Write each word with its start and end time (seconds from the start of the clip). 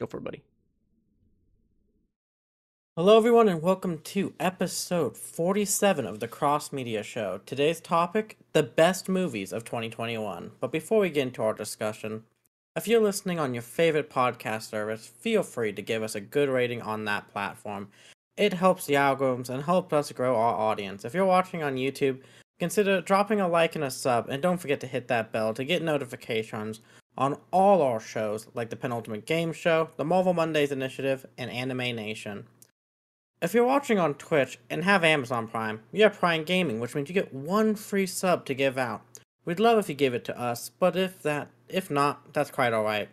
Go 0.00 0.06
for 0.06 0.18
it, 0.18 0.24
buddy. 0.24 0.42
Hello, 2.96 3.16
everyone, 3.16 3.48
and 3.48 3.62
welcome 3.62 3.98
to 3.98 4.34
episode 4.40 5.16
47 5.16 6.04
of 6.04 6.18
the 6.18 6.26
Cross 6.26 6.72
Media 6.72 7.04
Show. 7.04 7.40
Today's 7.46 7.80
topic 7.80 8.36
the 8.52 8.64
best 8.64 9.08
movies 9.08 9.52
of 9.52 9.64
2021. 9.64 10.50
But 10.58 10.72
before 10.72 10.98
we 10.98 11.10
get 11.10 11.28
into 11.28 11.42
our 11.42 11.54
discussion, 11.54 12.24
if 12.74 12.88
you're 12.88 13.00
listening 13.00 13.38
on 13.38 13.54
your 13.54 13.62
favorite 13.62 14.10
podcast 14.10 14.68
service, 14.70 15.06
feel 15.06 15.44
free 15.44 15.72
to 15.72 15.82
give 15.82 16.02
us 16.02 16.16
a 16.16 16.20
good 16.20 16.48
rating 16.48 16.82
on 16.82 17.04
that 17.04 17.28
platform. 17.28 17.88
It 18.36 18.54
helps 18.54 18.86
the 18.86 18.94
algorithms 18.94 19.48
and 19.48 19.62
helps 19.62 19.92
us 19.92 20.10
grow 20.10 20.34
our 20.34 20.54
audience. 20.54 21.04
If 21.04 21.14
you're 21.14 21.24
watching 21.24 21.62
on 21.62 21.76
YouTube, 21.76 22.20
consider 22.58 23.00
dropping 23.00 23.40
a 23.40 23.46
like 23.46 23.76
and 23.76 23.84
a 23.84 23.92
sub, 23.92 24.28
and 24.28 24.42
don't 24.42 24.58
forget 24.58 24.80
to 24.80 24.88
hit 24.88 25.06
that 25.06 25.30
bell 25.30 25.54
to 25.54 25.62
get 25.62 25.82
notifications 25.82 26.80
on 27.16 27.38
all 27.50 27.82
our 27.82 28.00
shows 28.00 28.46
like 28.54 28.70
the 28.70 28.76
Penultimate 28.76 29.26
Game 29.26 29.52
Show, 29.52 29.90
the 29.96 30.04
Marvel 30.04 30.34
Mondays 30.34 30.72
Initiative, 30.72 31.26
and 31.38 31.50
Anime 31.50 31.96
Nation. 31.96 32.46
If 33.40 33.52
you're 33.52 33.66
watching 33.66 33.98
on 33.98 34.14
Twitch 34.14 34.58
and 34.70 34.84
have 34.84 35.04
Amazon 35.04 35.48
Prime, 35.48 35.82
you 35.92 36.02
have 36.02 36.18
Prime 36.18 36.44
Gaming, 36.44 36.80
which 36.80 36.94
means 36.94 37.08
you 37.08 37.14
get 37.14 37.34
one 37.34 37.74
free 37.74 38.06
sub 38.06 38.46
to 38.46 38.54
give 38.54 38.78
out. 38.78 39.02
We'd 39.44 39.60
love 39.60 39.78
if 39.78 39.88
you 39.88 39.94
give 39.94 40.14
it 40.14 40.24
to 40.24 40.40
us, 40.40 40.70
but 40.78 40.96
if 40.96 41.22
that 41.22 41.48
if 41.68 41.90
not, 41.90 42.32
that's 42.32 42.50
quite 42.50 42.72
alright. 42.72 43.08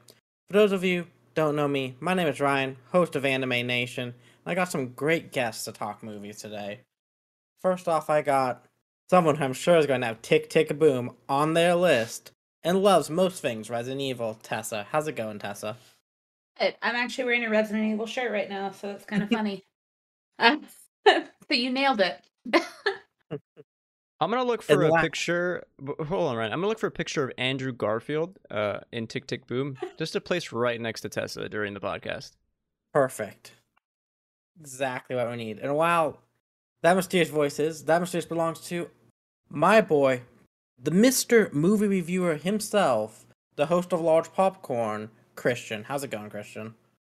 For 0.48 0.54
those 0.54 0.72
of 0.72 0.84
you 0.84 1.08
don't 1.36 1.56
know 1.56 1.68
me, 1.68 1.96
my 2.00 2.14
name 2.14 2.28
is 2.28 2.40
Ryan, 2.40 2.78
host 2.92 3.16
of 3.16 3.26
Anime 3.26 3.68
Nation, 3.68 4.10
and 4.10 4.14
I 4.46 4.56
got 4.56 4.72
some 4.72 4.90
great 4.90 5.32
guests 5.32 5.66
to 5.66 5.72
talk 5.72 6.04
movies 6.04 6.38
today. 6.38 6.82
First 7.62 7.88
off, 7.88 8.10
I 8.10 8.22
got 8.22 8.66
someone 9.10 9.36
who 9.36 9.44
I'm 9.44 9.54
sure 9.54 9.78
is 9.78 9.86
going 9.86 10.02
to 10.02 10.08
have 10.08 10.22
Tick 10.22 10.50
Tick 10.50 10.78
Boom 10.80 11.12
on 11.28 11.54
their 11.54 11.76
list 11.76 12.32
and 12.64 12.82
loves 12.84 13.10
most 13.10 13.42
things 13.42 13.70
Resident 13.70 14.02
Evil. 14.02 14.38
Tessa, 14.44 14.86
how's 14.92 15.08
it 15.08 15.16
going, 15.16 15.40
Tessa? 15.40 15.78
Good. 16.60 16.76
I'm 16.82 16.96
actually 16.96 17.24
wearing 17.26 17.46
a 17.46 17.50
Resident 17.50 17.92
Evil 17.94 18.06
shirt 18.06 18.32
right 18.32 18.50
now, 18.50 18.72
so 18.72 18.90
it's 18.92 19.06
kind 19.06 19.24
of 19.24 19.30
funny. 19.32 19.64
Uh, 20.40 20.58
so 21.08 21.22
you 21.52 21.70
nailed 21.72 22.02
it. 22.02 22.18
I'm 24.20 24.30
gonna 24.30 24.44
look 24.44 24.62
for 24.64 24.74
And 24.74 24.84
a 24.84 24.88
la- 24.90 25.02
picture. 25.02 25.64
Hold 26.08 26.30
on, 26.32 26.36
Ryan. 26.36 26.52
I'm 26.54 26.60
gonna 26.60 26.68
look 26.68 26.80
for 26.80 26.88
a 26.88 26.92
picture 26.92 27.24
of 27.24 27.32
Andrew 27.38 27.72
Garfield 27.72 28.38
uh, 28.50 28.80
in 28.92 29.06
Tick 29.08 29.28
Tick 29.28 29.46
Boom, 29.48 29.78
just 30.00 30.14
to 30.14 30.22
place 30.22 30.52
right 30.52 30.80
next 30.82 31.02
to 31.02 31.10
Tessa 31.10 31.48
during 31.50 31.74
the 31.76 31.80
podcast. 31.80 32.32
Perfect. 32.94 33.54
Exactly 34.60 35.16
what 35.16 35.30
we 35.30 35.38
need. 35.38 35.60
And 35.60 35.76
while 35.76 36.20
that 36.84 36.96
mysterious 36.96 37.30
voice 37.30 37.60
is, 37.60 37.86
that 37.86 38.00
mysterious 38.00 38.26
belongs 38.26 38.60
to 38.70 38.90
my 39.50 39.82
boy, 39.82 40.22
the 40.84 40.92
Mr. 40.92 41.54
Movie 41.54 41.88
Reviewer 41.88 42.36
himself, 42.38 43.26
the 43.56 43.68
host 43.68 43.94
of 43.94 44.02
Large 44.02 44.34
Popcorn, 44.34 45.12
Christian. 45.36 45.84
How's 45.84 46.04
it 46.04 46.10
going, 46.10 46.32
Christian? 46.32 46.74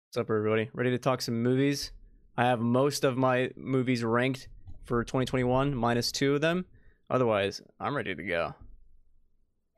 What's 0.08 0.17
up, 0.17 0.30
everybody? 0.30 0.70
Ready 0.73 0.92
to 0.92 0.97
talk 0.97 1.22
some 1.22 1.42
movies? 1.42 1.92
I 2.36 2.44
have 2.44 2.59
most 2.59 3.05
of 3.05 3.16
my 3.16 3.52
movies 3.55 4.03
ranked 4.03 4.50
for 4.83 5.02
2021, 5.05 5.73
minus 5.73 6.11
two 6.11 6.36
of 6.36 6.42
them. 6.42 6.66
Otherwise, 7.09 7.61
I'm 7.80 7.95
ready 7.95 8.14
to 8.14 8.23
go. 8.23 8.53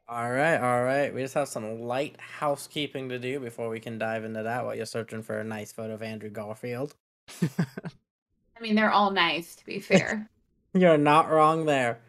All 0.07 0.31
right, 0.31 0.57
all 0.57 0.83
right. 0.83 1.13
We 1.13 1.21
just 1.21 1.35
have 1.35 1.47
some 1.47 1.81
light 1.81 2.15
housekeeping 2.19 3.09
to 3.09 3.19
do 3.19 3.39
before 3.39 3.69
we 3.69 3.79
can 3.79 3.99
dive 3.99 4.23
into 4.23 4.41
that 4.43 4.65
while 4.65 4.73
you're 4.73 4.87
searching 4.87 5.21
for 5.21 5.39
a 5.39 5.43
nice 5.43 5.71
photo 5.71 5.93
of 5.93 6.01
Andrew 6.01 6.29
Garfield. 6.31 6.95
I 7.41 8.61
mean, 8.61 8.73
they're 8.73 8.91
all 8.91 9.11
nice, 9.11 9.55
to 9.57 9.65
be 9.65 9.79
fair. 9.79 10.27
You're 10.73 10.97
not 10.97 11.29
wrong 11.29 11.65
there. 11.65 11.99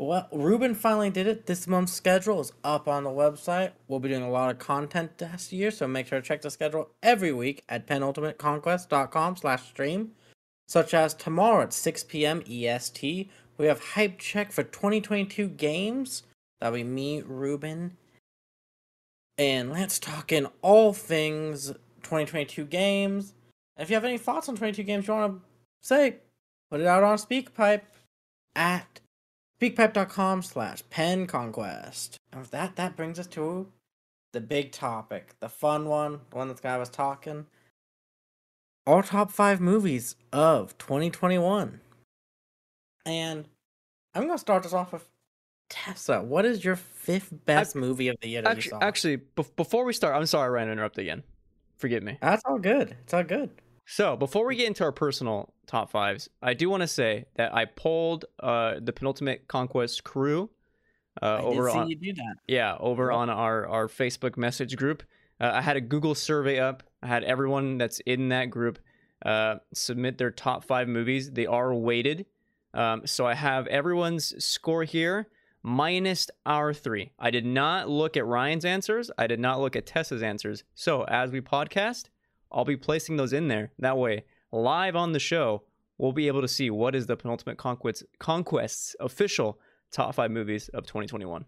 Well, 0.00 0.28
Ruben 0.30 0.76
finally 0.76 1.10
did 1.10 1.26
it. 1.26 1.46
This 1.46 1.66
month's 1.66 1.92
schedule 1.92 2.40
is 2.40 2.52
up 2.62 2.86
on 2.86 3.02
the 3.02 3.10
website. 3.10 3.72
We'll 3.88 3.98
be 3.98 4.08
doing 4.08 4.22
a 4.22 4.30
lot 4.30 4.48
of 4.48 4.60
content 4.60 5.18
this 5.18 5.52
year, 5.52 5.72
so 5.72 5.88
make 5.88 6.06
sure 6.06 6.20
to 6.20 6.26
check 6.26 6.40
the 6.40 6.52
schedule 6.52 6.90
every 7.02 7.32
week 7.32 7.64
at 7.68 7.88
penultimateconquest.com 7.88 9.36
slash 9.36 9.66
stream. 9.66 10.12
Such 10.68 10.94
as 10.94 11.14
tomorrow 11.14 11.62
at 11.62 11.72
6 11.72 12.04
p.m. 12.04 12.44
EST, 12.48 13.28
we 13.56 13.66
have 13.66 13.80
Hype 13.80 14.20
Check 14.20 14.52
for 14.52 14.62
2022 14.62 15.48
games. 15.48 16.22
That'll 16.60 16.76
be 16.76 16.84
me, 16.84 17.22
Ruben, 17.22 17.96
and 19.36 19.72
Lance 19.72 19.98
talking 19.98 20.46
all 20.62 20.92
things 20.92 21.68
2022 22.04 22.66
games. 22.66 23.34
And 23.76 23.82
if 23.82 23.90
you 23.90 23.94
have 23.94 24.04
any 24.04 24.18
thoughts 24.18 24.48
on 24.48 24.54
22 24.54 24.84
games 24.84 25.08
you 25.08 25.14
want 25.14 25.32
to 25.32 25.40
say, 25.82 26.18
put 26.70 26.80
it 26.80 26.86
out 26.86 27.02
on 27.02 27.18
SpeakPipe 27.18 27.82
at 28.54 29.00
speakpipe.com 29.60 30.42
slash 30.42 30.82
penconquest. 30.90 32.16
And 32.32 32.40
with 32.42 32.50
that, 32.50 32.76
that 32.76 32.96
brings 32.96 33.18
us 33.18 33.26
to 33.28 33.66
the 34.32 34.40
big 34.40 34.72
topic, 34.72 35.34
the 35.40 35.48
fun 35.48 35.86
one, 35.88 36.20
the 36.30 36.36
one 36.36 36.48
that 36.48 36.62
guy 36.62 36.76
was 36.76 36.88
talking. 36.88 37.46
Our 38.86 39.02
top 39.02 39.30
five 39.30 39.60
movies 39.60 40.16
of 40.32 40.76
2021. 40.78 41.80
And 43.04 43.48
I'm 44.14 44.22
going 44.24 44.34
to 44.34 44.38
start 44.38 44.62
this 44.62 44.72
off 44.72 44.92
with 44.92 45.08
Tessa. 45.68 46.22
What 46.22 46.44
is 46.44 46.64
your 46.64 46.76
fifth 46.76 47.32
best 47.44 47.76
movie 47.76 48.08
of 48.08 48.16
the 48.20 48.28
year 48.28 48.42
that 48.42 48.48
you 48.50 48.56
Actually, 48.56 48.70
saw? 48.70 48.78
actually, 48.82 49.18
bef- 49.36 49.56
before 49.56 49.84
we 49.84 49.92
start, 49.92 50.14
I'm 50.14 50.26
sorry, 50.26 50.50
Ryan, 50.50 50.68
to 50.68 50.72
interrupt 50.72 50.98
again. 50.98 51.22
Forgive 51.76 52.02
me. 52.02 52.18
That's 52.20 52.42
all 52.46 52.58
good. 52.58 52.96
It's 53.04 53.14
all 53.14 53.24
good. 53.24 53.50
So 53.90 54.16
before 54.16 54.44
we 54.46 54.54
get 54.54 54.66
into 54.66 54.84
our 54.84 54.92
personal 54.92 55.54
top 55.66 55.90
fives, 55.90 56.28
I 56.42 56.52
do 56.52 56.68
want 56.68 56.82
to 56.82 56.86
say 56.86 57.24
that 57.36 57.54
I 57.54 57.64
pulled 57.64 58.26
uh, 58.38 58.74
the 58.82 58.92
penultimate 58.92 59.48
conquest 59.48 60.04
crew 60.04 60.50
uh, 61.22 61.40
over 61.42 61.70
on 61.70 61.88
you 61.88 61.96
do 61.96 62.12
that. 62.12 62.34
yeah 62.46 62.76
over 62.78 63.06
Yep. 63.06 63.14
on 63.16 63.30
our 63.30 63.66
our 63.66 63.88
Facebook 63.88 64.36
message 64.36 64.76
group. 64.76 65.02
Uh, 65.40 65.52
I 65.54 65.62
had 65.62 65.76
a 65.76 65.80
Google 65.80 66.14
survey 66.14 66.58
up. 66.60 66.82
I 67.02 67.06
had 67.06 67.24
everyone 67.24 67.78
that's 67.78 68.00
in 68.00 68.28
that 68.28 68.50
group 68.50 68.78
uh, 69.24 69.56
submit 69.72 70.18
their 70.18 70.30
top 70.32 70.64
five 70.64 70.86
movies. 70.86 71.30
They 71.30 71.46
are 71.46 71.72
weighted, 71.74 72.26
um, 72.74 73.06
so 73.06 73.26
I 73.26 73.34
have 73.34 73.66
everyone's 73.68 74.44
score 74.44 74.84
here 74.84 75.28
minus 75.62 76.28
our 76.44 76.74
three. 76.74 77.10
I 77.18 77.30
did 77.30 77.46
not 77.46 77.88
look 77.88 78.16
at 78.18 78.26
Ryan's 78.26 78.64
answers. 78.66 79.10
I 79.16 79.26
did 79.26 79.40
not 79.40 79.60
look 79.60 79.76
at 79.76 79.86
Tessa's 79.86 80.22
answers. 80.22 80.62
So 80.74 81.02
as 81.04 81.30
we 81.32 81.40
podcast, 81.40 82.10
I'll 82.50 82.64
be 82.64 82.76
placing 82.76 83.16
those 83.16 83.32
in 83.32 83.48
there. 83.48 83.72
That 83.78 83.98
way, 83.98 84.24
live 84.52 84.96
on 84.96 85.12
the 85.12 85.18
show, 85.18 85.64
we'll 85.98 86.12
be 86.12 86.28
able 86.28 86.40
to 86.40 86.48
see 86.48 86.70
what 86.70 86.94
is 86.94 87.06
the 87.06 87.16
penultimate 87.16 87.58
conquest 87.58 88.04
conquests 88.18 88.96
official 89.00 89.58
top 89.90 90.14
five 90.14 90.30
movies 90.30 90.68
of 90.70 90.86
2021. 90.86 91.44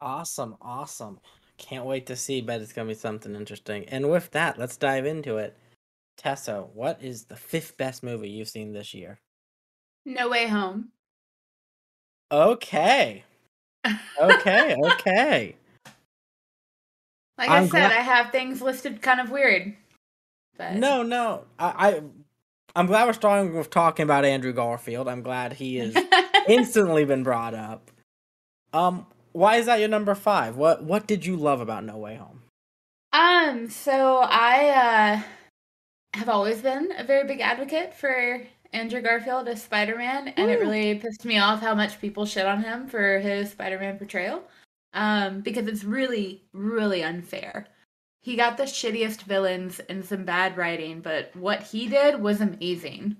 Awesome, 0.00 0.56
awesome. 0.60 1.18
Can't 1.56 1.84
wait 1.84 2.06
to 2.06 2.16
see. 2.16 2.40
Bet 2.40 2.60
it's 2.60 2.72
gonna 2.72 2.88
be 2.88 2.94
something 2.94 3.34
interesting. 3.34 3.84
And 3.88 4.10
with 4.10 4.30
that, 4.30 4.58
let's 4.58 4.76
dive 4.76 5.06
into 5.06 5.38
it. 5.38 5.56
Tessa, 6.16 6.62
what 6.72 7.02
is 7.02 7.24
the 7.24 7.36
fifth 7.36 7.76
best 7.76 8.02
movie 8.02 8.28
you've 8.28 8.48
seen 8.48 8.72
this 8.72 8.94
year? 8.94 9.20
No 10.04 10.28
Way 10.28 10.46
Home. 10.48 10.90
Okay. 12.30 13.24
Okay, 14.20 14.74
okay. 14.84 15.56
Like 17.38 17.50
I'm 17.50 17.64
I 17.64 17.68
said, 17.68 17.92
I 17.92 18.00
have 18.00 18.32
things 18.32 18.60
listed 18.60 19.00
kind 19.00 19.20
of 19.20 19.30
weird. 19.30 19.74
But 20.56 20.74
No, 20.74 21.02
no. 21.02 21.44
I, 21.58 21.88
I 21.88 22.02
I'm 22.74 22.86
glad 22.86 23.06
we're 23.06 23.12
starting 23.12 23.54
with 23.54 23.70
talking 23.70 24.02
about 24.02 24.24
Andrew 24.24 24.52
Garfield. 24.52 25.08
I'm 25.08 25.22
glad 25.22 25.54
he 25.54 25.76
has 25.76 25.96
instantly 26.48 27.04
been 27.04 27.22
brought 27.22 27.54
up. 27.54 27.90
Um, 28.72 29.06
why 29.32 29.56
is 29.56 29.66
that 29.66 29.80
your 29.80 29.88
number 29.88 30.14
five? 30.14 30.56
What 30.56 30.82
what 30.82 31.06
did 31.06 31.24
you 31.24 31.36
love 31.36 31.60
about 31.60 31.84
No 31.84 31.96
Way 31.96 32.16
Home? 32.16 32.42
Um, 33.12 33.70
so 33.70 34.18
I 34.18 34.68
uh 34.68 35.22
have 36.18 36.28
always 36.28 36.60
been 36.60 36.90
a 36.96 37.04
very 37.04 37.26
big 37.26 37.40
advocate 37.40 37.94
for 37.94 38.42
Andrew 38.72 39.00
Garfield 39.00 39.48
as 39.48 39.62
Spider-Man, 39.62 40.28
and 40.28 40.50
it 40.50 40.60
really 40.60 40.96
pissed 40.96 41.24
me 41.24 41.38
off 41.38 41.60
how 41.60 41.74
much 41.74 42.00
people 42.00 42.26
shit 42.26 42.44
on 42.44 42.62
him 42.62 42.86
for 42.86 43.18
his 43.18 43.50
Spider-Man 43.50 43.98
portrayal. 43.98 44.42
Um, 44.98 45.42
because 45.42 45.68
it's 45.68 45.84
really, 45.84 46.42
really 46.52 47.04
unfair. 47.04 47.68
He 48.20 48.34
got 48.34 48.56
the 48.56 48.64
shittiest 48.64 49.22
villains 49.22 49.78
and 49.88 50.04
some 50.04 50.24
bad 50.24 50.56
writing, 50.56 51.00
but 51.00 51.30
what 51.36 51.62
he 51.62 51.86
did 51.88 52.20
was 52.20 52.40
amazing. 52.40 53.16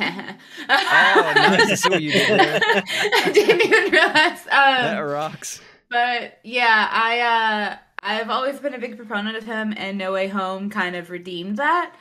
oh, 0.00 0.36
nice 0.68 1.68
to 1.68 1.76
see 1.76 1.88
what 1.88 2.02
you 2.02 2.10
did 2.12 2.40
there. 2.40 2.60
I 2.86 3.30
didn't 3.32 3.60
even 3.64 3.92
realize. 3.92 4.44
that 4.44 4.98
Um, 4.98 5.04
rocks. 5.08 5.60
but 5.88 6.38
yeah, 6.42 6.88
I 6.90 7.20
uh 7.20 7.76
I've 8.02 8.30
always 8.30 8.58
been 8.58 8.74
a 8.74 8.78
big 8.80 8.96
proponent 8.96 9.36
of 9.36 9.44
him 9.44 9.72
and 9.76 9.96
No 9.98 10.10
Way 10.12 10.26
Home 10.26 10.68
kind 10.68 10.96
of 10.96 11.10
redeemed 11.10 11.58
that. 11.58 11.94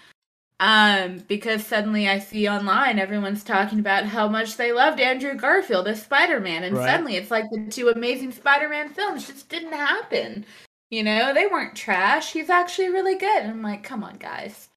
Um, 0.62 1.24
because 1.28 1.66
suddenly 1.66 2.08
I 2.08 2.20
see 2.20 2.48
online 2.48 3.00
everyone's 3.00 3.44
talking 3.44 3.80
about 3.80 4.06
how 4.06 4.28
much 4.28 4.58
they 4.58 4.72
loved 4.72 5.00
Andrew 5.00 5.34
Garfield 5.34 5.88
as 5.88 6.04
Spider-Man, 6.04 6.64
and 6.64 6.78
Right. 6.78 6.86
suddenly 6.86 7.16
it's 7.16 7.32
like 7.32 7.46
the 7.50 7.68
two 7.72 7.90
amazing 7.90 8.32
Spider-Man 8.32 8.90
films 8.90 9.26
just 9.26 9.50
didn't 9.50 9.74
happen. 9.74 10.46
You 10.92 11.02
know, 11.02 11.34
they 11.34 11.48
weren't 11.48 11.76
trash. 11.76 12.32
He's 12.32 12.52
actually 12.52 12.90
really 12.90 13.16
good. 13.16 13.42
And 13.42 13.50
I'm 13.50 13.64
like, 13.64 13.82
come 13.82 14.04
on, 14.04 14.18
guys. 14.18 14.70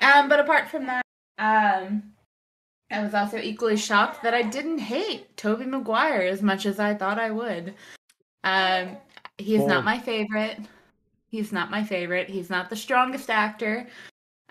Um, 0.00 0.30
but 0.30 0.40
apart 0.40 0.68
from 0.70 0.86
that, 0.86 1.04
um, 1.38 2.14
I 2.90 3.02
was 3.02 3.12
also 3.12 3.36
equally 3.36 3.76
shocked 3.76 4.22
that 4.22 4.32
I 4.32 4.42
didn't 4.42 4.78
hate 4.78 5.36
Tobey 5.36 5.66
Maguire 5.66 6.22
as 6.22 6.40
much 6.40 6.64
as 6.64 6.80
I 6.80 6.94
thought 6.94 7.18
I 7.18 7.30
would. 7.30 7.74
Um, 8.44 8.96
he's 9.36 9.58
Bold. 9.58 9.68
not 9.68 9.84
my 9.84 9.98
favorite. 9.98 10.58
He's 11.28 11.52
not 11.52 11.70
my 11.70 11.84
favorite. 11.84 12.30
He's 12.30 12.48
not 12.48 12.70
the 12.70 12.76
strongest 12.76 13.28
actor. 13.28 13.86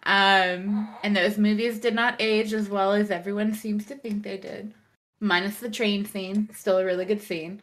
Um, 0.03 0.89
and 1.03 1.15
those 1.15 1.38
movies 1.38 1.80
did 1.80 1.94
not 1.94 2.15
age 2.19 2.53
as 2.53 2.69
well 2.69 2.94
as 2.94 3.12
everyone 3.12 3.53
seems 3.53 3.86
to 3.88 3.95
think 3.95 4.24
they 4.24 4.38
did. 4.38 4.74
Minus 5.19 5.59
the 5.59 5.69
train 5.69 6.06
scene, 6.06 6.50
still 6.53 6.77
a 6.77 6.86
really 6.86 7.06
good 7.06 7.21
scene. 7.21 7.62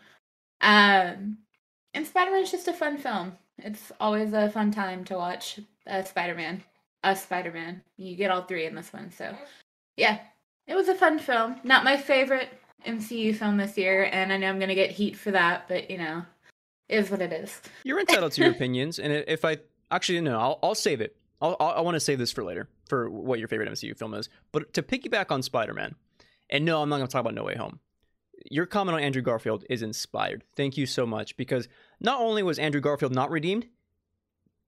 Um, 0.61 1.38
and 1.94 2.06
Spider 2.06 2.31
Man 2.31 2.43
is 2.43 2.50
just 2.50 2.69
a 2.69 2.73
fun 2.73 2.99
film. 2.99 3.37
It's 3.58 3.90
always 3.99 4.32
a 4.32 4.50
fun 4.50 4.70
time 4.70 5.05
to 5.06 5.17
watch 5.17 5.58
uh, 5.87 6.05
Spider 6.05 6.35
Man. 6.35 6.62
A 7.02 7.17
Spider 7.17 7.52
Man. 7.52 7.82
You 7.96 8.14
get 8.14 8.31
all 8.31 8.43
three 8.43 8.67
in 8.67 8.75
this 8.75 8.93
one, 8.93 9.11
so 9.11 9.37
yeah, 9.96 10.20
it 10.67 10.75
was 10.75 10.88
a 10.88 10.94
fun 10.94 11.19
film. 11.19 11.56
Not 11.64 11.84
my 11.84 11.96
favorite 11.96 12.50
MCU 12.87 13.34
film 13.34 13.56
this 13.56 13.76
year, 13.76 14.05
and 14.05 14.32
I 14.32 14.37
know 14.37 14.49
I'm 14.49 14.61
gonna 14.61 14.75
get 14.75 14.91
heat 14.91 15.17
for 15.17 15.32
that, 15.32 15.67
but 15.69 15.91
you 15.91 15.99
know, 15.99 16.23
is 16.88 17.11
what 17.11 17.20
it 17.20 17.32
is. 17.32 17.61
You're 17.84 18.00
entitled 18.00 18.32
to 18.32 18.43
your 18.43 18.50
opinions, 18.52 18.99
and 18.99 19.12
if 19.12 19.44
I 19.44 19.58
actually 19.91 20.20
no, 20.20 20.38
I'll, 20.38 20.58
I'll 20.62 20.75
save 20.75 21.00
it. 21.00 21.17
I'll, 21.40 21.56
I'll 21.61 21.70
I 21.70 21.81
want 21.81 21.94
to 21.94 22.00
save 22.00 22.19
this 22.19 22.32
for 22.32 22.44
later 22.44 22.69
for 22.88 23.08
what 23.08 23.38
your 23.38 23.49
favorite 23.49 23.70
MCU 23.70 23.96
film 23.96 24.14
is. 24.14 24.29
But 24.52 24.73
to 24.75 24.82
piggyback 24.82 25.31
on 25.31 25.43
Spider 25.43 25.75
Man, 25.75 25.94
and 26.50 26.64
no, 26.64 26.82
I'm 26.82 26.88
not 26.88 26.96
going 26.96 27.08
to 27.08 27.12
talk 27.12 27.20
about 27.20 27.35
No 27.35 27.44
Way 27.44 27.56
Home. 27.56 27.81
Your 28.50 28.67
comment 28.67 28.96
on 28.96 29.02
Andrew 29.02 29.23
Garfield 29.23 29.64
is 29.69 29.82
inspired. 29.82 30.44
Thank 30.56 30.76
you 30.76 30.87
so 30.87 31.05
much 31.06 31.37
because 31.37 31.69
not 32.00 32.20
only 32.20 32.43
was 32.43 32.58
Andrew 32.58 32.81
Garfield 32.81 33.12
not 33.12 33.31
redeemed, 33.31 33.67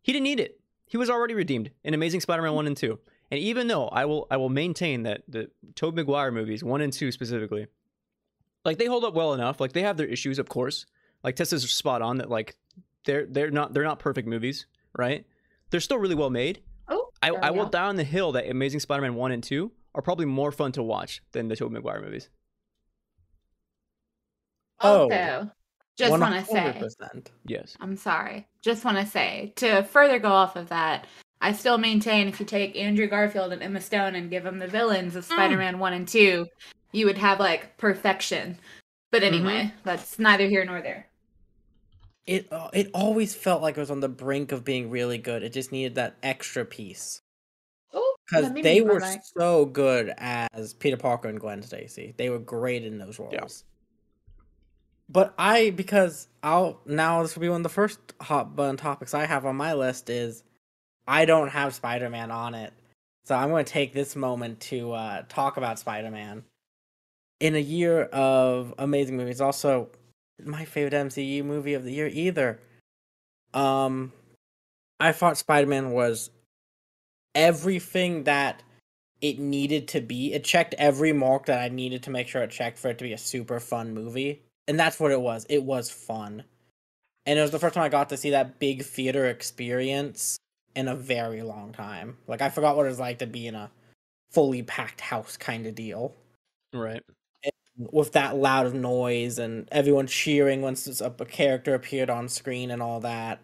he 0.03 0.13
didn't 0.13 0.25
need 0.25 0.41
it. 0.41 0.61
He 0.87 0.97
was 0.97 1.09
already 1.09 1.35
redeemed 1.35 1.71
in 1.85 1.95
Amazing 1.95 2.21
Spider-Man 2.21 2.53
1 2.53 2.67
and 2.67 2.77
2. 2.77 2.99
And 3.31 3.39
even 3.39 3.69
though 3.69 3.87
I 3.89 4.07
will 4.07 4.27
I 4.31 4.39
will 4.39 4.49
maintain 4.49 5.05
that 5.05 5.23
the 5.29 5.51
Tobey 5.77 5.97
Maguire 5.97 6.33
movies, 6.33 6.65
1 6.65 6.81
and 6.81 6.93
2 6.93 7.13
specifically, 7.13 7.69
like 8.65 8.79
they 8.79 8.87
hold 8.87 9.05
up 9.05 9.15
well 9.15 9.33
enough. 9.33 9.61
Like 9.61 9.73
they 9.73 9.83
have 9.83 9.97
their 9.97 10.07
issues, 10.07 10.39
of 10.39 10.49
course. 10.49 10.87
Like 11.23 11.37
Tessa's 11.37 11.71
spot 11.71 12.03
on 12.03 12.19
that 12.19 12.29
like 12.29 12.57
they're 13.05 13.27
they're 13.27 13.51
not 13.51 13.73
they're 13.73 13.85
not 13.85 13.99
perfect 14.01 14.27
movies, 14.27 14.67
right? 14.97 15.25
They're 15.71 15.81
still 15.81 15.99
really 15.99 16.15
well 16.15 16.31
made. 16.31 16.63
Oh, 16.89 17.09
I, 17.23 17.29
I 17.31 17.51
will 17.51 17.65
go. 17.65 17.71
die 17.71 17.87
on 17.87 17.97
the 17.97 18.05
hill 18.05 18.33
that 18.33 18.49
Amazing 18.49 18.81
Spider-Man 18.81 19.15
1 19.15 19.33
and 19.33 19.43
2 19.43 19.71
are 19.95 20.03
probably 20.03 20.27
more 20.27 20.53
fun 20.53 20.73
to 20.73 20.83
watch 20.83 21.23
than 21.33 21.49
the 21.49 21.57
Tobey 21.57 21.75
Maguire 21.75 22.01
movies. 22.01 22.29
Oh, 24.81 25.03
Also, 25.03 25.51
just 25.99 26.11
want 26.11 26.35
to 26.35 26.45
say, 26.51 26.83
Yes. 27.45 27.77
I'm 27.81 27.97
sorry. 27.97 28.49
Just 28.63 28.85
want 28.85 28.97
to 28.99 29.07
say, 29.07 29.53
to 29.57 29.83
further 29.83 30.19
go 30.19 30.31
off 30.31 30.57
of 30.57 30.71
that, 30.71 31.07
I 31.43 31.53
still 31.53 31.79
maintain 31.79 32.29
if 32.29 32.41
you 32.41 32.47
take 32.47 32.77
Andrew 32.77 33.07
Garfield 33.07 33.53
and 33.53 33.63
Emma 33.63 33.81
Stone 33.81 34.15
and 34.15 34.31
give 34.31 34.43
them 34.45 34.59
the 34.59 34.67
villains 34.67 35.17
of 35.17 35.25
Spider 35.25 35.57
Man 35.57 35.79
1 35.79 35.93
and 35.93 36.09
2, 36.09 36.47
you 36.93 37.07
would 37.07 37.19
have 37.19 37.39
like 37.41 37.77
perfection. 37.77 38.59
But 39.13 39.23
anyway, 39.23 39.73
that's 39.85 40.19
neither 40.19 40.47
here 40.47 40.65
nor 40.65 40.81
there. 40.81 41.07
It 42.31 42.47
uh, 42.53 42.71
it 42.73 42.93
always 42.95 43.35
felt 43.35 43.61
like 43.61 43.77
it 43.77 43.81
was 43.81 43.91
on 43.91 43.99
the 43.99 44.09
brink 44.09 44.53
of 44.53 44.65
being 44.65 44.89
really 44.89 45.19
good. 45.19 45.43
It 45.43 45.53
just 45.53 45.73
needed 45.73 45.97
that 45.97 46.15
extra 46.23 46.65
piece 46.65 47.23
Oh, 47.93 48.17
because 48.25 48.53
they 48.53 48.83
were 48.83 49.03
so 49.37 49.65
good 49.65 50.15
as 50.17 50.75
Peter 50.75 50.97
Parker 50.97 51.29
and 51.29 51.41
Gwen 51.41 51.61
Stacy. 51.63 52.15
They 52.17 52.31
were 52.31 52.39
great 52.39 52.85
in 52.85 52.99
those 52.99 53.19
roles. 53.19 53.33
Yeah. 53.33 53.47
But 55.09 55.35
I 55.37 55.71
because 55.71 56.29
I'll 56.41 56.81
now 56.87 57.23
this 57.23 57.35
will 57.35 57.41
be 57.41 57.49
one 57.49 57.63
of 57.63 57.63
the 57.65 57.69
first 57.69 57.99
hot 58.21 58.55
button 58.55 58.77
topics 58.77 59.13
I 59.13 59.27
have 59.27 59.45
on 59.45 59.57
my 59.57 59.75
list 59.75 60.09
is 60.09 60.45
I 61.09 61.25
don't 61.25 61.49
have 61.49 61.75
Spider 61.75 62.09
Man 62.09 62.31
on 62.31 62.55
it, 62.55 62.73
so 63.25 63.35
I'm 63.35 63.49
going 63.49 63.65
to 63.65 63.73
take 63.73 63.93
this 63.93 64.15
moment 64.15 64.61
to 64.61 64.93
uh, 64.93 65.23
talk 65.29 65.57
about 65.57 65.81
Spider 65.81 66.13
Man. 66.13 66.45
In 67.41 67.57
a 67.57 67.61
year 67.61 68.03
of 68.03 68.73
amazing 68.79 69.17
movies, 69.17 69.41
also 69.41 69.89
my 70.47 70.65
favorite 70.65 70.93
MCU 70.93 71.45
movie 71.45 71.75
of 71.75 71.85
the 71.85 71.93
year 71.93 72.09
either. 72.13 72.61
Um, 73.55 74.13
I 74.99 75.13
thought 75.13 75.39
Spider 75.39 75.67
Man 75.67 75.91
was 75.91 76.31
everything 77.35 78.25
that 78.25 78.63
it 79.21 79.39
needed 79.39 79.89
to 79.89 80.01
be. 80.01 80.33
It 80.33 80.45
checked 80.45 80.75
every 80.79 81.13
mark 81.13 81.47
that 81.47 81.61
I 81.61 81.69
needed 81.69 82.03
to 82.05 82.11
make 82.11 82.29
sure 82.29 82.43
it 82.43 82.51
checked 82.51 82.79
for 82.79 82.89
it 82.89 82.99
to 82.99 83.05
be 83.05 83.13
a 83.13 83.19
super 83.19 83.61
fun 83.61 83.93
movie. 83.93 84.43
And 84.69 84.79
that's 84.79 85.01
what 85.01 85.13
it 85.13 85.21
was. 85.21 85.47
It 85.49 85.63
was 85.63 85.91
fun. 85.91 86.45
And 87.27 87.39
it 87.39 87.43
was 87.43 87.51
the 87.51 87.59
first 87.59 87.75
time 87.75 87.85
I 87.85 87.89
got 87.89 88.09
to 88.11 88.17
see 88.17 88.31
that 88.31 88.59
big 88.59 88.83
theater 88.83 89.27
experience 89.27 90.39
in 90.75 90.89
a 90.89 90.97
very 90.97 91.43
long 91.43 91.73
time. 91.73 92.17
Like 92.27 92.41
I 92.41 92.49
forgot 92.49 92.77
what 92.77 92.87
it 92.87 92.91
was 92.91 93.01
like 93.01 93.19
to 93.19 93.27
be 93.27 93.47
in 93.47 93.55
a 93.55 93.71
fully 94.31 94.63
packed 94.63 95.01
house 95.01 95.37
kind 95.37 95.67
of 95.67 95.75
deal 95.75 96.15
Right. 96.73 97.03
With 97.81 98.13
that 98.13 98.37
loud 98.37 98.67
of 98.67 98.75
noise 98.75 99.39
and 99.39 99.67
everyone 99.73 100.07
cheering 100.07 100.61
once 100.61 101.01
a 101.01 101.11
character 101.11 101.75
appeared 101.75 102.11
on 102.11 102.29
screen 102.29 102.71
and 102.71 102.83
all 102.83 103.01
that. 103.01 103.41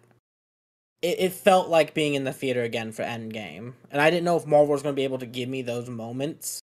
It, 1.01 1.19
it 1.19 1.33
felt 1.33 1.69
like 1.69 1.93
being 1.93 2.13
in 2.13 2.23
the 2.23 2.33
theater 2.33 2.61
again 2.61 2.91
for 2.91 3.03
Endgame. 3.03 3.73
And 3.91 3.99
I 3.99 4.09
didn't 4.11 4.25
know 4.25 4.37
if 4.37 4.45
Marvel 4.45 4.73
was 4.73 4.83
going 4.83 4.93
to 4.93 4.99
be 4.99 5.05
able 5.05 5.19
to 5.19 5.25
give 5.25 5.49
me 5.49 5.63
those 5.63 5.89
moments 5.89 6.61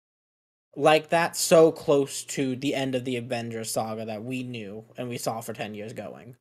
like 0.75 1.09
that 1.09 1.35
so 1.35 1.71
close 1.71 2.23
to 2.23 2.55
the 2.55 2.75
end 2.75 2.95
of 2.95 3.05
the 3.05 3.17
Avengers 3.17 3.71
saga 3.71 4.05
that 4.05 4.23
we 4.23 4.43
knew 4.43 4.85
and 4.97 5.09
we 5.09 5.17
saw 5.17 5.41
for 5.41 5.53
10 5.53 5.73
years 5.73 5.93
going. 5.93 6.35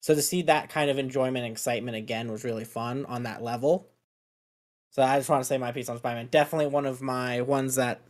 So 0.00 0.14
to 0.14 0.22
see 0.22 0.42
that 0.42 0.70
kind 0.70 0.90
of 0.90 0.98
enjoyment 0.98 1.44
and 1.44 1.52
excitement 1.52 1.96
again 1.96 2.30
was 2.30 2.44
really 2.44 2.64
fun 2.64 3.04
on 3.06 3.24
that 3.24 3.42
level. 3.42 3.88
So 4.90 5.02
I 5.02 5.18
just 5.18 5.28
want 5.28 5.42
to 5.42 5.48
say 5.48 5.58
my 5.58 5.72
piece 5.72 5.88
on 5.88 5.98
Spider-Man. 5.98 6.28
Definitely 6.30 6.68
one 6.68 6.86
of 6.86 7.02
my 7.02 7.42
ones 7.42 7.74
that 7.74 8.00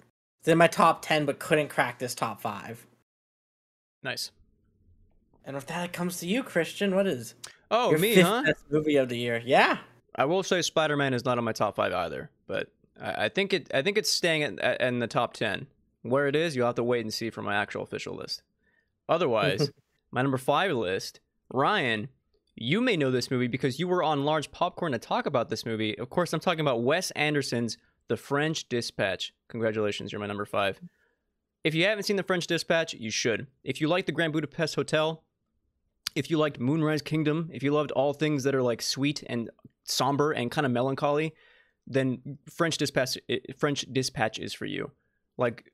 it's 0.49 0.53
in 0.53 0.57
my 0.59 0.67
top 0.67 1.03
10 1.03 1.27
but 1.27 1.39
couldn't 1.39 1.69
crack 1.69 1.99
this 1.99 2.15
top 2.15 2.41
5. 2.41 2.87
Nice. 4.03 4.31
And 5.45 5.55
with 5.55 5.67
that 5.67 5.85
it 5.85 5.93
comes 5.93 6.21
to 6.21 6.27
you, 6.27 6.43
Christian. 6.43 6.95
What 6.95 7.07
is 7.07 7.35
Oh, 7.71 7.91
your 7.91 7.99
me, 7.99 8.15
fifth 8.15 8.27
huh? 8.27 8.43
best 8.47 8.65
movie 8.71 8.97
of 8.97 9.11
the 9.11 9.19
year? 9.19 9.43
Yeah. 9.45 9.77
I 10.15 10.25
will 10.25 10.43
say 10.43 10.63
Spider-Man 10.63 11.13
is 11.13 11.27
not 11.27 11.37
on 11.37 11.45
my 11.45 11.53
top 11.53 11.77
five 11.77 11.93
either, 11.93 12.31
but 12.47 12.69
I, 12.99 13.27
I 13.27 13.29
think 13.29 13.53
it. 13.53 13.71
I 13.75 13.83
think 13.83 13.99
it's 13.99 14.11
staying 14.11 14.59
at, 14.59 14.81
in 14.81 15.01
the 15.01 15.07
top 15.07 15.35
ten. 15.35 15.67
Where 16.03 16.29
it 16.29 16.35
is, 16.35 16.57
you'll 16.57 16.67
have 16.67 16.77
to 16.77 16.83
wait 16.83 17.03
and 17.05 17.13
see 17.13 17.29
for 17.29 17.43
my 17.43 17.55
actual 17.55 17.83
official 17.83 18.15
list. 18.15 18.43
Otherwise, 19.07 19.71
my 20.11 20.23
number 20.23 20.39
five 20.39 20.73
list, 20.73 21.21
Ryan. 21.53 22.09
You 22.57 22.81
may 22.81 22.97
know 22.97 23.11
this 23.11 23.31
movie 23.31 23.49
because 23.49 23.79
you 23.79 23.87
were 23.87 24.03
on 24.03 24.25
Large 24.25 24.51
Popcorn 24.51 24.93
to 24.93 24.99
talk 24.99 25.27
about 25.27 25.51
this 25.51 25.67
movie. 25.67 25.97
Of 25.99 26.09
course, 26.11 26.33
I'm 26.33 26.41
talking 26.41 26.61
about 26.61 26.83
Wes 26.83 27.11
Anderson's 27.13 27.77
The 28.09 28.17
French 28.17 28.69
Dispatch. 28.69 29.33
Congratulations, 29.49 30.13
you're 30.13 30.21
my 30.21 30.27
number 30.27 30.47
five. 30.47 30.81
If 31.65 31.75
you 31.75 31.85
haven't 31.85 32.05
seen 32.05 32.17
The 32.17 32.23
French 32.23 32.47
Dispatch, 32.47 32.95
you 32.95 33.11
should. 33.11 33.47
If 33.65 33.81
you 33.81 33.89
like 33.89 34.07
The 34.07 34.13
Grand 34.13 34.33
Budapest 34.33 34.75
Hotel, 34.75 35.25
if 36.15 36.31
you 36.31 36.39
liked 36.39 36.59
Moonrise 36.59 37.03
Kingdom, 37.03 37.51
if 37.53 37.63
you 37.63 37.73
loved 37.73 37.93
all 37.93 38.13
things 38.13 38.45
that 38.45 38.55
are 38.55 38.63
like 38.63 38.83
sweet 38.83 39.23
and 39.29 39.51
somber 39.85 40.33
and 40.33 40.51
kind 40.51 40.67
of 40.67 40.73
melancholy, 40.73 41.35
then 41.87 42.39
French 42.51 42.79
Dispatch 42.79 43.17
French 43.57 43.87
Dispatch 43.93 44.39
is 44.39 44.53
for 44.53 44.67
you. 44.67 44.91
Like 45.37 45.71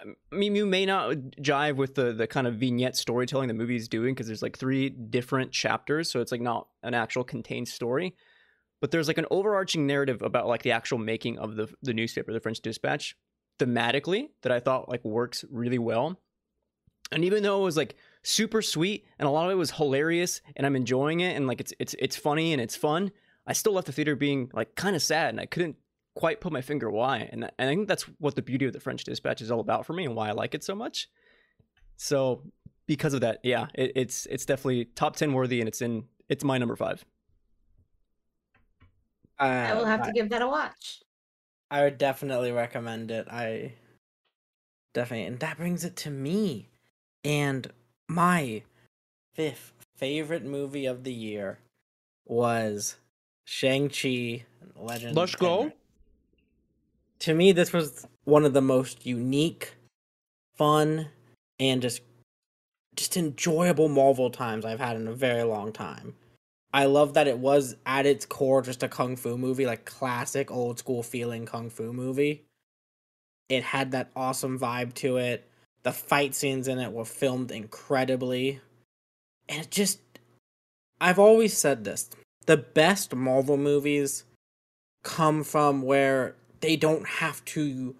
um, 0.00 0.16
I 0.32 0.36
mean 0.36 0.54
you 0.54 0.66
may 0.66 0.86
not 0.86 1.10
jive 1.40 1.76
with 1.76 1.94
the 1.94 2.12
the 2.12 2.26
kind 2.26 2.46
of 2.46 2.56
vignette 2.56 2.96
storytelling 2.96 3.48
the 3.48 3.54
movie 3.54 3.76
is 3.76 3.88
doing 3.88 4.14
because 4.14 4.26
there's 4.26 4.42
like 4.42 4.58
three 4.58 4.88
different 4.88 5.52
chapters, 5.52 6.10
so 6.10 6.20
it's 6.20 6.32
like 6.32 6.40
not 6.40 6.68
an 6.82 6.94
actual 6.94 7.24
contained 7.24 7.68
story. 7.68 8.14
But 8.80 8.90
there's 8.90 9.08
like 9.08 9.18
an 9.18 9.26
overarching 9.30 9.86
narrative 9.86 10.22
about 10.22 10.46
like 10.46 10.62
the 10.62 10.72
actual 10.72 10.98
making 10.98 11.38
of 11.38 11.56
the 11.56 11.68
the 11.82 11.94
newspaper, 11.94 12.32
the 12.32 12.40
French 12.40 12.60
Dispatch, 12.60 13.16
thematically 13.58 14.28
that 14.42 14.52
I 14.52 14.60
thought 14.60 14.88
like 14.88 15.04
works 15.04 15.44
really 15.50 15.78
well. 15.78 16.20
And 17.12 17.24
even 17.24 17.42
though 17.42 17.60
it 17.60 17.64
was 17.64 17.76
like 17.76 17.96
super 18.22 18.60
sweet 18.60 19.06
and 19.18 19.28
a 19.28 19.30
lot 19.30 19.46
of 19.46 19.52
it 19.52 19.56
was 19.56 19.70
hilarious 19.70 20.40
and 20.56 20.66
I'm 20.66 20.76
enjoying 20.76 21.20
it 21.20 21.36
and 21.36 21.46
like 21.46 21.60
it's 21.60 21.72
it's 21.78 21.94
it's 21.98 22.16
funny 22.16 22.52
and 22.52 22.60
it's 22.60 22.76
fun, 22.76 23.12
I 23.46 23.52
still 23.52 23.72
left 23.72 23.86
the 23.86 23.92
theater 23.92 24.16
being 24.16 24.50
like 24.52 24.74
kind 24.74 24.96
of 24.96 25.02
sad 25.02 25.30
and 25.30 25.40
I 25.40 25.46
couldn't 25.46 25.76
quite 26.16 26.40
put 26.40 26.52
my 26.52 26.62
finger 26.62 26.90
why. 26.90 27.28
And, 27.30 27.44
and 27.44 27.68
I 27.68 27.72
think 27.72 27.86
that's 27.86 28.02
what 28.18 28.34
the 28.34 28.42
beauty 28.42 28.64
of 28.66 28.72
the 28.72 28.80
French 28.80 29.04
Dispatch 29.04 29.40
is 29.40 29.50
all 29.50 29.60
about 29.60 29.86
for 29.86 29.92
me 29.92 30.04
and 30.04 30.16
why 30.16 30.28
I 30.28 30.32
like 30.32 30.54
it 30.54 30.64
so 30.64 30.74
much. 30.74 31.08
So 31.96 32.42
because 32.86 33.14
of 33.14 33.20
that, 33.20 33.38
yeah, 33.42 33.68
it, 33.74 33.92
it's 33.94 34.26
it's 34.26 34.44
definitely 34.44 34.86
top 34.86 35.16
ten 35.16 35.32
worthy 35.32 35.60
and 35.60 35.68
it's 35.68 35.80
in 35.80 36.04
it's 36.28 36.42
my 36.42 36.58
number 36.58 36.74
five. 36.74 37.04
Uh, 39.38 39.42
I 39.42 39.74
will 39.74 39.84
have 39.84 40.02
to 40.02 40.12
give 40.12 40.30
that 40.30 40.42
a 40.42 40.48
watch. 40.48 41.02
I 41.70 41.82
would 41.82 41.98
definitely 41.98 42.52
recommend 42.52 43.10
it. 43.10 43.26
I 43.28 43.74
definitely, 44.94 45.26
and 45.26 45.40
that 45.40 45.58
brings 45.58 45.84
it 45.84 45.96
to 45.96 46.10
me, 46.10 46.68
and 47.24 47.70
my 48.08 48.62
fifth 49.34 49.72
favorite 49.96 50.44
movie 50.44 50.86
of 50.86 51.04
the 51.04 51.12
year 51.12 51.58
was 52.26 52.96
Shang 53.44 53.88
Chi 53.88 54.44
Legend. 54.76 55.16
Let's 55.16 55.34
go. 55.34 55.72
To 57.20 57.34
me, 57.34 57.52
this 57.52 57.72
was 57.72 58.06
one 58.24 58.44
of 58.44 58.52
the 58.52 58.62
most 58.62 59.06
unique, 59.06 59.74
fun, 60.56 61.08
and 61.58 61.82
just 61.82 62.02
just 62.94 63.16
enjoyable 63.16 63.88
Marvel 63.88 64.30
times 64.30 64.64
I've 64.64 64.80
had 64.80 64.96
in 64.96 65.06
a 65.06 65.12
very 65.12 65.42
long 65.42 65.72
time. 65.72 66.14
I 66.76 66.84
love 66.84 67.14
that 67.14 67.26
it 67.26 67.38
was 67.38 67.74
at 67.86 68.04
its 68.04 68.26
core 68.26 68.60
just 68.60 68.82
a 68.82 68.88
kung 68.88 69.16
fu 69.16 69.38
movie, 69.38 69.64
like 69.64 69.86
classic 69.86 70.50
old 70.50 70.78
school 70.78 71.02
feeling 71.02 71.46
kung 71.46 71.70
fu 71.70 71.90
movie. 71.90 72.44
It 73.48 73.62
had 73.62 73.92
that 73.92 74.10
awesome 74.14 74.58
vibe 74.58 74.92
to 74.96 75.16
it. 75.16 75.48
The 75.84 75.92
fight 75.92 76.34
scenes 76.34 76.68
in 76.68 76.78
it 76.78 76.92
were 76.92 77.06
filmed 77.06 77.50
incredibly. 77.50 78.60
And 79.48 79.62
it 79.62 79.70
just 79.70 80.00
I've 81.00 81.18
always 81.18 81.56
said 81.56 81.84
this. 81.84 82.10
the 82.44 82.58
best 82.58 83.14
Marvel 83.14 83.56
movies 83.56 84.24
come 85.02 85.42
from 85.44 85.80
where 85.80 86.34
they 86.60 86.76
don't 86.76 87.06
have 87.08 87.42
to 87.46 87.94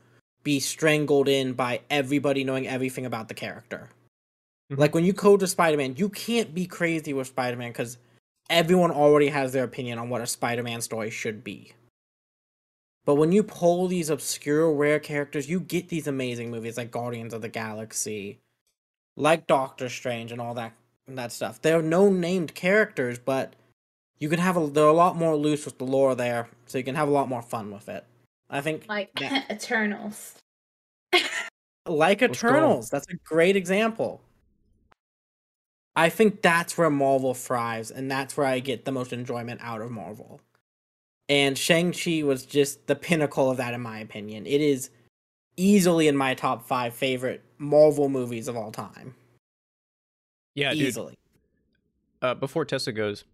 be 0.44 0.60
strangled 0.60 1.28
in 1.28 1.54
by 1.54 1.80
everybody 1.88 2.44
knowing 2.44 2.68
everything 2.68 3.06
about 3.06 3.28
the 3.28 3.34
character. 3.34 3.88
Mhm. 4.70 4.78
Like 4.78 4.94
when 4.94 5.04
you 5.06 5.14
code 5.14 5.40
to 5.40 5.46
Spider 5.46 5.78
Man, 5.78 5.96
you 5.96 6.08
can't 6.10 6.54
be 6.54 6.66
crazy 6.66 7.14
with 7.14 7.28
Spider 7.28 7.56
Man 7.56 7.70
because 7.70 7.98
everyone 8.50 8.90
already 8.90 9.28
has 9.28 9.52
their 9.52 9.64
opinion 9.64 9.98
on 9.98 10.08
what 10.08 10.20
a 10.20 10.26
Spider 10.26 10.62
Man 10.62 10.80
story 10.80 11.10
should 11.10 11.42
be. 11.44 11.72
But 13.04 13.14
when 13.16 13.30
you 13.30 13.42
pull 13.44 13.86
these 13.86 14.10
obscure, 14.10 14.72
rare 14.72 14.98
characters, 14.98 15.48
you 15.48 15.60
get 15.60 15.88
these 15.88 16.06
amazing 16.08 16.50
movies 16.50 16.76
like 16.76 16.90
Guardians 16.90 17.32
of 17.32 17.40
the 17.42 17.48
Galaxy, 17.48 18.38
like 19.16 19.46
Doctor 19.46 19.88
Strange, 19.88 20.32
and 20.32 20.40
all 20.40 20.54
that 20.54 20.72
that 21.08 21.30
stuff. 21.30 21.62
They're 21.62 21.82
no 21.82 22.10
named 22.10 22.54
characters, 22.56 23.18
but 23.18 23.54
you 24.18 24.28
can 24.28 24.40
have 24.40 24.56
a 24.56 24.66
they're 24.66 24.84
a 24.86 24.92
lot 24.92 25.16
more 25.16 25.36
loose 25.36 25.64
with 25.64 25.78
the 25.78 25.84
lore 25.84 26.14
there, 26.16 26.48
so 26.66 26.78
you 26.78 26.84
can 26.84 26.96
have 26.96 27.06
a 27.08 27.12
lot 27.12 27.28
more 27.28 27.42
fun 27.42 27.70
with 27.70 27.88
it. 27.88 28.04
I 28.50 28.60
think 28.60 28.86
Like 28.88 29.12
that- 29.20 29.46
Eternals. 29.50 30.34
like 31.86 32.22
Eternals. 32.22 32.90
That's 32.90 33.06
a 33.08 33.14
great 33.24 33.54
example. 33.56 34.20
I 35.96 36.10
think 36.10 36.42
that's 36.42 36.76
where 36.76 36.90
Marvel 36.90 37.32
thrives, 37.32 37.90
and 37.90 38.10
that's 38.10 38.36
where 38.36 38.46
I 38.46 38.60
get 38.60 38.84
the 38.84 38.92
most 38.92 39.12
enjoyment 39.12 39.60
out 39.62 39.80
of 39.80 39.90
Marvel. 39.90 40.40
And 41.28 41.56
Shang-Chi 41.56 42.22
was 42.22 42.44
just 42.46 42.86
the 42.86 42.94
pinnacle 42.94 43.50
of 43.50 43.56
that, 43.56 43.74
in 43.74 43.80
my 43.80 43.98
opinion. 43.98 44.46
It 44.46 44.60
is 44.60 44.90
easily 45.56 46.06
in 46.06 46.16
my 46.16 46.34
top 46.34 46.66
five 46.68 46.94
favorite 46.94 47.42
Marvel 47.58 48.08
movies 48.10 48.46
of 48.46 48.56
all 48.56 48.70
time. 48.70 49.14
Yeah, 50.54 50.72
dude. 50.72 50.82
easily. 50.82 51.14
Uh, 52.22 52.34
before 52.34 52.64
Tessa 52.64 52.92
goes, 52.92 53.24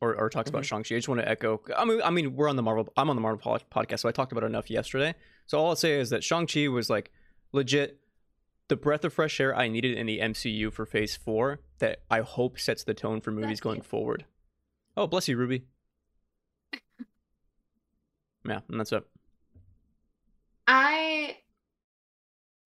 or, 0.00 0.14
or 0.14 0.30
talks 0.30 0.48
about 0.50 0.62
Mhm. 0.62 0.66
Shang-Chi, 0.66 0.94
I 0.94 0.98
just 0.98 1.08
want 1.08 1.20
to 1.20 1.28
echo. 1.28 1.60
I 1.76 1.84
mean, 1.84 2.00
I 2.02 2.10
mean, 2.10 2.34
we're 2.36 2.48
on 2.48 2.56
the 2.56 2.62
Marvel. 2.62 2.90
I'm 2.96 3.10
on 3.10 3.16
the 3.16 3.22
Marvel 3.22 3.58
podcast, 3.70 4.00
so 4.00 4.08
I 4.08 4.12
talked 4.12 4.32
about 4.32 4.44
it 4.44 4.46
enough 4.46 4.70
yesterday. 4.70 5.14
So 5.46 5.58
all 5.58 5.68
I'll 5.70 5.76
say 5.76 5.98
is 6.00 6.10
that 6.10 6.24
Shang-Chi 6.24 6.68
was 6.68 6.88
like 6.90 7.10
legit 7.52 7.98
the 8.68 8.76
breath 8.76 9.04
of 9.04 9.12
fresh 9.12 9.40
air 9.40 9.54
I 9.54 9.68
needed 9.68 9.96
in 9.96 10.06
the 10.06 10.20
MCU 10.20 10.72
for 10.72 10.86
Phase 10.86 11.16
Four. 11.16 11.60
That 11.78 12.02
I 12.10 12.20
hope 12.20 12.58
sets 12.58 12.84
the 12.84 12.94
tone 12.94 13.20
for 13.20 13.30
movies 13.30 13.60
going 13.60 13.82
forward. 13.82 14.24
Oh, 14.96 15.06
bless 15.06 15.28
you, 15.28 15.36
Ruby. 15.36 15.64
yeah, 18.44 18.60
and 18.68 18.78
that's 18.78 18.92
it. 18.92 19.04
I 20.66 21.36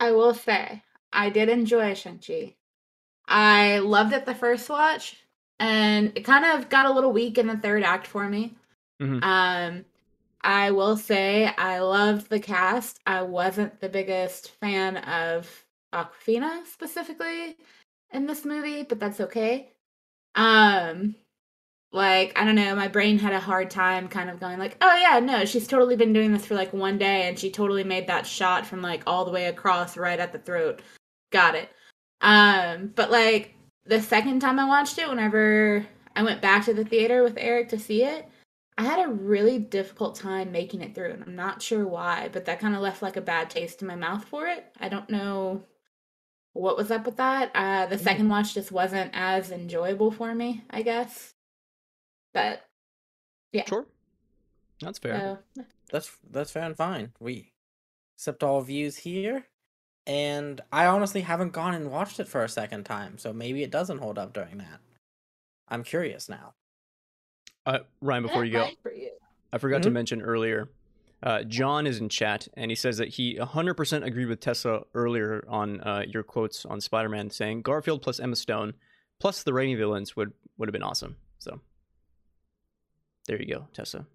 I 0.01 0.11
will 0.13 0.35
say 0.35 0.83
I 1.13 1.31
did 1.31 1.49
enjoy 1.49 1.95
Shang-Chi. 1.95 2.57
I 3.29 3.79
loved 3.79 4.13
it 4.13 4.27
the 4.27 4.35
first 4.35 4.69
watch, 4.69 5.17
and 5.61 6.13
it 6.17 6.23
kind 6.23 6.45
of 6.45 6.69
got 6.69 6.87
a 6.87 6.93
little 6.93 7.13
weak 7.13 7.39
in 7.39 7.47
the 7.47 7.57
third 7.57 7.85
act 7.85 8.07
for 8.07 8.29
me. 8.29 8.57
Mhm. 9.01 9.23
Um, 9.23 9.85
I 10.41 10.73
will 10.73 10.97
say 10.97 11.47
I 11.47 11.79
loved 11.79 12.29
the 12.29 12.41
cast. 12.41 12.99
I 13.07 13.23
wasn't 13.23 13.81
the 13.81 13.89
biggest 13.89 14.51
fan 14.51 14.97
of 14.97 15.62
Awkwafina 15.93 16.67
specifically 16.67 17.57
in 18.13 18.27
this 18.27 18.45
movie, 18.45 18.83
but 18.83 19.01
that's 19.01 19.21
okay. 19.21 19.73
Um, 20.35 21.15
like 21.93 22.39
I 22.39 22.45
don't 22.45 22.55
know, 22.55 22.75
my 22.75 22.89
brain 22.89 23.19
had 23.19 23.35
a 23.35 23.41
hard 23.41 23.71
time 23.71 24.09
kind 24.09 24.31
of 24.31 24.41
going 24.41 24.59
like, 24.59 24.77
oh 24.81 24.97
yeah, 24.97 25.19
no, 25.21 25.45
she's 25.45 25.67
totally 25.67 25.97
been 25.97 26.13
doing 26.13 26.33
this 26.33 26.47
for 26.47 26.55
like 26.55 26.73
one 26.73 26.99
day, 26.99 27.29
and 27.29 27.39
she 27.39 27.51
totally 27.51 27.85
made 27.85 28.07
that 28.07 28.27
shot 28.27 28.67
from 28.67 28.83
like 28.83 29.03
all 29.07 29.25
the 29.25 29.31
way 29.31 29.47
across, 29.47 29.97
right 29.97 30.19
at 30.19 30.33
the 30.33 30.39
throat. 30.39 30.81
Got 31.31 31.55
it. 31.55 31.69
Um, 32.21 32.93
but 32.95 33.11
like 33.11 33.55
the 33.85 34.01
second 34.01 34.41
time 34.41 34.59
I 34.59 34.65
watched 34.65 34.99
it, 34.99 35.09
whenever 35.09 35.87
I 36.17 36.23
went 36.23 36.41
back 36.43 36.65
to 36.67 36.75
the 36.75 36.85
theater 36.85 37.23
with 37.23 37.37
Eric 37.37 37.69
to 37.71 37.79
see 37.79 38.05
it, 38.05 38.29
I 38.79 38.85
had 38.85 39.07
a 39.07 39.13
really 39.13 39.59
difficult 39.59 40.15
time 40.15 40.51
making 40.51 40.81
it 40.81 40.95
through, 40.95 41.13
and 41.13 41.23
I'm 41.23 41.37
not 41.37 41.61
sure 41.61 41.87
why, 41.87 42.31
but 42.33 42.47
that 42.47 42.61
kind 42.61 42.75
of 42.75 42.81
left 42.81 43.03
like 43.03 43.17
a 43.17 43.21
bad 43.21 43.51
taste 43.51 43.83
in 43.83 43.89
my 43.89 43.97
mouth 43.97 44.25
for 44.25 44.47
it. 44.47 44.65
I 44.81 44.89
don't 44.89 45.11
know 45.11 45.65
what 46.55 46.77
was 46.77 46.91
up 46.91 47.07
with 47.07 47.17
that. 47.17 47.51
Uh, 47.55 47.87
the 47.87 47.97
Mm. 47.97 48.01
second 48.05 48.29
watch 48.29 48.55
just 48.55 48.73
wasn't 48.73 49.11
as 49.15 49.51
enjoyable 49.51 50.11
for 50.11 50.35
me, 50.35 50.65
I 50.71 50.83
guess. 50.83 51.35
But 52.35 52.69
yeah, 53.53 53.65
Sure, 53.67 53.87
that's 54.81 54.99
fair. 54.99 55.39
so 55.55 55.65
That's 55.91 56.17
that's 56.31 56.51
fair 56.51 56.65
and 56.65 56.77
fine. 56.77 57.13
We 57.21 57.53
accept 58.17 58.43
all 58.43 58.61
views 58.63 58.99
here. 58.99 59.47
And 60.07 60.61
I 60.73 60.87
honestly 60.87 61.21
haven't 61.21 61.53
gone 61.53 61.75
and 61.75 61.89
watched 61.91 62.19
it 62.19 62.27
for 62.27 62.43
a 62.43 62.49
second 62.49 62.85
time, 62.85 63.19
so 63.19 63.33
maybe 63.33 63.63
it 63.63 63.71
doesn't 63.71 63.99
hold 63.99 64.19
up 64.19 64.33
during 64.33 64.59
that. 64.59 64.81
I'm 65.69 65.85
curious 65.85 66.29
now. 66.29 66.55
Uh, 67.65 67.81
Ryan, 68.01 68.25
before 68.25 68.45
you 68.45 68.53
go, 68.53 68.69
for 68.83 68.93
you. 68.93 69.13
I 69.53 69.59
forgot 69.59 69.83
to 69.85 69.91
Mhm. 69.91 69.93
mention 69.93 70.21
earlier. 70.23 70.69
Uh, 71.23 71.43
John 71.45 71.87
is 71.87 71.99
in 71.99 72.09
chat, 72.09 72.49
and 72.55 72.71
he 72.71 72.75
says 72.75 72.99
that 72.99 73.09
he 73.09 73.37
100% 73.37 74.05
agreed 74.05 74.27
with 74.27 74.41
Tessa 74.41 74.83
earlier 74.95 75.45
on 75.49 75.81
uh, 75.81 76.03
your 76.07 76.23
quotes 76.23 76.67
on 76.67 76.81
Spider-Man, 76.81 77.31
saying 77.31 77.63
Garfield 77.63 78.03
plus 78.03 78.19
Emma 78.19 78.37
Stone 78.37 78.75
plus 79.21 79.43
the 79.43 79.53
Raimi 79.53 79.77
villains 79.77 80.17
would 80.17 80.33
would 80.59 80.69
have 80.69 80.73
been 80.73 80.83
awesome. 80.83 81.17
So 81.39 81.61
there 83.27 83.41
you 83.41 83.55
go, 83.55 83.69
Tessa. 83.73 84.07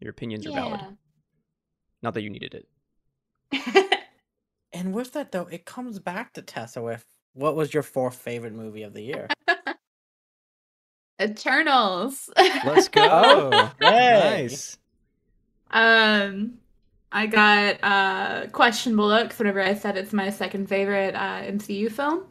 Your 0.00 0.10
opinions 0.10 0.46
are 0.46 0.52
valid. 0.52 0.80
Not 2.02 2.14
that 2.14 2.22
you 2.22 2.30
needed 2.30 2.64
it. 3.52 3.88
And 4.72 4.94
with 4.94 5.12
that 5.12 5.32
though, 5.32 5.48
it 5.50 5.64
comes 5.64 5.98
back 5.98 6.32
to 6.34 6.42
Tessa 6.42 6.80
with 6.80 7.04
what 7.34 7.56
was 7.56 7.72
your 7.74 7.82
fourth 7.82 8.16
favorite 8.16 8.54
movie 8.54 8.82
of 8.82 8.94
the 8.94 9.02
year? 9.02 9.28
Eternals. 11.22 12.30
Let's 12.36 12.88
go. 12.88 13.50
Hey. 13.80 14.40
nice. 14.42 14.78
Um, 15.72 16.54
I 17.10 17.26
got 17.26 17.78
uh 17.82 18.46
questionable 18.52 19.06
looks 19.06 19.38
whenever 19.38 19.60
I 19.60 19.74
said 19.74 19.96
it's 19.96 20.12
my 20.12 20.30
second 20.30 20.68
favorite 20.68 21.14
uh, 21.14 21.42
MCU 21.42 21.90
film. 21.90 22.24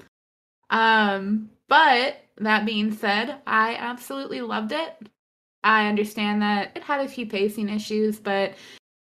Um, 0.70 1.50
but 1.68 2.18
that 2.38 2.66
being 2.66 2.92
said, 2.92 3.38
I 3.46 3.76
absolutely 3.76 4.42
loved 4.42 4.72
it. 4.72 5.10
I 5.64 5.88
understand 5.88 6.42
that 6.42 6.72
it 6.76 6.84
had 6.84 7.06
a 7.06 7.10
few 7.10 7.28
pacing 7.28 7.70
issues, 7.70 8.20
but 8.20 8.54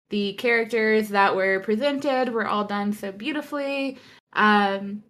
the 0.10 0.34
characters 0.34 1.10
that 1.10 1.36
were 1.36 1.60
presented 1.62 2.34
were 2.34 2.48
all 2.48 2.66
done 2.66 2.92
so 2.92 3.12
beautifully. 3.12 3.98
Um, 4.34 5.04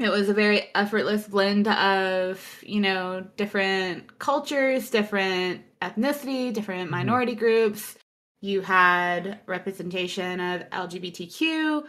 it 0.00 0.08
was 0.08 0.28
a 0.28 0.34
very 0.34 0.62
effortless 0.74 1.28
blend 1.28 1.68
of, 1.68 2.40
you 2.66 2.80
know, 2.80 3.24
different 3.36 4.18
cultures, 4.18 4.90
different 4.90 5.62
ethnicity, 5.80 6.52
different 6.52 6.88
Mhm. 6.88 6.92
minority 6.92 7.34
groups. 7.36 7.96
You 8.44 8.60
had 8.60 9.40
representation 9.46 10.38
of 10.38 10.68
LGBTQ. 10.68 11.86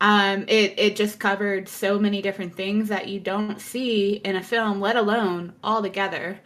Um, 0.00 0.44
it 0.46 0.78
it 0.78 0.94
just 0.94 1.18
covered 1.18 1.68
so 1.68 1.98
many 1.98 2.22
different 2.22 2.54
things 2.54 2.88
that 2.90 3.08
you 3.08 3.18
don't 3.18 3.60
see 3.60 4.18
in 4.24 4.36
a 4.36 4.42
film, 4.42 4.80
let 4.80 4.94
alone 4.94 5.52
all 5.64 5.82
together. 5.82 6.38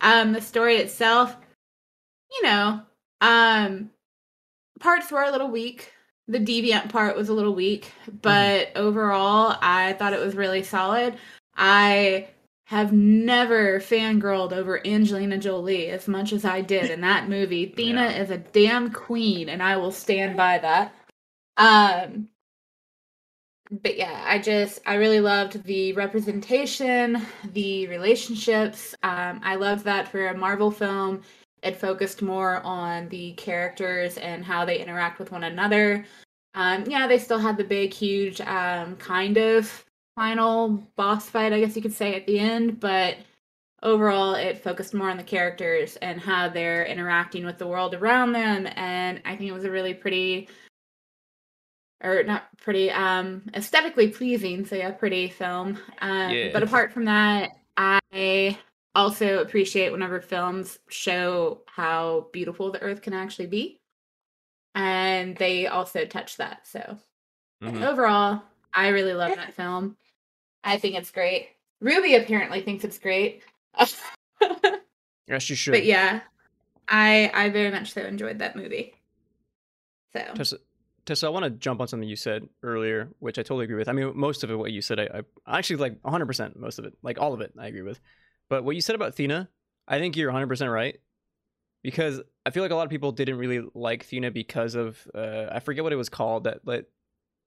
Um, 0.00 0.32
the 0.32 0.40
story 0.40 0.78
itself, 0.78 1.36
you 2.32 2.42
know, 2.42 2.82
um, 3.20 3.90
parts 4.80 5.12
were 5.12 5.22
a 5.22 5.30
little 5.30 5.48
weak. 5.48 5.92
The 6.26 6.40
deviant 6.40 6.88
part 6.88 7.16
was 7.16 7.28
a 7.28 7.34
little 7.34 7.54
weak, 7.54 7.92
but 8.20 8.72
overall, 8.74 9.56
I 9.62 9.92
thought 9.92 10.12
it 10.12 10.18
was 10.18 10.34
really 10.34 10.64
solid. 10.64 11.14
I 11.56 12.30
have 12.66 12.92
never 12.92 13.80
fangirled 13.80 14.52
over 14.52 14.86
Angelina 14.86 15.38
Jolie 15.38 15.88
as 15.88 16.08
much 16.08 16.32
as 16.32 16.44
I 16.44 16.60
did 16.62 16.90
in 16.90 17.00
that 17.02 17.28
movie. 17.28 17.66
Thena 17.76 18.10
Yeah. 18.10 18.22
is 18.22 18.30
a 18.30 18.38
damn 18.38 18.90
queen, 18.92 19.48
and 19.48 19.62
I 19.62 19.76
will 19.76 19.92
stand 19.92 20.36
by 20.36 20.58
that. 20.58 20.94
Um, 21.56 22.28
but 23.82 23.96
yeah, 23.96 24.22
I 24.26 24.38
just 24.38 24.80
I 24.86 24.94
really 24.96 25.20
loved 25.20 25.64
the 25.64 25.92
representation, 25.94 27.20
the 27.52 27.86
relationships. 27.88 28.94
Um, 29.02 29.40
I 29.42 29.56
love 29.56 29.82
that 29.84 30.08
for 30.08 30.28
a 30.28 30.36
Marvel 30.36 30.70
film, 30.70 31.22
it 31.62 31.76
focused 31.76 32.20
more 32.22 32.60
on 32.62 33.08
the 33.08 33.32
characters 33.34 34.18
and 34.18 34.44
how 34.44 34.64
they 34.64 34.78
interact 34.80 35.18
with 35.18 35.32
one 35.32 35.44
another. 35.44 36.04
Um, 36.54 36.84
yeah, 36.86 37.06
they 37.06 37.18
still 37.18 37.38
had 37.38 37.56
the 37.56 37.64
big, 37.64 37.92
huge, 37.92 38.40
um, 38.42 38.96
kind 38.96 39.36
of 39.38 39.83
final 40.14 40.68
boss 40.96 41.28
fight, 41.28 41.52
I 41.52 41.60
guess 41.60 41.76
you 41.76 41.82
could 41.82 41.92
say, 41.92 42.14
at 42.14 42.26
the 42.26 42.38
end, 42.38 42.80
but 42.80 43.16
overall, 43.82 44.34
it 44.34 44.62
focused 44.62 44.94
more 44.94 45.10
on 45.10 45.16
the 45.16 45.22
characters 45.24 45.96
and 45.96 46.20
how 46.20 46.48
they're 46.48 46.84
interacting 46.86 47.44
with 47.44 47.58
the 47.58 47.66
world 47.66 47.94
around 47.94 48.32
them. 48.32 48.66
And 48.76 49.20
I 49.24 49.36
think 49.36 49.50
it 49.50 49.54
was 49.54 49.64
a 49.64 49.70
really 49.70 49.94
pretty, 49.94 50.48
or 52.02 52.22
not 52.22 52.44
pretty, 52.58 52.90
um, 52.90 53.42
aesthetically 53.54 54.08
pleasing. 54.08 54.64
So 54.64 54.76
yeah, 54.76 54.90
pretty 54.92 55.28
film. 55.28 55.78
Um, 56.00 56.30
Yeah. 56.30 56.50
But 56.52 56.62
apart 56.62 56.92
from 56.92 57.04
that, 57.06 57.50
I 57.76 58.58
also 58.94 59.40
appreciate 59.40 59.90
whenever 59.90 60.20
films 60.20 60.78
show 60.88 61.62
how 61.66 62.28
beautiful 62.32 62.70
the 62.70 62.80
earth 62.80 63.02
can 63.02 63.12
actually 63.12 63.48
be. 63.48 63.76
And 64.76 65.36
they 65.36 65.66
also 65.66 66.04
touch 66.04 66.36
that. 66.36 66.66
So 66.66 66.98
Mhm. 67.62 67.82
overall, 67.84 68.42
I 68.72 68.88
really 68.88 69.14
love 69.14 69.34
that 69.36 69.54
film. 69.54 69.96
I 70.64 70.78
think 70.78 70.96
it's 70.96 71.10
great. 71.10 71.50
Ruby 71.80 72.14
apparently 72.16 72.62
thinks 72.62 72.82
it's 72.84 72.98
great. 72.98 73.42
Yes, 75.28 75.50
you 75.50 75.56
should. 75.56 75.72
But 75.72 75.84
yeah, 75.84 76.20
I 76.88 77.30
I 77.34 77.50
very 77.50 77.70
much 77.70 77.92
so 77.92 78.00
enjoyed 78.02 78.38
that 78.38 78.56
movie. 78.56 78.94
So 80.12 80.24
Tessa, 80.34 80.56
Tessa, 81.06 81.26
I 81.26 81.30
want 81.30 81.44
to 81.44 81.50
jump 81.50 81.80
on 81.80 81.88
something 81.88 82.08
you 82.08 82.16
said 82.16 82.48
earlier, 82.62 83.08
which 83.18 83.38
I 83.38 83.42
totally 83.42 83.64
agree 83.64 83.76
with. 83.76 83.88
I 83.88 83.92
mean, 83.92 84.12
most 84.14 84.44
of 84.44 84.50
it, 84.50 84.56
what 84.56 84.72
you 84.72 84.80
said, 84.80 85.00
I, 85.00 85.22
I 85.46 85.58
actually 85.58 85.76
like 85.76 86.00
100% 86.02 86.56
most 86.56 86.78
of 86.78 86.84
it, 86.84 86.94
like 87.02 87.20
all 87.20 87.34
of 87.34 87.40
it, 87.40 87.52
I 87.58 87.66
agree 87.66 87.82
with. 87.82 88.00
But 88.48 88.64
what 88.64 88.74
you 88.74 88.80
said 88.80 88.94
about 88.94 89.14
Thena, 89.16 89.48
I 89.86 89.98
think 89.98 90.16
you're 90.16 90.32
100% 90.32 90.72
right. 90.72 90.98
Because 91.82 92.22
I 92.46 92.50
feel 92.50 92.62
like 92.62 92.72
a 92.72 92.74
lot 92.74 92.84
of 92.84 92.90
people 92.90 93.12
didn't 93.12 93.36
really 93.36 93.62
like 93.74 94.06
Thena 94.06 94.30
because 94.32 94.74
of, 94.74 94.98
uh, 95.14 95.46
I 95.52 95.60
forget 95.60 95.84
what 95.84 95.92
it 95.92 95.96
was 95.96 96.08
called, 96.08 96.44
that, 96.44 96.60
like, 96.64 96.86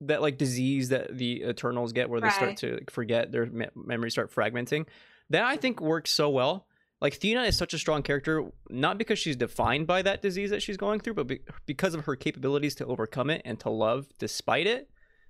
that 0.01 0.21
like 0.21 0.37
disease 0.37 0.89
that 0.89 1.17
the 1.17 1.43
Eternals 1.43 1.93
get 1.93 2.09
where 2.09 2.21
they 2.21 2.29
start 2.29 2.57
to 2.57 2.73
like, 2.75 2.91
forget 2.91 3.31
their 3.31 3.45
me- 3.45 3.67
memories 3.75 4.13
start 4.13 4.33
fragmenting. 4.33 4.85
That 5.29 5.43
I 5.43 5.57
think 5.57 5.81
works 5.81 6.11
so 6.11 6.29
well. 6.29 6.67
Like 7.01 7.19
Thena 7.19 7.47
is 7.47 7.57
such 7.57 7.73
a 7.73 7.77
strong 7.77 8.01
character, 8.01 8.43
not 8.69 8.97
because 8.97 9.19
she's 9.19 9.35
defined 9.35 9.85
by 9.85 10.01
that 10.01 10.21
disease 10.21 10.49
that 10.49 10.63
she's 10.63 10.77
going 10.77 10.99
through, 10.99 11.13
but 11.15 11.27
be- 11.27 11.41
because 11.65 11.93
of 11.93 12.05
her 12.05 12.15
capabilities 12.15 12.73
to 12.75 12.85
overcome 12.85 13.29
it 13.29 13.41
and 13.45 13.59
to 13.59 13.69
love 13.69 14.07
despite 14.17 14.65
it, 14.65 14.89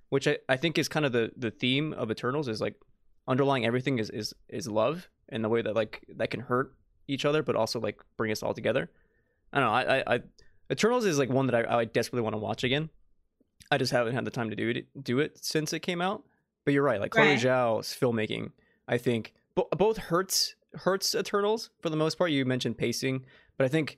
which 0.10 0.28
I, 0.28 0.38
I 0.48 0.56
think 0.56 0.78
is 0.78 0.88
kind 0.88 1.06
of 1.06 1.12
the 1.12 1.32
the 1.36 1.52
theme 1.52 1.94
of 1.94 2.12
Eternals 2.12 2.48
is 2.48 2.62
like 2.62 2.76
underlying 3.28 3.66
everything 3.66 4.00
is 4.00 4.10
is 4.10 4.34
is 4.50 4.68
love 4.68 5.10
and 5.30 5.44
the 5.44 5.50
way 5.50 5.62
that 5.62 5.76
like 5.76 6.06
that 6.16 6.30
can 6.30 6.42
hurt 6.42 6.74
each 7.08 7.26
other, 7.26 7.44
but 7.44 7.56
also 7.56 7.80
like 7.80 8.02
bring 8.18 8.32
us 8.32 8.44
all 8.44 8.54
together. 8.54 8.90
I 9.52 9.60
don't 9.60 9.68
know. 9.68 9.74
I 9.74 9.98
I, 9.98 10.16
I 10.16 10.20
Eternals 10.72 11.06
is 11.06 11.18
like 11.18 11.30
one 11.30 11.48
that 11.48 11.70
I, 11.70 11.80
I 11.80 11.86
desperately 11.86 12.22
want 12.22 12.34
to 12.34 12.40
watch 12.40 12.64
again. 12.64 12.90
I 13.72 13.78
just 13.78 13.92
haven't 13.92 14.14
had 14.14 14.26
the 14.26 14.32
time 14.32 14.50
to 14.50 14.56
do 14.56 14.70
it 14.70 15.04
do 15.04 15.20
it 15.20 15.44
since 15.44 15.74
it 15.74 15.80
came 15.80 16.02
out. 16.02 16.24
But 16.66 16.74
you're 16.74 16.84
right. 16.84 17.00
Like 17.00 17.12
Chloe 17.12 17.28
Right. 17.30 17.40
Zhao's 17.40 17.88
filmmaking, 17.98 18.52
I 18.88 18.98
think 18.98 19.34
bo- 19.56 19.70
both 19.78 19.98
hurts 19.98 20.56
hurts 20.74 21.16
Eternals 21.16 21.70
for 21.82 21.90
the 21.90 21.96
most 21.96 22.18
part. 22.18 22.32
You 22.32 22.44
mentioned 22.46 22.78
pacing, 22.78 23.24
but 23.58 23.66
I 23.66 23.68
think 23.70 23.98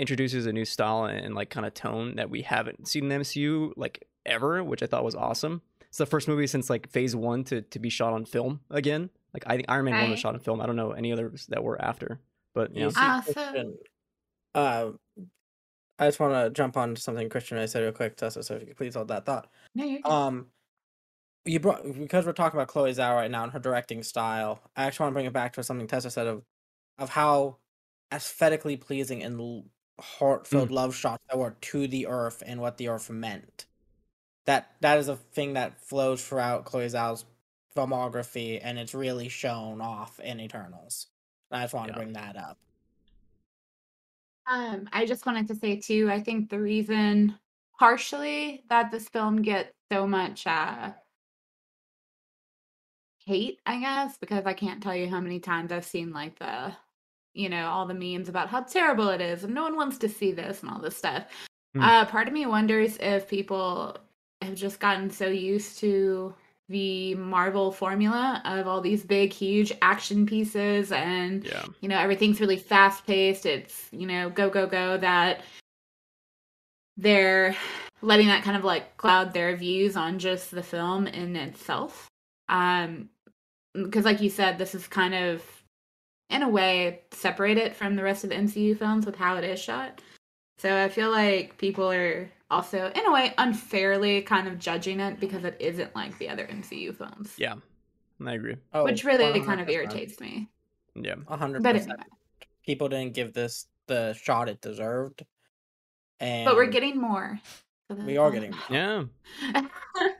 introduces 0.00 0.46
a 0.46 0.52
new 0.52 0.64
style 0.64 1.04
and, 1.04 1.18
and 1.24 1.34
like 1.34 1.50
kind 1.50 1.64
of 1.66 1.74
tone 1.74 2.16
that 2.16 2.28
we 2.30 2.42
haven't 2.42 2.86
seen 2.88 3.04
in 3.04 3.08
the 3.08 3.24
MCU 3.24 3.72
like 3.76 4.06
ever, 4.26 4.62
which 4.64 4.82
I 4.82 4.86
thought 4.86 5.04
was 5.04 5.14
awesome. 5.14 5.62
It's 5.88 5.98
the 5.98 6.06
first 6.06 6.28
movie 6.28 6.46
since 6.46 6.68
like 6.68 6.88
Phase 6.90 7.14
One 7.16 7.44
to 7.44 7.62
to 7.62 7.78
be 7.78 7.88
shot 7.88 8.12
on 8.12 8.24
film 8.24 8.60
again. 8.70 9.10
Like 9.32 9.44
I 9.46 9.54
think 9.56 9.66
Iron 9.68 9.84
Man 9.86 10.00
One 10.02 10.10
was 10.10 10.18
shot 10.20 10.34
on 10.34 10.40
film. 10.40 10.60
I 10.60 10.66
don't 10.66 10.76
know 10.76 10.90
any 10.92 11.12
others 11.12 11.46
that 11.50 11.62
were 11.62 11.80
after, 11.80 12.18
but 12.52 12.74
you 12.74 12.80
know. 12.80 12.86
You 12.86 12.90
see, 12.92 12.96
Ah, 13.00 13.22
so- 13.24 13.32
Christian, 13.32 13.78
uh, 14.54 14.90
I 15.98 16.06
just 16.06 16.20
want 16.20 16.34
to 16.34 16.50
jump 16.50 16.76
on 16.76 16.94
to 16.94 17.00
something 17.00 17.28
Christian 17.28 17.58
I 17.58 17.66
said 17.66 17.82
real 17.82 17.92
quick, 17.92 18.16
Tessa. 18.16 18.42
So 18.42 18.54
if 18.54 18.60
you 18.60 18.66
could 18.68 18.76
please 18.76 18.94
hold 18.94 19.08
that 19.08 19.26
thought. 19.26 19.50
no, 19.74 19.84
you're. 19.84 20.00
Um, 20.04 20.46
you 21.44 21.58
brought 21.60 21.82
because 21.98 22.26
we're 22.26 22.32
talking 22.32 22.58
about 22.58 22.68
Chloe 22.68 22.92
Zhao 22.92 23.14
right 23.14 23.30
now 23.30 23.42
and 23.42 23.52
her 23.52 23.58
directing 23.58 24.02
style. 24.02 24.60
I 24.76 24.84
actually 24.84 25.04
want 25.04 25.12
to 25.12 25.14
bring 25.14 25.26
it 25.26 25.32
back 25.32 25.54
to 25.54 25.62
something 25.62 25.86
Tessa 25.86 26.10
said 26.10 26.26
of 26.26 26.42
of 26.98 27.10
how 27.10 27.56
aesthetically 28.12 28.76
pleasing 28.76 29.22
and 29.22 29.64
heart-filled 30.00 30.70
love 30.70 30.94
shots 30.94 31.24
that 31.28 31.38
were 31.38 31.56
to 31.60 31.86
the 31.86 32.06
earth 32.06 32.42
and 32.46 32.60
what 32.60 32.76
the 32.76 32.88
earth 32.88 33.10
meant. 33.10 33.66
That 34.46 34.70
that 34.80 34.98
is 34.98 35.08
a 35.08 35.16
thing 35.16 35.54
that 35.54 35.80
flows 35.80 36.24
throughout 36.24 36.64
Chloe 36.64 36.86
Zhao's 36.86 37.24
filmography, 37.76 38.60
and 38.62 38.78
it's 38.78 38.94
really 38.94 39.28
shown 39.28 39.80
off 39.80 40.20
in 40.20 40.40
Eternals. 40.40 41.06
And 41.50 41.60
I 41.60 41.64
just 41.64 41.74
want 41.74 41.88
Yeah. 41.88 41.94
to 41.94 41.98
bring 42.00 42.12
that 42.14 42.36
up. 42.36 42.58
Um, 44.48 44.88
I 44.92 45.04
just 45.04 45.26
wanted 45.26 45.46
to 45.48 45.54
say 45.54 45.76
too, 45.76 46.08
I 46.10 46.22
think 46.22 46.48
the 46.48 46.58
reason 46.60 47.38
partially 47.78 48.64
that 48.68 48.90
this 48.90 49.08
film 49.08 49.42
gets 49.42 49.70
so 49.92 50.06
much 50.06 50.46
uh 50.46 50.92
hate, 53.26 53.60
I 53.66 53.78
guess, 53.80 54.16
because 54.16 54.46
I 54.46 54.54
can't 54.54 54.82
tell 54.82 54.94
you 54.96 55.08
how 55.08 55.20
many 55.20 55.38
times 55.38 55.70
I've 55.70 55.84
seen 55.84 56.12
like 56.12 56.38
the 56.38 56.72
you 57.34 57.48
know, 57.48 57.68
all 57.68 57.86
the 57.86 57.94
memes 57.94 58.28
about 58.28 58.48
how 58.48 58.62
terrible 58.62 59.08
it 59.10 59.20
is 59.20 59.44
and 59.44 59.54
no 59.54 59.62
one 59.62 59.76
wants 59.76 59.98
to 59.98 60.08
see 60.08 60.32
this 60.32 60.62
and 60.62 60.70
all 60.70 60.80
this 60.80 60.96
stuff. 60.96 61.24
Hmm. 61.74 61.82
Uh 61.82 62.04
part 62.06 62.26
of 62.26 62.34
me 62.34 62.46
wonders 62.46 62.96
if 63.00 63.28
people 63.28 63.98
have 64.40 64.54
just 64.54 64.80
gotten 64.80 65.10
so 65.10 65.26
used 65.28 65.78
to 65.80 66.34
the 66.68 67.14
Marvel 67.14 67.72
formula 67.72 68.42
of 68.44 68.66
all 68.66 68.80
these 68.80 69.02
big 69.02 69.32
huge 69.32 69.72
action 69.80 70.26
pieces 70.26 70.92
and 70.92 71.44
Yeah. 71.44 71.64
you 71.80 71.88
know 71.88 71.98
everything's 71.98 72.40
really 72.40 72.58
fast 72.58 73.06
paced 73.06 73.46
it's 73.46 73.88
you 73.90 74.06
know 74.06 74.28
go 74.28 74.50
go 74.50 74.66
go 74.66 74.98
that 74.98 75.40
they're 76.96 77.56
letting 78.02 78.26
that 78.26 78.42
kind 78.44 78.56
of 78.56 78.64
like 78.64 78.96
cloud 78.96 79.32
their 79.32 79.56
views 79.56 79.96
on 79.96 80.18
just 80.18 80.50
the 80.50 80.62
film 80.62 81.06
in 81.06 81.36
itself. 81.36 82.06
Um 82.48 83.08
because 83.74 84.04
like 84.04 84.20
you 84.20 84.30
said 84.30 84.58
this 84.58 84.74
is 84.74 84.86
kind 84.88 85.14
of 85.14 85.42
in 86.30 86.42
a 86.42 86.48
way 86.48 87.00
separated 87.12 87.74
from 87.74 87.94
the 87.96 88.02
rest 88.02 88.24
of 88.24 88.30
the 88.30 88.36
MCU 88.36 88.76
films 88.76 89.06
with 89.06 89.16
how 89.16 89.36
it 89.36 89.44
is 89.44 89.60
shot. 89.60 90.00
So 90.58 90.76
I 90.76 90.88
feel 90.88 91.10
like 91.10 91.56
people 91.58 91.90
are 91.90 92.30
also 92.50 92.90
in 92.94 93.06
a 93.06 93.12
way 93.12 93.34
unfairly 93.38 94.22
kind 94.22 94.48
of 94.48 94.58
judging 94.58 95.00
it 95.00 95.20
because 95.20 95.44
it 95.44 95.56
isn't 95.60 95.94
like 95.94 96.16
the 96.18 96.28
other 96.28 96.46
MCU 96.46 96.94
films 96.96 97.34
Yeah. 97.38 97.54
I 98.24 98.32
agree. 98.32 98.56
Oh, 98.72 98.84
which 98.84 99.04
really 99.04 99.40
kind 99.42 99.60
of 99.60 99.68
irritates 99.68 100.18
me 100.20 100.48
Yeah. 100.94 101.14
A 101.28 101.36
hundred 101.36 101.62
but 101.62 101.74
percent. 101.74 101.92
anyway 101.92 102.04
People 102.64 102.88
didn't 102.88 103.14
give 103.14 103.32
this 103.32 103.66
the 103.86 104.12
shot 104.14 104.48
it 104.48 104.60
deserved. 104.60 105.24
And 106.20 106.44
but 106.44 106.56
we're 106.56 106.66
getting 106.66 107.00
more 107.00 107.40
we 107.90 108.16
are 108.18 108.30
getting 108.30 108.50
that 108.50 108.70
Yeah. 108.70 109.04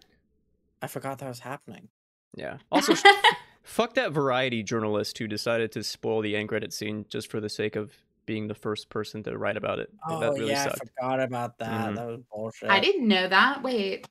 I 0.81 0.87
forgot 0.87 1.19
that 1.19 1.29
was 1.29 1.41
happening. 1.41 1.89
Yeah. 2.37 2.59
Also, 2.71 2.95
fuck 3.63 3.95
that 3.95 4.13
variety 4.13 4.63
journalist 4.63 5.19
who 5.19 5.27
decided 5.27 5.73
to 5.73 5.83
spoil 5.83 6.21
the 6.21 6.37
end 6.37 6.49
credit 6.49 6.73
scene 6.73 7.05
just 7.09 7.29
for 7.31 7.41
the 7.41 7.49
sake 7.49 7.75
of 7.75 7.93
being 8.29 8.47
the 8.47 8.55
first 8.55 8.89
person 8.91 9.23
to 9.25 9.37
write 9.37 9.57
about 9.57 9.81
it. 9.81 9.89
Oh 10.09 10.21
that 10.21 10.33
really 10.35 10.51
yeah, 10.51 10.65
sucked. 10.65 10.83
I 10.83 11.03
forgot 11.03 11.21
about 11.21 11.59
that. 11.59 11.91
Mhm. 11.91 11.95
That 11.97 12.07
was 12.07 12.21
bullshit. 12.33 12.71
I 12.71 12.79
didn't 12.79 13.09
know 13.09 13.27
that. 13.27 13.63
Wait, 13.65 14.07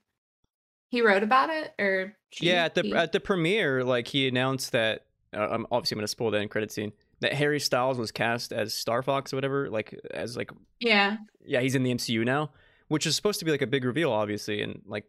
he 0.90 1.02
wrote 1.02 1.24
about 1.24 1.50
it, 1.50 1.72
or 1.80 2.18
she- 2.32 2.48
Yeah, 2.48 2.66
at 2.66 2.76
the 2.76 2.82
he? 2.82 2.94
at 2.94 3.12
the 3.14 3.20
premiere, 3.22 3.84
like 3.84 4.08
he 4.08 4.28
announced 4.28 4.72
that. 4.74 5.06
Uh, 5.34 5.48
I'm 5.50 5.68
obviously 5.72 5.96
I'm 5.96 6.00
gonna 6.00 6.08
spoil 6.08 6.32
the 6.32 6.40
end 6.40 6.50
credit 6.52 6.72
scene. 6.72 6.92
That 7.20 7.34
Harry 7.34 7.60
Styles 7.60 7.98
was 7.98 8.12
cast 8.12 8.52
as 8.52 8.74
Star 8.74 9.02
Fox 9.04 9.32
or 9.34 9.38
whatever, 9.38 9.70
like 9.70 9.98
as 10.12 10.36
like 10.36 10.50
yeah, 10.80 11.18
yeah, 11.46 11.62
he's 11.62 11.76
in 11.76 11.84
the 11.84 11.92
MCU 11.94 12.26
now, 12.26 12.52
which 12.90 13.06
is 13.06 13.16
supposed 13.16 13.40
to 13.40 13.46
be 13.46 13.52
like 13.52 13.62
a 13.62 13.68
big 13.68 13.86
reveal, 13.86 14.12
obviously, 14.12 14.62
and 14.62 14.82
like 14.86 15.06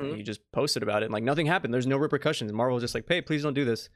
Mhm. 0.00 0.16
he 0.16 0.22
just 0.22 0.40
posted 0.52 0.82
about 0.82 1.02
it, 1.02 1.06
and 1.06 1.12
like 1.12 1.22
nothing 1.24 1.46
happened. 1.46 1.72
There's 1.74 1.86
no 1.86 1.96
repercussions. 1.98 2.52
Marvel 2.52 2.74
was 2.74 2.82
just 2.82 2.94
like, 2.94 3.04
hey, 3.08 3.20
please 3.22 3.42
don't 3.42 3.54
do 3.54 3.64
this, 3.64 3.88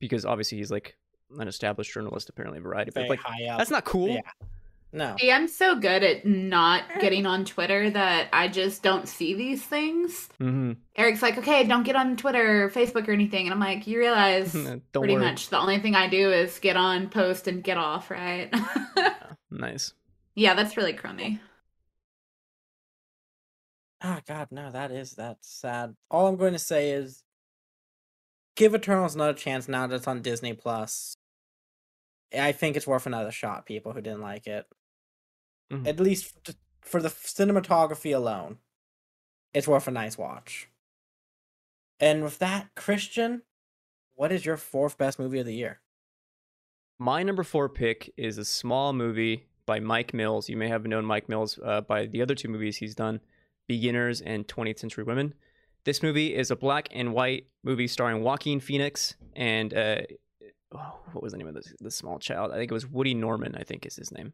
because 0.00 0.24
obviously 0.26 0.58
he's 0.58 0.70
like 0.70 0.96
an 1.38 1.48
established 1.48 1.92
journalist, 1.92 2.28
apparently 2.28 2.60
Variety. 2.60 2.90
But 2.94 3.08
like 3.08 3.20
high 3.20 3.46
up. 3.46 3.58
that's 3.58 3.70
not 3.70 3.84
cool. 3.84 4.08
Yeah. 4.08 4.20
No. 4.94 5.16
See, 5.18 5.32
I'm 5.32 5.48
so 5.48 5.76
good 5.76 6.02
at 6.02 6.26
not 6.26 6.82
getting 7.00 7.24
on 7.24 7.46
Twitter 7.46 7.88
that 7.90 8.28
I 8.30 8.48
just 8.48 8.82
don't 8.82 9.08
see 9.08 9.32
these 9.32 9.64
things. 9.64 10.28
hmm 10.38 10.72
Eric's 10.96 11.22
like, 11.22 11.38
okay, 11.38 11.64
don't 11.64 11.84
get 11.84 11.96
on 11.96 12.16
Twitter 12.18 12.64
or 12.64 12.70
Facebook 12.70 13.08
or 13.08 13.12
anything, 13.12 13.46
and 13.46 13.54
I'm 13.54 13.60
like, 13.60 13.86
you 13.86 13.98
realize 13.98 14.52
pretty 14.92 15.14
worry. 15.14 15.16
much 15.16 15.48
the 15.48 15.58
only 15.58 15.78
thing 15.78 15.94
I 15.94 16.08
do 16.08 16.30
is 16.30 16.58
get 16.58 16.76
on, 16.76 17.08
post, 17.08 17.48
and 17.48 17.64
get 17.64 17.76
off, 17.78 18.10
right? 18.10 18.52
Nice. 19.50 19.92
yeah, 20.34 20.54
that's 20.54 20.76
really 20.78 20.92
crummy. 20.94 21.40
Oh 24.04 24.18
god, 24.26 24.48
no, 24.50 24.70
that 24.70 24.90
is 24.90 25.12
that's 25.12 25.48
sad. 25.48 25.94
All 26.10 26.26
I'm 26.26 26.36
going 26.36 26.54
to 26.54 26.58
say 26.58 26.90
is 26.90 27.22
give 28.56 28.74
Eternals 28.74 29.14
another 29.14 29.34
chance 29.34 29.68
now 29.68 29.86
that 29.86 29.94
it's 29.96 30.08
on 30.08 30.22
Disney 30.22 30.54
Plus. 30.54 31.16
I 32.34 32.52
think 32.52 32.76
it's 32.76 32.86
worth 32.86 33.06
another 33.06 33.30
shot, 33.30 33.66
people 33.66 33.92
who 33.92 34.00
didn't 34.00 34.20
like 34.22 34.46
it. 34.46 34.66
Mhm. 35.70 35.86
At 35.86 36.00
least 36.00 36.50
for 36.80 37.00
the 37.00 37.08
cinematography 37.08 38.14
alone, 38.14 38.58
it's 39.54 39.68
worth 39.68 39.88
a 39.88 39.90
nice 39.90 40.16
watch. 40.18 40.68
And 42.00 42.22
with 42.22 42.38
that, 42.38 42.74
Christian, 42.74 43.42
what 44.14 44.32
is 44.32 44.44
your 44.44 44.56
fourth 44.56 44.98
best 44.98 45.18
movie 45.18 45.38
of 45.38 45.46
the 45.46 45.54
year? 45.54 45.80
My 46.98 47.22
number 47.22 47.42
four 47.42 47.68
pick 47.68 48.12
is 48.16 48.38
a 48.38 48.44
small 48.44 48.92
movie 48.92 49.46
by 49.66 49.80
Mike 49.80 50.12
Mills. 50.12 50.48
You 50.48 50.56
may 50.56 50.68
have 50.68 50.86
known 50.86 51.04
Mike 51.04 51.28
Mills 51.28 51.58
uh, 51.64 51.80
by 51.80 52.06
the 52.06 52.22
other 52.22 52.34
two 52.34 52.48
movies 52.48 52.76
he's 52.78 52.94
done, 52.94 53.20
Beginners 53.68 54.20
and 54.20 54.46
20th 54.46 54.78
Century 54.78 55.04
Women. 55.04 55.34
This 55.84 56.02
movie 56.02 56.34
is 56.34 56.50
a 56.50 56.56
black 56.56 56.88
and 56.92 57.12
white 57.12 57.46
movie 57.64 57.88
starring 57.88 58.22
Joaquin 58.22 58.60
Phoenix 58.60 59.16
and 59.34 59.74
uh, 59.74 60.02
oh, 60.74 60.98
what 61.12 61.22
was 61.22 61.32
the 61.32 61.38
name 61.38 61.48
of 61.48 61.56
the 61.80 61.90
small 61.90 62.18
child? 62.18 62.52
I 62.52 62.56
think 62.56 62.70
it 62.70 62.74
was 62.74 62.86
Woody 62.86 63.14
Norman. 63.14 63.54
I 63.54 63.62
think 63.62 63.86
is 63.86 63.96
his 63.96 64.12
name. 64.12 64.32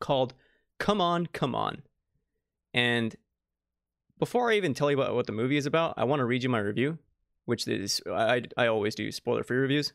Called 0.00 0.34
"Come 0.78 1.00
On, 1.00 1.26
Come 1.26 1.54
On," 1.54 1.82
and 2.72 3.16
before 4.18 4.50
I 4.50 4.56
even 4.56 4.74
tell 4.74 4.90
you 4.90 5.00
about 5.00 5.14
what 5.14 5.26
the 5.26 5.32
movie 5.32 5.56
is 5.56 5.66
about, 5.66 5.94
I 5.96 6.04
want 6.04 6.20
to 6.20 6.24
read 6.24 6.42
you 6.42 6.48
my 6.48 6.58
review, 6.58 6.98
which 7.44 7.66
is 7.68 8.00
I 8.10 8.42
I 8.56 8.66
always 8.66 8.94
do 8.94 9.10
spoiler 9.12 9.44
free 9.44 9.58
reviews. 9.58 9.92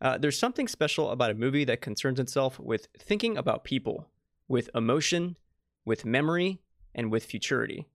Uh, 0.00 0.16
there's 0.16 0.38
something 0.38 0.66
special 0.66 1.10
about 1.10 1.30
a 1.30 1.34
movie 1.34 1.64
that 1.64 1.82
concerns 1.82 2.18
itself 2.18 2.58
with 2.58 2.88
thinking 2.98 3.36
about 3.36 3.64
people, 3.64 4.08
with 4.48 4.70
emotion, 4.74 5.36
with 5.84 6.06
memory, 6.06 6.60
and 6.94 7.10
with 7.10 7.24
futurity. 7.24 7.86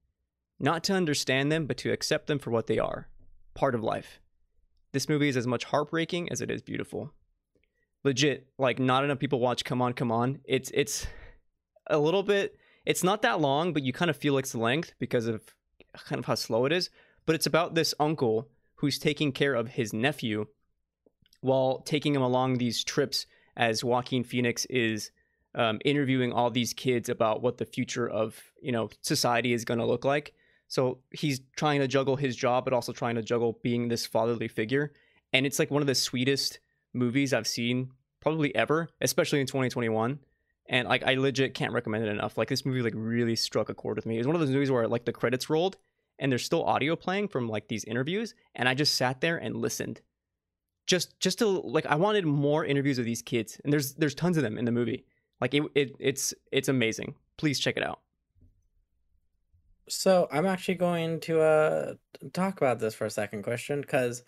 Not 0.60 0.84
to 0.84 0.94
understand 0.94 1.50
them, 1.50 1.66
but 1.66 1.76
to 1.78 1.90
accept 1.90 2.28
them 2.28 2.38
for 2.38 2.50
what 2.50 2.68
they 2.68 2.78
are 2.78 3.08
part 3.54 3.74
of 3.74 3.82
life. 3.82 4.20
This 4.96 5.10
movie 5.10 5.28
is 5.28 5.36
as 5.36 5.46
much 5.46 5.64
heartbreaking 5.64 6.32
as 6.32 6.40
it 6.40 6.50
is 6.50 6.62
beautiful. 6.62 7.12
legit 8.02 8.46
like 8.56 8.78
not 8.78 9.04
enough 9.04 9.18
people 9.18 9.40
watch 9.40 9.62
Come 9.62 9.82
On 9.82 9.92
Come 9.92 10.10
On. 10.10 10.38
It's 10.46 10.70
it's 10.72 11.06
a 11.88 11.98
little 11.98 12.22
bit 12.22 12.56
it's 12.86 13.04
not 13.04 13.20
that 13.20 13.38
long, 13.38 13.74
but 13.74 13.82
you 13.82 13.92
kind 13.92 14.08
of 14.10 14.16
feel 14.16 14.38
its 14.38 14.54
length 14.54 14.94
because 14.98 15.26
of 15.26 15.54
kind 16.06 16.18
of 16.18 16.24
how 16.24 16.34
slow 16.34 16.64
it 16.64 16.72
is. 16.72 16.88
But 17.26 17.34
it's 17.34 17.44
about 17.44 17.74
this 17.74 17.92
uncle 18.00 18.48
who's 18.76 18.98
taking 18.98 19.32
care 19.32 19.52
of 19.52 19.68
his 19.68 19.92
nephew 19.92 20.46
while 21.42 21.80
taking 21.80 22.14
him 22.14 22.22
along 22.22 22.56
these 22.56 22.82
trips 22.82 23.26
as 23.54 23.84
Joaquin 23.84 24.24
Phoenix 24.24 24.64
is 24.70 25.10
um, 25.54 25.78
interviewing 25.84 26.32
all 26.32 26.50
these 26.50 26.72
kids 26.72 27.10
about 27.10 27.42
what 27.42 27.58
the 27.58 27.66
future 27.66 28.08
of 28.08 28.42
you 28.62 28.72
know 28.72 28.88
society 29.02 29.52
is 29.52 29.66
going 29.66 29.78
to 29.78 29.84
look 29.84 30.06
like. 30.06 30.32
So 30.68 30.98
he's 31.10 31.40
trying 31.56 31.80
to 31.80 31.88
juggle 31.88 32.16
his 32.16 32.36
job, 32.36 32.64
but 32.64 32.72
also 32.72 32.92
trying 32.92 33.14
to 33.16 33.22
juggle 33.22 33.58
being 33.62 33.88
this 33.88 34.06
fatherly 34.06 34.48
figure. 34.48 34.92
And 35.32 35.46
it's 35.46 35.58
like 35.58 35.70
one 35.70 35.82
of 35.82 35.86
the 35.86 35.94
sweetest 35.94 36.58
movies 36.92 37.32
I've 37.32 37.46
seen 37.46 37.90
probably 38.20 38.54
ever, 38.54 38.88
especially 39.00 39.40
in 39.40 39.46
2021. 39.46 40.18
And 40.68 40.88
like 40.88 41.04
I 41.04 41.14
legit 41.14 41.54
can't 41.54 41.72
recommend 41.72 42.04
it 42.04 42.10
enough. 42.10 42.36
Like 42.36 42.48
this 42.48 42.66
movie 42.66 42.82
like 42.82 42.94
really 42.96 43.36
struck 43.36 43.68
a 43.68 43.74
chord 43.74 43.96
with 43.96 44.06
me. 44.06 44.18
It's 44.18 44.26
one 44.26 44.34
of 44.34 44.40
those 44.40 44.50
movies 44.50 44.70
where 44.70 44.88
like 44.88 45.04
the 45.04 45.12
credits 45.12 45.48
rolled 45.48 45.76
and 46.18 46.32
there's 46.32 46.44
still 46.44 46.64
audio 46.64 46.96
playing 46.96 47.28
from 47.28 47.48
like 47.48 47.68
these 47.68 47.84
interviews, 47.84 48.34
and 48.54 48.68
I 48.68 48.74
just 48.74 48.94
sat 48.94 49.20
there 49.20 49.36
and 49.36 49.56
listened. 49.56 50.00
Just 50.86 51.18
just 51.20 51.38
to 51.40 51.46
like 51.46 51.86
I 51.86 51.96
wanted 51.96 52.24
more 52.24 52.64
interviews 52.64 52.98
of 52.98 53.04
these 53.04 53.22
kids, 53.22 53.60
and 53.64 53.72
there's 53.72 53.94
there's 53.94 54.14
tons 54.14 54.36
of 54.36 54.42
them 54.42 54.58
in 54.58 54.64
the 54.64 54.72
movie. 54.72 55.04
Like 55.40 55.54
it, 55.54 55.62
it 55.74 55.96
it's 55.98 56.32
it's 56.52 56.68
amazing. 56.68 57.14
Please 57.36 57.58
check 57.58 57.76
it 57.76 57.82
out. 57.82 58.00
So 59.88 60.28
I'm 60.32 60.46
actually 60.46 60.74
going 60.76 61.20
to 61.20 61.40
uh 61.40 61.94
talk 62.32 62.56
about 62.58 62.78
this 62.80 62.94
for 62.94 63.06
a 63.06 63.10
second, 63.10 63.42
Christian 63.42 63.80
because 63.80 64.22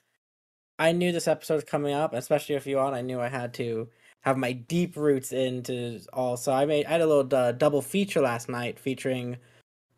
I 0.78 0.92
knew 0.92 1.12
this 1.12 1.28
episode 1.28 1.56
was 1.56 1.64
coming 1.64 1.94
up, 1.94 2.14
especially 2.14 2.56
if 2.56 2.66
you 2.66 2.78
on. 2.80 2.94
I 2.94 3.02
knew 3.02 3.20
I 3.20 3.28
had 3.28 3.54
to 3.54 3.88
have 4.22 4.36
my 4.38 4.52
deep 4.52 4.96
roots 4.96 5.32
into 5.32 6.00
all. 6.12 6.36
So 6.36 6.52
I 6.52 6.66
made 6.66 6.86
I 6.86 6.90
had 6.92 7.00
a 7.02 7.06
little 7.06 7.34
uh, 7.36 7.52
double 7.52 7.82
feature 7.82 8.20
last 8.20 8.48
night 8.48 8.78
featuring 8.78 9.38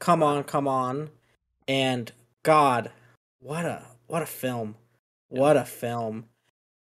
"Come 0.01 0.23
On, 0.23 0.45
Come 0.45 0.69
On," 0.69 1.11
and 1.69 2.13
God, 2.45 2.93
what 3.41 3.67
a 3.67 3.85
what 4.09 4.23
a 4.23 4.27
film, 4.27 4.77
what 5.29 5.57
a 5.57 5.65
film. 5.65 6.27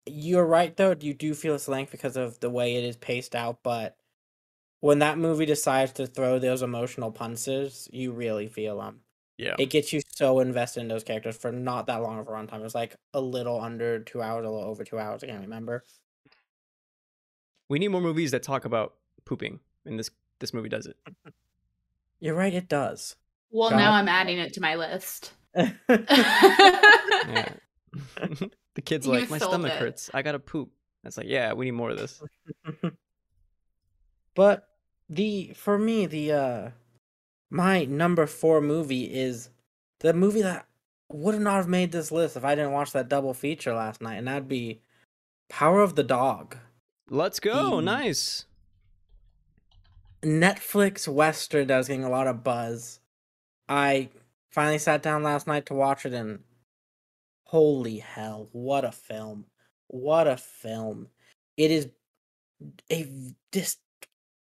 You're 0.07 0.45
right 0.45 0.75
though. 0.77 0.95
You 0.99 1.13
do 1.13 1.34
feel 1.36 1.55
its 1.55 1.67
length 1.67 1.91
because 1.91 2.17
of 2.17 2.39
the 2.41 2.49
way 2.49 2.75
it 2.77 2.84
is 2.86 2.97
paced 2.97 3.36
out, 3.36 3.60
but 3.63 3.97
when 4.82 5.00
that 5.00 5.17
movie 5.17 5.46
decides 5.46 5.94
to 5.94 6.06
throw 6.08 6.38
those 6.39 6.62
emotional 6.62 7.12
punches, 7.12 7.88
you 7.91 8.12
really 8.12 8.48
feel 8.48 8.80
them. 8.80 9.00
Yeah. 9.38 9.56
It 9.58 9.70
gets 9.70 9.91
you 9.94 10.02
so 10.15 10.39
invested 10.39 10.82
in 10.82 10.88
those 10.88 11.04
characters 11.04 11.38
for 11.38 11.52
not 11.52 11.88
that 11.88 11.98
long 12.04 12.20
of 12.20 12.28
a 12.28 12.32
runtime. 12.32 12.60
It 12.60 12.63
was 12.63 12.76
like 12.76 12.96
a 13.13 13.22
little 13.22 13.60
under 13.60 14.00
two 14.00 14.22
hours, 14.22 14.46
a 14.46 14.50
little 14.50 14.67
over 14.70 14.84
two 14.84 15.00
hours. 15.00 15.24
I 15.24 15.28
can't 15.28 15.41
remember. 15.41 15.84
We 17.70 17.80
need 17.80 17.88
more 17.88 18.02
movies 18.02 18.32
that 18.32 18.44
talk 18.44 18.65
about 18.65 18.96
pooping, 19.26 19.60
and 19.86 19.98
this 19.98 20.10
this 20.39 20.54
movie 20.54 20.70
does 20.70 20.86
it. 20.86 20.98
You're 22.20 22.36
right. 22.36 22.54
It 22.54 22.67
does. 22.67 23.15
Well, 23.50 23.70
Got 23.70 23.78
now 23.78 23.91
it. 23.94 24.00
I'm 24.00 24.08
adding 24.08 24.38
it 24.38 24.54
to 24.54 24.62
my 24.62 24.76
list. 24.76 25.32
Yeah. 25.56 27.54
the 28.76 28.82
kid's 28.84 29.06
You 29.06 29.13
like, 29.13 29.30
my 29.30 29.38
stomach 29.38 29.72
it. 29.74 29.78
hurts. 29.78 30.10
I 30.13 30.22
gotta 30.22 30.39
poop. 30.39 30.72
It's 31.04 31.17
like, 31.17 31.28
yeah, 31.28 31.54
we 31.54 31.65
need 31.65 31.72
more 31.72 31.89
of 31.91 31.98
this. 31.98 32.22
but 34.36 34.67
the 35.12 35.52
for 35.56 35.78
me 35.78 36.06
the 36.06 36.32
uh 36.32 36.69
my 37.50 37.84
number 37.84 38.26
four 38.26 38.62
movie 38.62 39.04
is 39.04 39.50
the 40.00 40.13
movie 40.13 40.41
that 40.41 40.65
would 41.12 41.39
not 41.41 41.58
have 41.58 41.67
made 41.67 41.91
this 41.91 42.12
list 42.12 42.38
if 42.38 42.45
I 42.45 42.56
didn't 42.56 42.71
watch 42.71 42.93
that 42.93 43.10
double 43.10 43.34
feature 43.34 43.74
last 43.74 44.02
night, 44.02 44.15
and 44.15 44.28
that'd 44.28 44.47
be 44.47 44.80
Power 45.50 45.82
of 45.82 45.95
the 45.95 46.04
Dog. 46.04 46.56
Let's 47.10 47.41
go. 47.41 47.76
The- 47.76 47.82
Nice. 47.82 48.45
Netflix 50.24 51.08
Western 51.08 51.67
that 51.67 51.78
was 51.78 51.88
getting 51.89 52.04
a 52.06 52.10
lot 52.10 52.28
of 52.28 52.43
buzz. 52.43 53.00
I 53.67 54.10
finally 54.52 54.78
sat 54.78 55.02
down 55.04 55.24
last 55.24 55.47
night 55.47 55.65
to 55.65 55.74
watch 55.74 56.06
it 56.06 56.13
and 56.13 56.39
holy 57.45 57.97
hell, 57.97 58.47
what 58.54 58.86
a 58.86 58.91
film. 58.91 59.45
What 59.88 60.28
a 60.28 60.38
film. 60.38 61.08
It 61.58 61.71
is 61.71 61.89
a 62.91 63.12
this 63.52 63.78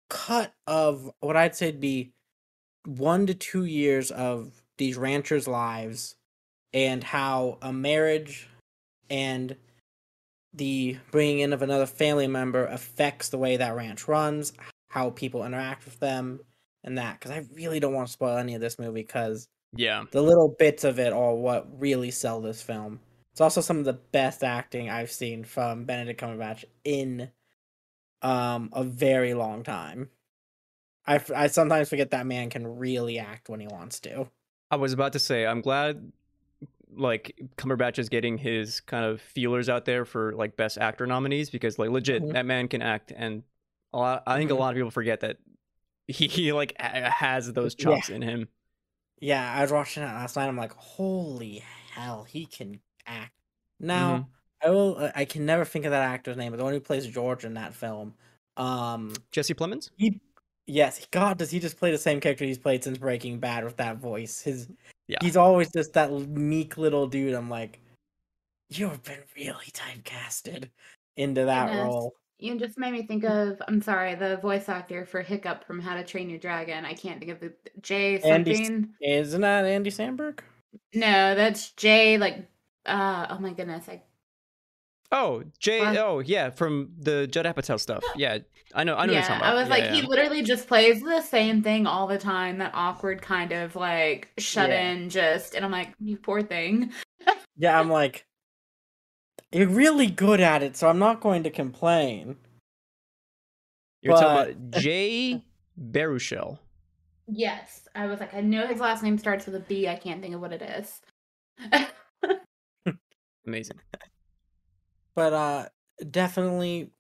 cut 0.09 0.53
of 0.67 1.11
what 1.21 1.37
I'd 1.37 1.55
say 1.55 1.73
be 1.73 2.13
one 2.87 3.27
to 3.27 3.35
two 3.35 3.65
years 3.65 4.11
of 4.11 4.63
these 4.79 4.97
ranchers' 4.97 5.49
lives 5.49 6.17
and 6.73 7.03
how 7.03 7.59
a 7.63 7.73
marriage 7.73 8.49
and 9.11 9.57
the 10.55 10.97
bringing 11.11 11.41
in 11.41 11.53
of 11.53 11.63
another 11.63 11.87
family 11.87 12.27
member 12.27 12.67
affects 12.67 13.29
the 13.29 13.39
way 13.39 13.57
that 13.57 13.75
ranch 13.75 14.09
runs, 14.09 14.53
how 14.91 15.11
people 15.11 15.45
interact 15.45 15.85
with 15.85 15.99
them, 16.01 16.41
and 16.85 16.97
that. 16.99 17.19
Because 17.19 17.31
I 17.33 17.47
really 17.55 17.81
don't 17.81 17.95
want 17.95 18.07
to 18.09 18.13
spoil 18.13 18.37
any 18.39 18.55
of 18.55 18.61
this 18.61 18.79
movie 18.79 19.03
because 19.03 19.49
Yeah. 19.77 20.05
the 20.11 20.23
little 20.23 20.55
bits 20.59 20.85
of 20.85 20.99
it 20.99 21.13
are 21.13 21.35
what 21.35 21.67
really 21.79 22.11
sell 22.11 22.41
this 22.41 22.63
film. 22.63 23.01
It's 23.33 23.41
also 23.41 23.61
some 23.61 23.79
of 23.79 23.85
the 23.85 23.93
best 23.93 24.43
acting 24.43 24.89
I've 24.91 25.13
seen 25.13 25.45
from 25.45 25.85
Benedict 25.85 26.21
Cumberbatch 26.21 26.65
in 26.85 27.31
um 28.23 28.71
a 28.73 28.85
very 28.85 29.35
long 29.35 29.63
time. 29.63 30.11
I, 31.07 31.21
I 31.35 31.47
sometimes 31.47 31.89
forget 31.89 32.11
that 32.11 32.27
man 32.27 32.51
can 32.51 32.67
really 32.79 33.19
act 33.19 33.49
when 33.49 33.61
he 33.61 33.67
wants 33.67 34.01
to. 34.01 34.29
I 34.71 34.77
was 34.77 34.93
about 34.93 35.13
to 35.15 35.19
say, 35.19 35.47
I'm 35.47 35.61
glad 35.61 36.13
like 36.91 37.39
Cumberbatch 37.57 37.99
is 37.99 38.09
getting 38.09 38.39
his 38.39 38.81
kind 38.81 39.05
of 39.05 39.21
feelers 39.21 39.69
out 39.69 39.85
there 39.85 40.05
for 40.05 40.35
like 40.35 40.57
best 40.57 40.79
actor 40.79 41.07
nominees 41.07 41.51
because 41.51 41.79
like 41.79 41.91
legit 41.91 42.23
Mhm. 42.23 42.33
that 42.33 42.47
man 42.47 42.69
can 42.69 42.83
act 42.83 43.13
and 43.17 43.43
a 43.93 43.99
lot, 43.99 44.23
I 44.27 44.37
think 44.37 44.51
Mhm. 44.51 44.55
a 44.57 44.59
lot 44.61 44.71
of 44.71 44.77
people 44.77 44.91
forget 44.91 45.21
that 45.21 45.39
he, 46.07 46.27
he 46.29 46.53
like 46.53 46.75
has 46.81 47.53
those 47.53 47.75
Yeah. 47.75 47.85
chops 47.85 48.09
in 48.11 48.23
him. 48.23 48.49
Yeah, 49.21 49.53
I 49.53 49.63
was 49.63 49.73
watching 49.73 50.03
it 50.03 50.07
last 50.07 50.37
night. 50.37 50.47
I'm 50.49 50.57
like, 50.57 50.73
holy 50.75 51.65
hell, 51.93 52.25
he 52.25 52.47
can 52.47 52.81
act. 53.07 53.33
Now, 53.81 54.29
I 54.65 54.71
will. 54.71 54.97
uh, 54.99 55.11
I 55.15 55.25
can 55.25 55.47
never 55.47 55.65
think 55.65 55.85
of 55.85 55.91
that 55.93 56.03
actor's 56.03 56.37
name, 56.37 56.53
but 56.53 56.59
the 56.59 56.65
one 56.65 56.73
who 56.73 56.81
plays 56.81 57.07
George 57.07 57.45
in 57.45 57.55
that 57.55 57.75
film. 57.75 58.15
Um, 58.57 59.13
Jesse 59.31 59.55
Plemons? 59.55 59.91
he, 59.97 60.21
yes, 60.67 61.07
God, 61.13 61.39
does 61.39 61.51
he 61.51 61.61
just 61.61 61.79
play 61.79 61.93
the 61.93 61.99
same 61.99 62.21
character 62.21 62.45
he's 62.45 62.59
played 62.59 62.83
since 62.83 62.99
Breaking 62.99 63.39
Bad 63.39 63.65
with 63.65 63.77
that 63.77 63.99
voice? 63.99 64.41
His, 64.41 64.69
Yeah. 65.07 65.19
he's 65.21 65.37
always 65.37 65.71
just 65.71 65.93
that 65.93 66.11
meek 66.11 66.77
little 66.77 67.07
dude. 67.07 67.35
I'm 67.35 67.49
like, 67.49 67.81
you've 68.69 69.03
been 69.05 69.23
really 69.37 69.67
typecasted 69.73 70.71
into 71.17 71.45
that 71.45 71.69
Goodness. 71.69 71.85
role. 71.85 72.15
You 72.41 72.57
just 72.59 72.79
made 72.79 72.93
me 72.93 73.03
think 73.05 73.25
of 73.25 73.61
I'm 73.67 73.83
sorry, 73.83 74.15
the 74.15 74.37
voice 74.37 74.69
actor 74.69 75.05
for 75.05 75.23
Hiccup 75.23 75.65
from 75.65 75.81
How 75.81 75.95
to 75.95 76.05
Train 76.05 76.31
Your 76.31 76.39
Dragon. 76.39 76.85
I 76.85 76.95
can't 76.95 77.19
think 77.19 77.33
of 77.33 77.41
the 77.41 77.53
Jay 77.81 78.21
Andy 78.21 78.87
Isn't 79.01 79.41
that 79.41 79.65
Andy 79.65 79.91
Samberg? 79.91 80.41
No, 80.95 81.35
that's 81.35 81.71
Jay 81.73 82.17
like 82.19 82.47
uh 82.87 83.27
oh 83.31 83.39
my 83.41 83.53
goodness. 83.53 83.89
I 83.89 84.03
Oh, 85.11 85.43
Jay. 85.59 85.81
What? 85.81 85.97
Oh, 85.97 86.19
yeah, 86.21 86.51
from 86.51 86.91
the 86.99 87.27
Judd 87.27 87.47
Apatow 87.47 87.81
stuff. 87.81 88.05
Yeah, 88.17 88.39
I 88.75 88.85
know. 88.85 88.95
I 88.95 89.07
know. 89.07 89.15
what 89.15 89.29
you're 89.29 89.37
yeah, 89.37 89.41
I 89.43 89.55
was 89.55 89.69
Yeah, 89.69 89.75
like, 89.75 89.85
yeah. 89.85 89.93
he 89.95 90.03
literally 90.03 90.43
just 90.43 90.69
plays 90.69 91.01
the 91.01 91.23
same 91.23 91.63
thing 91.63 91.87
all 91.87 92.07
the 92.07 92.19
time. 92.19 92.59
That 92.59 92.73
awkward 92.75 93.23
kind 93.23 93.53
of 93.53 93.75
like 93.77 94.29
shut 94.39 94.69
Yeah. 94.69 94.91
in, 94.91 95.09
just 95.09 95.55
and 95.55 95.65
I'm 95.65 95.71
like, 95.71 95.95
you 96.01 96.17
poor 96.17 96.43
thing. 96.43 96.93
Yeah, 97.61 97.81
I'm 97.81 97.91
like, 97.91 98.25
you're 99.51 99.67
really 99.67 100.07
good 100.07 100.39
at 100.41 100.63
it, 100.63 100.77
so 100.77 100.89
I'm 100.89 101.01
not 101.01 101.21
going 101.21 101.43
to 101.43 101.51
complain. 101.51 102.37
You're 104.01 104.15
talking 104.17 104.55
about 104.71 104.81
Jay 104.81 105.43
Baruchel. 105.91 106.61
Yes, 107.27 107.89
I 107.97 108.07
was 108.07 108.21
like, 108.21 108.33
I 108.33 108.43
know 108.43 108.69
his 108.69 108.79
last 108.79 109.03
name 109.03 109.19
starts 109.19 109.45
with 109.47 109.57
a 109.57 109.61
B. 109.61 109.89
I 109.89 109.97
can't 109.97 110.23
think 110.23 110.37
of 110.37 110.41
what 110.41 110.53
it 110.53 110.63
is. 110.63 111.01
Amazing. 113.47 113.81
But 115.19 115.33
uh 115.33 115.69
definitely 116.13 116.93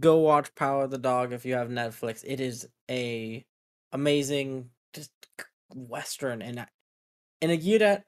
go 0.00 0.18
watch 0.18 0.54
Power 0.56 0.84
of 0.84 0.90
the 0.90 0.98
Dog 0.98 1.32
if 1.32 1.44
you 1.46 1.54
have 1.54 1.68
Netflix. 1.68 2.24
It 2.26 2.40
is 2.40 2.68
a 2.90 3.46
amazing 3.92 4.72
just 4.92 5.12
western 5.74 6.42
and 6.42 6.60
I- 6.60 6.68
in 7.42 7.50
a 7.50 7.54
year 7.54 7.78
that 7.80 8.06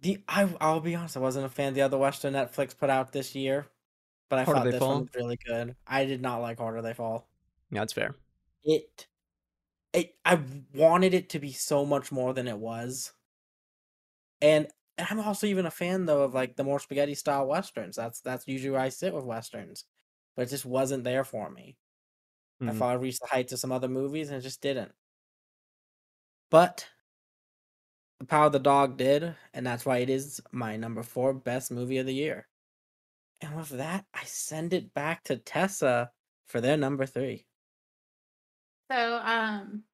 the 0.00 0.22
I 0.28 0.54
I'll 0.60 0.80
be 0.80 0.94
honest, 0.94 1.16
I 1.16 1.20
wasn't 1.20 1.46
a 1.46 1.48
fan 1.48 1.68
of 1.68 1.74
the 1.74 1.82
other 1.82 1.98
western 1.98 2.34
Netflix 2.34 2.76
put 2.76 2.90
out 2.90 3.12
this 3.12 3.34
year, 3.34 3.66
but 4.30 4.38
I 4.38 4.44
Harder 4.44 4.60
thought 4.60 4.70
this 4.70 4.88
Fall? 4.88 4.88
one 4.88 5.02
was 5.02 5.10
really 5.16 5.38
good. 5.44 5.76
I 5.86 6.04
did 6.06 6.20
not 6.22 6.38
like 6.38 6.58
Harder 6.58 6.82
They 6.82 6.94
Fall. 6.94 7.28
Yeah, 7.70 7.80
that's 7.80 7.92
fair. 7.92 8.16
It 8.62 9.06
it 9.92 10.18
I 10.24 10.44
wanted 10.74 11.14
it 11.14 11.30
to 11.30 11.40
be 11.40 11.52
so 11.52 11.86
much 11.86 12.12
more 12.12 12.34
than 12.34 12.48
it 12.48 12.58
was. 12.58 13.12
And 14.42 14.68
and 15.00 15.20
I'm 15.20 15.20
also 15.26 15.46
even 15.46 15.66
a 15.66 15.70
fan 15.70 16.06
though 16.06 16.22
of 16.22 16.34
like 16.34 16.56
the 16.56 16.64
more 16.64 16.80
spaghetti 16.80 17.14
style 17.14 17.46
westerns. 17.46 17.96
That's 17.96 18.20
that's 18.20 18.46
usually 18.48 18.70
where 18.70 18.80
I 18.80 18.88
sit 18.90 19.14
with 19.14 19.24
westerns. 19.24 19.84
But 20.36 20.42
it 20.44 20.50
just 20.50 20.66
wasn't 20.66 21.04
there 21.04 21.24
for 21.24 21.50
me. 21.50 21.78
I 22.66 22.72
Mhm. 22.72 22.74
thought 22.74 22.92
I 22.92 22.94
reached 22.94 23.20
the 23.20 23.28
heights 23.28 23.52
of 23.54 23.60
some 23.60 23.72
other 23.72 23.88
movies 23.88 24.30
and 24.30 24.38
it 24.38 24.42
just 24.42 24.62
didn't. 24.62 24.94
But 26.50 26.90
The 28.20 28.24
Power 28.24 28.46
of 28.46 28.52
the 28.52 28.60
Dog 28.60 28.96
did, 28.96 29.36
and 29.52 29.66
that's 29.66 29.84
why 29.84 29.98
it 29.98 30.08
is 30.08 30.40
my 30.52 30.76
number 30.76 31.02
four 31.02 31.34
best 31.34 31.72
movie 31.72 31.98
of 31.98 32.06
the 32.06 32.14
year. 32.14 32.48
And 33.40 33.56
with 33.56 33.70
that, 33.70 34.06
I 34.14 34.24
send 34.24 34.72
it 34.74 34.94
back 34.94 35.24
to 35.24 35.38
Tessa 35.38 36.12
for 36.46 36.60
their 36.60 36.76
number 36.76 37.06
three. 37.06 37.48
So, 38.90 39.18
um, 39.18 39.84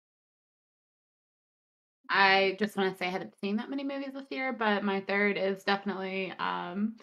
I 2.10 2.56
just 2.58 2.76
want 2.76 2.92
to 2.92 2.98
say 2.98 3.06
I 3.06 3.10
haven't 3.10 3.34
seen 3.40 3.56
that 3.56 3.70
many 3.70 3.84
movies 3.84 4.12
this 4.14 4.26
year, 4.30 4.52
but 4.52 4.84
my 4.84 5.00
third 5.00 5.36
is 5.36 5.64
definitely 5.64 6.32
um, 6.38 6.96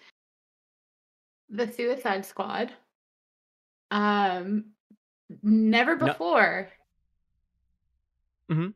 The 1.49 1.71
Suicide 1.71 2.25
Squad. 2.25 2.71
Um, 3.91 4.65
never 5.41 5.95
No- 5.95 6.07
before. 6.07 6.69
Mhm. 8.49 8.73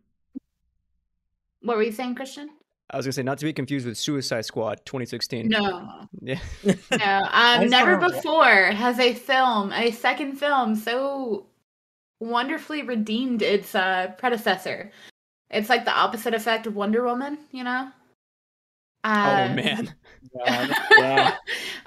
What 1.61 1.77
were 1.77 1.83
you 1.83 1.91
saying, 1.91 2.15
Christian? 2.15 2.49
I 2.89 2.95
was 2.97 3.05
gonna 3.05 3.13
say 3.13 3.23
not 3.23 3.37
to 3.39 3.45
be 3.45 3.51
confused 3.51 3.85
with 3.85 3.97
Suicide 3.97 4.45
Squad 4.45 4.85
2016. 4.85 5.49
No, 5.49 6.07
Yeah. 6.21 6.39
no. 6.63 7.27
Um, 7.31 7.69
never 7.69 7.97
before 7.97 8.45
has 8.71 8.97
a 8.99 9.13
film, 9.13 9.73
a 9.73 9.91
second 9.91 10.37
film, 10.37 10.75
so 10.75 11.47
wonderfully 12.21 12.83
redeemed 12.83 13.41
its 13.41 13.75
uh, 13.75 14.13
predecessor. 14.17 14.91
It's 15.49 15.69
like 15.69 15.85
the 15.85 15.95
opposite 15.95 16.33
effect 16.33 16.67
of 16.67 16.75
Wonder 16.75 17.03
Woman, 17.03 17.37
you 17.51 17.63
know. 17.63 17.89
oh 19.03 19.47
Um, 19.49 19.55
man. 19.55 19.95
God, 20.45 20.75
yeah. 20.97 21.35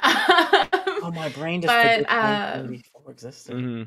Oh, 1.02 1.06
um, 1.06 1.14
my 1.14 1.28
brain 1.30 1.62
just 1.62 1.74
But, 1.74 1.96
forgets 1.96 2.12
um, 2.12 2.80
1984 3.02 3.12
existed. 3.12 3.52
hmm 3.54 3.82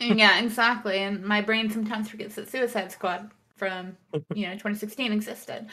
yeah, 0.00 0.40
exactly. 0.40 0.98
And 0.98 1.24
my 1.24 1.40
brain 1.40 1.70
sometimes 1.70 2.08
forgets 2.08 2.34
that 2.34 2.48
Suicide 2.48 2.90
Squad 2.90 3.30
from 3.56 3.96
you 4.34 4.46
know 4.46 4.52
2016 4.54 5.12
existed. 5.12 5.66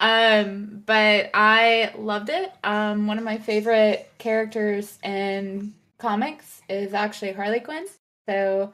Um, 0.00 0.82
but 0.86 1.30
I 1.34 1.92
loved 1.96 2.28
it. 2.28 2.52
Um, 2.64 3.06
one 3.06 3.18
of 3.18 3.24
my 3.24 3.38
favorite 3.38 4.10
characters 4.18 4.98
in 5.02 5.74
comics 5.98 6.62
is 6.68 6.94
actually 6.94 7.32
Harley 7.32 7.60
Quinn. 7.60 7.86
So 8.28 8.72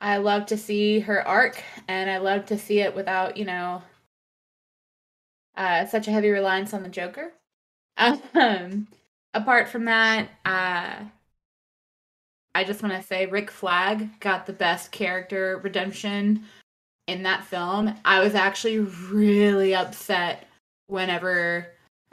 I 0.00 0.18
love 0.18 0.46
to 0.46 0.56
see 0.56 1.00
her 1.00 1.26
arc, 1.26 1.62
and 1.88 2.10
I 2.10 2.18
love 2.18 2.46
to 2.46 2.58
see 2.58 2.80
it 2.80 2.94
without 2.94 3.36
you 3.36 3.44
know 3.44 3.82
uh, 5.56 5.86
such 5.86 6.08
a 6.08 6.12
heavy 6.12 6.30
reliance 6.30 6.72
on 6.74 6.82
the 6.82 6.88
Joker. 6.88 7.32
Um, 8.34 8.86
apart 9.34 9.68
from 9.68 9.86
that, 9.86 10.28
uh, 10.44 10.94
I 12.54 12.64
just 12.64 12.82
want 12.82 12.94
to 12.94 13.02
say 13.02 13.26
Rick 13.26 13.50
Flag 13.50 14.20
got 14.20 14.46
the 14.46 14.52
best 14.52 14.92
character 14.92 15.60
redemption 15.64 16.44
in 17.08 17.24
that 17.24 17.44
film. 17.44 17.94
I 18.04 18.20
was 18.20 18.34
actually 18.36 18.78
really 18.78 19.74
upset 19.74 20.46
whenever 20.86 21.66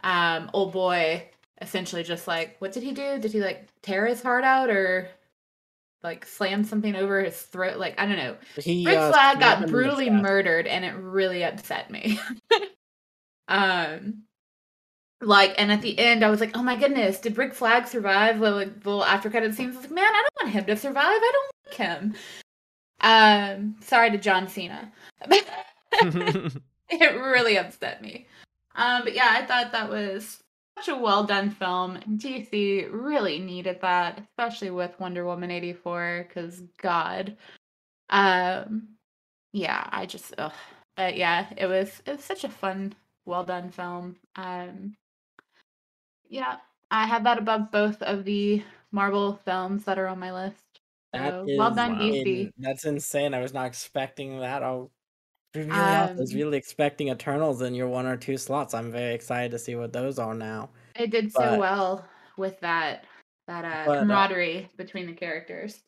um 0.04 0.50
old 0.54 0.74
boy 0.74 1.24
essentially 1.62 2.04
just 2.04 2.28
like 2.28 2.56
what 2.60 2.72
did 2.74 2.84
he 2.84 2.92
do? 2.92 3.20
Did 3.20 3.32
he 3.32 3.42
like 3.42 3.68
tear 3.82 4.06
his 4.06 4.22
heart 4.22 4.44
out 4.44 4.70
or 4.70 5.10
like 6.04 6.26
slammed 6.26 6.68
something 6.68 6.96
over 6.96 7.24
his 7.24 7.42
throat? 7.42 7.78
Like 7.78 8.00
I 8.00 8.06
don't 8.06 8.18
know. 8.18 8.36
He, 8.58 8.86
Rick 8.86 8.98
uh, 8.98 9.12
Flag 9.12 9.40
got 9.40 9.68
brutally 9.68 10.10
murdered 10.10 10.68
and 10.68 10.86
it 10.86 10.94
really 10.94 11.44
upset 11.44 11.90
me. 11.90 12.20
um 13.48 14.24
like 15.22 15.56
and 15.58 15.72
at 15.72 15.82
the 15.82 15.98
end 15.98 16.24
I 16.24 16.30
was 16.30 16.40
like, 16.40 16.56
oh 16.56 16.64
my 16.64 16.76
goodness, 16.76 17.20
did 17.20 17.38
Rick 17.38 17.54
Flag 17.54 17.88
survive? 17.88 18.40
Well, 18.40 18.56
like 18.56 18.82
the 18.82 18.90
little 18.90 19.06
after 19.06 19.30
credit 19.30 19.56
scenes 19.56 19.76
I 19.76 19.80
was 19.80 19.86
like, 19.86 19.96
man, 19.96 20.06
I 20.06 20.24
don't 20.24 20.46
want 20.46 20.54
him 20.54 20.66
to 20.66 20.78
survive. 20.78 21.06
I 21.06 21.32
don't 21.34 21.52
like 21.68 21.76
him. 21.76 22.16
Um 23.02 23.76
sorry 23.82 24.12
to 24.12 24.18
John 24.18 24.48
Cena. 24.48 24.92
it 25.30 26.62
really 26.90 27.58
upset 27.58 28.02
me. 28.02 28.28
Um 28.76 29.04
but 29.04 29.14
yeah, 29.14 29.30
I 29.32 29.46
thought 29.46 29.72
that 29.72 29.90
was 29.90 30.44
such 30.78 30.90
a 30.90 30.98
well 30.98 31.24
done 31.24 31.52
film. 31.52 32.00
DC 32.18 32.88
really 32.92 33.40
needed 33.40 33.82
that, 33.82 34.20
especially 34.20 34.72
with 34.72 35.00
Wonder 35.00 35.26
Woman 35.26 35.52
84, 35.52 36.26
because 36.28 36.62
God. 36.78 37.38
Um 38.10 38.90
yeah, 39.54 39.88
I 39.92 40.06
just 40.06 40.34
ugh. 40.38 40.54
but 40.98 41.18
yeah, 41.18 41.48
it 41.58 41.68
was 41.68 42.02
it 42.06 42.12
was 42.18 42.24
such 42.26 42.44
a 42.44 42.50
fun, 42.50 42.96
well 43.26 43.44
done 43.46 43.72
film. 43.72 44.18
Um 44.36 44.96
yeah, 46.30 46.58
I 46.92 47.06
have 47.08 47.24
that 47.24 47.38
above 47.38 47.72
both 47.72 48.02
of 48.02 48.26
the 48.26 48.64
Marvel 48.92 49.36
films 49.46 49.86
that 49.86 50.00
are 50.00 50.08
on 50.08 50.20
my 50.20 50.32
list. 50.34 50.58
That 51.14 51.36
So, 51.42 51.44
is 51.46 51.58
well 51.58 51.74
done, 51.74 51.92
wow. 51.92 52.00
DC. 52.00 52.26
in- 52.26 52.54
that's 52.58 52.86
insane. 52.86 53.34
I 53.34 53.40
was 53.42 53.54
not 53.54 53.68
expecting 53.68 54.40
that. 54.40 54.64
I'll 54.64 54.92
really 55.56 55.70
honest, 55.72 56.14
I 56.18 56.22
was 56.22 56.32
Um, 56.32 56.38
really 56.38 56.58
expecting 56.58 57.10
Eternals 57.10 57.62
in 57.62 57.74
your 57.74 57.88
one 57.88 58.06
or 58.06 58.18
two 58.18 58.38
slots. 58.38 58.74
I'm 58.74 58.92
very 58.92 59.14
excited 59.14 59.52
to 59.52 59.60
see 59.60 59.76
what 59.76 59.94
those 59.94 60.20
are 60.20 60.34
now. 60.34 60.70
It 60.96 61.12
did 61.12 61.32
so 61.32 61.60
well 61.60 62.06
with 62.38 62.60
that 62.62 63.06
that 63.48 63.66
uh, 63.66 63.86
But, 63.86 63.98
uh, 63.98 64.00
camaraderie 64.02 64.70
between 64.78 65.06
the 65.08 65.14
characters. 65.14 65.82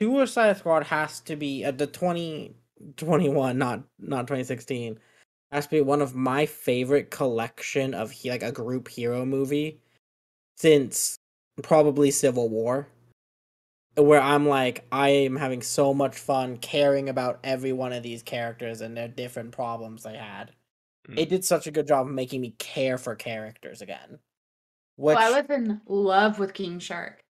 Suicide 0.00 0.56
Squad 0.58 0.84
has 0.84 1.20
to 1.20 1.36
be 1.36 1.64
uh, 1.64 1.70
the 1.70 1.86
2021, 1.86 3.56
not 3.56 3.84
not 3.98 4.26
2016. 4.26 4.98
Has 5.52 5.66
to 5.66 5.70
be 5.70 5.80
one 5.80 6.02
of 6.02 6.14
my 6.14 6.46
favorite 6.46 7.10
collection 7.10 7.94
of 7.94 8.10
he- 8.10 8.30
like 8.30 8.42
a 8.42 8.52
group 8.52 8.88
hero 8.88 9.24
movie 9.24 9.80
since 10.56 11.16
probably 11.62 12.10
Civil 12.10 12.48
War. 12.48 12.88
Where 13.96 14.20
I'm 14.20 14.48
like, 14.48 14.86
I 14.90 15.10
am 15.10 15.36
having 15.36 15.60
so 15.60 15.92
much 15.92 16.16
fun 16.16 16.56
caring 16.56 17.08
about 17.08 17.40
every 17.44 17.72
one 17.72 17.92
of 17.92 18.02
these 18.02 18.22
characters 18.22 18.80
and 18.80 18.96
their 18.96 19.08
different 19.08 19.52
problems 19.52 20.02
they 20.02 20.16
had. 20.16 20.52
Mm. 21.08 21.18
It 21.18 21.28
did 21.28 21.44
such 21.44 21.66
a 21.66 21.70
good 21.70 21.86
job 21.86 22.06
of 22.06 22.12
making 22.12 22.40
me 22.40 22.54
care 22.58 22.96
for 22.96 23.14
characters 23.14 23.82
again. 23.82 24.18
Which 24.96 25.16
well, 25.16 25.34
I 25.34 25.40
was 25.40 25.50
in 25.50 25.80
love 25.86 26.38
with 26.38 26.54
King 26.54 26.78
Shark. 26.78 27.22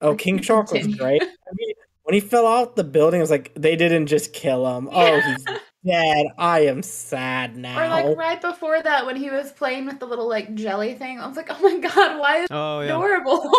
Oh, 0.00 0.14
King 0.14 0.40
Shark 0.40 0.72
was 0.72 0.86
great. 0.96 1.22
I 1.22 1.52
mean, 1.54 1.74
when 2.04 2.14
he 2.14 2.20
fell 2.20 2.46
out 2.46 2.76
the 2.76 2.84
building, 2.84 3.20
I 3.20 3.22
was 3.22 3.30
like, 3.30 3.52
they 3.54 3.76
didn't 3.76 4.06
just 4.06 4.32
kill 4.32 4.66
him. 4.76 4.88
Oh, 4.92 5.20
he's 5.20 5.46
dead. 5.84 6.26
I 6.38 6.60
am 6.60 6.82
sad 6.82 7.56
now. 7.56 7.80
Or 7.80 7.88
like 7.88 8.16
right 8.16 8.40
before 8.40 8.82
that, 8.82 9.06
when 9.06 9.16
he 9.16 9.30
was 9.30 9.52
playing 9.52 9.86
with 9.86 9.98
the 10.00 10.06
little 10.06 10.28
like 10.28 10.54
jelly 10.54 10.94
thing, 10.94 11.20
I 11.20 11.26
was 11.26 11.36
like, 11.36 11.48
"Oh 11.50 11.62
my 11.62 11.78
god, 11.78 12.18
why 12.18 12.36
is 12.38 12.48
Oh 12.50 12.80
it 12.80 12.86
yeah. 12.86 12.96
adorable?" 12.96 13.52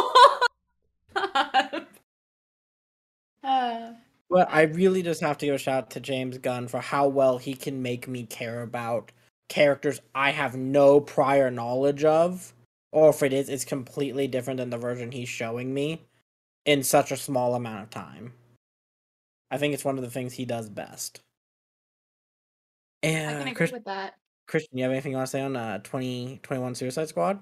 uh, 3.43 3.93
But 4.31 4.47
I 4.51 4.63
really 4.63 5.03
just 5.03 5.21
have 5.21 5.37
to 5.39 5.45
give 5.45 5.53
a 5.55 5.57
shout 5.59 5.83
out 5.83 5.89
to 5.91 5.99
James 5.99 6.37
Gunn 6.39 6.67
for 6.67 6.79
how 6.79 7.07
well 7.07 7.37
he 7.37 7.53
can 7.53 7.83
make 7.83 8.07
me 8.07 8.25
care 8.25 8.63
about 8.63 9.11
characters 9.47 10.01
I 10.15 10.31
have 10.31 10.55
no 10.57 10.99
prior 11.01 11.51
knowledge 11.51 12.03
of, 12.03 12.53
or 12.91 13.09
if 13.09 13.21
it 13.21 13.31
is, 13.33 13.47
it's 13.49 13.63
completely 13.65 14.27
different 14.27 14.57
than 14.57 14.71
the 14.71 14.77
version 14.79 15.11
he's 15.11 15.29
showing 15.29 15.73
me 15.73 16.07
in 16.65 16.83
such 16.83 17.11
a 17.11 17.17
small 17.17 17.55
amount 17.55 17.83
of 17.83 17.89
time. 17.91 18.33
I 19.51 19.59
think 19.59 19.75
it's 19.75 19.85
one 19.85 19.99
of 19.99 20.03
the 20.03 20.09
things 20.09 20.33
he 20.33 20.45
does 20.45 20.67
best. 20.67 21.21
I 23.25 23.33
can 23.33 23.47
And 23.47 23.47
agree 23.47 23.67
Chris, 23.67 23.71
with 23.71 23.85
that. 23.85 24.15
Christian, 24.47 24.77
you 24.77 24.83
have 24.85 24.91
anything 24.93 25.11
you 25.13 25.17
want 25.17 25.27
to 25.27 25.31
say 25.31 25.41
on 25.41 25.55
uh, 25.55 25.79
2021 25.79 26.75
Suicide 26.75 27.09
Squad? 27.09 27.39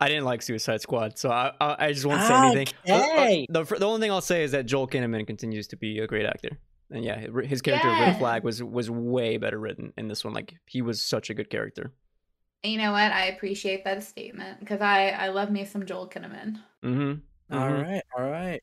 I 0.00 0.08
didn't 0.08 0.24
like 0.24 0.42
Suicide 0.42 0.80
Squad, 0.80 1.18
so 1.18 1.30
I 1.30 1.52
I, 1.60 1.86
I 1.86 1.92
just 1.92 2.04
won't 2.04 2.22
say 2.22 2.34
anything. 2.34 2.66
Uh, 2.88 2.92
uh, 2.94 3.26
the 3.64 3.76
the 3.78 3.86
only 3.86 4.00
thing 4.00 4.10
I'll 4.10 4.20
say 4.20 4.42
is 4.44 4.52
that 4.52 4.66
Joel 4.66 4.88
Kinnaman 4.88 5.26
continues 5.26 5.66
to 5.68 5.76
be 5.76 5.98
a 6.00 6.06
great 6.06 6.26
actor, 6.26 6.58
and 6.90 7.04
yeah, 7.04 7.18
his 7.44 7.62
character 7.62 7.88
Rick 7.88 7.98
Yeah. 7.98 8.18
Flag 8.18 8.42
was 8.44 8.62
was 8.62 8.90
way 8.90 9.36
better 9.38 9.58
written 9.58 9.92
in 9.96 10.08
this 10.08 10.24
one. 10.24 10.34
Like 10.34 10.54
he 10.66 10.82
was 10.82 11.00
such 11.00 11.30
a 11.30 11.34
good 11.34 11.48
character. 11.48 11.92
You 12.62 12.78
know 12.78 12.92
what? 12.92 13.12
I 13.12 13.26
appreciate 13.26 13.84
that 13.84 14.02
statement 14.02 14.60
because 14.60 14.80
I 14.80 15.10
I 15.10 15.28
love 15.28 15.50
me 15.50 15.64
some 15.64 15.86
Joel 15.86 16.08
Kinnaman. 16.08 16.56
Mm-hmm. 16.82 17.56
All 17.56 17.68
right, 17.72 18.02
all 18.16 18.30
right. 18.30 18.62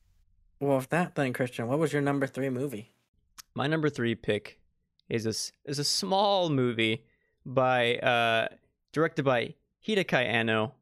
Well, 0.60 0.76
with 0.76 0.90
that 0.90 1.14
then, 1.14 1.32
Christian, 1.32 1.66
what 1.66 1.78
was 1.78 1.92
your 1.92 2.02
number 2.02 2.26
three 2.26 2.50
movie? 2.50 2.92
My 3.54 3.66
number 3.66 3.88
three 3.88 4.14
pick 4.14 4.60
is 5.08 5.24
a 5.26 5.30
s- 5.30 5.52
is 5.64 5.78
a 5.78 5.84
small 5.84 6.50
movie 6.50 7.04
by 7.46 7.96
uh 7.96 8.48
directed 8.92 9.24
by 9.24 9.54
Hideaki 9.86 10.24
Anno, 10.24 10.74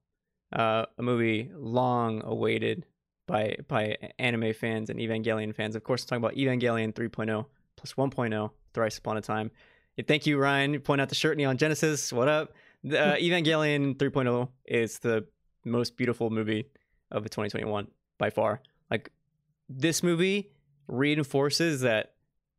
uh, 0.52 0.86
a 0.98 1.02
movie 1.02 1.50
long 1.54 2.22
awaited 2.24 2.86
by 3.26 3.56
by 3.68 3.96
anime 4.18 4.52
fans 4.52 4.90
and 4.90 4.98
Evangelion 4.98 5.54
fans. 5.54 5.76
Of 5.76 5.84
course, 5.84 6.02
I'm 6.04 6.20
talking 6.20 6.24
about 6.24 6.36
Evangelion 6.36 6.92
3.0 6.92 7.46
plus 7.76 7.94
1.0, 7.94 8.50
Thrice 8.74 8.98
Upon 8.98 9.16
a 9.16 9.20
Time. 9.20 9.50
Yeah, 9.96 10.04
thank 10.06 10.26
you, 10.26 10.38
Ryan. 10.38 10.74
You 10.74 10.80
point 10.80 11.00
out 11.00 11.08
the 11.08 11.14
shirt 11.14 11.36
Neon 11.36 11.56
Genesis. 11.56 12.12
What 12.12 12.28
up? 12.28 12.52
The, 12.84 13.14
uh, 13.14 13.16
Evangelion 13.16 13.96
3.0 13.96 14.48
is 14.66 14.98
the 14.98 15.26
most 15.64 15.96
beautiful 15.96 16.30
movie 16.30 16.66
of 17.10 17.24
2021 17.24 17.86
by 18.18 18.30
far. 18.30 18.60
Like 18.90 19.10
this 19.68 20.02
movie 20.02 20.50
reinforces 20.88 21.80
that 21.82 22.14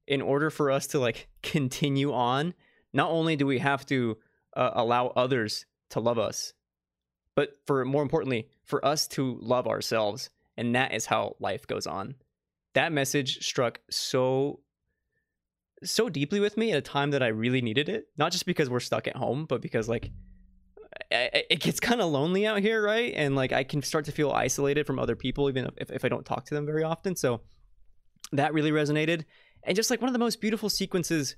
in 0.07 0.21
order 0.21 0.49
for 0.49 0.71
us 0.71 0.87
to 0.87 0.99
like 0.99 1.27
continue 1.43 2.13
on, 2.13 2.53
not 2.93 3.09
only 3.09 3.35
do 3.35 3.45
we 3.45 3.59
have 3.59 3.85
to 3.87 4.17
uh, 4.55 4.71
allow 4.73 5.07
others 5.07 5.65
to 5.89 5.99
love 5.99 6.19
us, 6.19 6.53
but 7.41 7.57
for 7.65 7.83
more 7.85 8.03
importantly, 8.03 8.47
for 8.65 8.85
us 8.85 9.07
to 9.07 9.39
love 9.41 9.65
ourselves, 9.65 10.29
and 10.57 10.75
that 10.75 10.93
is 10.93 11.07
how 11.07 11.35
life 11.39 11.65
goes 11.65 11.87
on. 11.87 12.13
That 12.75 12.91
message 12.91 13.43
struck 13.43 13.79
so 13.89 14.59
so 15.83 16.07
deeply 16.07 16.39
with 16.39 16.55
me 16.55 16.71
at 16.71 16.77
a 16.77 16.81
time 16.81 17.09
that 17.09 17.23
I 17.23 17.29
really 17.29 17.63
needed 17.63 17.89
it. 17.89 18.05
Not 18.15 18.31
just 18.31 18.45
because 18.45 18.69
we're 18.69 18.79
stuck 18.79 19.07
at 19.07 19.15
home, 19.15 19.47
but 19.49 19.59
because 19.59 19.89
like 19.89 20.11
it 21.09 21.61
gets 21.61 21.79
kind 21.89 21.99
of 21.99 22.11
lonely 22.11 22.45
out 22.45 22.59
here, 22.59 22.79
right? 22.79 23.11
And 23.15 23.35
like 23.35 23.51
I 23.53 23.63
can 23.63 23.81
start 23.81 24.05
to 24.05 24.11
feel 24.11 24.29
isolated 24.29 24.85
from 24.85 24.99
other 24.99 25.15
people, 25.15 25.49
even 25.49 25.67
if, 25.77 25.89
if 25.89 26.05
I 26.05 26.09
don't 26.09 26.27
talk 26.27 26.45
to 26.45 26.53
them 26.53 26.67
very 26.67 26.83
often. 26.83 27.15
So 27.15 27.41
that 28.33 28.53
really 28.53 28.71
resonated. 28.71 29.25
And 29.63 29.75
just 29.75 29.89
like 29.89 29.99
one 29.99 30.09
of 30.09 30.13
the 30.13 30.19
most 30.19 30.41
beautiful 30.41 30.69
sequences 30.69 31.37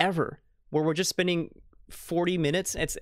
ever, 0.00 0.40
where 0.70 0.82
we're 0.82 0.94
just 0.94 1.10
spending 1.10 1.50
40 1.92 2.38
minutes, 2.38 2.74
it's, 2.74 2.96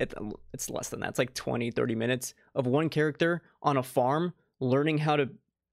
it's 0.53 0.70
less 0.70 0.88
than 0.88 1.00
that, 1.00 1.11
it's 1.11 1.18
like 1.18 1.35
20, 1.35 1.70
30 1.70 1.94
minutes 1.94 2.35
of 2.55 2.66
one 2.66 2.88
character 2.88 3.42
on 3.62 3.76
a 3.76 3.83
farm 3.83 4.33
learning 4.61 4.98
how 4.98 5.16
to 5.16 5.31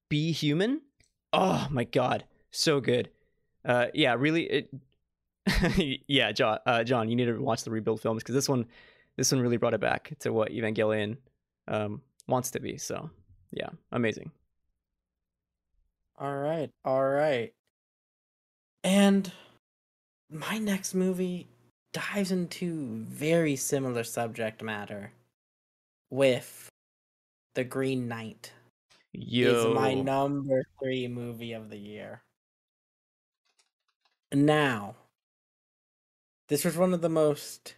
be 0.10 0.32
human. 0.32 0.82
Oh 1.34 1.68
my 1.70 1.84
God, 1.84 2.26
so 2.52 2.80
good. 2.80 3.10
Uh, 3.66 3.88
yeah, 3.94 4.16
really, 4.18 4.44
it, 4.44 4.74
yeah, 6.08 6.32
John, 6.32 6.60
uh, 6.66 6.84
John, 6.84 7.10
you 7.10 7.16
need 7.16 7.26
to 7.26 7.38
watch 7.38 7.64
the 7.64 7.72
rebuild 7.72 8.02
films 8.02 8.24
because 8.24 8.36
this 8.36 8.50
one, 8.50 8.66
this 9.18 9.32
one 9.32 9.42
really 9.42 9.58
brought 9.58 9.74
it 9.74 9.82
back 9.82 10.14
to 10.20 10.32
what 10.32 10.52
Evangelion 10.52 11.18
um, 11.68 12.02
wants 12.28 12.52
to 12.52 12.60
be. 12.60 12.78
So, 12.78 13.10
yeah, 13.52 13.70
amazing. 13.92 14.32
All 16.20 16.36
right, 16.36 16.72
all 16.84 17.04
right. 17.04 17.54
And 18.84 19.32
my 20.30 20.58
next 20.58 20.94
movie 20.94 21.48
dives 21.98 22.32
into 22.32 23.06
very 23.10 23.56
similar 23.56 24.04
subject 24.04 24.62
matter 24.62 25.12
with 26.12 26.70
The 27.56 27.64
Green 27.64 28.08
Knight. 28.08 28.52
Yo. 29.14 29.70
Is 29.70 29.76
my 29.76 29.96
number 29.96 30.64
three 30.80 31.08
movie 31.08 31.54
of 31.54 31.72
the 31.72 31.78
year. 31.78 32.22
Now, 34.32 34.94
this 36.50 36.64
was 36.64 36.78
one 36.78 36.94
of 36.94 37.02
the 37.02 37.10
most 37.10 37.74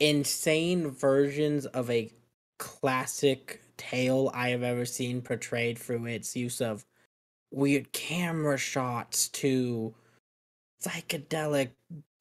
insane 0.00 0.90
versions 0.90 1.66
of 1.66 1.90
a 1.90 2.10
classic 2.58 3.60
tale 3.76 4.30
I 4.32 4.48
have 4.48 4.62
ever 4.62 4.86
seen 4.86 5.20
portrayed 5.20 5.78
through 5.78 6.06
its 6.06 6.34
use 6.34 6.62
of 6.62 6.86
weird 7.50 7.92
camera 7.92 8.56
shots 8.56 9.28
to 9.28 9.94
psychedelic 10.82 11.72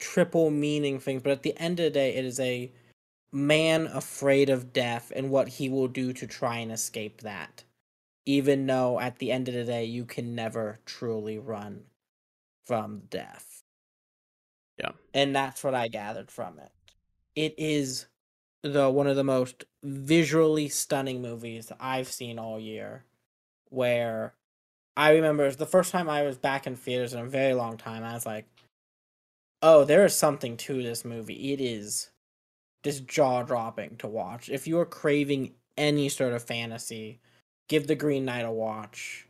triple 0.01 0.49
meaning 0.49 0.99
things. 0.99 1.21
But 1.21 1.31
at 1.31 1.43
the 1.43 1.57
end 1.57 1.79
of 1.79 1.85
the 1.85 1.91
day, 1.91 2.15
it 2.15 2.25
is 2.25 2.39
a 2.39 2.71
man 3.31 3.87
afraid 3.87 4.49
of 4.49 4.73
death 4.73 5.13
and 5.15 5.29
what 5.29 5.47
he 5.47 5.69
will 5.69 5.87
do 5.87 6.11
to 6.11 6.27
try 6.27 6.57
and 6.57 6.71
escape 6.71 7.21
that. 7.21 7.63
Even 8.25 8.67
though 8.67 8.99
at 8.99 9.19
the 9.19 9.31
end 9.31 9.47
of 9.47 9.53
the 9.53 9.63
day, 9.63 9.85
you 9.85 10.03
can 10.03 10.35
never 10.35 10.79
truly 10.85 11.39
run 11.39 11.83
from 12.65 13.03
death. 13.09 13.63
Yeah. 14.77 14.91
And 15.13 15.35
that's 15.35 15.63
what 15.63 15.75
I 15.75 15.87
gathered 15.87 16.29
from 16.29 16.59
it. 16.59 16.71
It 17.35 17.55
is 17.57 18.07
the 18.63 18.89
one 18.89 19.07
of 19.07 19.15
the 19.15 19.23
most 19.23 19.63
visually 19.83 20.69
stunning 20.69 21.21
movies 21.21 21.71
I've 21.79 22.11
seen 22.11 22.37
all 22.37 22.59
year. 22.59 23.05
Where 23.69 24.33
I 24.97 25.11
remember 25.13 25.49
the 25.51 25.65
first 25.65 25.91
time 25.91 26.09
I 26.09 26.23
was 26.23 26.37
back 26.37 26.67
in 26.67 26.75
theaters 26.75 27.13
in 27.13 27.19
a 27.19 27.25
very 27.25 27.53
long 27.53 27.77
time, 27.77 28.03
I 28.03 28.13
was 28.13 28.25
like, 28.25 28.45
oh, 29.61 29.83
there 29.83 30.05
is 30.05 30.15
something 30.15 30.57
to 30.57 30.81
this 30.81 31.05
movie. 31.05 31.53
It 31.53 31.61
is 31.61 32.09
just 32.83 33.07
jaw 33.07 33.43
dropping 33.43 33.97
to 33.97 34.07
watch. 34.07 34.49
If 34.49 34.67
you 34.67 34.79
are 34.79 34.85
craving 34.85 35.53
any 35.77 36.09
sort 36.09 36.33
of 36.33 36.43
fantasy, 36.43 37.19
give 37.67 37.87
The 37.87 37.95
Green 37.95 38.25
Knight 38.25 38.45
a 38.45 38.51
watch. 38.51 39.27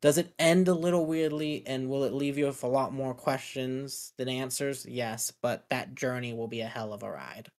Does 0.00 0.16
it 0.16 0.32
end 0.38 0.68
a 0.68 0.74
little 0.74 1.04
weirdly 1.04 1.62
and 1.66 1.90
will 1.90 2.04
it 2.04 2.12
leave 2.12 2.38
you 2.38 2.46
with 2.46 2.62
a 2.62 2.68
lot 2.68 2.92
more 2.92 3.14
questions 3.14 4.12
than 4.16 4.28
answers? 4.28 4.86
Yes, 4.88 5.30
but 5.30 5.68
that 5.68 5.94
journey 5.94 6.32
will 6.32 6.48
be 6.48 6.62
a 6.62 6.66
hell 6.66 6.92
of 6.92 7.02
a 7.02 7.10
ride. 7.10 7.50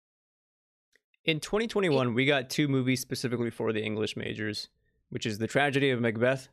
In 1.25 1.39
2021, 1.39 2.15
we 2.15 2.25
got 2.25 2.49
two 2.49 2.67
movies 2.67 3.01
specifically 3.01 3.51
for 3.51 3.75
the 3.75 3.83
English 3.83 4.17
majors, 4.17 4.69
which 5.11 5.27
is 5.27 5.37
The 5.37 5.47
Tragedy 5.47 5.91
of 5.91 6.01
Macbeth 6.01 6.49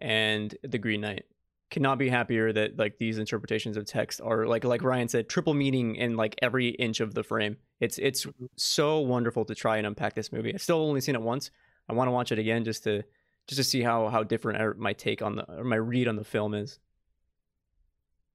and 0.00 0.56
The 0.64 0.78
Green 0.78 1.02
Knight. 1.02 1.26
Cannot 1.70 1.98
be 1.98 2.08
happier 2.08 2.52
that 2.52 2.76
like 2.78 2.98
these 2.98 3.18
interpretations 3.18 3.76
of 3.76 3.84
text 3.84 4.20
are 4.20 4.44
like 4.46 4.64
like 4.64 4.82
Ryan 4.82 5.06
said, 5.08 5.28
triple 5.28 5.54
meaning 5.54 5.94
in 5.94 6.16
like 6.16 6.34
every 6.42 6.70
inch 6.70 6.98
of 6.98 7.14
the 7.14 7.22
frame. 7.22 7.56
It's 7.78 7.96
it's 7.98 8.26
Mhm. 8.26 8.48
so 8.56 8.98
wonderful 8.98 9.44
to 9.44 9.54
try 9.54 9.76
and 9.76 9.86
unpack 9.86 10.14
this 10.14 10.32
movie. 10.32 10.52
I've 10.52 10.60
still 10.62 10.80
only 10.80 11.00
seen 11.00 11.14
it 11.14 11.22
once. 11.22 11.52
I 11.88 11.92
want 11.92 12.08
to 12.08 12.12
watch 12.12 12.32
it 12.32 12.40
again 12.40 12.64
just 12.64 12.82
to 12.84 13.04
just 13.46 13.58
to 13.58 13.64
see 13.64 13.82
how 13.82 14.08
how 14.08 14.24
different 14.24 14.78
my 14.78 14.92
take 14.92 15.22
on 15.22 15.36
the 15.36 15.44
or 15.58 15.62
my 15.62 15.76
read 15.76 16.08
on 16.08 16.16
the 16.16 16.24
film 16.24 16.54
is. 16.54 16.80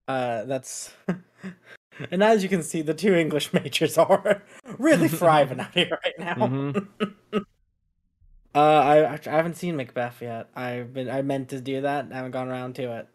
Uh, 0.08 0.45
that's. 0.45 0.93
and 2.12 2.24
as 2.24 2.41
you 2.41 2.48
can 2.48 2.63
see, 2.63 2.82
the 2.82 2.93
two 2.93 3.15
English 3.15 3.52
majors 3.54 3.98
are 3.98 4.43
really 4.78 5.10
thriving 5.10 5.60
out 5.60 5.74
here 5.74 6.00
right 6.06 6.19
now. 6.19 6.36
Mhm. 6.36 6.88
uh, 7.34 8.60
I 8.60 9.13
I 9.13 9.19
haven't 9.24 9.56
seen 9.56 9.76
Macbeth 9.76 10.21
yet. 10.21 10.50
I've 10.56 10.93
been 10.93 11.10
I 11.10 11.21
meant 11.21 11.50
to 11.50 11.60
do 11.60 11.82
that. 11.82 12.08
I 12.12 12.15
haven't 12.15 12.32
gone 12.32 12.48
around 12.48 12.76
to 12.76 12.84
it. 13.00 13.08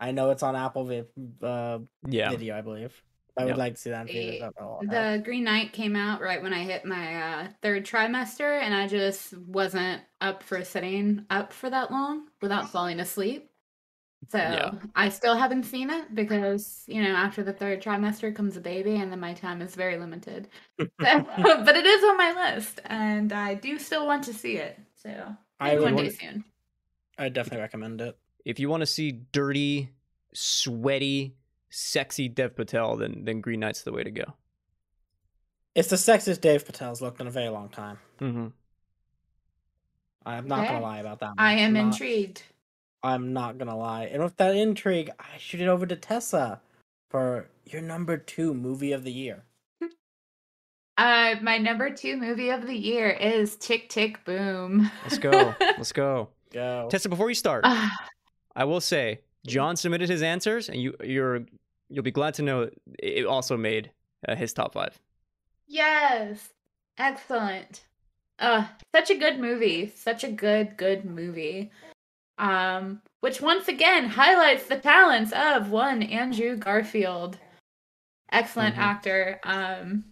I 0.00 0.10
know 0.12 0.30
it's 0.30 0.42
on 0.42 0.56
Apple 0.56 0.84
vi- 0.84 1.04
uh, 1.42 1.78
Yeah. 2.06 2.30
Video, 2.30 2.56
I 2.56 2.60
believe. 2.60 3.02
I 3.36 3.42
would 3.44 3.50
Yep. 3.50 3.58
like 3.58 3.74
to 3.74 3.80
see 3.80 3.90
that 3.90 4.02
in 4.02 4.06
theaters. 4.08 4.42
I 4.42 4.44
don't 4.44 4.60
know 4.60 4.78
what 4.80 4.90
The 4.90 5.20
Green 5.24 5.42
Knight 5.44 5.72
came 5.72 5.96
out 5.96 6.20
right 6.20 6.40
when 6.40 6.52
I 6.52 6.62
hit 6.62 6.84
my 6.84 7.16
uh, 7.22 7.48
third 7.62 7.84
trimester, 7.84 8.60
and 8.62 8.72
I 8.72 8.86
just 8.86 9.36
wasn't 9.36 10.02
up 10.20 10.42
for 10.44 10.62
sitting 10.64 11.26
up 11.30 11.52
for 11.52 11.68
that 11.68 11.90
long 11.90 12.28
without 12.40 12.70
falling 12.70 13.00
asleep. 13.00 13.50
So 14.28 14.38
Yeah. 14.38 14.72
I 14.94 15.08
still 15.08 15.36
haven't 15.36 15.64
seen 15.64 15.90
it 15.90 16.14
because 16.14 16.84
you 16.86 17.02
know 17.02 17.10
after 17.10 17.42
the 17.42 17.52
third 17.52 17.82
trimester 17.82 18.34
comes 18.34 18.56
a 18.56 18.60
baby, 18.60 18.94
and 18.96 19.10
then 19.10 19.20
my 19.20 19.34
time 19.34 19.60
is 19.62 19.74
very 19.74 19.98
limited. 19.98 20.48
So- 20.78 20.86
but 21.00 21.76
it 21.76 21.86
is 21.86 22.04
on 22.04 22.16
my 22.16 22.52
list, 22.54 22.80
and 22.84 23.32
I 23.32 23.54
do 23.54 23.78
still 23.80 24.06
want 24.06 24.24
to 24.24 24.32
see 24.32 24.56
it. 24.58 24.78
So 24.94 25.10
I 25.58 25.70
maybe 25.70 25.76
would 25.84 25.94
one 25.94 26.04
day 26.04 26.10
soon. 26.10 26.44
I 27.18 27.28
definitely 27.30 27.60
recommend 27.62 28.00
it. 28.00 28.16
If 28.44 28.58
you 28.58 28.68
want 28.68 28.82
to 28.82 28.86
see 28.86 29.10
dirty, 29.32 29.90
sweaty, 30.34 31.34
sexy 31.70 32.28
Dev 32.28 32.54
Patel, 32.56 32.96
then 32.96 33.24
then 33.24 33.40
Green 33.40 33.60
Knight's 33.60 33.82
the 33.82 33.92
way 33.92 34.04
to 34.04 34.10
go. 34.10 34.24
It's 35.74 35.88
the 35.88 35.96
sexiest 35.96 36.40
Dave 36.40 36.64
Patel's 36.64 37.02
looked 37.02 37.20
in 37.20 37.26
a 37.26 37.30
very 37.30 37.48
long 37.48 37.68
time. 37.68 37.98
Mm-hmm. 38.20 38.46
I'm 40.26 40.46
not 40.48 40.60
Okay. 40.60 40.68
gonna 40.68 40.80
lie 40.84 40.98
about 41.00 41.20
that. 41.20 41.28
One. 41.30 41.38
I 41.38 41.54
am 41.54 41.72
Not- 41.74 41.80
intrigued. 41.94 42.42
I'm 43.02 43.32
not 43.34 43.58
gonna 43.58 43.76
lie. 43.76 44.04
And 44.04 44.22
with 44.22 44.36
that 44.38 44.54
intrigue, 44.56 45.10
I 45.18 45.36
shoot 45.38 45.60
it 45.60 45.68
over 45.68 45.84
to 45.84 45.96
Tessa 45.96 46.60
for 47.10 47.48
your 47.64 47.82
number 47.82 48.16
two 48.16 48.54
movie 48.54 48.92
of 48.92 49.04
the 49.04 49.12
year. 49.12 49.44
Uh, 50.96 51.34
my 51.42 51.58
number 51.58 51.90
two 51.90 52.16
movie 52.16 52.50
of 52.50 52.68
the 52.68 52.76
year 52.76 53.10
is 53.10 53.56
Tick 53.56 53.88
Tick 53.88 54.24
Boom. 54.24 54.88
Let's 55.02 55.18
go. 55.18 55.52
Let's 55.60 55.90
go. 55.90 56.28
Go. 56.52 56.86
Tessa, 56.88 57.08
before 57.08 57.28
you 57.28 57.34
start, 57.34 57.62
Ah, 57.66 57.90
I 58.56 58.64
will 58.64 58.80
say 58.80 59.20
John 59.46 59.76
submitted 59.76 60.08
his 60.08 60.22
answers, 60.22 60.68
and 60.68 60.80
you 60.80 60.94
you're 61.02 61.44
you'll 61.88 62.02
be 62.04 62.10
glad 62.10 62.34
to 62.34 62.42
know 62.42 62.70
it 62.98 63.26
also 63.26 63.56
made 63.56 63.90
uh, 64.28 64.34
his 64.36 64.52
top 64.52 64.72
five. 64.72 64.98
yes, 65.66 66.50
excellent. 66.98 67.82
Uh, 68.38 68.66
such 68.94 69.10
a 69.10 69.14
good 69.14 69.38
movie. 69.38 69.92
Such 69.94 70.24
a 70.24 70.28
good, 70.30 70.76
good 70.76 71.04
movie. 71.04 71.70
Um, 72.38 73.00
which 73.20 73.40
once 73.40 73.68
again 73.68 74.08
highlights 74.08 74.66
the 74.66 74.76
talents 74.76 75.32
of 75.32 75.70
one 75.70 76.02
Andrew 76.02 76.56
Garfield, 76.56 77.38
excellent 78.32 78.74
Mhm. 78.74 78.78
actor. 78.80 79.40
Um, 79.44 80.04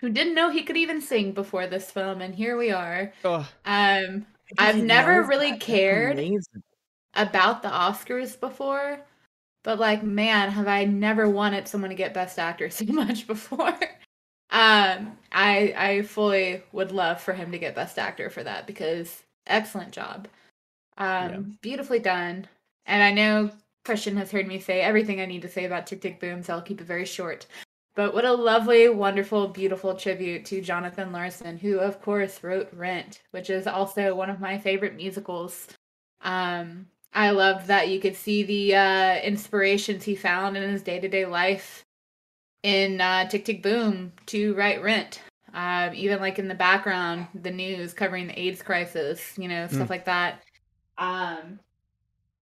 who 0.00 0.08
didn't 0.08 0.34
know 0.34 0.50
he 0.50 0.62
could 0.62 0.76
even 0.78 1.00
sing 1.00 1.32
before 1.32 1.66
this 1.66 1.90
film, 1.90 2.20
and 2.22 2.34
here 2.34 2.56
we 2.56 2.70
are. 2.72 3.12
Oh, 3.24 3.46
Um, 3.66 4.26
I've 4.58 4.82
never 4.82 5.22
really 5.22 5.56
cared. 5.58 6.12
amazing. 6.18 6.62
About 7.14 7.62
the 7.62 7.68
Oscars 7.68 8.38
before, 8.38 9.00
but 9.64 9.78
like, 9.78 10.02
man, 10.02 10.50
have 10.50 10.68
I 10.68 10.84
never 10.84 11.28
wanted 11.28 11.68
someone 11.68 11.90
to 11.90 11.96
get 11.96 12.14
Best 12.14 12.38
Actor 12.38 12.70
so 12.70 12.84
much 12.86 13.26
before. 13.26 13.78
um, 14.50 15.16
I 15.32 15.74
I 15.76 16.02
fully 16.02 16.62
would 16.72 16.92
love 16.92 17.20
for 17.20 17.32
him 17.32 17.52
to 17.52 17.58
get 17.58 17.74
Best 17.74 17.98
Actor 17.98 18.30
for 18.30 18.42
that 18.44 18.66
because 18.66 19.22
excellent 19.46 19.92
job, 19.92 20.28
um, 20.98 21.30
Yeah. 21.30 21.40
beautifully 21.62 21.98
done. 21.98 22.46
And 22.86 23.02
I 23.02 23.12
know 23.12 23.50
Christian 23.84 24.16
has 24.16 24.30
heard 24.30 24.46
me 24.46 24.58
say 24.60 24.80
everything 24.80 25.20
I 25.20 25.26
need 25.26 25.42
to 25.42 25.48
say 25.48 25.64
about 25.64 25.86
Tick 25.86 26.00
Tick 26.02 26.20
Boom, 26.20 26.42
so 26.42 26.54
I'll 26.54 26.62
keep 26.62 26.80
it 26.80 26.86
very 26.86 27.04
short. 27.06 27.46
But 27.94 28.14
what 28.14 28.24
a 28.24 28.32
lovely, 28.32 28.88
wonderful, 28.88 29.48
beautiful 29.48 29.94
tribute 29.94 30.44
to 30.46 30.60
Jonathan 30.62 31.12
Larson, 31.12 31.58
who 31.58 31.78
of 31.78 32.00
course 32.00 32.42
wrote 32.42 32.68
Rent, 32.72 33.20
which 33.32 33.50
is 33.50 33.66
also 33.66 34.14
one 34.14 34.30
of 34.30 34.40
my 34.40 34.58
favorite 34.58 34.96
musicals. 34.96 35.68
Um, 36.22 36.86
I 37.14 37.30
loved 37.30 37.66
that 37.66 37.88
you 37.88 38.00
could 38.00 38.16
see 38.16 38.42
the 38.42 38.74
uh, 38.74 39.16
inspirations 39.20 40.04
he 40.04 40.14
found 40.14 40.56
in 40.56 40.70
his 40.70 40.82
day 40.82 40.98
to 40.98 41.08
day 41.08 41.26
life 41.26 41.84
in 42.62 43.00
uh, 43.00 43.28
Tick 43.28 43.44
Tick 43.44 43.62
Boom 43.62 44.12
to 44.26 44.54
write 44.54 44.82
Rent. 44.82 45.20
Um, 45.54 45.94
even 45.94 46.20
like 46.20 46.38
in 46.38 46.48
the 46.48 46.54
background, 46.54 47.26
the 47.34 47.50
news 47.50 47.92
covering 47.92 48.26
the 48.26 48.40
AIDS 48.40 48.62
crisis, 48.62 49.36
you 49.36 49.48
know, 49.48 49.66
stuff 49.66 49.90
like 49.90 50.06
that. 50.06 50.42
Um, 50.96 51.60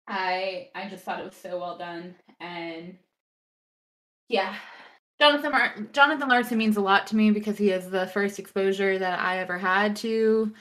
I 0.06 0.68
I 0.74 0.88
just 0.88 1.04
thought 1.04 1.18
it 1.18 1.24
was 1.24 1.34
so 1.34 1.58
well 1.58 1.76
done, 1.76 2.14
and 2.38 2.96
yeah, 4.28 4.54
Jonathan 5.20 5.50
Mar- 5.50 5.88
Jonathan 5.92 6.28
Larson 6.28 6.58
means 6.58 6.76
a 6.76 6.80
lot 6.80 7.06
to 7.08 7.16
me 7.16 7.32
because 7.32 7.58
he 7.58 7.70
is 7.70 7.90
the 7.90 8.06
first 8.06 8.38
exposure 8.38 8.98
that 8.98 9.18
I 9.18 9.38
ever 9.38 9.58
had 9.58 9.96
to 9.96 10.52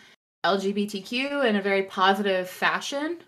LGBTQ 0.43 1.45
in 1.45 1.55
a 1.55 1.62
very 1.62 1.84
positive 1.84 2.49
fashion. 2.49 3.20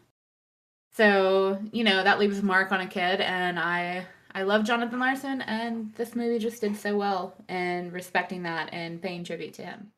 So, 0.93 1.59
you 1.71 1.83
know, 1.83 2.03
that 2.03 2.19
leaves 2.19 2.39
a 2.39 2.43
mark 2.43 2.71
on 2.71 2.81
a 2.81 2.87
kid 2.87 3.21
and 3.21 3.57
I 3.59 4.05
I 4.33 4.43
love 4.43 4.63
Jonathan 4.65 4.99
Larson 4.99 5.41
and 5.41 5.93
this 5.95 6.15
movie 6.15 6.39
just 6.39 6.61
did 6.61 6.77
so 6.77 6.95
well 6.97 7.35
in 7.49 7.91
respecting 7.91 8.43
that 8.43 8.73
and 8.73 9.01
paying 9.01 9.23
tribute 9.23 9.53
to 9.55 9.63
him. 9.63 9.91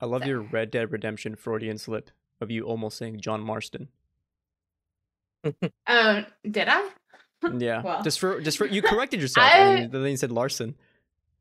I 0.00 0.06
love 0.06 0.22
So- 0.22 0.28
your 0.28 0.40
Red 0.40 0.70
Dead 0.70 0.90
Redemption 0.92 1.34
Freudian 1.36 1.78
slip 1.78 2.10
of 2.40 2.50
you 2.50 2.64
almost 2.64 2.98
saying 2.98 3.20
John 3.20 3.40
Marston. 3.40 3.88
Oh, 5.86 6.24
did 6.48 6.68
I? 6.68 6.88
Yeah, 7.58 7.82
Well. 7.82 8.02
just 8.02 8.18
for 8.20 8.40
just 8.40 8.56
for 8.56 8.64
you 8.64 8.80
corrected 8.90 9.20
yourself, 9.20 9.46
I- 9.46 9.58
and 9.58 9.92
then 9.92 10.02
you 10.06 10.16
said 10.16 10.32
Larson. 10.32 10.76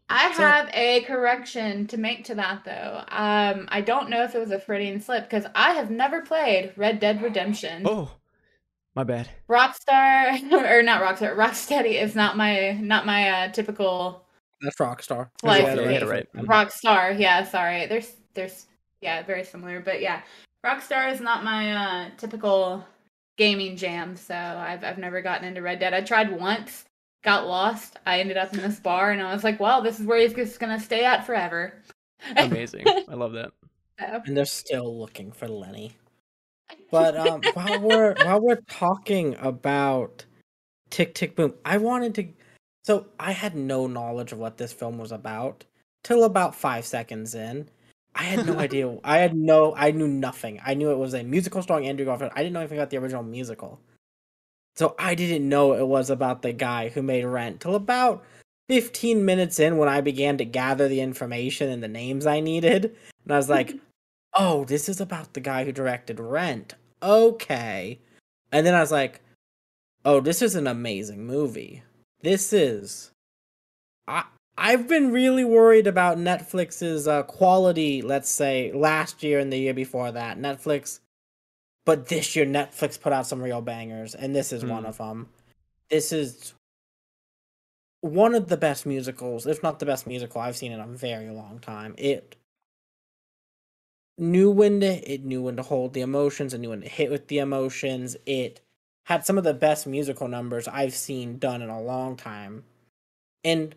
I 0.09 0.33
So- 0.33 0.43
have 0.43 0.69
a 0.73 0.99
correction 1.01 1.87
to 1.87 1.97
make 1.97 2.25
to 2.25 2.35
that 2.35 2.65
though. 2.65 3.03
Um, 3.07 3.69
I 3.71 3.79
don't 3.79 4.09
know 4.09 4.23
if 4.23 4.35
it 4.35 4.39
was 4.39 4.51
a 4.51 4.59
Freudian 4.59 4.99
slip 4.99 5.23
because 5.29 5.45
I 5.55 5.71
have 5.75 5.89
never 5.89 6.21
played 6.21 6.73
Red 6.75 6.99
Dead 6.99 7.21
Redemption. 7.23 7.83
Oh, 7.85 8.11
my 8.95 9.03
bad. 9.03 9.29
Rockstar 9.49 10.51
or 10.51 10.83
not 10.83 11.01
Rockstar, 11.01 11.35
Rocksteady 11.35 12.01
is 12.01 12.15
not 12.15 12.37
my 12.37 12.71
not 12.73 13.05
my 13.05 13.29
uh, 13.29 13.51
typical 13.51 14.23
That's 14.61 14.77
Rockstar. 14.77 15.29
Like- 15.41 15.61
You 15.61 15.67
had 15.67 15.77
Yeah, 15.77 15.83
you 15.83 15.89
had 15.89 16.03
it 16.03 16.07
right. 16.09 16.27
right. 16.33 16.45
Rockstar. 16.45 17.19
Yeah, 17.19 17.43
sorry. 17.43 17.85
There's 17.87 18.13
there's 18.33 18.67
yeah, 19.01 19.21
very 19.23 19.43
similar, 19.43 19.79
but 19.81 20.01
yeah, 20.01 20.21
Rockstar 20.65 21.11
is 21.11 21.19
not 21.19 21.43
my 21.43 21.73
uh, 21.73 22.09
typical 22.17 22.85
gaming 23.37 23.75
jam. 23.75 24.15
So 24.15 24.33
I've 24.35 24.83
I've 24.83 24.97
never 24.97 25.21
gotten 25.21 25.47
into 25.47 25.61
Red 25.61 25.79
Dead. 25.79 25.93
I 25.93 26.01
tried 26.01 26.31
once, 26.39 26.85
got 27.23 27.45
lost. 27.47 27.97
I 28.05 28.19
ended 28.19 28.37
up 28.37 28.53
in 28.53 28.61
this 28.61 28.79
bar, 28.79 29.11
and 29.11 29.21
I 29.21 29.33
was 29.33 29.43
like, 29.43 29.59
well, 29.59 29.81
this 29.81 29.99
is 29.99 30.05
where 30.05 30.19
he's 30.19 30.33
just 30.33 30.59
gonna 30.59 30.79
stay 30.79 31.03
at 31.03 31.25
forever. 31.25 31.73
Amazing. 32.37 32.85
I 33.09 33.15
love 33.15 33.33
that. 33.33 33.51
So, 33.99 34.21
And 34.25 34.37
they're 34.37 34.45
still 34.45 34.97
looking 34.97 35.31
for 35.31 35.47
Lenny. 35.47 35.95
But 36.93 37.17
um, 37.17 37.41
while 37.53 37.79
we're 37.79 38.13
while 38.23 38.39
we're 38.39 38.61
talking 38.69 39.35
about 39.39 40.25
Tick 40.91 41.15
Tick 41.15 41.35
Boom, 41.35 41.55
I 41.65 41.77
wanted 41.77 42.13
to. 42.15 42.27
So 42.83 43.07
I 43.19 43.31
had 43.31 43.55
no 43.55 43.87
knowledge 43.87 44.31
of 44.31 44.37
what 44.37 44.57
this 44.59 44.71
film 44.71 44.99
was 44.99 45.11
about 45.11 45.65
till 46.03 46.23
about 46.23 46.53
five 46.53 46.85
seconds 46.85 47.33
in. 47.33 47.67
I 48.13 48.21
had 48.21 48.45
no 48.45 48.59
idea. 48.59 48.95
I 49.03 49.17
had 49.17 49.35
no. 49.35 49.73
I 49.75 49.89
knew 49.89 50.07
nothing. 50.07 50.61
I 50.63 50.75
knew 50.75 50.91
it 50.91 50.99
was 50.99 51.15
a 51.15 51.23
musical 51.23 51.63
starring 51.63 51.87
Andrew 51.87 52.05
Garfield. 52.05 52.31
I 52.35 52.43
didn't 52.43 52.53
know 52.53 52.59
anything 52.59 52.77
about 52.77 52.91
the 52.91 52.97
original 52.97 53.23
musical. 53.23 53.79
So 54.75 54.93
I 54.99 55.15
didn't 55.15 55.49
know 55.49 55.73
it 55.73 55.87
was 55.87 56.11
about 56.11 56.43
the 56.43 56.53
guy 56.53 56.89
who 56.89 57.01
made 57.01 57.25
Rent 57.25 57.59
till 57.59 57.73
about 57.73 58.23
15 58.69 59.25
minutes 59.25 59.59
in 59.59 59.77
when 59.77 59.89
I 59.89 60.01
began 60.01 60.37
to 60.37 60.45
gather 60.45 60.87
the 60.87 61.01
information 61.01 61.69
and 61.69 61.81
the 61.81 61.87
names 61.87 62.27
I 62.27 62.39
needed. 62.39 62.95
And 63.23 63.33
I 63.33 63.37
was 63.37 63.49
like, 63.49 63.73
oh, 64.35 64.63
this 64.65 64.87
is 64.89 65.01
about 65.01 65.33
the 65.33 65.39
guy 65.39 65.65
who 65.65 65.71
directed 65.71 66.19
Rent. 66.19 66.75
Okay. 67.03 67.99
And 68.51 68.65
then 68.65 68.73
I 68.73 68.79
was 68.79 68.91
like, 68.91 69.21
oh, 70.05 70.21
this 70.21 70.41
is 70.41 70.55
an 70.55 70.67
amazing 70.67 71.25
movie. 71.27 71.83
This 72.21 72.53
is. 72.53 73.11
I. 74.07 74.23
I've 74.55 74.87
been 74.87 75.11
really 75.11 75.43
worried 75.43 75.87
about 75.87 76.19
Netflix's 76.19 77.07
uh, 77.07 77.23
quality, 77.23 78.03
let's 78.03 78.29
say, 78.29 78.71
last 78.71 79.23
year 79.23 79.39
and 79.39 79.51
the 79.51 79.57
year 79.57 79.73
before 79.73 80.11
that. 80.11 80.37
Netflix. 80.37 80.99
But 81.85 82.07
this 82.07 82.35
year, 82.35 82.45
Netflix 82.45 83.01
put 83.01 83.13
out 83.13 83.25
some 83.25 83.41
real 83.41 83.61
bangers, 83.61 84.13
and 84.13 84.35
this 84.35 84.53
is 84.53 84.63
one 84.63 84.83
Hmm. 84.83 84.89
of 84.89 84.99
them. 84.99 85.29
This 85.89 86.11
is 86.13 86.53
one 88.01 88.35
of 88.35 88.47
the 88.47 88.57
best 88.57 88.85
musicals, 88.85 89.47
if 89.47 89.63
not 89.63 89.79
the 89.79 89.87
best 89.87 90.05
musical 90.05 90.39
I've 90.39 90.55
seen 90.55 90.71
in 90.71 90.79
a 90.79 90.85
very 90.87 91.31
long 91.31 91.57
time. 91.59 91.95
It 91.97 92.35
knew 94.17 94.51
when 94.51 94.79
to 94.81 95.11
it 95.11 95.23
knew 95.23 95.41
when 95.41 95.55
to 95.55 95.63
hold 95.63 95.93
the 95.93 96.01
emotions, 96.01 96.53
it 96.53 96.59
knew 96.59 96.69
when 96.69 96.81
to 96.81 96.87
hit 96.87 97.11
with 97.11 97.27
the 97.27 97.39
emotions. 97.39 98.15
It 98.25 98.61
had 99.03 99.25
some 99.25 99.37
of 99.37 99.43
the 99.43 99.53
best 99.53 99.85
musical 99.85 100.27
numbers 100.27 100.67
I've 100.67 100.93
seen 100.93 101.37
done 101.37 101.61
in 101.61 101.69
a 101.69 101.81
long 101.81 102.15
time. 102.15 102.63
And 103.43 103.75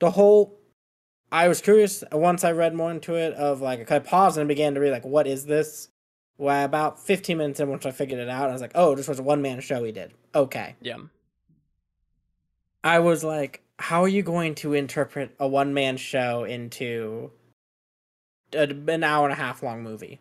the 0.00 0.10
whole 0.10 0.58
I 1.30 1.48
was 1.48 1.60
curious 1.60 2.04
once 2.12 2.44
I 2.44 2.52
read 2.52 2.74
more 2.74 2.90
into 2.90 3.14
it 3.14 3.34
of 3.34 3.60
like 3.60 3.90
I 3.90 3.98
paused 3.98 4.38
and 4.38 4.48
began 4.48 4.74
to 4.74 4.80
read 4.80 4.90
like 4.90 5.04
what 5.04 5.26
is 5.26 5.46
this? 5.46 5.88
Well, 6.36 6.64
about 6.64 6.98
15 6.98 7.38
minutes 7.38 7.60
in, 7.60 7.68
once 7.68 7.86
I 7.86 7.92
figured 7.92 8.18
it 8.18 8.28
out, 8.28 8.50
I 8.50 8.52
was 8.52 8.60
like, 8.60 8.72
oh, 8.74 8.96
this 8.96 9.06
was 9.06 9.20
a 9.20 9.22
one 9.22 9.40
man 9.40 9.60
show 9.60 9.84
he 9.84 9.92
did. 9.92 10.12
Okay. 10.34 10.74
Yeah. 10.80 10.96
I 12.82 12.98
was 12.98 13.22
like, 13.22 13.62
how 13.78 14.02
are 14.02 14.08
you 14.08 14.22
going 14.22 14.56
to 14.56 14.74
interpret 14.74 15.34
a 15.38 15.46
one 15.46 15.74
man 15.74 15.96
show 15.96 16.44
into 16.44 17.30
a, 18.54 18.92
an 18.92 19.04
hour 19.04 19.24
and 19.26 19.32
a 19.32 19.36
half 19.36 19.62
long 19.62 19.82
movie? 19.82 20.20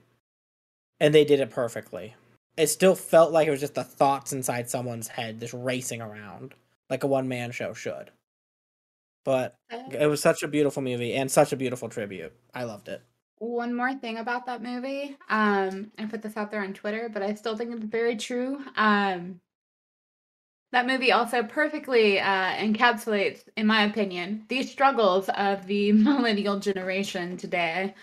And 0.99 1.13
they 1.13 1.25
did 1.25 1.39
it 1.39 1.49
perfectly. 1.49 2.15
It 2.57 2.67
still 2.67 2.95
felt 2.95 3.31
like 3.31 3.47
it 3.47 3.51
was 3.51 3.59
just 3.59 3.75
the 3.75 3.83
thoughts 3.83 4.31
inside 4.33 4.69
someone's 4.69 5.07
head 5.07 5.39
just 5.39 5.53
racing 5.53 6.01
around 6.01 6.53
like 6.89 7.03
a 7.03 7.07
one 7.07 7.27
man 7.27 7.51
show 7.51 7.73
should. 7.73 8.11
But 9.25 9.55
it 9.91 10.07
was 10.09 10.21
such 10.21 10.43
a 10.43 10.47
beautiful 10.47 10.83
movie 10.83 11.13
and 11.15 11.31
such 11.31 11.53
a 11.53 11.57
beautiful 11.57 11.89
tribute. 11.89 12.33
I 12.53 12.63
loved 12.65 12.89
it. 12.89 13.01
one 13.39 13.73
more 13.73 13.93
thing 13.95 14.17
about 14.17 14.45
that 14.45 14.61
movie. 14.61 15.17
Um, 15.29 15.91
I 15.97 16.05
put 16.05 16.21
this 16.21 16.37
out 16.37 16.51
there 16.51 16.61
on 16.63 16.73
Twitter, 16.73 17.09
but 17.11 17.23
I 17.23 17.33
still 17.33 17.57
think 17.57 17.73
it's 17.73 17.83
very 17.85 18.15
true. 18.17 18.59
Um, 18.75 19.39
that 20.71 20.87
movie 20.87 21.11
also 21.11 21.43
perfectly 21.43 22.19
uh, 22.19 22.53
encapsulates, 22.55 23.43
in 23.57 23.67
my 23.67 23.83
opinion, 23.83 24.45
the 24.49 24.63
struggles 24.63 25.29
of 25.29 25.65
the 25.67 25.91
millennial 25.93 26.59
generation 26.59 27.37
today. 27.37 27.93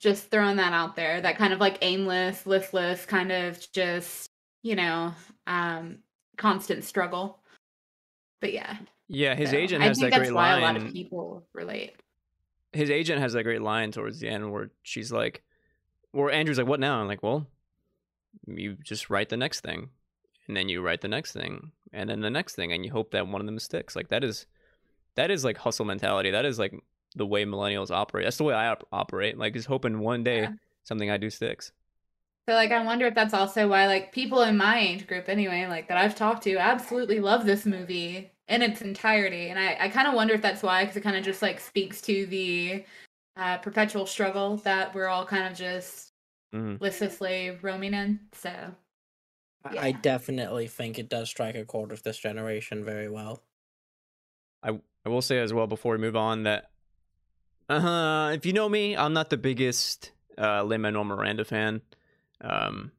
Just 0.00 0.30
throwing 0.30 0.56
that 0.56 0.72
out 0.72 0.94
there, 0.96 1.20
that 1.20 1.36
kind 1.38 1.52
of 1.52 1.58
like 1.60 1.78
aimless, 1.82 2.46
listless, 2.46 3.04
kind 3.04 3.32
of 3.32 3.58
just, 3.72 4.30
you 4.62 4.76
know, 4.76 5.12
um, 5.46 5.98
constant 6.36 6.84
struggle. 6.84 7.40
But 8.40 8.52
yeah, 8.52 8.76
Yeah, 9.08 9.34
his 9.34 9.50
so 9.50 9.56
agent 9.56 9.82
I 9.82 9.86
has 9.88 9.98
think 9.98 10.12
that 10.12 10.18
that's 10.18 10.28
great 10.30 10.34
why 10.36 10.52
line. 10.54 10.62
a 10.62 10.64
lot 10.64 10.76
of 10.76 10.92
people 10.92 11.44
relate. 11.52 11.94
his 12.72 12.90
agent 12.90 13.20
has 13.20 13.32
that 13.32 13.42
great 13.42 13.62
line 13.62 13.90
towards 13.90 14.20
the 14.20 14.28
end 14.28 14.52
where 14.52 14.70
she's 14.82 15.10
like, 15.10 15.42
where 16.12 16.30
Andrew's 16.30 16.58
like, 16.58 16.66
"What 16.68 16.80
now?" 16.80 17.00
I'm 17.00 17.08
like, 17.08 17.22
"Well, 17.22 17.46
you 18.46 18.76
just 18.82 19.10
write 19.10 19.28
the 19.30 19.36
next 19.36 19.60
thing, 19.60 19.90
and 20.46 20.56
then 20.56 20.68
you 20.68 20.80
write 20.80 21.00
the 21.00 21.08
next 21.08 21.32
thing, 21.32 21.72
and 21.92 22.08
then 22.08 22.20
the 22.20 22.30
next 22.30 22.54
thing, 22.54 22.72
and 22.72 22.84
you 22.84 22.92
hope 22.92 23.10
that 23.10 23.26
one 23.26 23.40
of 23.40 23.46
them 23.46 23.58
sticks." 23.58 23.96
Like 23.96 24.08
that 24.08 24.22
is, 24.24 24.46
that 25.16 25.30
is 25.30 25.44
like 25.44 25.58
hustle 25.58 25.84
mentality. 25.84 26.30
That 26.30 26.44
is 26.46 26.58
like 26.58 26.72
the 27.16 27.26
way 27.26 27.44
millennials 27.44 27.90
operate. 27.90 28.24
That's 28.26 28.36
the 28.36 28.44
way 28.44 28.54
I 28.54 28.68
op- 28.68 28.86
operate. 28.92 29.38
Like, 29.38 29.54
just 29.54 29.68
hoping 29.68 29.98
one 30.00 30.24
day 30.24 30.42
Yeah. 30.42 30.52
something 30.84 31.10
I 31.10 31.16
do 31.16 31.30
sticks. 31.30 31.72
So 32.48 32.54
like 32.54 32.70
I 32.70 32.82
wonder 32.82 33.06
if 33.06 33.14
that's 33.14 33.34
also 33.34 33.68
why 33.68 33.86
like 33.86 34.10
people 34.12 34.40
in 34.42 34.56
my 34.56 34.78
age 34.78 35.06
group 35.06 35.28
anyway, 35.28 35.66
like 35.66 35.88
that 35.88 35.98
I've 35.98 36.14
talked 36.14 36.44
to 36.44 36.56
absolutely 36.56 37.20
love 37.20 37.44
this 37.44 37.66
movie 37.66 38.30
in 38.48 38.62
its 38.62 38.80
entirety. 38.80 39.48
And 39.50 39.58
I, 39.58 39.76
I 39.78 39.88
kind 39.90 40.08
of 40.08 40.14
wonder 40.14 40.32
if 40.32 40.40
that's 40.40 40.62
why, 40.62 40.82
because 40.84 40.96
it 40.96 41.02
kind 41.02 41.16
of 41.16 41.24
just 41.24 41.42
like 41.42 41.60
speaks 41.60 42.00
to 42.02 42.24
the 42.26 42.84
uh, 43.36 43.58
perpetual 43.58 44.06
struggle 44.06 44.56
that 44.58 44.94
we're 44.94 45.08
all 45.08 45.26
kind 45.26 45.46
of 45.52 45.58
just 45.58 46.12
hmm 46.52 46.76
listlessly 46.80 47.50
roaming 47.60 47.92
in. 47.92 48.20
So 48.32 48.74
I- 49.64 49.88
I 49.88 49.92
definitely 49.92 50.68
think 50.68 50.98
it 50.98 51.10
does 51.10 51.28
strike 51.28 51.54
a 51.54 51.64
chord 51.66 51.90
with 51.90 52.02
this 52.02 52.18
generation 52.18 52.84
very 52.84 53.10
well. 53.10 53.42
I 54.62 54.80
I 55.04 55.08
will 55.08 55.22
say 55.22 55.38
as 55.38 55.52
well 55.52 55.66
before 55.66 55.92
we 55.92 55.98
move 55.98 56.16
on 56.16 56.44
that 56.44 56.70
uh, 57.68 57.80
huh. 57.80 58.30
if 58.34 58.46
you 58.46 58.52
know 58.52 58.68
me, 58.68 58.96
I'm 58.96 59.12
not 59.12 59.30
the 59.30 59.36
biggest 59.36 60.12
uh, 60.38 60.62
Lin 60.62 60.80
Manuel 60.80 61.04
Miranda 61.04 61.44
fan. 61.44 61.82
Um, 62.40 62.92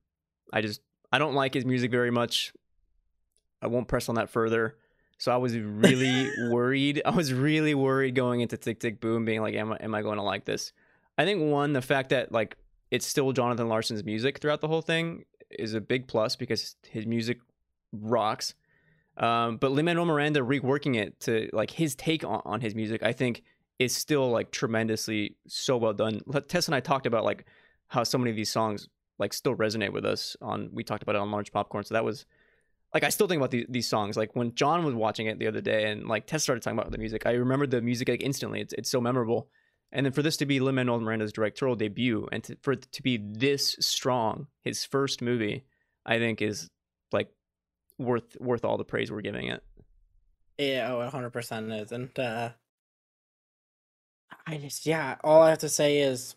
I 0.51 0.61
just 0.61 0.82
I 1.11 1.17
don't 1.17 1.34
like 1.34 1.53
his 1.53 1.65
music 1.65 1.91
very 1.91 2.11
much. 2.11 2.53
I 3.61 3.67
won't 3.67 3.88
press 3.88 4.09
on 4.09 4.15
that 4.15 4.30
further. 4.30 4.76
So 5.17 5.32
I 5.32 5.38
was 5.38 5.57
really 5.57 6.30
worried. 6.49 7.01
I 7.05 7.11
was 7.11 7.34
really 7.34 7.76
worried 7.76 8.15
going 8.15 8.41
into 8.41 8.57
Tick 8.57 8.80
Tick 8.80 8.99
Boom, 9.01 9.26
being 9.26 9.41
like, 9.41 9.55
"Am 9.55 9.74
I 9.74 9.78
am 9.78 9.95
I 9.95 10.01
going 10.01 10.17
to 10.17 10.24
like 10.24 10.45
this?" 10.45 10.72
I 11.17 11.26
think 11.26 11.51
one, 11.51 11.74
the 11.74 11.82
fact 11.82 12.09
that 12.09 12.32
like 12.32 12.57
it's 12.91 13.05
still 13.05 13.32
Jonathan 13.34 13.67
Larson's 13.67 14.03
music 14.03 14.39
throughout 14.39 14.61
the 14.61 14.67
whole 14.67 14.82
thing 14.82 15.26
is 15.51 15.74
a 15.74 15.82
big 15.82 16.07
plus 16.07 16.36
because 16.36 16.76
his 16.89 17.05
music 17.05 17.39
rocks. 17.91 18.53
Um, 19.17 19.57
but 19.57 19.72
Lin 19.72 19.86
Manuel 19.86 20.05
Miranda 20.05 20.39
reworking 20.39 20.95
it 20.95 21.20
to 21.22 21.49
like 21.51 21.72
his 21.72 21.95
take 21.95 22.24
on, 22.24 22.41
on 22.45 22.61
his 22.61 22.74
music, 22.74 23.03
I 23.03 23.11
think 23.11 23.43
is 23.80 23.95
still 23.95 24.30
like 24.30 24.51
tremendously 24.51 25.38
so 25.47 25.77
well 25.77 25.93
done. 25.93 26.21
Tess 26.47 26.67
and 26.67 26.75
I 26.75 26.82
talked 26.82 27.05
about 27.05 27.23
like 27.23 27.45
how 27.88 28.03
so 28.03 28.17
many 28.17 28.30
of 28.30 28.36
these 28.36 28.51
songs 28.51 28.88
like 29.17 29.34
still 29.34 29.55
resonate 29.55 29.93
with 29.93 30.05
us 30.05 30.36
on 30.41 30.69
we 30.71 30.84
talked 30.84 31.01
about 31.01 31.15
it 31.15 31.21
on 31.21 31.32
Large 31.32 31.51
Popcorn. 31.51 31.86
So 31.86 31.95
that 31.95 32.05
was 32.05 32.25
like 32.93 33.03
I 33.03 33.09
still 33.09 33.27
think 33.27 33.39
about 33.39 33.51
these, 33.51 33.65
these 33.69 33.88
songs. 33.88 34.17
Like 34.17 34.36
when 34.36 34.53
John 34.53 34.84
was 34.84 34.93
watching 34.93 35.27
it 35.27 35.39
the 35.39 35.47
other 35.47 35.61
day 35.61 35.89
and 35.89 36.07
like 36.07 36.27
Tess 36.27 36.43
started 36.43 36.61
talking 36.61 36.77
about 36.77 36.91
the 36.91 36.97
music, 36.97 37.25
I 37.25 37.32
remembered 37.32 37.71
the 37.71 37.82
music 37.82 38.09
like 38.09 38.21
instantly. 38.21 38.61
It's 38.61 38.73
it's 38.73 38.89
so 38.89 38.99
memorable. 38.99 39.49
And 39.91 40.05
then 40.05 40.13
for 40.13 40.21
this 40.21 40.38
to 40.38 40.45
be 40.45 40.59
Lin 40.59 40.75
Manuel 40.75 40.99
Miranda's 40.99 41.34
directorial 41.34 41.75
debut 41.75 42.27
and 42.32 42.43
to, 42.43 42.57
for 42.61 42.73
it 42.73 42.91
to 42.91 43.01
be 43.01 43.17
this 43.17 43.75
strong, 43.80 44.45
his 44.61 44.86
first 44.86 45.19
movie, 45.19 45.65
I 46.05 46.19
think 46.19 46.41
is 46.41 46.69
like 47.11 47.30
worth 47.97 48.38
worth 48.39 48.65
all 48.65 48.77
the 48.77 48.84
praise 48.84 49.11
we're 49.11 49.21
giving 49.21 49.47
it. 49.47 49.63
Yeah, 50.57 50.91
oh, 50.91 51.09
100% 51.09 51.82
is. 51.82 51.91
And 51.93 52.19
uh, 52.19 52.49
I 54.45 54.57
just 54.57 54.85
yeah, 54.85 55.17
all 55.23 55.41
I 55.41 55.49
have 55.49 55.59
to 55.59 55.69
say 55.69 55.99
is 55.99 56.35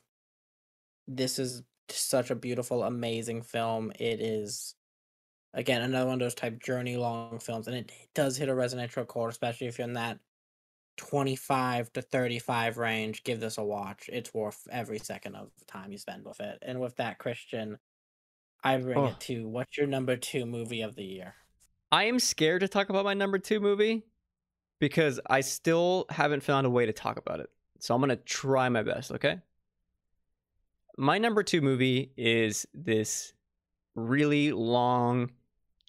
this 1.09 1.39
is 1.39 1.63
such 1.89 2.31
a 2.31 2.35
beautiful, 2.35 2.83
amazing 2.85 3.43
film. 3.43 3.93
It 3.99 4.21
is 4.21 4.75
again 5.55 5.83
another 5.83 6.07
one 6.07 6.15
of 6.15 6.21
those 6.21 6.35
type 6.35 6.63
journey 6.63 6.97
long 6.97 7.39
films, 7.39 7.67
and 7.69 7.77
it, 7.77 7.91
it 7.91 8.09
does 8.15 8.37
hit 8.37 8.49
a 8.49 8.55
residential 8.55 9.05
chord, 9.05 9.31
especially 9.31 9.67
if 9.67 9.79
you're 9.79 9.87
in 9.89 9.95
that 9.95 10.19
25 10.99 11.93
to 11.95 12.03
35 12.03 12.79
range. 12.79 13.25
Give 13.25 13.41
this 13.41 13.59
a 13.59 13.65
watch. 13.65 14.09
It's 14.13 14.33
worth 14.35 14.67
every 14.71 14.99
second 14.99 15.37
of 15.37 15.51
the 15.59 15.65
time 15.65 15.91
you 15.93 15.99
spend 15.99 16.25
with 16.25 16.41
it. 16.41 16.59
And 16.63 16.81
with 16.81 16.97
that, 16.97 17.19
Christian, 17.19 17.79
I 18.63 18.77
bring 18.79 18.99
Oh. 18.99 19.07
it 19.07 19.21
to 19.21 19.49
what's 19.49 19.77
your 19.77 19.87
number 19.87 20.17
two 20.17 20.47
movie 20.47 20.83
of 20.83 20.95
the 20.95 21.05
year? 21.05 21.35
I 21.91 22.05
am 22.05 22.19
scared 22.19 22.61
to 22.61 22.69
talk 22.69 22.89
about 22.89 23.05
my 23.05 23.15
number 23.15 23.39
two 23.39 23.61
movie 23.61 24.05
because 24.81 25.21
I 25.29 25.41
still 25.43 26.07
haven't 26.11 26.43
found 26.43 26.67
a 26.67 26.71
way 26.71 26.87
to 26.87 26.93
talk 26.93 27.19
about 27.19 27.41
it. 27.41 27.51
So 27.83 27.97
I'm 27.97 28.01
gonna 28.01 28.15
try 28.15 28.69
my 28.69 28.85
best. 28.85 29.11
Okay. 29.11 29.41
My 30.97 31.19
number 31.19 31.43
two 31.43 31.61
movie 31.61 32.13
is 32.17 32.65
this 32.73 33.33
really 33.97 34.53
long 34.53 35.33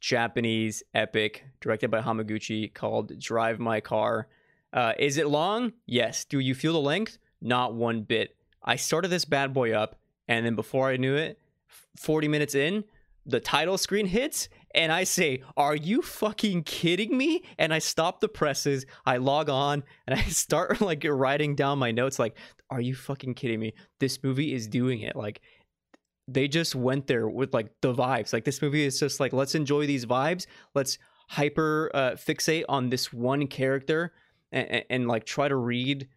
Japanese 0.01 0.81
epic 0.95 1.45
directed 1.61 1.91
by 1.91 2.01
Hamaguchi 2.01 2.73
called 2.73 3.19
Drive 3.19 3.59
My 3.59 3.79
Car. 3.79 4.27
Uh, 4.73 4.93
is 4.97 5.17
it 5.17 5.27
long? 5.27 5.73
Yes. 5.85 6.25
Do 6.25 6.39
you 6.39 6.55
feel 6.55 6.73
the 6.73 6.79
length? 6.79 7.19
Not 7.41 7.75
one 7.75 8.01
bit. 8.01 8.35
I 8.63 8.75
started 8.75 9.09
this 9.09 9.25
bad 9.25 9.53
boy 9.53 9.73
up, 9.73 9.95
and 10.27 10.43
then 10.47 10.55
before 10.55 10.89
I 10.89 10.97
knew 10.97 11.15
it, 11.15 11.39
40 11.97 12.27
minutes 12.27 12.55
in, 12.55 12.85
the 13.23 13.39
title 13.39 13.77
screen 13.77 14.07
hits, 14.07 14.49
and 14.73 14.91
I 14.91 15.03
say, 15.03 15.43
Are 15.57 15.75
you 15.75 16.01
fucking 16.01 16.63
kidding 16.63 17.17
me? 17.17 17.43
And 17.57 17.73
I 17.73 17.79
stop 17.79 18.19
the 18.19 18.29
presses, 18.29 18.85
I 19.05 19.17
log 19.17 19.49
on, 19.49 19.83
and 20.07 20.19
I 20.19 20.23
start 20.23 20.81
like 20.81 21.05
writing 21.07 21.55
down 21.55 21.79
my 21.79 21.91
notes, 21.91 22.19
like, 22.19 22.37
Are 22.69 22.81
you 22.81 22.95
fucking 22.95 23.35
kidding 23.35 23.59
me? 23.59 23.73
This 23.99 24.23
movie 24.23 24.53
is 24.53 24.67
doing 24.67 25.01
it. 25.01 25.15
Like, 25.15 25.41
they 26.27 26.47
just 26.47 26.75
went 26.75 27.07
there 27.07 27.27
with 27.27 27.53
like 27.53 27.69
the 27.81 27.93
vibes. 27.93 28.31
Like 28.33 28.45
this 28.45 28.61
movie 28.61 28.85
is 28.85 28.99
just 28.99 29.19
like 29.19 29.33
let's 29.33 29.55
enjoy 29.55 29.85
these 29.85 30.05
vibes. 30.05 30.45
Let's 30.73 30.97
hyper 31.29 31.91
uh, 31.93 32.11
fixate 32.11 32.63
on 32.69 32.89
this 32.89 33.11
one 33.11 33.47
character 33.47 34.13
and, 34.51 34.67
and, 34.69 34.85
and 34.89 35.07
like 35.07 35.25
try 35.25 35.47
to 35.47 35.55
read 35.55 36.07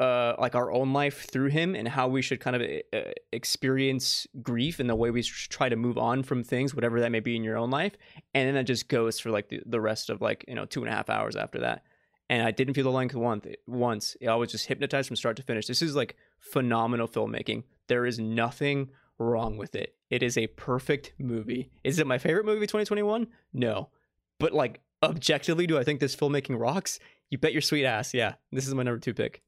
uh 0.00 0.34
like 0.38 0.54
our 0.54 0.72
own 0.72 0.94
life 0.94 1.26
through 1.30 1.48
him 1.48 1.74
and 1.74 1.86
how 1.86 2.08
we 2.08 2.22
should 2.22 2.40
kind 2.40 2.56
of 2.56 2.62
uh, 2.62 3.10
experience 3.32 4.26
grief 4.42 4.80
and 4.80 4.88
the 4.88 4.96
way 4.96 5.10
we 5.10 5.22
try 5.22 5.68
to 5.68 5.76
move 5.76 5.98
on 5.98 6.22
from 6.22 6.42
things 6.42 6.74
whatever 6.74 7.00
that 7.00 7.12
may 7.12 7.20
be 7.20 7.36
in 7.36 7.44
your 7.44 7.58
own 7.58 7.70
life. 7.70 7.96
And 8.34 8.48
then 8.48 8.54
that 8.54 8.64
just 8.64 8.88
goes 8.88 9.20
for 9.20 9.30
like 9.30 9.50
the, 9.50 9.60
the 9.66 9.80
rest 9.80 10.08
of 10.08 10.22
like 10.22 10.44
you 10.48 10.54
know 10.54 10.64
two 10.64 10.82
and 10.82 10.90
a 10.90 10.96
half 10.96 11.10
hours 11.10 11.36
after 11.36 11.60
that. 11.60 11.84
And 12.30 12.42
i 12.42 12.50
didn't 12.50 12.74
feel 12.74 12.84
the 12.84 12.90
length 12.90 13.14
once 13.14 13.46
once. 13.66 14.16
I 14.26 14.34
was 14.36 14.50
just 14.50 14.66
hypnotized 14.66 15.08
from 15.08 15.16
start 15.16 15.36
to 15.36 15.42
finish. 15.42 15.66
This 15.66 15.82
is 15.82 15.94
like 15.94 16.16
phenomenal 16.38 17.06
filmmaking. 17.06 17.64
There 17.88 18.06
is 18.06 18.18
nothing 18.18 18.90
wrong 19.18 19.58
with 19.58 19.74
it. 19.74 19.96
It 20.08 20.22
is 20.22 20.38
a 20.38 20.46
perfect 20.46 21.12
movie. 21.18 21.70
Is 21.84 21.98
it 21.98 22.06
my 22.06 22.16
favorite 22.16 22.46
movie 22.46 22.66
2021 22.66 23.26
no. 23.52 23.90
But 24.38 24.54
like 24.54 24.80
objectively 25.02 25.66
do 25.66 25.78
i 25.78 25.84
think 25.84 26.00
this 26.00 26.16
filmmaking 26.16 26.58
rocks? 26.58 26.98
You 27.28 27.36
bet 27.36 27.52
your 27.52 27.60
sweet 27.60 27.84
ass 27.84 28.14
yeah. 28.14 28.36
This 28.50 28.66
is 28.66 28.74
my 28.74 28.82
number 28.82 28.98
two 28.98 29.12
pick 29.12 29.42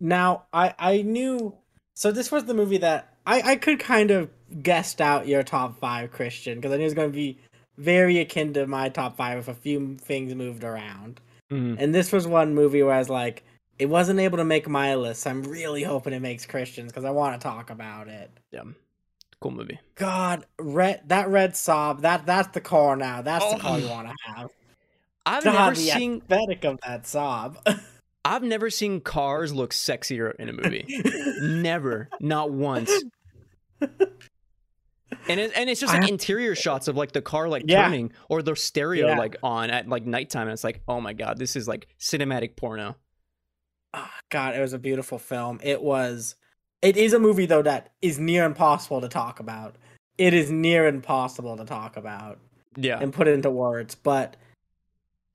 Now, 0.00 0.44
I 0.52 0.74
I 0.78 1.02
knew 1.02 1.54
so 1.94 2.10
this 2.10 2.32
was 2.32 2.44
the 2.46 2.54
movie 2.54 2.78
that 2.78 3.14
I 3.26 3.42
I 3.52 3.56
could 3.56 3.78
kind 3.78 4.10
of 4.10 4.30
guessed 4.62 5.00
out 5.00 5.28
your 5.28 5.42
top 5.42 5.78
five 5.78 6.10
Christian 6.10 6.56
because 6.58 6.72
I 6.72 6.76
knew 6.76 6.82
it 6.82 6.86
was 6.86 6.94
going 6.94 7.10
to 7.12 7.16
be 7.16 7.38
very 7.78 8.18
akin 8.18 8.52
to 8.54 8.66
my 8.66 8.88
top 8.88 9.16
five 9.16 9.38
if 9.38 9.48
a 9.48 9.54
few 9.54 9.96
things 9.96 10.34
moved 10.34 10.64
around. 10.64 11.20
Mhm. 11.50 11.76
And 11.78 11.94
this 11.94 12.12
was 12.12 12.26
one 12.26 12.54
movie 12.54 12.82
where 12.82 12.94
I 12.94 12.98
was 12.98 13.08
like, 13.10 13.42
it 13.78 13.86
wasn't 13.86 14.20
able 14.20 14.38
to 14.38 14.44
make 14.44 14.68
my 14.68 14.94
list. 14.94 15.22
So 15.22 15.30
I'm 15.30 15.42
really 15.42 15.82
hoping 15.82 16.12
it 16.12 16.20
makes 16.20 16.44
Christians 16.46 16.92
because 16.92 17.04
I 17.04 17.10
want 17.10 17.40
to 17.40 17.42
talk 17.46 17.70
about 17.70 18.08
it. 18.08 18.30
yeah 18.50 18.62
cool 19.40 19.52
movie 19.52 19.78
God, 19.94 20.44
red 20.58 21.00
that 21.08 21.28
red 21.30 21.56
sob 21.56 22.02
that 22.02 22.26
that's 22.26 22.48
the 22.48 22.60
car 22.60 22.94
now. 22.96 23.22
That's 23.22 23.50
the 23.54 23.58
car 23.58 23.78
you 23.78 23.86
Oh. 23.86 23.90
want 23.90 24.08
to 24.08 24.14
have. 24.32 24.50
i've 25.24 25.44
God, 25.44 25.52
never 25.54 25.74
the 25.76 25.80
seen 25.90 26.18
aesthetic 26.18 26.64
of 26.64 26.78
that 26.86 27.06
sob. 27.06 27.56
i've 28.24 28.42
never 28.42 28.70
seen 28.70 29.00
cars 29.00 29.52
look 29.54 29.72
sexier 29.72 30.34
in 30.36 30.48
a 30.48 30.52
movie 30.52 30.84
never 31.42 32.08
not 32.20 32.50
once 32.52 32.90
and 35.28 35.40
it, 35.40 35.52
and 35.56 35.68
it's 35.70 35.80
just 35.80 35.92
like 35.92 36.08
interior 36.08 36.54
shots 36.54 36.88
of 36.88 36.96
like 36.96 37.12
the 37.12 37.22
car 37.22 37.48
like 37.48 37.64
Yeah. 37.66 37.84
turning 37.84 38.12
or 38.28 38.42
the 38.42 38.54
stereo 38.56 39.08
Yeah. 39.08 39.18
like 39.18 39.36
on 39.42 39.70
at 39.70 39.88
like 39.88 40.06
nighttime 40.06 40.42
and 40.42 40.52
it's 40.52 40.64
like 40.64 40.82
oh 40.88 41.00
my 41.00 41.12
god 41.12 41.38
this 41.38 41.56
is 41.56 41.66
like 41.68 41.88
cinematic 41.98 42.56
porno 42.56 42.96
Ah, 43.92 44.08
God, 44.30 44.54
it 44.54 44.60
was 44.60 44.72
a 44.72 44.78
beautiful 44.78 45.18
film. 45.18 45.58
It 45.64 45.82
was. 45.82 46.36
It 46.80 46.96
is 46.96 47.12
a 47.12 47.18
movie 47.18 47.46
though 47.46 47.62
that 47.62 47.90
is 48.00 48.20
near 48.20 48.44
impossible 48.44 49.00
to 49.00 49.08
talk 49.08 49.40
about. 49.40 49.74
It 50.16 50.32
is 50.32 50.48
near 50.48 50.86
impossible 50.86 51.56
to 51.56 51.64
talk 51.64 51.96
about 51.96 52.38
yeah 52.76 53.00
and 53.00 53.12
put 53.12 53.26
into 53.26 53.50
words. 53.50 53.96
But 53.96 54.36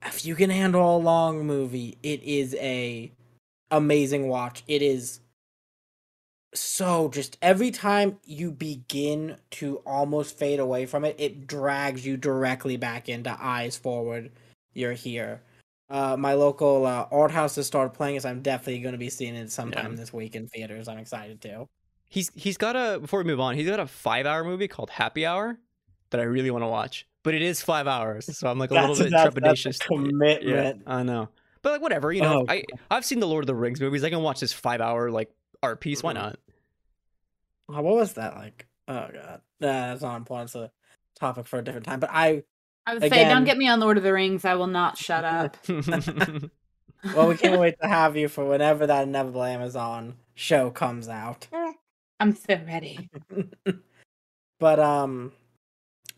if 0.03 0.25
you 0.25 0.35
can 0.35 0.49
handle 0.49 0.95
a 0.95 0.99
long 0.99 1.45
movie, 1.45 1.97
it 2.03 2.23
is 2.23 2.55
a 2.55 3.11
amazing 3.71 4.27
watch. 4.27 4.63
It 4.67 4.81
is 4.81 5.19
so 6.53 7.09
just 7.09 7.37
every 7.41 7.71
time 7.71 8.17
you 8.23 8.49
begin 8.51 9.37
to 9.51 9.77
almost 9.85 10.37
fade 10.37 10.59
away 10.59 10.85
from 10.85 11.03
it, 11.03 11.15
it 11.19 11.47
drags 11.47 12.05
you 12.05 12.15
directly 12.17 12.77
back 12.77 13.09
into 13.09 13.35
eyes 13.39 13.75
forward. 13.77 14.31
You're 14.73 14.93
here. 14.93 15.41
Uh, 15.89 16.15
my 16.17 16.33
local 16.33 16.85
uh, 16.85 17.07
art 17.11 17.31
house 17.31 17.55
has 17.57 17.67
started 17.67 17.93
playing 17.93 18.15
it. 18.15 18.25
I'm 18.25 18.41
definitely 18.41 18.79
going 18.81 18.93
to 18.93 18.97
be 18.99 19.09
seeing 19.09 19.35
it 19.35 19.51
sometime 19.51 19.91
Yeah. 19.91 19.97
this 19.97 20.11
week 20.13 20.35
in 20.35 20.47
theaters. 20.47 20.87
I'm 20.87 20.97
excited 20.97 21.41
to. 21.41 21.67
he's 22.09 22.31
he's 22.35 22.57
got 22.57 22.75
a 22.75 22.99
before 22.99 23.19
we 23.19 23.25
move 23.25 23.39
on 23.39 23.55
he's 23.55 23.67
got 23.67 23.79
a 23.79 23.87
five 23.87 24.25
hour 24.25 24.43
movie 24.43 24.67
called 24.67 24.89
happy 24.91 25.25
hour 25.25 25.57
that 26.11 26.21
i 26.21 26.23
really 26.23 26.51
want 26.51 26.61
to 26.63 26.67
watch 26.67 27.05
but 27.25 27.33
it 27.33 27.41
is 27.41 27.61
five 27.61 27.87
hours 27.87 28.37
so 28.37 28.47
i'm 28.47 28.57
like 28.57 28.71
a 28.71 28.75
little 28.75 28.95
bit 28.95 29.11
that's, 29.11 29.35
trepidatious 29.35 29.63
That's 29.63 29.81
a 29.81 29.87
commitment. 29.87 30.43
Yeah, 30.85 30.93
I 30.93 31.03
know. 31.03 31.27
But 31.61 31.73
like 31.73 31.81
whatever, 31.81 32.13
you 32.13 32.21
know, 32.21 32.41
Oh, 32.41 32.45
I 32.47 32.63
I've 32.91 33.03
seen 33.03 33.19
the 33.19 33.27
Lord 33.27 33.43
of 33.43 33.47
the 33.47 33.55
Rings 33.55 33.81
movies. 33.81 34.03
I 34.03 34.11
can 34.11 34.21
watch 34.21 34.39
this 34.39 34.53
five 34.53 34.81
hour 34.81 35.09
like 35.09 35.31
art 35.63 35.81
piece. 35.81 36.03
Why 36.03 36.11
Mhm. 36.11 36.15
not? 36.15 36.39
Oh, 37.69 37.81
what 37.81 37.95
was 37.95 38.13
that 38.13 38.35
like? 38.35 38.67
Oh 38.87 39.09
god, 39.11 39.41
nah, 39.59 39.87
that's 39.87 40.03
not 40.03 40.15
important. 40.17 40.49
It's 40.49 40.55
a 40.55 40.71
topic 41.19 41.47
for 41.47 41.57
a 41.57 41.63
different 41.63 41.87
time. 41.87 41.99
But 41.99 42.11
I, 42.13 42.43
I 42.85 42.93
would 42.93 43.01
say, 43.01 43.27
don't 43.27 43.45
get 43.45 43.57
me 43.57 43.67
on 43.67 43.79
Lord 43.79 43.97
of 43.97 44.03
the 44.03 44.13
Rings. 44.13 44.45
I 44.45 44.53
will 44.53 44.67
not 44.67 44.95
shut 44.95 45.23
up. 45.25 45.57
well, 45.67 47.27
we 47.27 47.35
can't 47.35 47.59
wait 47.59 47.81
to 47.81 47.87
have 47.87 48.15
you 48.15 48.27
for 48.27 48.45
whenever 48.45 48.85
that 48.85 49.07
inevitable 49.07 49.43
Amazon 49.43 50.17
show 50.35 50.69
comes 50.69 51.09
out. 51.09 51.47
I'm 52.19 52.35
so 52.35 52.59
ready. 52.67 53.09
But 54.59 54.79
um, 54.79 55.33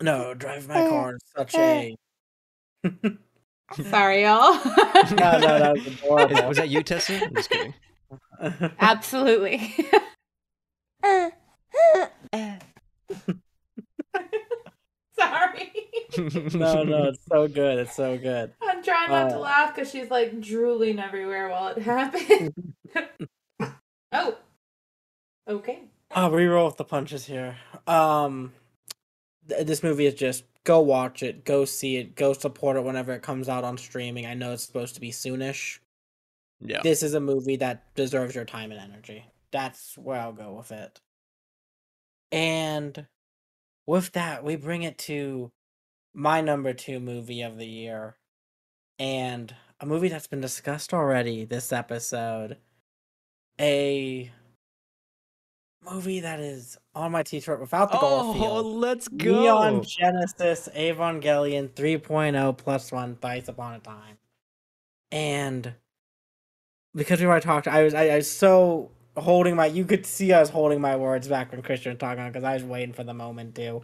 no, 0.02 0.34
drive 0.34 0.68
my 0.68 0.88
car 0.90 1.16
is 1.16 1.22
such 1.36 1.56
a. 1.56 1.96
Sorry, 3.90 4.24
y'all. 4.24 4.54
no, 4.96 5.40
no, 5.40 5.40
that 5.40 5.74
was 5.74 5.86
Is- 5.88 6.00
adorable. 6.02 6.48
was 6.48 6.58
that 6.58 6.70
you, 6.70 6.84
Tessa? 6.84 7.20
I'm 7.24 7.36
just 7.36 7.50
kidding. 7.50 7.74
Absolutely. 8.80 9.76
Sorry. 15.20 15.72
no, 16.54 16.84
no, 16.84 17.04
it's 17.06 17.20
so 17.28 17.48
good. 17.48 17.80
It's 17.80 17.96
so 17.96 18.18
good. 18.18 18.54
I'm 18.62 18.84
trying 18.84 19.10
not 19.10 19.30
to 19.30 19.36
Uh. 19.36 19.40
laugh 19.40 19.76
because 19.76 19.90
she's 19.90 20.10
like 20.12 20.40
drooling 20.40 21.00
everywhere 21.00 21.50
while 21.50 21.70
it 21.70 21.80
happens. 21.82 22.52
oh. 24.12 24.38
Okay. 25.50 25.80
I'll 26.12 26.32
reroll 26.32 26.68
with 26.68 26.78
the 26.78 26.84
punches 26.84 27.26
here. 27.26 27.58
Um, 27.88 28.52
th- 28.52 28.67
this 29.48 29.84
movie 29.84 30.06
is 30.06 30.14
just 30.14 30.44
go 30.64 30.80
watch 30.80 31.24
it, 31.24 31.46
go 31.46 31.66
see 31.66 31.98
it, 31.98 32.16
go 32.16 32.34
support 32.34 32.78
it 32.78 32.84
whenever 32.84 33.14
it 33.14 33.22
comes 33.22 33.48
out 33.50 33.64
on 33.64 33.78
streaming. 33.78 34.26
I 34.26 34.34
know 34.34 34.54
it's 34.54 34.64
supposed 34.64 34.96
to 34.96 35.02
be 35.02 35.12
soonish. 35.12 35.80
Yeah. 36.60 36.82
This 36.84 37.04
is 37.04 37.14
a 37.14 37.20
movie 37.20 37.56
that 37.58 37.94
deserves 37.96 38.36
your 38.36 38.46
time 38.46 38.72
and 38.72 38.82
energy. 38.82 39.26
That's 39.52 39.98
where 39.98 40.20
I'll 40.20 40.34
go 40.34 40.54
with 40.54 40.72
it. 40.72 41.00
And 42.32 43.08
with 43.86 44.12
that, 44.14 44.44
we 44.44 44.56
bring 44.56 44.84
it 44.84 44.98
to 45.00 45.52
my 46.14 46.42
number 46.42 46.74
two 46.74 47.00
movie 47.00 47.42
of 47.42 47.58
the 47.58 47.68
year, 47.68 48.18
and 49.00 49.56
a 49.80 49.86
movie 49.86 50.10
that's 50.10 50.28
been 50.28 50.42
discussed 50.42 50.94
already 50.94 51.46
this 51.46 51.72
episode. 51.72 52.58
A 53.60 54.32
movie 55.92 56.20
that 56.22 56.40
is 56.40 56.78
on 56.96 57.12
my 57.12 57.24
t-shirt 57.24 57.60
without 57.60 57.92
the 57.92 57.98
Oh, 58.00 58.34
Garfield. 58.34 58.66
let's 58.78 59.08
go. 59.08 59.42
Neon 59.42 59.84
Genesis 59.84 60.70
Evangelion 60.76 61.70
3.0 61.70 62.58
plus 62.58 62.92
one 62.92 63.16
Thrice 63.22 63.48
Upon 63.48 63.76
a 63.76 63.80
Time. 63.80 64.18
And 65.12 65.74
because 66.96 67.20
we 67.22 67.28
were 67.28 67.40
talked, 67.40 67.68
I 67.68 67.84
was 67.84 67.94
I, 67.94 68.10
I 68.10 68.16
was 68.18 68.30
so 68.30 68.92
holding 69.16 69.56
my 69.56 69.66
you 69.66 69.86
could 69.86 70.06
see 70.06 70.34
I 70.34 70.40
was 70.40 70.50
holding 70.50 70.80
my 70.82 70.96
words 70.96 71.28
back 71.28 71.52
when 71.52 71.62
Christian 71.62 71.94
was 71.94 72.00
talking 72.00 72.28
because 72.28 72.44
I 72.44 72.54
was 72.54 72.64
waiting 72.64 72.94
for 72.94 73.04
the 73.04 73.14
moment 73.14 73.56
too. 73.56 73.84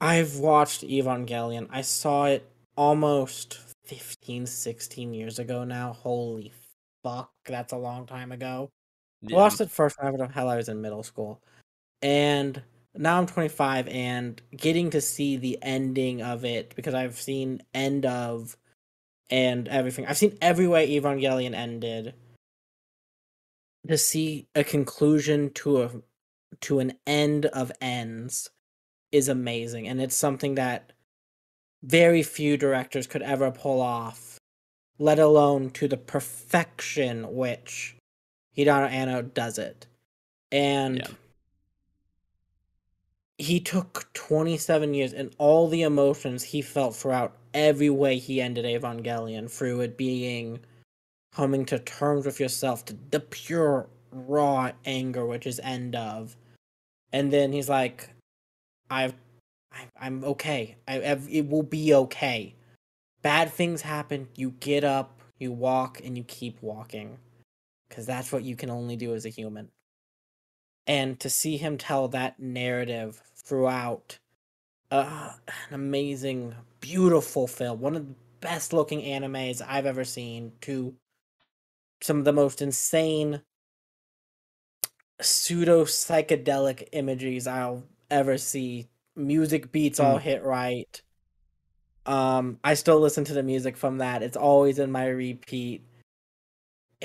I've 0.00 0.36
watched 0.36 0.82
Evangelion. 0.82 1.68
I 1.70 1.80
saw 1.82 2.26
it 2.26 2.46
almost 2.76 3.58
15, 3.84 4.46
16 4.46 5.14
years 5.14 5.38
ago 5.38 5.64
now. 5.64 5.92
Holy 5.94 6.52
fuck, 7.02 7.30
that's 7.46 7.72
a 7.72 7.76
long 7.78 8.06
time 8.06 8.32
ago. 8.32 8.68
I 9.22 9.26
Yeah. 9.30 9.36
watched 9.36 9.60
it 9.60 9.70
first 9.70 9.96
when 10.00 10.16
the 10.16 10.28
hell 10.28 10.48
I 10.48 10.56
was 10.56 10.68
in 10.68 10.80
middle 10.80 11.02
school. 11.02 11.42
And 12.02 12.62
now 12.94 13.18
I'm 13.18 13.26
25 13.26 13.88
and 13.88 14.40
getting 14.56 14.90
to 14.90 15.00
see 15.00 15.36
the 15.36 15.58
ending 15.62 16.22
of 16.22 16.44
it 16.44 16.74
because 16.76 16.94
I've 16.94 17.20
seen 17.20 17.62
end 17.74 18.06
of 18.06 18.56
and 19.30 19.68
everything. 19.68 20.06
I've 20.06 20.18
seen 20.18 20.38
every 20.40 20.68
way 20.68 20.88
Evangelion 20.88 21.54
ended. 21.54 22.14
To 23.88 23.98
see 23.98 24.48
a 24.54 24.64
conclusion 24.64 25.50
to 25.54 25.82
a 25.82 25.90
to 26.62 26.78
an 26.80 26.94
end 27.06 27.46
of 27.46 27.70
ends 27.80 28.50
is 29.12 29.28
amazing 29.28 29.86
and 29.88 30.00
it's 30.00 30.16
something 30.16 30.54
that 30.54 30.92
very 31.82 32.22
few 32.22 32.56
directors 32.56 33.06
could 33.06 33.22
ever 33.22 33.50
pull 33.50 33.80
off, 33.80 34.38
let 34.98 35.18
alone 35.18 35.70
to 35.70 35.86
the 35.86 35.96
perfection 35.96 37.34
which 37.36 37.95
Hideaki 38.56 38.90
Anno 38.90 39.22
does 39.22 39.58
it. 39.58 39.86
And 40.50 40.98
Yeah. 40.98 41.08
he 43.38 43.60
took 43.60 44.10
27 44.14 44.94
years 44.94 45.12
and 45.12 45.34
all 45.38 45.68
the 45.68 45.82
emotions 45.82 46.42
he 46.42 46.62
felt 46.62 46.96
throughout 46.96 47.36
every 47.52 47.90
way 47.90 48.18
he 48.18 48.40
ended 48.40 48.64
Evangelion, 48.64 49.50
through 49.50 49.80
it 49.80 49.96
being 49.96 50.60
coming 51.32 51.66
to 51.66 51.78
terms 51.78 52.24
with 52.24 52.40
yourself, 52.40 52.84
to 52.86 52.96
the 53.10 53.20
pure 53.20 53.88
raw 54.10 54.72
anger, 54.86 55.26
which 55.26 55.46
is 55.46 55.60
end 55.62 55.94
of. 55.94 56.36
And 57.12 57.30
then 57.32 57.52
he's 57.52 57.68
like, 57.68 58.08
I've, 58.88 59.14
I, 59.72 59.84
I'm 60.00 60.24
okay. 60.24 60.76
I, 60.88 61.02
I've- 61.10 61.38
it 61.38 61.48
will 61.48 61.62
be 61.62 61.92
okay. 61.92 62.54
Bad 63.20 63.50
things 63.52 63.82
happen. 63.82 64.28
You 64.34 64.52
get 64.60 64.84
up, 64.84 65.20
you 65.38 65.52
walk, 65.52 66.00
and 66.02 66.16
you 66.16 66.24
keep 66.24 66.62
walking. 66.62 67.18
Because 67.88 68.06
that's 68.06 68.32
what 68.32 68.42
you 68.42 68.56
can 68.56 68.70
only 68.70 68.96
do 68.96 69.14
as 69.14 69.24
a 69.24 69.30
human. 69.30 69.70
And 70.86 71.18
to 71.20 71.30
see 71.30 71.56
him 71.56 71.78
tell 71.78 72.08
that 72.08 72.38
narrative 72.38 73.20
throughout 73.34 74.18
uh, 74.90 75.32
an 75.68 75.74
amazing, 75.74 76.54
beautiful 76.80 77.46
film, 77.46 77.80
one 77.80 77.96
of 77.96 78.06
the 78.06 78.14
best 78.40 78.72
looking 78.72 79.02
animes 79.02 79.62
I've 79.66 79.86
ever 79.86 80.04
seen, 80.04 80.52
to 80.62 80.94
some 82.00 82.18
of 82.18 82.24
the 82.24 82.32
most 82.32 82.62
insane 82.62 83.42
pseudo 85.20 85.84
psychedelic 85.84 86.88
images 86.92 87.46
I'll 87.46 87.84
ever 88.10 88.38
see. 88.38 88.88
Music 89.16 89.72
beats 89.72 89.98
all 89.98 90.18
Mm. 90.18 90.22
hit 90.22 90.44
right. 90.44 91.02
Um, 92.04 92.60
I 92.62 92.74
still 92.74 93.00
listen 93.00 93.24
to 93.24 93.34
the 93.34 93.42
music 93.42 93.76
from 93.76 93.98
that. 93.98 94.22
It's 94.22 94.36
always 94.36 94.78
in 94.78 94.92
my 94.92 95.08
repeat. 95.08 95.82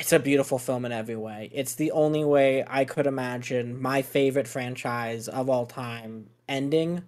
It's 0.01 0.11
a 0.11 0.17
beautiful 0.17 0.57
film 0.57 0.83
in 0.85 0.91
every 0.91 1.15
way. 1.15 1.51
It's 1.53 1.75
the 1.75 1.91
only 1.91 2.23
way 2.23 2.65
I 2.67 2.85
could 2.85 3.05
imagine 3.05 3.79
my 3.79 4.01
favorite 4.01 4.47
franchise 4.47 5.27
of 5.27 5.47
all 5.47 5.67
time 5.67 6.31
ending. 6.49 7.03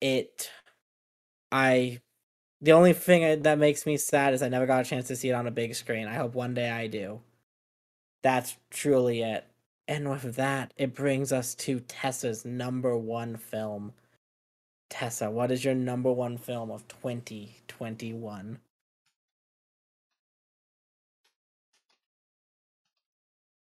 It, 0.00 0.50
I, 1.52 2.00
the 2.62 2.72
only 2.72 2.94
thing 2.94 3.42
that 3.42 3.58
makes 3.58 3.84
me 3.84 3.98
sad 3.98 4.32
is 4.32 4.42
I 4.42 4.48
never 4.48 4.64
got 4.64 4.86
a 4.86 4.88
chance 4.88 5.06
to 5.08 5.16
see 5.16 5.28
it 5.28 5.34
on 5.34 5.46
a 5.46 5.50
big 5.50 5.74
screen. 5.74 6.08
I 6.08 6.14
hope 6.14 6.34
one 6.34 6.54
day 6.54 6.70
I 6.70 6.86
do. 6.86 7.20
That's 8.22 8.56
truly 8.70 9.20
it. 9.20 9.46
And 9.86 10.08
with 10.08 10.36
that, 10.36 10.72
it 10.78 10.94
brings 10.94 11.30
us 11.30 11.54
to 11.56 11.80
Tessa's 11.80 12.46
number 12.46 12.96
one 12.96 13.36
film. 13.36 13.92
Tessa, 14.88 15.30
what 15.30 15.50
is 15.50 15.62
your 15.62 15.74
number 15.74 16.10
one 16.10 16.38
film 16.38 16.70
of 16.70 16.88
2021? 16.88 18.60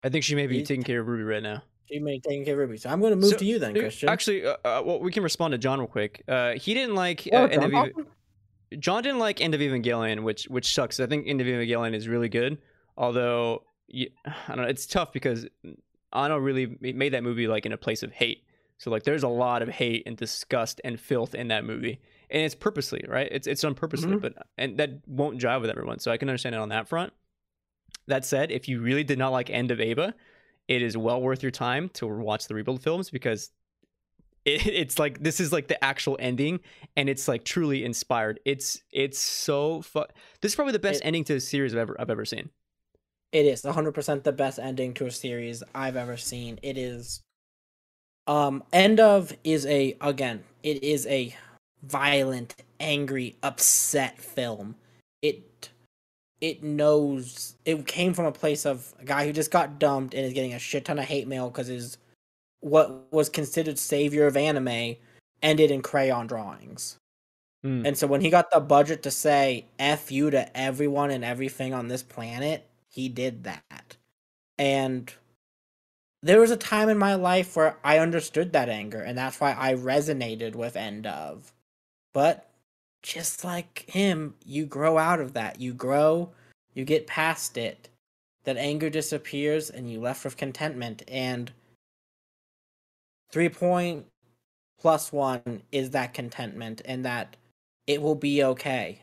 I 0.06 0.08
think 0.08 0.24
she 0.24 0.34
may 0.36 0.46
be 0.46 0.62
taking 0.62 0.84
care 0.84 1.00
of 1.00 1.08
Ruby 1.08 1.24
right 1.24 1.42
now. 1.42 1.62
She 1.90 1.98
may 1.98 2.18
taking 2.20 2.44
care 2.44 2.54
of 2.54 2.60
Ruby. 2.60 2.76
So 2.78 2.90
I'm 2.90 3.00
going 3.00 3.10
to 3.12 3.16
move 3.16 3.30
So, 3.30 3.36
to 3.38 3.44
you 3.44 3.58
then, 3.58 3.76
Uh, 3.76 3.80
Christian. 3.80 4.08
Actually, 4.08 4.46
uh, 4.46 4.56
uh, 4.64 4.82
well, 4.84 5.00
we 5.00 5.10
can 5.12 5.22
respond 5.22 5.52
to 5.52 5.58
John 5.58 5.78
real 5.80 5.88
quick. 5.88 6.22
Uh, 6.28 6.52
he 6.54 6.74
didn't 6.74 6.94
like 6.94 7.28
Oh, 7.32 7.44
uh, 7.44 7.46
End 7.48 7.52
John 7.62 7.64
of 7.64 7.72
Eva- 7.90 8.06
John 8.78 9.02
didn't 9.02 9.18
like 9.18 9.40
End 9.40 9.54
of 9.54 9.60
Evangelion, 9.60 10.22
which 10.22 10.44
which 10.44 10.72
sucks. 10.74 10.98
I 11.00 11.06
think 11.06 11.26
End 11.28 11.40
of 11.40 11.46
Evangelion 11.46 11.94
is 11.94 12.08
really 12.08 12.28
good, 12.28 12.58
although 12.96 13.62
I 13.92 14.08
don't 14.48 14.56
know. 14.58 14.62
It's 14.64 14.86
tough 14.86 15.12
because 15.12 15.46
Anno 16.12 16.36
really 16.38 16.76
made 16.80 17.12
that 17.14 17.22
movie 17.22 17.46
like 17.48 17.66
in 17.66 17.72
a 17.72 17.76
place 17.76 18.02
of 18.02 18.12
hate. 18.12 18.44
So 18.78 18.90
like, 18.90 19.04
there's 19.04 19.22
a 19.22 19.28
lot 19.28 19.62
of 19.62 19.68
hate 19.68 20.02
and 20.06 20.16
disgust 20.16 20.80
and 20.84 20.98
filth 21.00 21.34
in 21.34 21.48
that 21.48 21.64
movie, 21.64 22.00
and 22.30 22.42
it's 22.42 22.54
purposely 22.54 23.04
right. 23.08 23.28
It's 23.30 23.46
it's 23.46 23.62
done 23.62 23.74
purposely, 23.74 24.12
Mhm. 24.16 24.20
but 24.20 24.34
and 24.58 24.76
that 24.78 25.06
won't 25.06 25.40
jive 25.40 25.60
with 25.62 25.70
everyone. 25.70 25.98
So 26.00 26.10
I 26.10 26.16
can 26.16 26.28
understand 26.28 26.54
it 26.54 26.58
on 26.60 26.68
that 26.70 26.88
front. 26.88 27.12
That 28.08 28.24
said, 28.24 28.50
if 28.50 28.68
you 28.68 28.80
really 28.80 29.04
did 29.04 29.18
not 29.18 29.32
like 29.32 29.50
End 29.50 29.70
of 29.70 29.80
Eva, 29.80 30.14
it 30.68 30.82
is 30.82 30.96
well 30.96 31.20
worth 31.20 31.42
your 31.42 31.52
time 31.52 31.88
to 31.90 32.06
watch 32.06 32.46
the 32.46 32.54
rebuild 32.54 32.82
films 32.82 33.10
because 33.10 33.50
it, 34.44 34.66
it's 34.66 34.98
like 34.98 35.22
this 35.22 35.40
is 35.40 35.52
like 35.52 35.68
the 35.68 35.82
actual 35.84 36.16
ending 36.20 36.60
and 36.96 37.08
it's 37.08 37.28
like 37.28 37.44
truly 37.44 37.84
inspired 37.84 38.40
it's 38.44 38.80
it's 38.92 39.18
so 39.18 39.82
fu- 39.82 40.04
this 40.40 40.52
is 40.52 40.56
probably 40.56 40.72
the 40.72 40.78
best 40.78 41.02
It- 41.02 41.06
ending 41.06 41.24
to 41.24 41.34
a 41.36 41.40
series 41.40 41.74
i've 41.74 41.80
ever 41.80 42.00
i've 42.00 42.10
ever 42.10 42.24
seen 42.24 42.50
It 43.32 43.46
is 43.46 43.62
100% 43.62 44.24
the 44.24 44.32
best 44.32 44.58
ending 44.58 44.94
to 44.94 45.06
a 45.06 45.10
series 45.10 45.62
I've 45.74 45.96
ever 45.96 46.16
seen. 46.16 46.58
It 46.62 46.78
is 46.78 47.22
um 48.26 48.62
End 48.72 49.00
of 49.00 49.32
is 49.44 49.66
a 49.66 49.96
again, 50.00 50.44
it 50.62 50.82
is 50.82 51.06
a 51.06 51.34
violent, 51.82 52.54
angry, 52.80 53.36
upset 53.42 54.18
film. 54.20 54.76
It 56.40 56.62
knows 56.62 57.56
it 57.64 57.86
came 57.86 58.12
from 58.12 58.26
a 58.26 58.32
place 58.32 58.66
of 58.66 58.94
a 59.00 59.04
guy 59.04 59.26
who 59.26 59.32
just 59.32 59.50
got 59.50 59.78
dumped 59.78 60.14
and 60.14 60.24
is 60.24 60.32
getting 60.32 60.52
a 60.52 60.58
shit 60.58 60.84
ton 60.84 60.98
of 60.98 61.06
hate 61.06 61.26
mail 61.26 61.50
cuz 61.50 61.68
his 61.68 61.98
what 62.60 63.10
was 63.12 63.28
considered 63.28 63.78
savior 63.78 64.26
of 64.26 64.36
anime 64.36 64.96
ended 65.42 65.70
in 65.70 65.82
crayon 65.82 66.26
drawings. 66.26 66.98
Hmm. 67.62 67.86
And 67.86 67.96
so 67.96 68.06
when 68.06 68.20
he 68.20 68.30
got 68.30 68.50
the 68.50 68.60
budget 68.60 69.02
to 69.04 69.10
say 69.10 69.66
F 69.78 70.10
you 70.10 70.30
to 70.30 70.56
everyone 70.56 71.10
and 71.10 71.24
everything 71.24 71.72
on 71.72 71.88
this 71.88 72.02
planet, 72.02 72.66
he 72.88 73.08
did 73.08 73.44
that. 73.44 73.96
And 74.58 75.12
there 76.22 76.40
was 76.40 76.50
a 76.50 76.56
time 76.56 76.88
in 76.88 76.98
my 76.98 77.14
life 77.14 77.56
where 77.56 77.76
I 77.84 77.98
understood 77.98 78.52
that 78.52 78.68
anger, 78.68 79.00
and 79.00 79.16
that's 79.16 79.40
why 79.40 79.54
I 79.56 79.74
resonated 79.74 80.54
with 80.54 80.76
End 80.76 81.06
of. 81.06 81.52
But 82.12 82.50
just 83.06 83.44
like 83.44 83.88
him, 83.88 84.34
you 84.44 84.66
grow 84.66 84.98
out 84.98 85.20
of 85.20 85.32
that. 85.34 85.60
You 85.60 85.72
grow, 85.72 86.32
you 86.74 86.84
get 86.84 87.06
past 87.06 87.56
it. 87.56 87.88
That 88.42 88.56
anger 88.56 88.90
disappears, 88.90 89.70
and 89.70 89.88
you 89.88 90.00
left 90.00 90.24
with 90.24 90.36
contentment. 90.36 91.04
And 91.06 91.52
three 93.30 93.48
point 93.48 94.06
plus 94.80 95.12
one 95.12 95.62
is 95.70 95.90
that 95.90 96.14
contentment, 96.14 96.82
and 96.84 97.04
that 97.04 97.36
it 97.86 98.02
will 98.02 98.16
be 98.16 98.42
okay. 98.42 99.02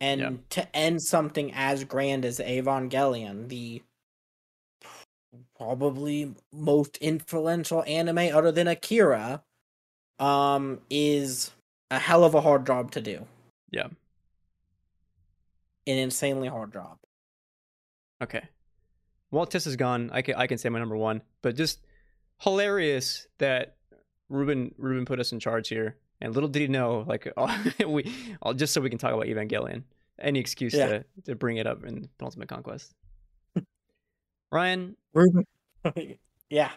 And 0.00 0.20
Yeah. 0.20 0.30
to 0.50 0.76
end 0.76 1.02
something 1.02 1.52
as 1.54 1.82
grand 1.84 2.24
as 2.24 2.38
Evangelion, 2.38 3.48
the 3.48 3.82
probably 5.56 6.34
most 6.52 6.98
influential 6.98 7.82
anime 7.84 8.18
other 8.32 8.52
than 8.52 8.68
Akira, 8.68 9.42
um, 10.20 10.80
is 10.88 11.50
a 11.90 11.98
hell 11.98 12.24
of 12.24 12.34
a 12.34 12.40
hard 12.40 12.66
job 12.66 12.90
to 12.92 13.00
do. 13.00 13.26
Yeah. 13.70 13.86
An 15.88 15.98
insanely 15.98 16.48
hard 16.48 16.72
job. 16.72 16.98
okay 18.22 18.42
well 19.30 19.44
tess 19.46 19.66
is 19.66 19.76
gone 19.76 20.08
i 20.12 20.22
can 20.22 20.34
i 20.36 20.46
can 20.46 20.56
say 20.58 20.68
my 20.68 20.78
number 20.78 20.96
one 20.96 21.20
but 21.42 21.54
just 21.54 21.80
hilarious 22.38 23.26
that 23.38 23.76
ruben 24.28 24.74
ruben 24.78 25.04
put 25.04 25.20
us 25.20 25.32
in 25.32 25.38
charge 25.40 25.68
here 25.68 25.96
and 26.20 26.32
little 26.34 26.48
did 26.48 26.60
he 26.62 26.68
know 26.68 27.04
like 27.06 27.30
we 27.86 28.10
all 28.42 28.54
just 28.54 28.72
so 28.72 28.80
we 28.80 28.88
can 28.88 28.98
talk 28.98 29.12
about 29.12 29.26
evangelion 29.26 29.82
any 30.18 30.40
excuse 30.40 30.72
Yeah. 30.74 30.86
to 30.88 31.04
to 31.26 31.34
bring 31.36 31.58
it 31.58 31.66
up 31.66 31.84
in 31.84 32.08
penultimate 32.18 32.48
conquest 32.48 32.94
ryan 34.50 34.96
Ruben. 35.14 35.44
yeah. 36.50 36.70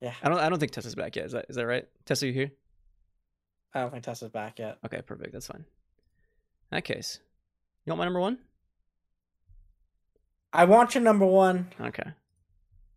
Yeah. 0.00 0.14
i 0.22 0.28
don't 0.28 0.38
i 0.40 0.48
don't 0.48 0.58
think 0.58 0.72
tessa's 0.72 0.94
back 0.94 1.16
yet 1.16 1.26
is 1.26 1.32
that 1.32 1.46
is 1.48 1.56
that 1.56 1.66
right 1.66 1.86
tessa 2.04 2.26
you 2.26 2.32
here 2.34 2.50
I 3.74 3.80
don't 3.80 3.90
think 3.90 4.04
Tessa's 4.04 4.30
back 4.30 4.58
yet. 4.58 4.78
Okay, 4.86 5.02
perfect. 5.02 5.32
That's 5.32 5.46
fine. 5.48 5.64
In 6.70 6.76
that 6.76 6.84
case, 6.84 7.20
you 7.84 7.90
want 7.90 7.98
my 7.98 8.04
number 8.04 8.20
one? 8.20 8.38
I 10.52 10.64
want 10.64 10.94
your 10.94 11.02
number 11.02 11.26
one. 11.26 11.68
Okay. 11.80 12.10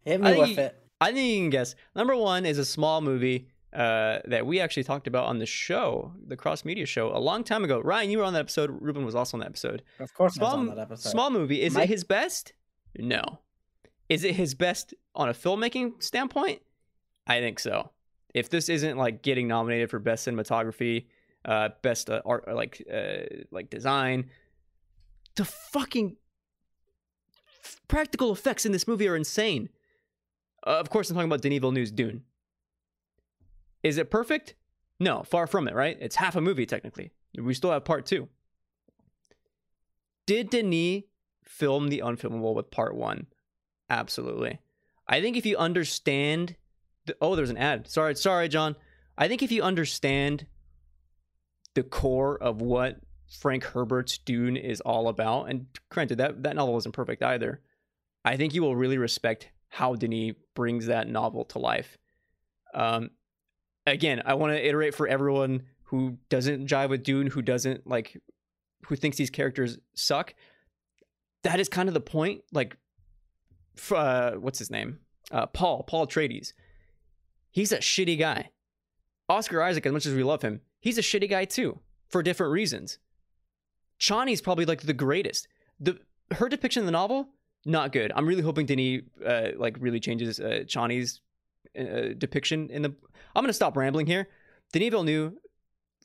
Hit 0.05 0.21
me 0.21 0.29
I- 0.29 0.37
with 0.37 0.57
it. 0.57 0.75
I 0.99 1.11
think 1.11 1.31
you 1.31 1.41
can 1.43 1.49
guess. 1.51 1.75
Number 1.95 2.15
one 2.15 2.43
is 2.45 2.57
a 2.57 2.65
small 2.65 3.01
movie 3.01 3.49
uh, 3.71 4.17
that 4.25 4.47
we 4.47 4.59
actually 4.59 4.83
talked 4.83 5.05
about 5.05 5.25
on 5.27 5.37
the 5.37 5.45
show, 5.45 6.11
the 6.25 6.35
Cross 6.35 6.65
Media 6.65 6.87
Show, 6.87 7.15
a 7.15 7.19
long 7.19 7.43
time 7.43 7.63
ago. 7.63 7.79
Ryan, 7.79 8.09
you 8.09 8.17
were 8.17 8.23
on 8.23 8.33
that 8.33 8.39
episode. 8.39 8.75
Ruben 8.81 9.05
was 9.05 9.13
also 9.13 9.37
on 9.37 9.41
that 9.41 9.45
episode. 9.49 9.83
Of 9.99 10.11
course, 10.15 10.39
I 10.39 10.41
was 10.43 10.49
Small, 10.53 10.59
on 10.59 10.75
that 10.75 10.79
episode. 10.79 11.09
small 11.11 11.29
movie. 11.29 11.61
Is 11.61 11.75
it 11.75 11.87
his 11.87 12.03
best? 12.03 12.53
No. 12.97 13.21
Is 14.09 14.23
it 14.23 14.33
his 14.35 14.55
best 14.55 14.95
on 15.13 15.29
a 15.29 15.33
filmmaking 15.33 16.01
standpoint? 16.01 16.61
I 17.27 17.41
think 17.41 17.59
so. 17.59 17.91
If 18.33 18.49
this 18.49 18.69
isn't 18.69 18.97
like 18.97 19.21
getting 19.21 19.47
nominated 19.47 19.89
for 19.89 19.99
best 19.99 20.27
cinematography, 20.27 21.05
uh, 21.45 21.69
best 21.81 22.09
uh, 22.09 22.21
art, 22.25 22.47
like 22.53 22.83
uh, 22.91 23.43
like 23.51 23.69
design, 23.69 24.29
the 25.35 25.45
fucking 25.45 26.17
practical 27.87 28.31
effects 28.31 28.65
in 28.65 28.71
this 28.71 28.87
movie 28.87 29.07
are 29.07 29.15
insane. 29.15 29.69
Uh, 30.65 30.71
of 30.71 30.89
course, 30.89 31.09
I'm 31.09 31.15
talking 31.15 31.29
about 31.29 31.41
Denis 31.41 31.59
Villeneuve's 31.59 31.91
Dune. 31.91 32.23
Is 33.83 33.97
it 33.97 34.11
perfect? 34.11 34.55
No, 34.99 35.23
far 35.23 35.47
from 35.47 35.67
it, 35.67 35.75
right? 35.75 35.97
It's 36.01 36.15
half 36.15 36.35
a 36.35 36.41
movie, 36.41 36.65
technically. 36.65 37.11
We 37.37 37.53
still 37.53 37.71
have 37.71 37.85
part 37.85 38.05
two. 38.05 38.27
Did 40.25 40.49
Denis 40.49 41.03
film 41.45 41.87
the 41.87 41.99
unfilmable 41.99 42.53
with 42.53 42.71
part 42.71 42.95
one? 42.95 43.27
Absolutely. 43.89 44.59
I 45.07 45.21
think 45.21 45.37
if 45.37 45.45
you 45.45 45.55
understand 45.55 46.55
oh, 47.21 47.35
there's 47.35 47.49
an 47.49 47.57
ad. 47.57 47.87
Sorry, 47.87 48.15
sorry, 48.15 48.47
John. 48.49 48.75
I 49.17 49.27
think 49.27 49.41
if 49.41 49.51
you 49.51 49.61
understand 49.63 50.45
the 51.73 51.83
core 51.83 52.41
of 52.41 52.61
what 52.61 52.99
Frank 53.39 53.63
Herbert's 53.63 54.17
Dune 54.17 54.57
is 54.57 54.81
all 54.81 55.07
about, 55.09 55.49
and 55.49 55.67
granted 55.89 56.17
that 56.19 56.43
that 56.43 56.55
novel 56.55 56.77
isn't 56.77 56.93
perfect 56.93 57.23
either, 57.23 57.61
I 58.23 58.37
think 58.37 58.53
you 58.53 58.61
will 58.61 58.75
really 58.75 58.97
respect 58.97 59.49
how 59.69 59.95
Denis 59.95 60.35
brings 60.55 60.85
that 60.87 61.09
novel 61.09 61.45
to 61.45 61.59
life. 61.59 61.97
Um, 62.73 63.11
again, 63.85 64.21
I 64.25 64.35
want 64.35 64.53
to 64.53 64.67
iterate 64.67 64.95
for 64.95 65.07
everyone 65.07 65.63
who 65.83 66.17
doesn't 66.29 66.67
jive 66.67 66.89
with 66.89 67.03
Dune, 67.03 67.27
who 67.27 67.41
doesn't 67.41 67.87
like, 67.87 68.21
who 68.87 68.95
thinks 68.95 69.17
these 69.17 69.29
characters 69.29 69.77
suck. 69.93 70.33
That 71.43 71.59
is 71.59 71.69
kind 71.69 71.87
of 71.87 71.93
the 71.93 72.01
point. 72.01 72.41
Like, 72.51 72.77
uh, 73.91 74.31
what's 74.31 74.59
his 74.59 74.69
name? 74.69 74.99
Uh, 75.31 75.45
Paul, 75.45 75.83
Paul 75.83 76.07
Atreides. 76.07 76.53
He's 77.57 77.71
a 77.71 77.79
shitty 77.79 78.19
guy. 78.19 78.51
Oscar 79.27 79.63
Isaac, 79.63 79.83
as 79.87 79.91
much 79.91 80.05
as 80.05 80.13
we 80.13 80.21
love 80.21 80.43
him, 80.43 80.61
he's 80.79 80.99
a 80.99 81.01
shitty 81.01 81.27
guy 81.27 81.45
too, 81.45 81.79
for 82.07 82.21
different 82.21 82.53
reasons. 82.53 82.99
Chani's 83.99 84.41
probably 84.41 84.65
like 84.65 84.83
the 84.83 84.93
greatest. 84.93 85.47
The 85.79 85.97
her 86.35 86.49
depiction 86.49 86.81
in 86.81 86.85
the 86.85 86.91
novel, 86.91 87.29
not 87.65 87.93
good. 87.93 88.11
I'm 88.15 88.27
really 88.27 88.43
hoping 88.43 88.67
Denis 88.67 89.01
uh, 89.25 89.53
like 89.57 89.75
really 89.79 89.99
changes 89.99 90.39
uh, 90.39 90.65
Chani's 90.67 91.21
uh, 91.75 92.13
depiction 92.15 92.69
in 92.69 92.83
the. 92.83 92.93
I'm 93.35 93.41
gonna 93.41 93.53
stop 93.53 93.75
rambling 93.75 94.05
here. 94.05 94.27
Denis 94.71 94.91
Villeneuve 94.91 95.33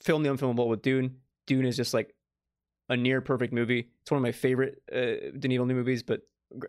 filmed 0.01 0.25
the 0.25 0.31
unfilmable 0.31 0.69
with 0.69 0.81
Dune. 0.81 1.17
Dune 1.45 1.67
is 1.67 1.77
just 1.77 1.93
like 1.93 2.15
a 2.89 2.97
near 2.97 3.21
perfect 3.21 3.53
movie. 3.53 3.91
It's 4.01 4.11
one 4.11 4.17
of 4.17 4.23
my 4.23 4.33
favorite 4.33 4.81
uh, 4.91 5.37
Denis 5.39 5.57
Villeneuve 5.57 5.77
movies, 5.77 6.03
but 6.03 6.23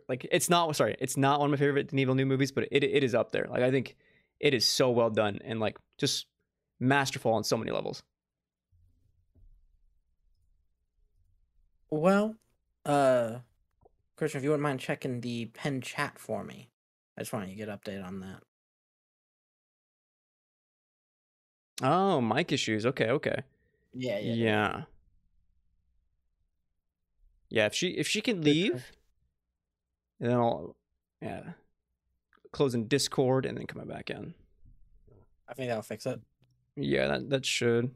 like 0.10 0.28
it's 0.30 0.50
not. 0.50 0.76
Sorry, 0.76 0.98
it's 1.00 1.16
not 1.16 1.40
one 1.40 1.54
of 1.54 1.58
my 1.58 1.66
favorite 1.66 1.88
Denis 1.88 2.04
Villeneuve 2.04 2.28
movies, 2.28 2.52
but 2.52 2.68
it 2.70 2.84
it 2.84 3.06
is 3.06 3.16
up 3.16 3.32
there. 3.32 3.48
Like 3.50 3.64
I 3.64 3.72
think 3.72 3.96
it 4.40 4.54
is 4.54 4.66
so 4.66 4.90
well 4.90 5.10
done 5.10 5.40
and 5.44 5.60
like 5.60 5.78
just 5.98 6.28
masterful 6.80 7.34
on 7.34 7.44
so 7.44 7.58
many 7.58 7.72
levels. 7.72 8.04
Well, 11.90 12.36
uh, 12.86 13.40
Christian, 14.16 14.40
if 14.40 14.44
you 14.44 14.50
wouldn't 14.50 14.64
mind 14.64 14.80
checking 14.80 15.22
the 15.22 15.46
pen 15.48 15.82
chat 15.82 16.18
for 16.18 16.44
me, 16.44 16.70
I 17.18 17.22
just 17.22 17.34
want 17.34 17.48
to 17.48 17.56
get 17.56 17.70
update 17.70 18.04
on 18.04 18.20
that. 18.22 18.42
Oh, 21.82 22.22
mic 22.22 22.52
issues. 22.52 22.86
Okay, 22.86 23.10
okay. 23.10 23.44
Yeah, 23.94 24.20
yeah, 24.20 24.34
Yeah. 24.34 24.84
Yeah, 27.50 27.66
if 27.68 27.76
she 27.76 27.90
if 27.90 28.08
she 28.08 28.22
can 28.22 28.42
leave, 28.42 28.92
then 30.20 30.32
I'll 30.32 30.76
yeah 31.22 31.54
closing 32.54 32.86
Discord 32.86 33.46
and 33.46 33.58
then 33.58 33.68
coming 33.68 33.88
back 33.88 34.10
in. 34.10 34.34
I 35.50 35.54
think 35.54 35.68
that'll 35.68 35.84
fix 35.84 36.06
it. 36.06 36.22
Yeah, 36.78 37.08
that 37.08 37.30
that 37.30 37.46
should. 37.46 37.92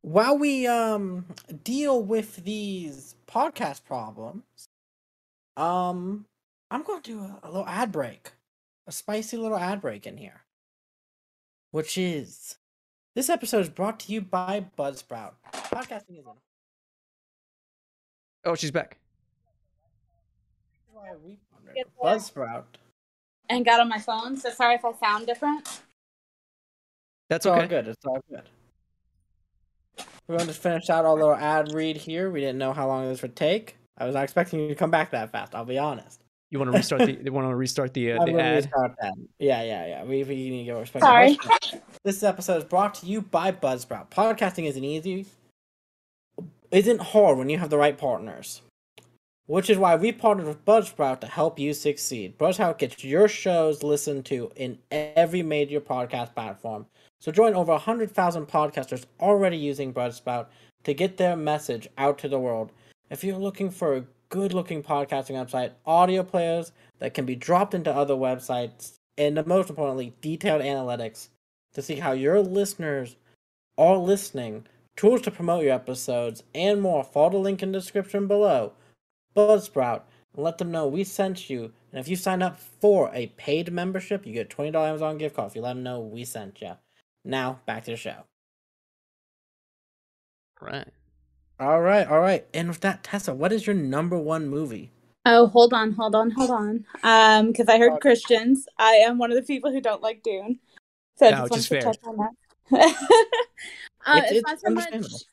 While 0.00 0.38
we 0.38 0.66
um 0.66 1.26
deal 1.62 2.02
with 2.02 2.36
these 2.44 3.16
podcast 3.26 3.84
problems, 3.84 4.42
um, 5.56 6.26
I'm 6.70 6.82
going 6.82 7.02
to 7.02 7.10
do 7.10 7.20
a, 7.20 7.40
a 7.42 7.48
little 7.48 7.66
ad 7.66 7.92
break, 7.92 8.32
a 8.86 8.92
spicy 8.92 9.36
little 9.36 9.58
ad 9.58 9.80
break 9.80 10.06
in 10.06 10.16
here, 10.16 10.42
which 11.70 11.96
is 11.98 12.56
this 13.14 13.30
episode 13.30 13.60
is 13.60 13.68
brought 13.68 14.00
to 14.00 14.12
you 14.12 14.20
by 14.20 14.66
Buzzsprout. 14.78 15.34
Podcasting 15.52 16.18
is 16.18 16.26
in. 16.26 16.32
Oh, 18.44 18.54
she's 18.54 18.70
back. 18.70 18.98
In 21.76 21.84
Buzzsprout. 22.02 22.64
and 23.48 23.64
got 23.64 23.80
on 23.80 23.88
my 23.88 23.98
phone. 23.98 24.36
So 24.36 24.50
sorry 24.50 24.76
if 24.76 24.84
I 24.84 24.92
sound 24.94 25.26
different. 25.26 25.64
That's 27.28 27.44
It's 27.44 27.46
all 27.46 27.58
okay. 27.58 27.66
good. 27.68 27.88
It's 27.88 28.04
all 28.04 28.22
good. 28.30 28.42
We're 30.26 30.36
going 30.36 30.48
to 30.48 30.54
finish 30.54 30.88
out 30.90 31.04
our 31.04 31.14
little 31.14 31.34
ad 31.34 31.72
read 31.74 31.96
here. 31.96 32.30
We 32.30 32.40
didn't 32.40 32.58
know 32.58 32.72
how 32.72 32.86
long 32.86 33.06
this 33.08 33.22
would 33.22 33.36
take. 33.36 33.76
I 33.98 34.06
was 34.06 34.14
not 34.14 34.24
expecting 34.24 34.60
you 34.60 34.68
to 34.68 34.74
come 34.74 34.90
back 34.90 35.10
that 35.10 35.30
fast. 35.30 35.54
I'll 35.54 35.64
be 35.64 35.78
honest. 35.78 36.20
You 36.50 36.58
want 36.58 36.70
to 36.72 36.76
restart 36.78 37.00
the? 37.02 37.18
You 37.24 37.32
want 37.32 37.48
to 37.48 37.54
restart 37.56 37.94
the 37.94 38.12
uh, 38.12 38.24
the 38.24 38.38
ad? 38.38 38.64
restart 38.64 38.94
that. 39.00 39.12
Yeah, 39.38 39.62
yeah, 39.62 39.86
yeah. 39.86 40.04
We, 40.04 40.22
we 40.24 40.34
need 40.50 40.58
to 40.60 40.64
give 40.64 40.76
respect. 40.76 41.02
to 41.02 41.06
Sorry. 41.06 41.38
This 42.04 42.22
episode 42.22 42.58
is 42.58 42.64
brought 42.64 42.94
to 42.96 43.06
you 43.06 43.22
by 43.22 43.50
Buzzsprout. 43.52 44.10
Podcasting 44.10 44.66
isn't 44.66 44.84
easy, 44.84 45.26
isn't 46.70 47.00
hard 47.00 47.38
when 47.38 47.48
you 47.48 47.58
have 47.58 47.70
the 47.70 47.78
right 47.78 47.96
partners. 47.98 48.62
Which 49.46 49.68
is 49.68 49.76
why 49.76 49.96
we 49.96 50.10
partnered 50.10 50.46
with 50.46 50.64
Buzzsprout 50.64 51.20
to 51.20 51.26
help 51.26 51.58
you 51.58 51.74
succeed. 51.74 52.38
Buzzsprout 52.38 52.78
gets 52.78 53.04
your 53.04 53.28
shows 53.28 53.82
listened 53.82 54.24
to 54.26 54.50
in 54.56 54.78
every 54.90 55.42
major 55.42 55.82
podcast 55.82 56.34
platform. 56.34 56.86
So 57.20 57.30
join 57.30 57.54
over 57.54 57.72
100,000 57.72 58.46
podcasters 58.46 59.04
already 59.20 59.58
using 59.58 59.92
Buzzsprout 59.92 60.46
to 60.84 60.94
get 60.94 61.18
their 61.18 61.36
message 61.36 61.88
out 61.98 62.16
to 62.18 62.28
the 62.28 62.38
world. 62.38 62.72
If 63.10 63.22
you're 63.22 63.36
looking 63.36 63.70
for 63.70 63.94
a 63.94 64.04
good 64.30 64.54
looking 64.54 64.82
podcasting 64.82 65.32
website, 65.32 65.72
audio 65.84 66.22
players 66.22 66.72
that 66.98 67.12
can 67.12 67.26
be 67.26 67.36
dropped 67.36 67.74
into 67.74 67.94
other 67.94 68.14
websites, 68.14 68.94
and 69.18 69.46
most 69.46 69.68
importantly, 69.68 70.14
detailed 70.22 70.62
analytics 70.62 71.28
to 71.74 71.82
see 71.82 71.96
how 71.96 72.12
your 72.12 72.40
listeners 72.40 73.16
are 73.76 73.98
listening, 73.98 74.66
tools 74.96 75.20
to 75.20 75.30
promote 75.30 75.64
your 75.64 75.74
episodes, 75.74 76.42
and 76.54 76.80
more, 76.80 77.04
follow 77.04 77.30
the 77.30 77.36
link 77.36 77.62
in 77.62 77.72
the 77.72 77.78
description 77.78 78.26
below. 78.26 78.72
Buzzsprout 79.36 80.02
and 80.34 80.44
let 80.44 80.58
them 80.58 80.70
know 80.70 80.86
we 80.86 81.04
sent 81.04 81.48
you. 81.50 81.72
And 81.92 82.00
if 82.00 82.08
you 82.08 82.16
sign 82.16 82.42
up 82.42 82.58
for 82.58 83.10
a 83.14 83.28
paid 83.36 83.72
membership, 83.72 84.26
you 84.26 84.32
get 84.32 84.52
a 84.52 84.56
$20 84.56 84.74
Amazon 84.74 85.18
gift 85.18 85.36
card 85.36 85.50
if 85.50 85.56
you 85.56 85.62
let 85.62 85.74
them 85.74 85.82
know 85.82 86.00
we 86.00 86.24
sent 86.24 86.60
you. 86.60 86.72
Now, 87.24 87.60
back 87.66 87.84
to 87.84 87.92
the 87.92 87.96
show. 87.96 88.24
Right. 90.60 90.88
All 91.60 91.80
right, 91.80 92.06
all 92.06 92.20
right. 92.20 92.46
And 92.52 92.68
with 92.68 92.80
that, 92.80 93.04
Tessa, 93.04 93.32
what 93.32 93.52
is 93.52 93.66
your 93.66 93.76
number 93.76 94.18
one 94.18 94.48
movie? 94.48 94.90
Oh, 95.26 95.46
hold 95.46 95.72
on, 95.72 95.92
hold 95.92 96.14
on, 96.14 96.30
hold 96.32 96.50
on. 96.50 96.84
Um, 97.02 97.46
because 97.48 97.68
I 97.68 97.78
heard 97.78 98.00
Christians. 98.00 98.66
I 98.78 98.94
am 98.96 99.18
one 99.18 99.30
of 99.30 99.36
the 99.36 99.42
people 99.42 99.70
who 99.72 99.80
don't 99.80 100.02
like 100.02 100.22
Dune. 100.22 100.58
So 101.16 101.26
I 101.26 101.30
Yeah, 101.30 101.46
just 101.46 101.50
which 101.50 101.50
wanted 101.50 101.62
to 101.62 101.68
fair. 101.68 101.82
touch 101.82 101.98
on 102.06 102.16
that. 102.18 102.30
uh, 104.06 104.16
It's- 104.18 104.32
it's, 104.32 104.38
it's 104.38 104.42
not 104.42 104.60
so 104.60 104.70
much. 104.70 105.24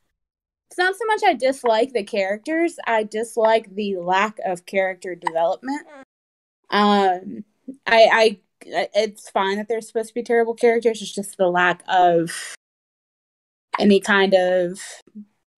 It's 0.72 0.78
not 0.78 0.96
so 0.96 1.06
much 1.06 1.22
I 1.28 1.34
dislike 1.34 1.92
the 1.92 2.04
characters. 2.04 2.78
I 2.88 3.04
dislike 3.04 3.76
the 3.76 3.98
lack 3.98 4.38
of 4.46 4.66
character 4.66 5.16
development. 5.16 5.86
Um, 6.70 7.44
I, 7.86 8.08
I, 8.14 8.40
it's 8.64 9.30
fine 9.30 9.58
that 9.58 9.68
they're 9.68 9.82
supposed 9.82 10.08
to 10.08 10.14
be 10.14 10.24
terrible 10.24 10.54
characters. 10.54 11.02
It's 11.02 11.14
just 11.14 11.36
the 11.36 11.50
lack 11.50 11.84
of 11.90 12.56
any 13.80 14.00
kind 14.00 14.34
of 14.34 14.80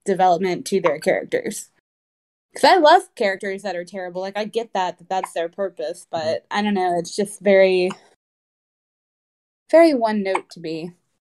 development 0.04 0.66
to 0.68 0.82
their 0.82 0.98
characters. 0.98 1.70
Because 2.52 2.72
I 2.72 2.78
love 2.78 3.04
characters 3.14 3.62
that 3.62 3.76
are 3.76 3.86
terrible. 3.86 4.22
Like 4.22 4.36
I 4.36 4.46
get 4.46 4.74
that 4.74 4.98
that 4.98 5.10
that's 5.10 5.34
their 5.34 5.48
purpose, 5.48 6.08
but 6.10 6.48
I 6.50 6.64
don't 6.64 6.74
know. 6.74 6.98
It's 6.98 7.16
just 7.16 7.40
very, 7.40 7.92
very 9.70 9.94
one 9.94 10.24
note 10.24 10.50
to 10.54 10.60
me. 10.60 10.94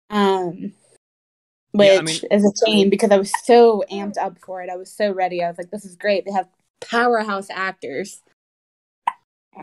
Um, 0.10 0.72
which 1.78 1.88
Yeah, 1.88 1.98
I 2.00 2.02
mean- 2.02 2.20
is 2.32 2.46
a 2.46 2.66
shame 2.66 2.90
because 2.90 3.12
I 3.12 3.18
was 3.18 3.32
so 3.44 3.84
amped 3.92 4.18
up 4.18 4.38
for 4.40 4.62
it. 4.62 4.70
I 4.70 4.76
was 4.76 4.92
so 4.92 5.12
ready. 5.12 5.44
I 5.44 5.48
was 5.50 5.58
like, 5.58 5.72
"This 5.72 5.86
is 5.86 5.96
great." 5.96 6.26
They 6.26 6.32
have 6.32 6.48
powerhouse 6.82 7.50
actors, 7.50 8.22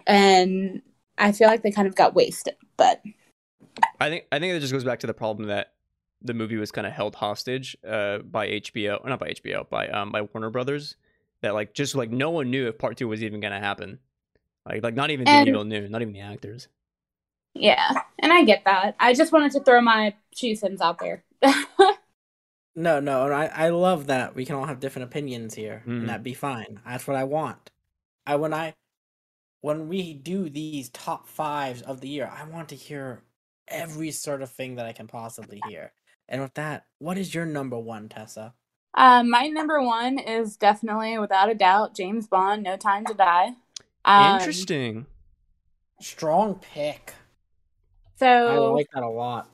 and 0.06 0.82
I 1.18 1.32
feel 1.32 1.48
like 1.48 1.62
they 1.62 1.70
kind 1.70 1.88
of 1.88 1.94
got 1.94 2.14
wasted. 2.14 2.54
But 2.76 3.02
I 4.00 4.08
think 4.08 4.24
I 4.32 4.38
think 4.38 4.52
that 4.54 4.60
just 4.60 4.72
goes 4.72 4.84
back 4.84 5.00
to 5.00 5.06
the 5.06 5.14
problem 5.14 5.48
that 5.48 5.72
the 6.20 6.34
movie 6.34 6.56
was 6.56 6.70
kind 6.70 6.86
of 6.86 6.92
held 6.92 7.14
hostage 7.16 7.76
uh, 7.86 8.18
by 8.18 8.46
HBO, 8.48 9.02
or 9.02 9.08
not 9.10 9.18
by 9.18 9.28
HBO, 9.30 9.68
by 9.68 9.88
um 9.88 10.10
by 10.12 10.22
Warner 10.22 10.50
Brothers. 10.50 10.96
That 11.42 11.54
like 11.54 11.74
just 11.74 11.94
like 11.94 12.10
no 12.10 12.30
one 12.30 12.50
knew 12.50 12.68
if 12.68 12.78
part 12.78 12.96
two 12.96 13.08
was 13.08 13.22
even 13.22 13.40
gonna 13.40 13.58
happen. 13.60 13.98
Like 14.66 14.82
like 14.82 14.94
not 14.94 15.10
even 15.10 15.26
And- 15.26 15.46
Denis 15.46 15.56
Villeneuve, 15.56 15.90
not 15.90 16.02
even 16.02 16.14
the 16.14 16.20
actors. 16.20 16.68
yeah, 17.54 18.02
and 18.20 18.32
I 18.32 18.44
get 18.44 18.64
that. 18.64 18.94
I 19.00 19.12
just 19.12 19.32
wanted 19.32 19.52
to 19.52 19.60
throw 19.60 19.80
my 19.80 20.14
cents 20.34 20.80
out 20.80 20.98
there. 21.00 21.24
No, 22.74 23.00
no, 23.00 23.24
and 23.24 23.34
I, 23.34 23.46
I 23.46 23.68
love 23.68 24.06
that 24.06 24.34
we 24.34 24.46
can 24.46 24.56
all 24.56 24.64
have 24.64 24.80
different 24.80 25.08
opinions 25.08 25.54
here, 25.54 25.82
and 25.86 26.08
that 26.08 26.22
be 26.22 26.32
fine. 26.34 26.80
That's 26.86 27.06
what 27.06 27.16
I 27.16 27.24
want. 27.24 27.70
I 28.26 28.36
when 28.36 28.54
I 28.54 28.74
when 29.60 29.88
we 29.88 30.14
do 30.14 30.48
these 30.48 30.88
top 30.90 31.28
fives 31.28 31.82
of 31.82 32.00
the 32.00 32.08
year, 32.08 32.30
I 32.34 32.44
want 32.44 32.68
to 32.70 32.74
hear 32.76 33.22
every 33.68 34.10
sort 34.10 34.42
of 34.42 34.50
thing 34.50 34.76
that 34.76 34.86
I 34.86 34.92
can 34.92 35.06
possibly 35.06 35.60
hear. 35.68 35.92
And 36.28 36.40
with 36.40 36.54
that, 36.54 36.86
what 36.98 37.18
is 37.18 37.34
your 37.34 37.46
number 37.46 37.78
one, 37.78 38.08
Tessa? 38.08 38.54
Um, 38.94 39.30
my 39.30 39.46
number 39.46 39.82
one 39.82 40.18
is 40.18 40.56
definitely, 40.56 41.18
without 41.18 41.50
a 41.50 41.54
doubt, 41.54 41.94
James 41.94 42.26
Bond. 42.26 42.62
No 42.62 42.76
Time 42.76 43.04
to 43.06 43.14
Die. 43.14 43.52
Um, 44.04 44.34
Interesting. 44.34 45.06
Strong 46.00 46.56
pick. 46.56 47.14
So 48.16 48.26
I 48.26 48.54
So, 48.56 48.72
like 48.72 48.88
that 48.94 49.02
a 49.02 49.08
lot. 49.08 49.48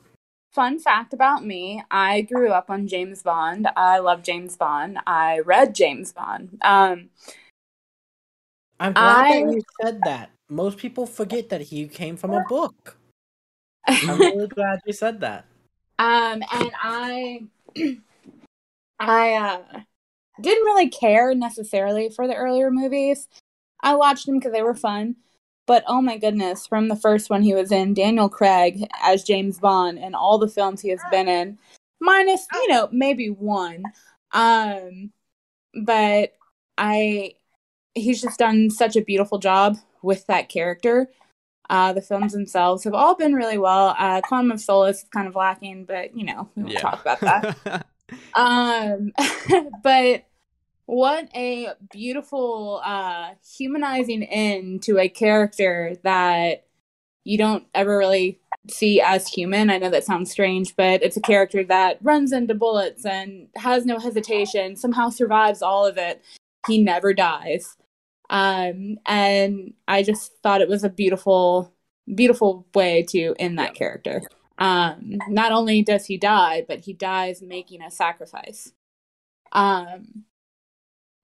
Fun 0.52 0.78
fact 0.78 1.12
about 1.12 1.44
me: 1.44 1.82
I 1.90 2.22
grew 2.22 2.50
up 2.50 2.70
on 2.70 2.86
James 2.86 3.22
Bond. 3.22 3.68
I 3.76 3.98
love 3.98 4.22
James 4.22 4.56
Bond. 4.56 4.98
I 5.06 5.40
read 5.40 5.74
James 5.74 6.12
Bond. 6.12 6.58
Um, 6.62 7.10
I'm 8.80 8.92
glad 8.92 9.26
I- 9.26 9.42
that 9.44 9.52
you 9.52 9.62
said 9.80 10.02
that. 10.04 10.30
Most 10.50 10.78
people 10.78 11.06
forget 11.06 11.50
that 11.50 11.60
he 11.60 11.86
came 11.88 12.16
from 12.16 12.32
a 12.32 12.40
book. 12.48 12.96
I'm 13.86 14.18
really 14.18 14.48
glad 14.48 14.80
you 14.86 14.94
said 14.94 15.20
that. 15.20 15.44
Um, 15.98 16.42
and 16.52 16.70
I, 16.82 17.46
I 18.98 19.32
uh, 19.34 19.80
didn't 20.40 20.64
really 20.64 20.88
care 20.88 21.34
necessarily 21.34 22.08
for 22.08 22.26
the 22.26 22.34
earlier 22.34 22.70
movies. 22.70 23.28
I 23.80 23.94
watched 23.96 24.26
them 24.26 24.38
because 24.38 24.52
they 24.52 24.62
were 24.62 24.74
fun, 24.74 25.16
but 25.68 25.84
oh 25.86 26.00
my 26.00 26.16
goodness, 26.16 26.66
from 26.66 26.88
the 26.88 26.96
first 26.96 27.28
one 27.30 27.42
he 27.42 27.54
was 27.54 27.70
in, 27.70 27.92
Daniel 27.94 28.28
Craig 28.28 28.88
as 29.02 29.22
James 29.22 29.60
Bond, 29.60 29.98
and 29.98 30.16
all 30.16 30.38
the 30.38 30.48
films 30.48 30.80
he 30.80 30.88
has 30.88 31.00
been 31.12 31.28
in, 31.28 31.58
minus 32.00 32.46
you 32.52 32.68
know 32.68 32.88
maybe 32.90 33.28
one, 33.28 33.84
um, 34.32 35.12
but 35.84 36.32
I, 36.78 37.34
he's 37.94 38.22
just 38.22 38.38
done 38.38 38.70
such 38.70 38.96
a 38.96 39.02
beautiful 39.02 39.38
job 39.38 39.76
with 40.02 40.26
that 40.26 40.48
character. 40.48 41.08
Uh, 41.68 41.92
the 41.92 42.00
films 42.00 42.32
themselves 42.32 42.84
have 42.84 42.94
all 42.94 43.14
been 43.14 43.34
really 43.34 43.58
well. 43.58 43.94
Uh, 43.98 44.22
Quantum 44.22 44.52
of 44.52 44.60
Solace 44.60 45.02
is 45.02 45.08
kind 45.12 45.28
of 45.28 45.36
lacking, 45.36 45.84
but 45.84 46.16
you 46.16 46.24
know 46.24 46.48
we 46.56 46.62
won't 46.62 46.74
Yeah. 46.74 46.80
talk 46.80 47.02
about 47.02 47.20
that. 47.20 47.86
um, 48.34 49.12
but 49.82 50.24
what 50.88 51.28
a 51.34 51.68
beautiful 51.90 52.80
uh, 52.84 53.30
humanizing 53.56 54.22
end 54.24 54.82
to 54.84 54.98
a 54.98 55.08
character 55.08 55.94
that 56.02 56.66
you 57.24 57.36
don't 57.36 57.66
ever 57.74 57.98
really 57.98 58.40
see 58.70 59.00
as 59.00 59.28
human. 59.28 59.70
I 59.70 59.78
know 59.78 59.90
that 59.90 60.04
sounds 60.04 60.30
strange, 60.30 60.74
but 60.76 61.02
it's 61.02 61.16
a 61.16 61.20
character 61.20 61.62
that 61.64 61.98
runs 62.02 62.32
into 62.32 62.54
bullets 62.54 63.04
and 63.04 63.48
has 63.56 63.84
no 63.84 63.98
hesitation. 63.98 64.76
Somehow 64.76 65.10
survives 65.10 65.62
all 65.62 65.86
of 65.86 65.98
it. 65.98 66.22
He 66.66 66.82
never 66.82 67.12
dies 67.12 67.76
um 68.30 68.98
and 69.06 69.72
i 69.86 70.02
just 70.02 70.32
thought 70.42 70.60
it 70.60 70.68
was 70.68 70.84
a 70.84 70.90
beautiful 70.90 71.72
beautiful 72.14 72.66
way 72.74 73.02
to 73.02 73.34
end 73.38 73.58
that 73.58 73.74
character 73.74 74.22
um 74.58 75.16
not 75.28 75.52
only 75.52 75.82
does 75.82 76.06
he 76.06 76.18
die 76.18 76.64
but 76.68 76.80
he 76.80 76.92
dies 76.92 77.40
making 77.40 77.80
a 77.80 77.90
sacrifice 77.90 78.72
um 79.52 80.24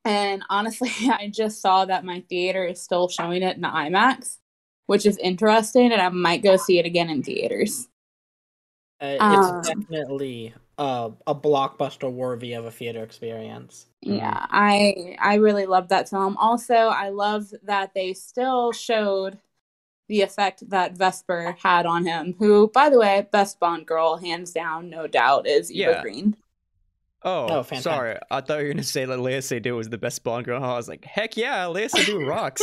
and 0.04 0.42
honestly 0.50 0.90
i 1.10 1.28
just 1.32 1.60
saw 1.60 1.84
that 1.84 2.04
my 2.04 2.20
theater 2.28 2.64
is 2.64 2.80
still 2.80 3.08
showing 3.08 3.42
it 3.42 3.56
in 3.56 3.62
imax 3.62 4.38
which 4.86 5.06
is 5.06 5.16
interesting 5.18 5.92
and 5.92 6.00
i 6.02 6.08
might 6.08 6.42
go 6.42 6.56
see 6.56 6.78
it 6.78 6.86
again 6.86 7.10
in 7.10 7.22
theaters 7.22 7.88
Uh, 9.00 9.20
Um, 9.20 9.28
it's 9.28 9.52
definitely 9.52 10.54
uh, 10.78 11.10
a 11.26 11.34
blockbuster 11.34 12.10
worthy 12.10 12.52
of 12.54 12.64
a 12.64 12.70
theater 12.70 13.02
experience. 13.02 13.86
Yeah, 14.02 14.46
I 14.50 15.16
I 15.18 15.36
really 15.36 15.66
love 15.66 15.88
that 15.88 16.08
film. 16.10 16.36
Also, 16.36 16.74
I 16.74 17.08
love 17.08 17.50
that 17.62 17.94
they 17.94 18.12
still 18.12 18.72
showed 18.72 19.38
the 20.08 20.22
effect 20.22 20.68
that 20.70 20.96
Vesper 20.98 21.56
had 21.62 21.86
on 21.86 22.06
him, 22.06 22.34
who, 22.38 22.70
by 22.70 22.90
the 22.90 22.98
way, 23.00 23.28
best 23.32 23.60
Bond 23.60 23.86
girl, 23.86 24.18
hands 24.18 24.52
down, 24.52 24.90
no 24.90 25.06
doubt, 25.08 25.46
is 25.48 25.72
Eva 25.72 25.90
Yeah. 25.90 26.02
Green. 26.02 26.36
Oh, 27.24 27.46
Oh, 27.48 27.62
fantastic. 27.62 27.82
sorry. 27.82 28.18
I 28.30 28.40
thought 28.40 28.58
you 28.60 28.66
were 28.66 28.72
gonna 28.74 28.82
say 28.82 29.04
that 29.06 29.18
Lea 29.18 29.38
Seydoux 29.40 29.76
was 29.76 29.88
the 29.88 29.98
best 29.98 30.22
Bond 30.24 30.44
girl. 30.44 30.62
I 30.62 30.76
was 30.76 30.88
like, 30.88 31.04
heck 31.04 31.36
yeah, 31.36 31.66
Lea 31.68 31.86
Seydoux 31.86 32.26
rocks. 32.28 32.62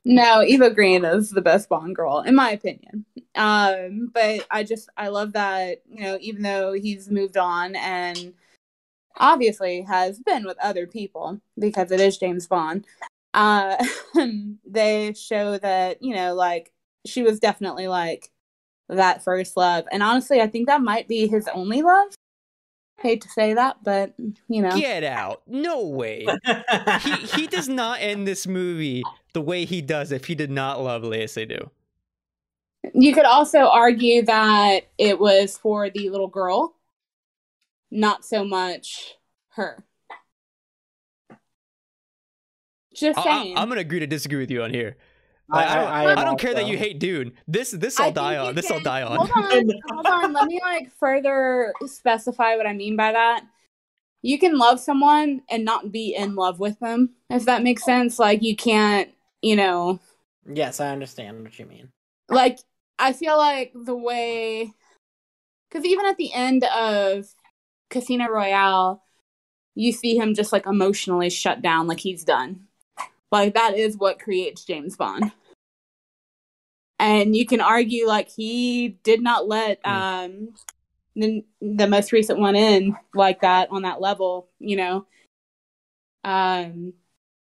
No, 0.05 0.43
Eva 0.43 0.71
Green 0.71 1.05
is 1.05 1.31
the 1.31 1.41
best 1.41 1.69
Bond 1.69 1.97
girl, 1.97 2.21
in 2.21 2.37
my 2.37 2.51
opinion. 2.53 3.05
Um, 3.35 4.11
but 4.15 4.47
I 4.51 4.63
just 4.63 4.89
I 4.97 5.09
love 5.09 5.33
that, 5.33 5.83
you 5.91 6.03
know, 6.03 6.19
even 6.21 6.43
though 6.43 6.73
he's 6.73 7.11
moved 7.11 7.37
on 7.37 7.75
and 7.75 8.33
obviously 9.17 9.83
has 9.83 10.21
been 10.21 10.45
with 10.45 10.57
other 10.63 10.87
people 10.87 11.41
because 11.59 11.91
it 11.91 12.01
is 12.01 12.17
James 12.17 12.47
Bond, 12.47 12.87
uh 13.35 13.77
they 14.65 15.13
show 15.15 15.59
that, 15.59 16.01
you 16.03 16.15
know, 16.15 16.35
like 16.35 16.73
she 17.05 17.23
was 17.23 17.41
definitely 17.41 17.89
like 17.89 18.31
that 18.89 19.25
first 19.25 19.57
love. 19.57 19.85
And 19.91 20.03
honestly, 20.03 20.41
I 20.41 20.47
think 20.47 20.69
that 20.69 20.81
might 20.81 21.09
be 21.09 21.27
his 21.27 21.49
only 21.49 21.83
love. 21.83 22.09
Hate 23.03 23.21
to 23.23 23.29
say 23.29 23.55
that, 23.55 23.79
but 23.83 24.15
you 24.49 24.63
know. 24.63 24.77
Get 24.79 25.03
out. 25.03 25.43
No 25.47 25.85
way. 25.85 26.27
He 27.01 27.13
he 27.27 27.47
does 27.47 27.69
not 27.69 28.01
end 28.01 28.29
this 28.29 28.47
movie 28.47 29.03
the 29.33 29.41
way 29.41 29.65
he 29.65 29.83
does 29.83 30.13
if 30.13 30.27
he 30.27 30.35
did 30.35 30.51
not 30.51 30.81
love 30.81 31.03
Lea 31.03 31.25
Seydoux. 31.25 31.69
You 32.95 33.13
could 33.15 33.25
also 33.25 33.61
argue 33.69 34.25
that 34.25 34.87
it 34.99 35.19
was 35.19 35.59
for 35.59 35.91
the 35.91 36.11
little 36.11 36.29
girl, 36.29 36.77
not 37.91 38.25
so 38.25 38.45
much 38.45 39.15
her. 39.51 39.85
Just 42.95 43.23
saying. 43.23 43.29
I, 43.29 43.43
saying. 43.43 43.57
am 43.57 43.69
gonna 43.69 43.81
agree 43.81 44.01
to 44.01 44.07
disagree 44.07 44.39
with 44.39 44.51
you 44.51 44.63
on 44.63 44.73
here. 44.73 44.97
I- 45.51 45.65
I, 45.65 45.75
don't, 45.77 45.87
I- 45.89 46.05
I 46.15 46.21
I, 46.21 46.25
don't 46.25 46.39
care 46.41 46.55
that 46.55 46.67
you 46.67 46.77
hate 46.79 46.99
Dune. 46.99 47.33
This 47.47 47.71
this 47.73 47.99
I 48.01 48.05
I'll 48.05 48.13
die 48.13 48.35
you 48.35 48.39
on. 48.41 48.55
This 48.55 48.71
I'll 48.71 48.81
die 48.81 49.03
on. 49.03 49.17
Hold 49.19 49.31
on, 49.31 49.71
hold 49.91 50.07
on. 50.07 50.33
Let 50.33 50.47
me 50.47 50.61
like 50.63 50.91
further 50.99 51.73
specify 51.87 52.57
what 52.57 52.67
I 52.67 52.73
mean 52.73 52.97
by 52.97 53.13
that. 53.13 53.45
You 54.23 54.39
can 54.39 54.57
love 54.57 54.79
someone 54.79 55.43
and 55.51 55.65
not 55.65 55.91
be 55.91 56.15
in 56.15 56.37
love 56.37 56.61
with 56.61 56.79
them, 56.79 57.11
if 57.29 57.45
that 57.47 57.63
makes 57.63 57.85
sense. 57.85 58.19
Like 58.19 58.43
you 58.43 58.55
can't, 58.57 59.11
you 59.43 59.57
know, 59.57 60.01
yes, 60.47 60.79
I 60.81 60.89
understand 60.91 61.43
what 61.43 61.59
you 61.59 61.67
mean. 61.67 61.89
like 62.29 62.59
I 62.99 63.13
feel 63.13 63.37
like 63.37 63.73
the 63.75 63.97
way 63.97 64.73
because 65.69 65.85
even 65.85 66.07
at 66.07 66.17
the 66.19 66.33
end 66.33 66.65
of 66.65 67.27
Casino 67.91 68.29
Royale, 68.29 69.03
you 69.75 69.91
see 69.93 70.17
him 70.17 70.35
just 70.35 70.53
like 70.53 70.67
emotionally 70.67 71.31
shut 71.31 71.61
down, 71.63 71.89
like 71.89 72.01
he's 72.01 72.25
done. 72.25 72.69
Like 73.33 73.55
that 73.55 73.77
is 73.77 73.97
what 73.97 74.21
creates 74.21 74.65
James 74.65 74.95
Bond. 74.95 75.33
And 76.99 77.35
you 77.35 77.47
can 77.47 77.61
argue 77.61 78.07
like 78.07 78.29
he 78.29 78.91
did 79.03 79.23
not 79.23 79.49
let 79.49 79.81
um 79.85 80.51
the 81.17 81.43
the 81.61 81.89
most 81.89 82.13
recent 82.13 82.39
one 82.39 82.55
in 82.55 82.95
like 83.15 83.41
that 83.41 83.71
on 83.71 83.83
that 83.83 84.01
level, 84.01 84.49
you 84.61 84.77
know. 84.77 85.07
Um 86.25 86.93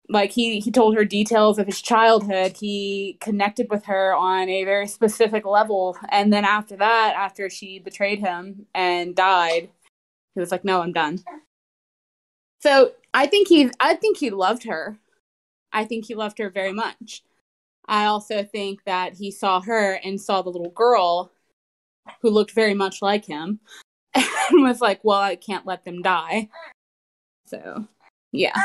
like 0.08 0.32
he 0.32 0.58
he 0.60 0.70
told 0.70 0.96
her 0.96 1.04
details 1.04 1.58
of 1.58 1.66
his 1.66 1.80
childhood. 1.82 2.56
He 2.56 3.18
connected 3.20 3.68
with 3.70 3.84
her 3.84 4.14
on 4.14 4.48
a 4.48 4.64
very 4.64 4.88
specific 4.88 5.44
level. 5.44 5.96
And 6.08 6.32
then 6.32 6.44
after 6.46 6.76
that 6.76 7.14
after 7.14 7.50
she 7.50 7.78
betrayed 7.78 8.20
him 8.20 8.66
and 8.74 9.14
died 9.14 9.68
he 10.34 10.40
was 10.40 10.50
like 10.50 10.64
no 10.64 10.80
i'm 10.80 10.92
done. 10.92 11.22
So 12.60 12.92
i 13.12 13.26
think 13.26 13.48
he 13.48 13.70
i 13.80 13.94
think 13.94 14.16
he 14.16 14.30
loved 14.30 14.64
her 14.64 14.98
i 15.74 15.84
think 15.84 16.06
he 16.06 16.14
loved 16.14 16.38
her 16.38 16.48
very 16.48 16.72
much 16.72 17.22
i 17.86 18.04
also 18.06 18.42
think 18.42 18.82
that 18.84 19.12
he 19.14 19.30
saw 19.30 19.60
her 19.60 19.94
and 20.04 20.20
saw 20.20 20.40
the 20.40 20.48
little 20.50 20.70
girl 20.70 21.30
who 22.22 22.30
looked 22.30 22.52
very 22.52 22.74
much 22.74 23.02
like 23.02 23.26
him 23.26 23.60
and 24.14 24.62
was 24.62 24.80
like 24.80 25.00
well 25.04 25.20
i 25.20 25.36
can't 25.36 25.66
let 25.66 25.84
them 25.84 26.00
die 26.02 26.48
so 27.46 27.86
yeah 28.32 28.58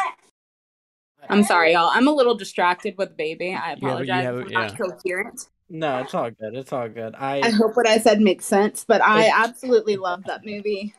I'm 1.29 1.43
sorry, 1.43 1.73
y'all. 1.73 1.91
I'm 1.93 2.07
a 2.07 2.11
little 2.13 2.33
distracted 2.33 2.97
with 2.97 3.15
baby. 3.17 3.47
I 3.47 3.51
You 3.51 3.59
have- 3.59 3.81
you 3.81 3.87
apologize. 3.89 4.23
have- 4.23 4.37
if 4.39 4.45
I'm 4.47 4.51
not 4.53 4.71
yeah. 4.71 4.77
coherent. 4.77 5.49
No, 5.69 5.97
it's 5.99 6.13
all 6.15 6.31
good. 6.31 6.55
It's 6.55 6.71
all 6.73 6.87
good. 6.89 7.13
I 7.15 7.41
I 7.41 7.49
hope 7.51 7.75
what 7.75 7.85
I 7.87 7.97
said 7.99 8.21
makes 8.21 8.45
sense, 8.45 8.85
but 8.87 9.01
I 9.01 9.25
It- 9.25 9.33
absolutely 9.35 9.97
love 9.97 10.23
that 10.23 10.45
movie. 10.45 10.95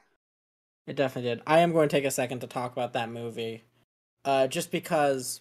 it 0.86 0.94
definitely 0.94 1.30
did. 1.30 1.42
I 1.46 1.60
am 1.60 1.72
going 1.72 1.88
to 1.88 1.96
take 1.96 2.04
a 2.04 2.10
second 2.10 2.40
to 2.40 2.46
talk 2.46 2.70
about 2.72 2.92
that 2.92 3.08
movie, 3.10 3.64
uh, 4.26 4.46
just 4.46 4.70
because, 4.70 5.40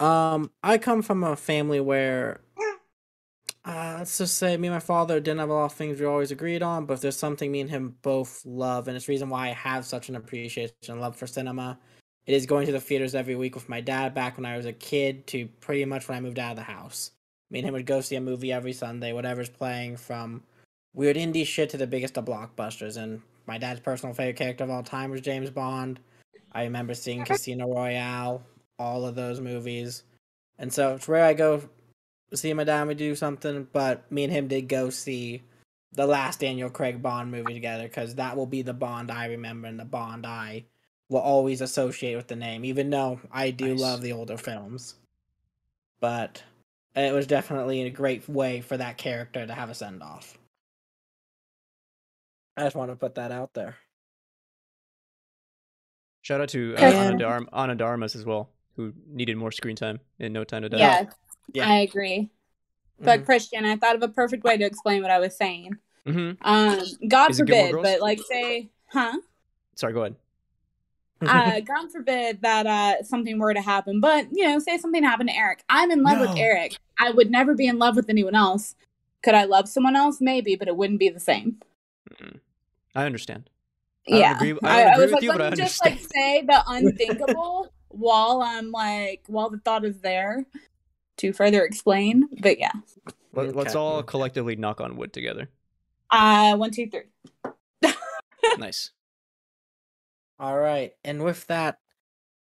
um, 0.00 0.50
I 0.62 0.78
come 0.78 1.02
from 1.02 1.24
a 1.24 1.36
family 1.36 1.80
where, 1.80 2.40
uh, 3.64 3.96
let's 3.98 4.18
just 4.18 4.36
say 4.36 4.56
me 4.56 4.68
and 4.68 4.76
my 4.76 4.80
father 4.80 5.20
didn't 5.20 5.40
have 5.40 5.50
a 5.50 5.52
lot 5.52 5.66
of 5.66 5.72
things 5.72 6.00
we 6.00 6.06
always 6.06 6.30
agreed 6.30 6.62
on, 6.62 6.86
but 6.86 7.00
there's 7.00 7.16
something 7.16 7.50
me 7.50 7.60
and 7.60 7.70
him 7.70 7.96
both 8.02 8.42
love, 8.46 8.88
and 8.88 8.96
it's 8.96 9.06
the 9.06 9.12
reason 9.12 9.28
why 9.28 9.48
I 9.48 9.52
have 9.52 9.84
such 9.84 10.08
an 10.08 10.16
appreciation 10.16 10.74
and 10.88 11.00
love 11.00 11.16
for 11.16 11.26
cinema. 11.26 11.78
It 12.26 12.34
is 12.34 12.46
going 12.46 12.66
to 12.66 12.72
the 12.72 12.80
theaters 12.80 13.14
every 13.14 13.36
week 13.36 13.54
with 13.54 13.68
my 13.70 13.80
dad 13.80 14.14
back 14.14 14.36
when 14.36 14.44
I 14.44 14.56
was 14.56 14.66
a 14.66 14.72
kid 14.72 15.26
to 15.28 15.46
pretty 15.60 15.84
much 15.86 16.08
when 16.08 16.18
I 16.18 16.20
moved 16.20 16.38
out 16.38 16.50
of 16.50 16.56
the 16.56 16.62
house. 16.62 17.12
Me 17.50 17.58
and 17.58 17.68
him 17.68 17.72
would 17.72 17.86
go 17.86 18.02
see 18.02 18.16
a 18.16 18.20
movie 18.20 18.52
every 18.52 18.74
Sunday, 18.74 19.14
whatever's 19.14 19.48
playing 19.48 19.96
from 19.96 20.42
weird 20.94 21.16
indie 21.16 21.46
shit 21.46 21.70
to 21.70 21.78
the 21.78 21.86
biggest 21.86 22.18
of 22.18 22.26
blockbusters. 22.26 22.98
And 22.98 23.22
my 23.46 23.56
dad's 23.56 23.80
personal 23.80 24.14
favorite 24.14 24.36
character 24.36 24.64
of 24.64 24.70
all 24.70 24.82
time 24.82 25.10
was 25.10 25.22
James 25.22 25.48
Bond. 25.48 26.00
I 26.52 26.64
remember 26.64 26.92
seeing 26.92 27.24
Casino 27.24 27.66
Royale, 27.74 28.42
all 28.78 29.06
of 29.06 29.14
those 29.14 29.40
movies. 29.40 30.04
And 30.58 30.72
so 30.72 30.94
it's 30.94 31.08
rare 31.08 31.24
I 31.24 31.34
go 31.34 31.62
see 32.34 32.52
my 32.52 32.64
dad 32.64 32.80
and 32.80 32.88
we 32.88 32.94
do 32.94 33.14
something, 33.14 33.68
but 33.72 34.10
me 34.10 34.24
and 34.24 34.32
him 34.32 34.48
did 34.48 34.68
go 34.68 34.90
see 34.90 35.42
the 35.92 36.06
last 36.06 36.40
Daniel 36.40 36.68
Craig 36.70 37.00
Bond 37.02 37.30
movie 37.30 37.54
together 37.54 37.84
because 37.84 38.16
that 38.16 38.36
will 38.36 38.46
be 38.46 38.62
the 38.62 38.74
Bond 38.74 39.10
I 39.10 39.26
remember 39.26 39.68
and 39.68 39.78
the 39.80 39.84
Bond 39.84 40.26
I 40.26 40.64
will 41.08 41.20
always 41.20 41.60
associate 41.62 42.16
with 42.16 42.26
the 42.28 42.36
name, 42.36 42.64
even 42.64 42.90
though 42.90 43.20
I 43.32 43.50
do 43.50 43.70
Nice. 43.70 43.80
love 43.80 44.02
the 44.02 44.12
older 44.12 44.36
films. 44.36 44.94
But 46.00 46.42
it 46.94 47.14
was 47.14 47.26
definitely 47.26 47.82
a 47.82 47.90
great 47.90 48.28
way 48.28 48.60
for 48.60 48.76
that 48.76 48.98
character 48.98 49.46
to 49.46 49.54
have 49.54 49.70
a 49.70 49.74
send 49.74 50.02
off. 50.02 50.36
I 52.56 52.64
just 52.64 52.76
want 52.76 52.90
to 52.90 52.96
put 52.96 53.14
that 53.14 53.32
out 53.32 53.54
there. 53.54 53.76
Shout 56.22 56.40
out 56.40 56.48
to 56.50 56.74
uh, 56.76 56.80
Okay. 56.82 56.96
Anna, 56.98 57.16
Darm- 57.16 57.48
Ana 57.52 57.74
de 57.74 57.84
Armas 57.84 58.14
as 58.14 58.24
well, 58.24 58.50
who 58.78 58.94
needed 59.08 59.36
more 59.36 59.50
screen 59.50 59.74
time 59.76 59.98
in 60.20 60.32
No 60.32 60.44
Time 60.44 60.62
to 60.62 60.68
Die. 60.70 60.78
Yeah, 60.78 61.06
Yeah. 61.52 61.68
I 61.68 61.80
agree. 61.80 62.30
But 63.00 63.20
Mhm. 63.20 63.24
Christian, 63.26 63.64
I 63.64 63.76
thought 63.76 63.96
of 63.96 64.02
a 64.04 64.08
perfect 64.08 64.44
way 64.44 64.56
to 64.56 64.64
explain 64.64 65.02
what 65.02 65.10
I 65.10 65.18
was 65.18 65.36
saying. 65.36 65.76
hmm 66.06 66.30
Um, 66.40 66.84
God 67.08 67.30
Is 67.32 67.38
forbid, 67.38 67.74
but 67.82 68.00
like 68.00 68.20
say, 68.20 68.70
huh? 68.86 69.18
Sorry, 69.74 69.92
go 69.92 70.02
ahead. 70.02 70.16
uh, 71.22 71.58
God 71.60 71.90
forbid 71.90 72.42
that 72.42 72.66
uh, 72.66 73.02
something 73.02 73.38
were 73.40 73.52
to 73.52 73.60
happen, 73.60 74.00
but 74.00 74.28
you 74.30 74.44
know, 74.44 74.60
say 74.60 74.78
something 74.78 75.02
happened 75.02 75.28
to 75.30 75.36
Eric. 75.36 75.64
I'm 75.68 75.90
in 75.90 76.04
love 76.04 76.20
with 76.20 76.30
Eric. 76.38 76.76
I 77.00 77.10
would 77.10 77.30
never 77.32 77.54
be 77.54 77.66
in 77.66 77.78
love 77.78 77.96
with 77.96 78.08
anyone 78.08 78.36
else. 78.36 78.76
Could 79.24 79.34
I 79.34 79.44
love 79.44 79.68
someone 79.68 79.96
else? 79.96 80.20
Maybe, 80.20 80.54
but 80.54 80.68
it 80.68 80.76
wouldn't 80.76 81.00
be 81.00 81.08
the 81.08 81.18
same. 81.18 81.60
Mm. 82.22 82.38
I 82.94 83.04
understand. 83.06 83.50
I 84.06 84.10
don't 84.12 84.20
yeah, 84.20 84.32
agree- 84.36 84.58
I 84.62 84.76
don't 84.84 84.92
agree 84.92 85.04
was 85.04 85.06
with 85.06 85.12
like, 85.14 85.22
you, 85.24 85.28
let 85.30 85.38
but 85.38 85.44
me 85.56 85.62
I 85.62 85.66
just 85.66 85.84
like 85.84 85.98
say 85.98 86.42
the 86.42 86.62
unthinkable 86.68 87.72
while 87.98 88.42
I'm 88.42 88.70
like 88.70 89.22
while 89.26 89.50
the 89.50 89.58
thought 89.58 89.84
is 89.84 90.00
there 90.00 90.46
to 91.18 91.32
further 91.32 91.64
explain. 91.64 92.28
But 92.40 92.58
yeah, 92.58 92.72
Let, 93.32 93.56
us 93.56 93.74
all 93.74 94.02
collectively 94.02 94.56
knock 94.56 94.80
on 94.80 94.96
wood 94.96 95.12
together. 95.12 95.48
uh, 96.10 96.56
one, 96.56 96.70
two, 96.70 96.88
three. 96.88 97.02
Nice. 98.56 98.92
All 100.40 100.56
right, 100.58 100.92
and 101.04 101.24
with 101.24 101.46
that, 101.48 101.80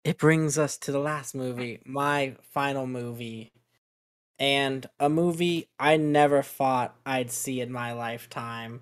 it 0.02 0.18
brings 0.18 0.59
us 0.59 0.76
to 0.78 0.92
the 0.92 0.98
last 0.98 1.34
movie, 1.34 1.80
my 1.84 2.34
final 2.50 2.86
movie, 2.86 3.52
and 4.38 4.86
a 4.98 5.09
movie 5.09 5.68
I 5.78 5.96
never 5.96 6.42
thought 6.42 6.96
I'd 7.07 7.30
see 7.30 7.61
in 7.61 7.70
my 7.70 7.92
lifetime. 7.92 8.80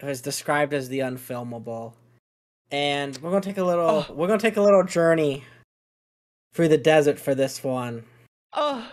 It 0.00 0.06
was 0.06 0.20
described 0.20 0.74
as 0.74 0.88
the 0.88 0.98
unfilmable, 0.98 1.94
and 2.72 3.16
we're 3.22 3.30
gonna 3.30 3.42
take 3.42 3.58
a 3.58 3.64
little. 3.64 4.04
Oh. 4.08 4.12
We're 4.12 4.26
gonna 4.26 4.40
take 4.40 4.56
a 4.56 4.62
little 4.62 4.84
journey 4.84 5.44
through 6.52 6.68
the 6.68 6.78
desert 6.78 7.18
for 7.18 7.34
this 7.34 7.62
one. 7.64 8.04
Oh, 8.52 8.90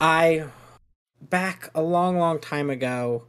I 0.00 0.46
back 1.20 1.70
a 1.74 1.82
long, 1.82 2.18
long 2.18 2.38
time 2.40 2.70
ago, 2.70 3.24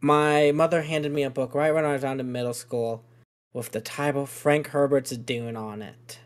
my 0.00 0.52
mother 0.52 0.82
handed 0.82 1.12
me 1.12 1.22
a 1.22 1.30
book 1.30 1.54
right 1.54 1.72
when 1.72 1.84
I 1.84 1.92
was 1.92 2.02
down 2.02 2.18
to 2.18 2.24
middle 2.24 2.54
school 2.54 3.04
with 3.52 3.72
the 3.72 3.80
title 3.80 4.26
Frank 4.26 4.68
Herbert's 4.68 5.16
Dune 5.16 5.56
on 5.56 5.82
it. 5.82 6.18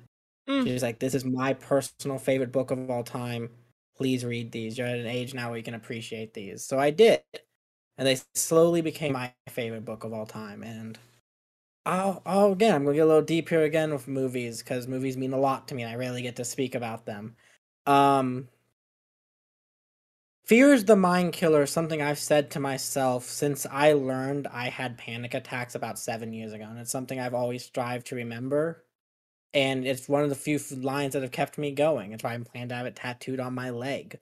Mm. 0.48 0.64
She 0.64 0.72
was 0.72 0.82
like, 0.82 0.98
This 0.98 1.14
is 1.14 1.24
my 1.24 1.54
personal 1.54 2.18
favorite 2.18 2.52
book 2.52 2.70
of 2.70 2.90
all 2.90 3.04
time. 3.04 3.50
Please 3.96 4.24
read 4.24 4.50
these. 4.50 4.78
You're 4.78 4.86
at 4.86 4.98
an 4.98 5.06
age 5.06 5.34
now 5.34 5.48
where 5.48 5.58
you 5.58 5.62
can 5.62 5.74
appreciate 5.74 6.34
these. 6.34 6.64
So 6.64 6.78
I 6.78 6.90
did. 6.90 7.20
And 7.98 8.08
they 8.08 8.18
slowly 8.34 8.80
became 8.80 9.12
my 9.12 9.32
favorite 9.48 9.84
book 9.84 10.04
of 10.04 10.12
all 10.12 10.26
time. 10.26 10.62
And 10.62 10.98
I'll, 11.86 12.22
I'll 12.26 12.52
again, 12.52 12.74
I'm 12.74 12.84
going 12.84 12.94
to 12.94 12.98
get 12.98 13.04
a 13.04 13.08
little 13.08 13.22
deep 13.22 13.48
here 13.48 13.62
again 13.62 13.92
with 13.92 14.08
movies 14.08 14.62
because 14.62 14.86
movies 14.86 15.16
mean 15.16 15.32
a 15.32 15.38
lot 15.38 15.68
to 15.68 15.74
me 15.74 15.82
and 15.82 15.92
I 15.92 15.96
rarely 15.96 16.22
get 16.22 16.36
to 16.36 16.44
speak 16.44 16.74
about 16.74 17.06
them. 17.06 17.36
Um, 17.86 18.48
Fear 20.50 20.72
is 20.72 20.84
the 20.84 20.96
mind 20.96 21.32
killer 21.32 21.64
something 21.64 22.02
I've 22.02 22.18
said 22.18 22.50
to 22.50 22.58
myself 22.58 23.24
since 23.26 23.66
I 23.70 23.92
learned 23.92 24.48
I 24.48 24.68
had 24.68 24.98
panic 24.98 25.32
attacks 25.32 25.76
about 25.76 25.96
seven 25.96 26.32
years 26.32 26.52
ago. 26.52 26.64
And 26.64 26.76
it's 26.76 26.90
something 26.90 27.20
I've 27.20 27.34
always 27.34 27.64
strived 27.64 28.08
to 28.08 28.16
remember. 28.16 28.84
And 29.54 29.86
it's 29.86 30.08
one 30.08 30.24
of 30.24 30.28
the 30.28 30.34
few 30.34 30.58
lines 30.76 31.12
that 31.12 31.22
have 31.22 31.30
kept 31.30 31.56
me 31.56 31.70
going. 31.70 32.12
It's 32.12 32.24
why 32.24 32.32
I'm 32.32 32.42
planning 32.42 32.70
to 32.70 32.74
have 32.74 32.86
it 32.86 32.96
tattooed 32.96 33.38
on 33.38 33.54
my 33.54 33.70
leg. 33.70 34.18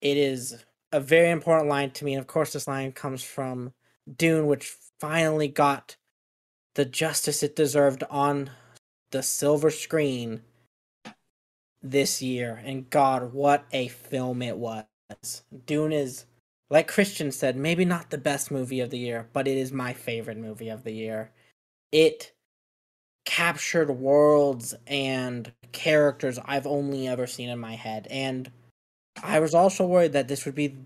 It 0.00 0.16
is 0.16 0.64
a 0.90 1.00
very 1.00 1.28
important 1.28 1.68
line 1.68 1.90
to 1.90 2.06
me. 2.06 2.14
And 2.14 2.20
of 2.22 2.26
course, 2.26 2.54
this 2.54 2.66
line 2.66 2.92
comes 2.92 3.22
from 3.22 3.74
Dune, 4.16 4.46
which 4.46 4.74
finally 5.00 5.48
got 5.48 5.96
the 6.76 6.84
justice 6.84 7.42
it 7.42 7.56
deserved 7.56 8.04
on 8.10 8.50
the 9.10 9.22
silver 9.22 9.70
screen 9.70 10.42
this 11.82 12.20
year. 12.20 12.62
And 12.64 12.88
God, 12.90 13.32
what 13.32 13.64
a 13.72 13.88
film 13.88 14.42
it 14.42 14.58
was. 14.58 14.84
Dune 15.64 15.92
is, 15.92 16.26
like 16.68 16.86
Christian 16.86 17.32
said, 17.32 17.56
maybe 17.56 17.86
not 17.86 18.10
the 18.10 18.18
best 18.18 18.50
movie 18.50 18.80
of 18.80 18.90
the 18.90 18.98
year, 18.98 19.26
but 19.32 19.48
it 19.48 19.56
is 19.56 19.72
my 19.72 19.94
favorite 19.94 20.36
movie 20.36 20.68
of 20.68 20.84
the 20.84 20.92
year. 20.92 21.30
It 21.92 22.32
captured 23.24 23.90
worlds 23.90 24.74
and 24.86 25.50
characters 25.72 26.38
I've 26.44 26.66
only 26.66 27.08
ever 27.08 27.26
seen 27.26 27.48
in 27.48 27.58
my 27.58 27.74
head. 27.74 28.06
And 28.10 28.50
I 29.22 29.40
was 29.40 29.54
also 29.54 29.86
worried 29.86 30.12
that 30.12 30.28
this 30.28 30.44
would 30.44 30.54
be. 30.54 30.76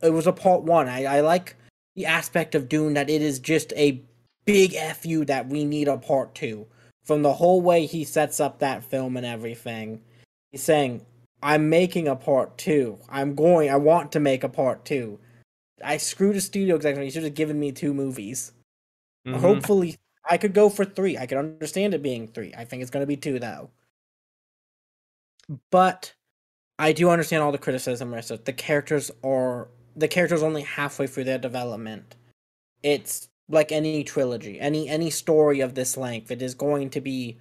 It 0.00 0.10
was 0.10 0.28
a 0.28 0.32
part 0.32 0.62
one. 0.62 0.88
I, 0.88 1.04
I 1.04 1.20
like 1.22 1.56
the 1.96 2.06
aspect 2.06 2.54
of 2.54 2.68
Dune 2.68 2.94
that 2.94 3.10
it 3.10 3.20
is 3.20 3.40
just 3.40 3.72
a 3.72 4.00
big 4.46 4.74
FU 4.74 5.24
that 5.26 5.48
we 5.48 5.64
need 5.64 5.88
a 5.88 5.98
part 5.98 6.34
two. 6.34 6.66
From 7.04 7.22
the 7.22 7.34
whole 7.34 7.60
way 7.60 7.86
he 7.86 8.04
sets 8.04 8.40
up 8.40 8.58
that 8.58 8.82
film 8.82 9.16
and 9.16 9.26
everything, 9.26 10.00
he's 10.50 10.62
saying, 10.62 11.04
I'm 11.42 11.68
making 11.68 12.08
a 12.08 12.16
part 12.16 12.56
two. 12.58 12.98
I'm 13.08 13.34
going, 13.34 13.70
I 13.70 13.76
want 13.76 14.12
to 14.12 14.20
make 14.20 14.42
a 14.42 14.48
part 14.48 14.84
two. 14.84 15.18
I 15.84 15.98
screwed 15.98 16.36
a 16.36 16.40
studio 16.40 16.76
executive. 16.76 17.04
He 17.04 17.10
should 17.10 17.24
have 17.24 17.34
given 17.34 17.60
me 17.60 17.70
two 17.70 17.92
movies. 17.92 18.52
Mhm. 19.26 19.36
Hopefully, 19.36 19.96
I 20.28 20.38
could 20.38 20.54
go 20.54 20.68
for 20.68 20.84
three. 20.84 21.18
I 21.18 21.26
could 21.26 21.38
understand 21.38 21.94
it 21.94 22.02
being 22.02 22.26
three. 22.26 22.54
I 22.56 22.64
think 22.64 22.82
it's 22.82 22.90
going 22.90 23.02
to 23.02 23.06
be 23.06 23.16
two, 23.16 23.38
though. 23.38 23.70
But 25.70 26.12
I 26.78 26.92
do 26.92 27.10
understand 27.10 27.42
all 27.42 27.52
the 27.52 27.58
criticism, 27.58 28.10
Marissa. 28.10 28.42
The 28.42 28.52
characters 28.52 29.10
are 29.22 29.68
the 29.94 30.08
characters 30.08 30.42
only 30.42 30.62
halfway 30.62 31.06
through 31.06 31.24
their 31.24 31.38
development. 31.38 32.16
It's 32.82 33.28
like 33.48 33.72
any 33.72 34.02
trilogy, 34.04 34.58
any 34.60 34.88
any 34.88 35.10
story 35.10 35.60
of 35.60 35.74
this 35.74 35.96
length. 35.96 36.30
It 36.30 36.42
is 36.42 36.54
going 36.54 36.90
to 36.90 37.00
be 37.00 37.38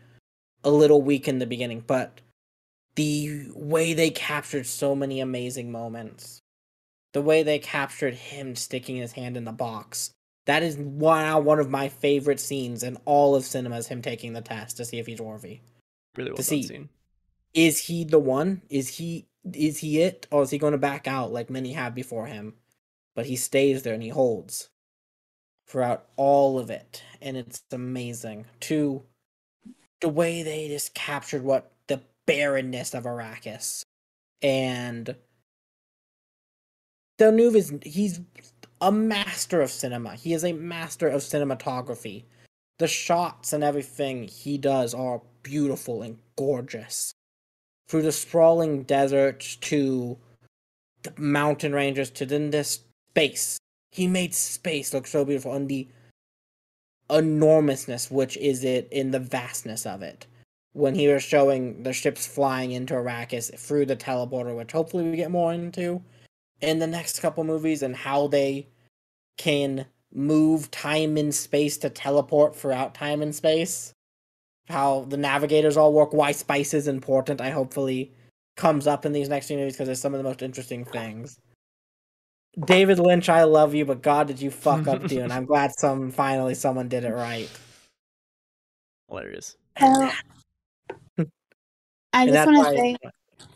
a 0.64 0.70
little 0.70 1.02
weak 1.02 1.28
in 1.28 1.40
the 1.40 1.46
beginning, 1.46 1.84
but 1.86 2.22
the 2.96 3.48
way 3.54 3.94
they 3.94 4.10
captured 4.10 4.66
so 4.66 4.96
many 4.96 5.20
amazing 5.20 5.72
moments, 5.72 6.42
the 7.14 7.22
way 7.22 7.44
they 7.44 7.60
captured 7.60 8.14
him 8.14 8.56
sticking 8.56 8.96
his 8.96 9.14
hand 9.14 9.36
in 9.36 9.46
the 9.46 9.52
box, 9.52 10.12
that 10.46 10.64
is 10.64 10.78
now 10.78 11.40
one 11.40 11.60
of 11.60 11.70
my 11.70 11.90
favorite 11.90 12.40
scenes 12.40 12.84
in 12.84 12.98
all 13.06 13.36
of 13.36 13.44
cinema. 13.44 13.78
Is 13.78 13.88
him 13.88 14.02
taking 14.02 14.34
the 14.34 14.42
test 14.42 14.78
to 14.78 14.86
see 14.86 15.00
if 15.00 15.08
he's 15.08 15.22
worthy. 15.22 15.62
really 16.16 16.32
well 16.32 16.38
to 16.38 16.44
done 16.44 16.62
see. 16.62 16.64
scene. 16.64 16.90
Is 17.54 17.80
he 17.80 18.04
the 18.04 18.20
one? 18.20 18.62
Is 18.70 18.90
he 18.90 19.28
is 19.54 19.80
he 19.80 20.02
it, 20.02 20.28
or 20.32 20.44
is 20.44 20.50
he 20.52 20.58
going 20.58 20.74
to 20.74 20.78
back 20.78 21.08
out 21.08 21.32
like 21.32 21.50
many 21.50 21.74
have 21.74 21.96
before 21.96 22.28
him? 22.28 22.54
But 23.16 23.28
he 23.28 23.36
stays 23.36 23.84
there 23.84 23.94
and 23.94 24.04
he 24.04 24.10
holds 24.10 24.70
throughout 25.68 26.06
all 26.16 26.60
of 26.60 26.70
it, 26.70 27.04
and 27.22 27.36
it's 27.38 27.64
amazing. 27.72 28.46
To 28.62 29.04
the 30.02 30.10
way 30.10 30.44
they 30.44 30.68
just 30.68 30.94
captured 30.94 31.44
what 31.44 31.72
the 31.88 32.02
barrenness 32.26 32.94
of 32.94 33.04
Arrakis, 33.04 33.84
and 34.42 35.16
Villeneuve 37.18 37.56
is 37.56 37.74
he's 37.84 38.22
a 38.82 38.92
master 38.92 39.62
of 39.62 39.72
cinema. 39.72 40.16
He 40.16 40.34
is 40.34 40.44
a 40.44 40.54
master 40.54 41.08
of 41.08 41.22
cinematography. 41.22 42.24
The 42.78 42.88
shots 42.88 43.54
and 43.54 43.64
everything 43.64 44.28
he 44.28 44.58
does 44.58 44.94
are 44.94 45.22
beautiful 45.44 46.02
and 46.02 46.18
gorgeous. 46.36 47.14
Through 47.88 48.02
the 48.02 48.12
sprawling 48.12 48.84
deserts 48.84 49.56
to 49.58 50.18
the 51.04 51.14
mountain 51.18 51.74
ranges 51.74 52.10
to 52.12 52.26
then 52.26 52.50
this 52.50 52.82
space. 53.12 53.58
He 53.96 54.08
made 54.08 54.36
space 54.36 54.94
look 54.94 55.08
so 55.08 55.24
beautiful 55.24 55.54
and 55.54 55.70
the 55.70 55.88
enormousness 57.10 58.12
which 58.12 58.36
is 58.36 58.66
it 58.66 58.90
in 58.92 59.12
the 59.12 59.22
vastness 59.22 59.86
of 59.86 60.02
it. 60.02 60.28
When 60.74 60.96
he 60.96 61.08
was 61.08 61.24
showing 61.24 61.84
the 61.84 61.94
ships 61.94 62.28
flying 62.28 62.74
into 62.74 62.94
Arrakis 62.94 63.58
through 63.58 63.86
the 63.86 63.96
teleporter, 63.96 64.54
which 64.54 64.74
hopefully 64.74 65.10
we 65.10 65.16
get 65.16 65.32
more 65.32 65.54
into 65.54 66.04
in 66.60 66.80
the 66.80 66.88
next 66.88 67.22
couple 67.22 67.46
movies 67.46 67.82
and 67.82 67.96
how 67.96 68.28
they 68.28 68.68
can 69.38 69.86
move 70.14 70.70
time 70.72 71.16
and 71.16 71.34
space 71.34 71.78
to 71.78 71.90
teleport 71.90 72.54
throughout 72.54 72.96
time 72.96 73.22
and 73.22 73.34
space. 73.34 73.94
How 74.68 75.06
the 75.08 75.16
navigators 75.16 75.78
all 75.78 75.94
work, 75.94 76.12
why 76.12 76.34
spice 76.34 76.74
is 76.74 76.90
important, 76.90 77.40
I 77.40 77.52
hopefully 77.52 78.12
comes 78.58 78.88
up 78.88 79.06
in 79.06 79.14
these 79.14 79.30
next 79.30 79.48
few 79.48 79.56
movies 79.56 79.76
because 79.76 79.88
it's 79.88 80.02
some 80.02 80.14
of 80.14 80.18
the 80.18 80.30
most 80.30 80.42
interesting 80.42 80.84
things. 80.84 81.40
David 82.64 83.00
Lynch, 83.00 83.30
I 83.30 83.44
love 83.44 83.74
you, 83.76 83.86
but 83.86 84.02
God, 84.02 84.28
did 84.28 84.40
you 84.42 84.52
fuck 84.52 84.88
up 84.88 85.08
Dune? 85.08 85.32
I'm 85.32 85.46
glad 85.46 85.72
some 85.78 86.12
finally 86.12 86.56
someone 86.56 86.88
did 86.88 87.04
it 87.04 87.14
right. 87.14 87.50
Hilarious. 89.10 89.58
Uh, 89.80 90.12
I 92.14 92.26
just 92.28 92.46
want 92.48 92.66
to 92.66 92.78
say, 92.78 92.98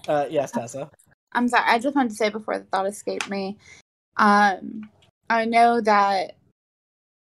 Uh, 0.07 0.25
yes, 0.29 0.51
Tessa. 0.51 0.89
I'm 1.33 1.47
sorry. 1.47 1.63
I 1.67 1.79
just 1.79 1.95
wanted 1.95 2.09
to 2.09 2.15
say 2.15 2.29
before 2.29 2.57
the 2.57 2.65
thought 2.65 2.87
escaped 2.87 3.29
me. 3.29 3.57
Um, 4.17 4.89
I 5.29 5.45
know 5.45 5.79
that 5.81 6.35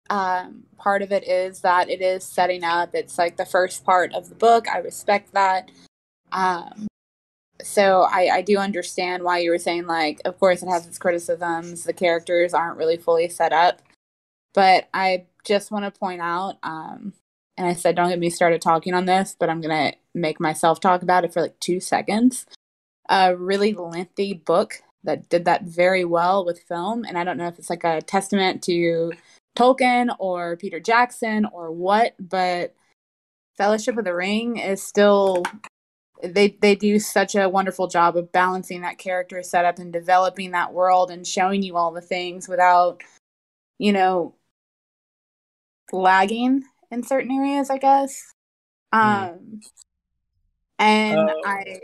um, 0.09 0.63
part 0.77 1.01
of 1.01 1.11
it 1.11 1.27
is 1.27 1.61
that 1.61 1.89
it 1.89 2.01
is 2.01 2.23
setting 2.23 2.63
up. 2.63 2.91
It's 2.93 3.17
like 3.17 3.37
the 3.37 3.45
first 3.45 3.83
part 3.83 4.13
of 4.13 4.29
the 4.29 4.35
book. 4.35 4.67
I 4.69 4.79
respect 4.79 5.33
that. 5.33 5.71
Um, 6.31 6.87
so 7.61 8.07
I, 8.09 8.29
I 8.35 8.41
do 8.41 8.57
understand 8.57 9.23
why 9.23 9.39
you 9.39 9.51
were 9.51 9.57
saying 9.57 9.87
like, 9.87 10.21
of 10.25 10.39
course, 10.39 10.63
it 10.63 10.69
has 10.69 10.87
its 10.87 10.97
criticisms. 10.97 11.83
The 11.83 11.93
characters 11.93 12.53
aren't 12.53 12.77
really 12.77 12.97
fully 12.97 13.29
set 13.29 13.53
up, 13.53 13.81
but 14.53 14.87
I 14.93 15.25
just 15.43 15.71
want 15.71 15.85
to 15.85 15.99
point 15.99 16.21
out. 16.21 16.57
Um, 16.63 17.13
and 17.57 17.67
I 17.67 17.73
said, 17.73 17.95
don't 17.95 18.09
get 18.09 18.19
me 18.19 18.29
started 18.29 18.61
talking 18.61 18.93
on 18.93 19.05
this, 19.05 19.35
but 19.37 19.49
I'm 19.49 19.61
gonna 19.61 19.93
make 20.15 20.39
myself 20.39 20.79
talk 20.79 21.01
about 21.01 21.25
it 21.25 21.33
for 21.33 21.41
like 21.41 21.59
two 21.59 21.79
seconds. 21.79 22.45
A 23.09 23.35
really 23.35 23.73
lengthy 23.73 24.33
book 24.33 24.81
that 25.03 25.29
did 25.29 25.45
that 25.45 25.63
very 25.63 26.05
well 26.05 26.45
with 26.45 26.61
film, 26.61 27.03
and 27.03 27.17
I 27.17 27.23
don't 27.23 27.37
know 27.37 27.47
if 27.47 27.59
it's 27.59 27.69
like 27.69 27.83
a 27.83 28.01
testament 28.01 28.63
to 28.63 29.11
Tolkien 29.57 30.15
or 30.19 30.55
Peter 30.55 30.79
Jackson 30.79 31.45
or 31.51 31.71
what, 31.71 32.15
but 32.19 32.75
Fellowship 33.57 33.97
of 33.97 34.05
the 34.05 34.15
Ring 34.15 34.55
is 34.55 34.81
still 34.81 35.43
they 36.23 36.57
they 36.61 36.75
do 36.75 36.99
such 36.99 37.35
a 37.35 37.47
wonderful 37.49 37.87
job 37.87 38.17
of 38.17 38.31
balancing 38.31 38.81
that 38.81 38.97
character 38.97 39.41
setup 39.41 39.79
and 39.79 39.93
developing 39.93 40.51
that 40.51 40.73
world 40.73 41.11
and 41.11 41.25
showing 41.25 41.63
you 41.63 41.77
all 41.77 41.91
the 41.91 42.01
things 42.01 42.47
without 42.47 43.01
you 43.77 43.91
know 43.93 44.35
lagging 45.91 46.63
in 46.91 47.03
certain 47.03 47.31
areas 47.31 47.69
i 47.69 47.77
guess. 47.77 48.33
Mm. 48.93 49.33
um 49.33 49.59
and 50.77 51.19
Uh, 51.29 51.33
i 51.45 51.79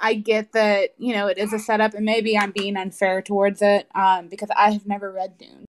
i 0.00 0.14
get 0.14 0.52
that 0.52 0.90
you 0.98 1.14
know 1.14 1.26
it 1.26 1.38
is 1.38 1.52
a 1.52 1.58
setup 1.58 1.94
and 1.94 2.04
maybe 2.04 2.36
i'm 2.36 2.50
being 2.50 2.76
unfair 2.76 3.22
towards 3.22 3.62
it 3.62 3.88
um 3.94 4.28
because 4.28 4.50
i 4.56 4.70
have 4.70 4.86
never 4.86 5.10
read 5.10 5.38
dune. 5.38 5.64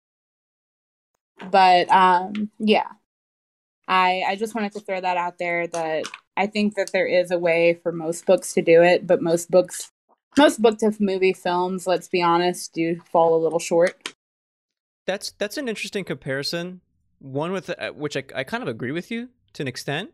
But 1.52 1.90
um 1.92 2.50
yeah. 2.60 2.88
I 3.88 4.24
i 4.28 4.36
just 4.36 4.54
wanted 4.56 4.74
to 4.74 4.80
throw 4.82 5.00
that 5.00 5.18
out 5.18 5.38
there 5.38 5.68
that 5.68 6.06
i 6.38 6.48
think 6.48 6.76
that 6.76 6.92
there 6.94 7.08
is 7.08 7.32
a 7.32 7.40
way 7.40 7.80
for 7.84 7.92
most 7.92 8.26
books 8.26 8.54
to 8.54 8.62
do 8.62 8.82
it 8.84 9.06
but 9.08 9.22
most 9.22 9.52
books 9.52 9.92
most 10.38 10.62
books 10.62 10.84
of 10.84 11.02
movie 11.02 11.34
films 11.34 11.88
let's 11.88 12.08
be 12.08 12.22
honest 12.22 12.74
do 12.74 13.00
fall 13.12 13.36
a 13.36 13.42
little 13.44 13.60
short 13.60 14.14
That's 15.08 15.32
that's 15.32 15.58
an 15.58 15.68
interesting 15.70 16.04
comparison. 16.04 16.82
One 17.20 17.52
with 17.52 17.70
uh, 17.72 17.92
which 17.92 18.18
I, 18.18 18.24
I 18.36 18.44
kind 18.44 18.62
of 18.62 18.70
agree 18.70 18.92
with 18.92 19.10
you 19.10 19.30
to 19.54 19.64
an 19.64 19.68
extent. 19.68 20.12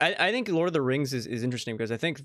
I, 0.00 0.16
I 0.18 0.32
think 0.32 0.48
Lord 0.48 0.68
of 0.68 0.72
the 0.74 0.82
Rings 0.82 1.14
is, 1.14 1.26
is 1.26 1.42
interesting 1.44 1.76
because 1.76 1.92
I 1.92 1.96
think 1.96 2.22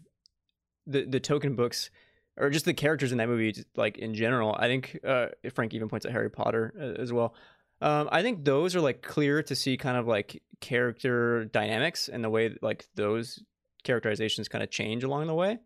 the 0.88 1.06
the 1.06 1.20
Tolkien 1.22 1.56
books 1.56 1.92
or 2.38 2.50
just 2.50 2.66
the 2.66 2.74
characters 2.74 3.12
in 3.12 3.20
that 3.20 3.30
movie, 3.30 3.64
like 3.78 3.98
in 3.98 4.14
general. 4.14 4.56
I 4.60 4.68
think 4.68 5.00
uh, 5.08 5.28
Frank 5.54 5.74
even 5.74 5.88
points 5.88 6.06
at 6.06 6.12
Harry 6.12 6.30
Potter 6.30 6.74
uh, 6.80 7.02
as 7.02 7.14
well. 7.14 7.34
Um, 7.82 8.10
I 8.12 8.22
think 8.22 8.46
those 8.46 8.76
are 8.76 8.82
like 8.82 9.02
clear 9.02 9.44
to 9.44 9.56
see 9.56 9.78
kind 9.78 9.98
of 9.98 10.08
like 10.08 10.42
character 10.62 11.46
dynamics 11.46 12.08
and 12.08 12.24
the 12.24 12.30
way 12.30 12.56
like 12.62 12.88
those 12.96 13.44
characterizations 13.84 14.48
kind 14.48 14.64
of 14.64 14.72
change 14.72 15.04
along 15.04 15.28
the 15.28 15.34
way. 15.34 15.60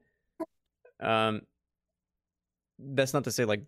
Um, 1.00 1.42
that's 2.78 3.14
not 3.14 3.26
to 3.26 3.32
say 3.32 3.46
like 3.46 3.64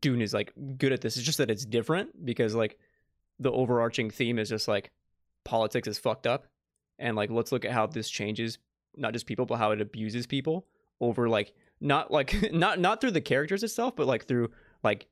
Dune 0.00 0.22
is 0.22 0.34
like 0.34 0.52
good 0.78 0.92
at 0.92 1.00
this. 1.00 1.16
It's 1.16 1.26
just 1.26 1.38
that 1.38 1.50
it's 1.50 1.64
different 1.64 2.24
because 2.24 2.54
like 2.54 2.78
the 3.38 3.50
overarching 3.50 4.10
theme 4.10 4.38
is 4.38 4.48
just 4.48 4.68
like 4.68 4.90
politics 5.44 5.88
is 5.88 5.98
fucked 5.98 6.26
up, 6.26 6.46
and 6.98 7.16
like 7.16 7.30
let's 7.30 7.52
look 7.52 7.64
at 7.64 7.72
how 7.72 7.86
this 7.86 8.08
changes 8.08 8.58
not 8.96 9.12
just 9.12 9.26
people 9.26 9.46
but 9.46 9.56
how 9.56 9.70
it 9.70 9.80
abuses 9.80 10.26
people 10.26 10.66
over 11.00 11.28
like 11.28 11.52
not 11.80 12.10
like 12.10 12.34
not 12.52 12.78
not 12.78 13.00
through 13.00 13.10
the 13.10 13.20
characters 13.20 13.62
itself 13.62 13.94
but 13.96 14.06
like 14.06 14.26
through 14.26 14.50
like 14.82 15.06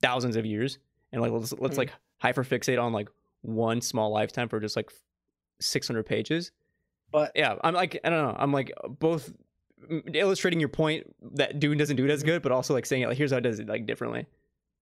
thousands 0.00 0.36
of 0.36 0.46
years 0.46 0.78
and 1.14 1.22
like 1.22 1.32
let's 1.32 1.52
let's 1.54 1.74
Mhm. 1.74 1.78
like 1.78 1.92
hyperfixate 2.22 2.82
on 2.82 2.92
like 2.92 3.08
one 3.42 3.80
small 3.80 4.10
lifetime 4.12 4.48
for 4.48 4.60
just 4.60 4.76
like 4.76 4.90
600 5.60 6.04
pages 6.04 6.50
But 7.12 7.32
yeah 7.34 7.56
i'm 7.62 7.74
like 7.74 7.98
i 8.04 8.10
don't 8.10 8.26
know 8.26 8.36
i'm 8.38 8.52
like 8.52 8.72
both 8.98 9.32
mm, 9.90 10.14
illustrating 10.16 10.60
your 10.60 10.68
point 10.68 11.06
that 11.34 11.60
dune 11.60 11.78
doesn't 11.78 11.96
do 11.96 12.04
it 12.04 12.10
as 12.10 12.22
good 12.22 12.42
but 12.42 12.52
also 12.52 12.74
like 12.74 12.86
saying 12.86 13.02
it 13.02 13.08
like 13.08 13.16
here's 13.18 13.30
how 13.30 13.38
it 13.38 13.42
does 13.42 13.60
it 13.60 13.68
like 13.68 13.86
differently 13.86 14.26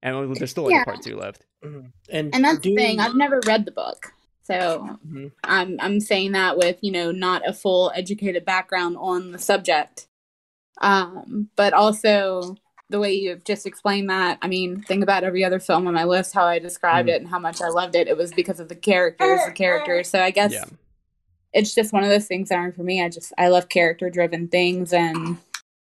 and 0.03 0.37
there's 0.37 0.51
still 0.51 0.65
like 0.65 0.73
Yeah. 0.75 0.83
a 0.83 0.85
part 0.85 1.03
two 1.03 1.17
left 1.17 1.45
mhm. 1.65 1.93
and 2.11 2.35
and 2.35 2.45
that's 2.45 2.59
Dune- 2.61 2.75
the 2.75 2.81
thing 2.83 3.01
i've 3.01 3.15
never 3.17 3.41
read 3.47 3.65
the 3.65 3.73
book 3.73 4.13
so 4.45 4.99
Mhm. 5.07 5.31
I'm 5.45 5.77
I'm 5.81 6.01
saying 6.01 6.33
that 6.33 6.57
with 6.57 6.79
you 6.81 6.91
know 6.91 7.13
not 7.13 7.47
a 7.47 7.53
full 7.53 7.93
educated 7.95 8.45
background 8.45 8.97
on 8.99 9.31
the 9.31 9.39
subject, 9.39 10.09
um, 10.81 11.49
but 11.55 11.73
also 11.73 12.57
the 12.93 13.01
way 13.01 13.13
you've 13.13 13.45
just 13.45 13.67
explained 13.67 14.09
that. 14.11 14.39
I 14.43 14.47
mean, 14.47 14.83
think 14.83 15.03
about 15.03 15.25
every 15.25 15.45
other 15.45 15.59
film 15.59 15.87
on 15.89 15.95
my 15.95 16.05
list, 16.05 16.33
how 16.35 16.45
I 16.45 16.61
described 16.61 17.09
Mhm. 17.09 17.13
it 17.13 17.21
and 17.23 17.31
how 17.31 17.41
much 17.41 17.61
I 17.61 17.69
loved 17.69 17.97
it. 17.97 18.07
It 18.07 18.17
was 18.17 18.33
because 18.33 18.61
of 18.61 18.69
the 18.69 18.77
characters, 18.77 19.41
the 19.45 19.53
characters. 19.53 20.09
So 20.09 20.21
I 20.23 20.31
guess 20.31 20.53
yeah 20.53 20.65
it's 21.53 21.75
just 21.75 21.93
one 21.93 22.03
of 22.03 22.11
those 22.11 22.27
things 22.27 22.49
that 22.49 22.59
aren't 22.59 22.77
for 22.77 22.83
me. 22.83 23.03
I 23.03 23.09
just 23.09 23.33
I 23.39 23.49
love 23.49 23.69
character 23.69 24.11
driven 24.11 24.49
things, 24.49 24.93
and 24.93 25.39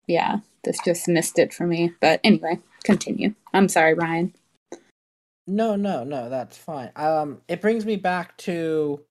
yeah, 0.08 0.40
this 0.64 0.80
just 0.84 1.08
missed 1.08 1.38
it 1.40 1.54
for 1.54 1.68
me. 1.68 1.92
But 2.02 2.20
anyway, 2.24 2.60
continue. 2.84 3.36
I'm 3.54 3.70
sorry, 3.70 3.94
Ryan. 3.94 4.34
No, 5.46 5.76
no, 5.76 6.04
no, 6.04 6.30
that's 6.30 6.58
fine. 6.58 6.92
Um, 6.96 7.42
it 7.50 7.60
brings 7.60 7.86
me 7.86 7.98
back 7.98 8.38
to, 8.38 9.02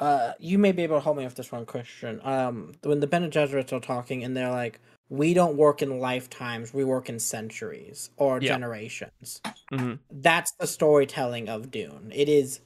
uh, 0.00 0.32
you 0.40 0.58
may 0.58 0.72
be 0.72 0.82
able 0.82 0.96
to 0.96 1.04
help 1.04 1.16
me 1.16 1.24
with 1.24 1.36
this 1.36 1.52
one, 1.52 1.66
Christian. 1.66 2.20
Um, 2.24 2.74
when 2.82 2.98
the 2.98 3.06
Bene 3.06 3.28
Gesserits 3.28 3.72
are 3.72 3.78
talking 3.78 4.24
and 4.24 4.36
they're 4.36 4.50
like, 4.50 4.80
"We 5.12 5.34
don't 5.34 5.56
work 5.56 5.82
in 5.82 6.00
lifetimes; 6.00 6.72
we 6.72 6.84
work 6.84 7.08
in 7.08 7.18
centuries 7.18 8.10
or 8.16 8.40
Yeah. 8.40 8.48
generations." 8.48 9.40
hmm 9.70 9.94
That's 10.10 10.52
the 10.52 10.66
storytelling 10.66 11.48
of 11.48 11.70
Dune. 11.70 12.10
It 12.14 12.28
is. 12.28 12.60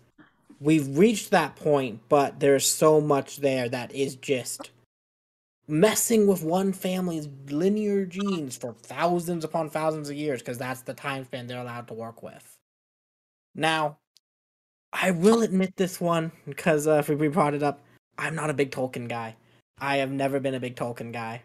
We've 0.61 0.97
reached 0.97 1.30
that 1.32 1.57
point, 1.57 2.01
but 2.09 2.40
there's 2.40 2.66
so 2.66 3.01
much 3.01 3.38
there 3.38 3.68
that 3.68 3.92
is 3.92 4.14
just 4.16 4.70
messing 5.68 6.26
with 6.26 6.42
one 6.42 6.72
family's 6.72 7.28
linear 7.49 8.07
genes 8.07 8.57
for 8.57 8.72
thousands 8.72 9.44
upon 9.44 9.68
thousands 9.68 10.09
of 10.09 10.16
years 10.16 10.40
because 10.40 10.59
that's 10.59 10.82
the 10.82 10.94
time 10.94 11.24
span 11.24 11.47
they're 11.47 11.61
allowed 11.61 11.88
to 11.88 11.94
work 11.94 12.22
with. 12.22 12.57
Now, 13.55 13.99
I 14.92 15.11
will 15.11 15.42
admit 15.42 15.76
this 15.76 16.01
one 16.01 16.30
because 16.47 16.86
uh, 16.86 17.03
if 17.07 17.09
we 17.09 17.28
brought 17.28 17.55
it 17.55 17.62
up, 17.62 17.80
I'm 18.16 18.34
not 18.34 18.51
a 18.51 18.55
big 18.55 18.70
Tolkien 18.70 19.09
guy. 19.09 19.36
I 19.78 19.97
have 19.97 20.11
never 20.11 20.40
been 20.40 20.55
a 20.55 20.61
big 20.61 20.76
Tolkien 20.76 21.12
guy. 21.12 21.42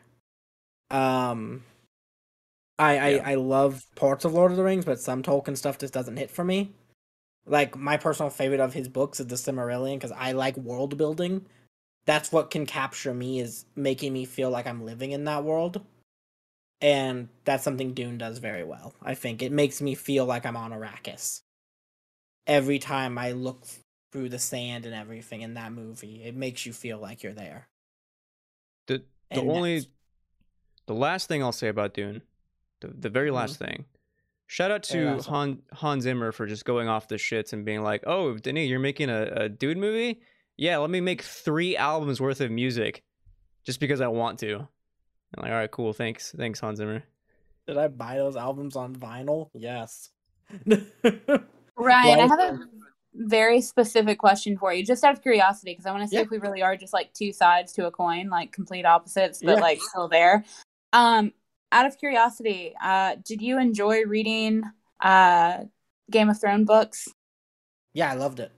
Um, 0.92 1.64
I 2.80 2.98
I, 2.98 3.10
Yeah. 3.10 3.24
I 3.32 3.36
love 3.36 3.86
parts 3.96 4.26
of 4.26 4.34
Lord 4.34 4.52
of 4.52 4.58
the 4.58 4.64
Rings, 4.64 4.86
but 4.86 5.00
some 5.00 5.24
Tolkien 5.24 5.58
stuff 5.58 5.78
just 5.78 5.94
doesn't 5.94 6.18
hit 6.18 6.32
for 6.32 6.44
me. 6.44 6.74
Like 7.46 7.78
my 7.78 7.98
personal 7.98 8.30
favorite 8.30 8.60
of 8.62 8.74
his 8.74 8.90
books 8.90 9.20
is 9.20 9.28
the 9.28 9.36
Silmarillion 9.36 9.96
because 9.96 10.12
I 10.14 10.34
like 10.34 10.58
world 10.58 10.98
building. 10.98 11.46
That's 12.06 12.32
what 12.32 12.52
can 12.52 12.66
capture 12.66 13.14
me 13.14 13.40
is 13.40 13.66
making 13.76 14.14
me 14.14 14.26
feel 14.26 14.50
like 14.52 14.68
I'm 14.68 14.86
living 14.86 15.12
in 15.12 15.26
that 15.26 15.44
world. 15.44 15.86
And 16.82 17.30
that's 17.46 17.64
something 17.64 17.94
Dune 17.94 18.18
does 18.18 18.40
very 18.40 18.64
well. 18.64 18.94
I 19.02 19.16
think 19.16 19.42
it 19.42 19.52
makes 19.52 19.82
me 19.82 19.96
feel 19.96 20.26
like 20.26 20.46
I'm 20.46 20.58
on 20.58 20.72
Arrakis. 20.72 21.42
Every 22.46 22.78
time 22.78 23.18
I 23.18 23.32
look 23.32 23.66
through 24.12 24.30
the 24.30 24.38
sand 24.40 24.86
and 24.86 24.94
everything 24.94 25.42
in 25.42 25.56
that 25.56 25.72
movie, 25.74 26.24
it 26.24 26.36
makes 26.36 26.66
you 26.68 26.74
feel 26.74 27.00
like 27.00 27.24
you're 27.24 27.34
there. 27.34 27.68
the 28.88 29.04
the 29.34 29.42
And 29.42 29.48
only 29.48 29.88
the 30.88 30.94
last 30.96 31.28
thing 31.28 31.42
I'll 31.44 31.52
say 31.52 31.68
about 31.68 31.94
Dune, 31.94 32.22
the 32.82 32.88
the 32.88 33.10
very 33.10 33.30
Mhm. 33.30 33.34
last 33.36 33.58
thing. 33.60 33.86
Shout 34.48 34.70
out 34.72 34.84
to 34.84 35.12
last 35.12 35.28
Han 35.28 35.62
Hans 35.72 36.04
Zimmer 36.04 36.32
for 36.32 36.46
just 36.46 36.66
going 36.66 36.88
off 36.90 37.08
the 37.08 37.16
shits 37.16 37.54
and 37.54 37.64
being 37.64 37.84
like, 37.84 38.04
"Oh, 38.06 38.38
Denny, 38.38 38.66
you're 38.68 38.80
making 38.80 39.10
a, 39.10 39.24
a 39.24 39.50
Dune 39.50 39.80
movie? 39.80 40.22
Yeah, 40.58 40.78
let 40.78 40.90
me 40.90 41.00
make 41.02 41.22
three 41.22 41.78
albums 41.78 42.20
worth 42.20 42.42
of 42.42 42.52
music, 42.52 43.04
just 43.64 43.80
because 43.80 44.02
I 44.02 44.08
want 44.08 44.40
to." 44.40 44.56
I'm 44.58 45.44
like, 45.44 45.52
"All 45.52 45.58
right, 45.58 45.72
cool, 45.72 45.94
thanks, 45.94 46.34
thanks, 46.38 46.60
Hans 46.60 46.78
Zimmer." 46.80 47.04
Did 47.68 47.78
I 47.78 47.88
buy 47.88 48.18
those 48.18 48.36
albums 48.36 48.76
on 48.76 48.94
vinyl? 48.96 49.50
Yes. 49.54 50.10
Ryan, 51.78 52.20
I 52.20 52.28
have 52.28 52.40
a 52.40 52.60
very 53.14 53.62
specific 53.62 54.18
question 54.20 54.58
for 54.58 54.74
you, 54.74 54.86
just 54.86 55.04
out 55.04 55.14
of 55.14 55.22
curiosity, 55.22 55.72
because 55.72 55.86
I 55.86 55.92
want 55.92 56.04
to 56.04 56.08
see 56.10 56.16
Yeah. 56.18 56.24
if 56.24 56.30
we 56.30 56.38
really 56.40 56.62
are 56.62 56.76
just 56.76 56.92
like 56.94 57.14
two 57.14 57.32
sides 57.32 57.72
to 57.74 57.86
a 57.88 57.92
coin, 57.92 58.30
like 58.30 58.52
complete 58.52 58.86
opposites, 58.86 59.40
but 59.44 59.56
Yeah. 59.58 59.62
like 59.62 59.80
still 59.82 60.08
there. 60.10 60.44
Um, 60.94 61.34
out 61.72 61.86
of 61.86 61.98
curiosity, 61.98 62.74
uh, 62.82 63.16
did 63.24 63.42
you 63.42 63.60
enjoy 63.60 64.04
reading 64.06 64.64
uh 65.00 65.66
Game 66.10 66.30
of 66.30 66.40
Thrones 66.40 66.68
books? 66.68 67.08
yeah, 67.94 68.12
I 68.12 68.16
loved 68.16 68.40
it. 68.40 68.52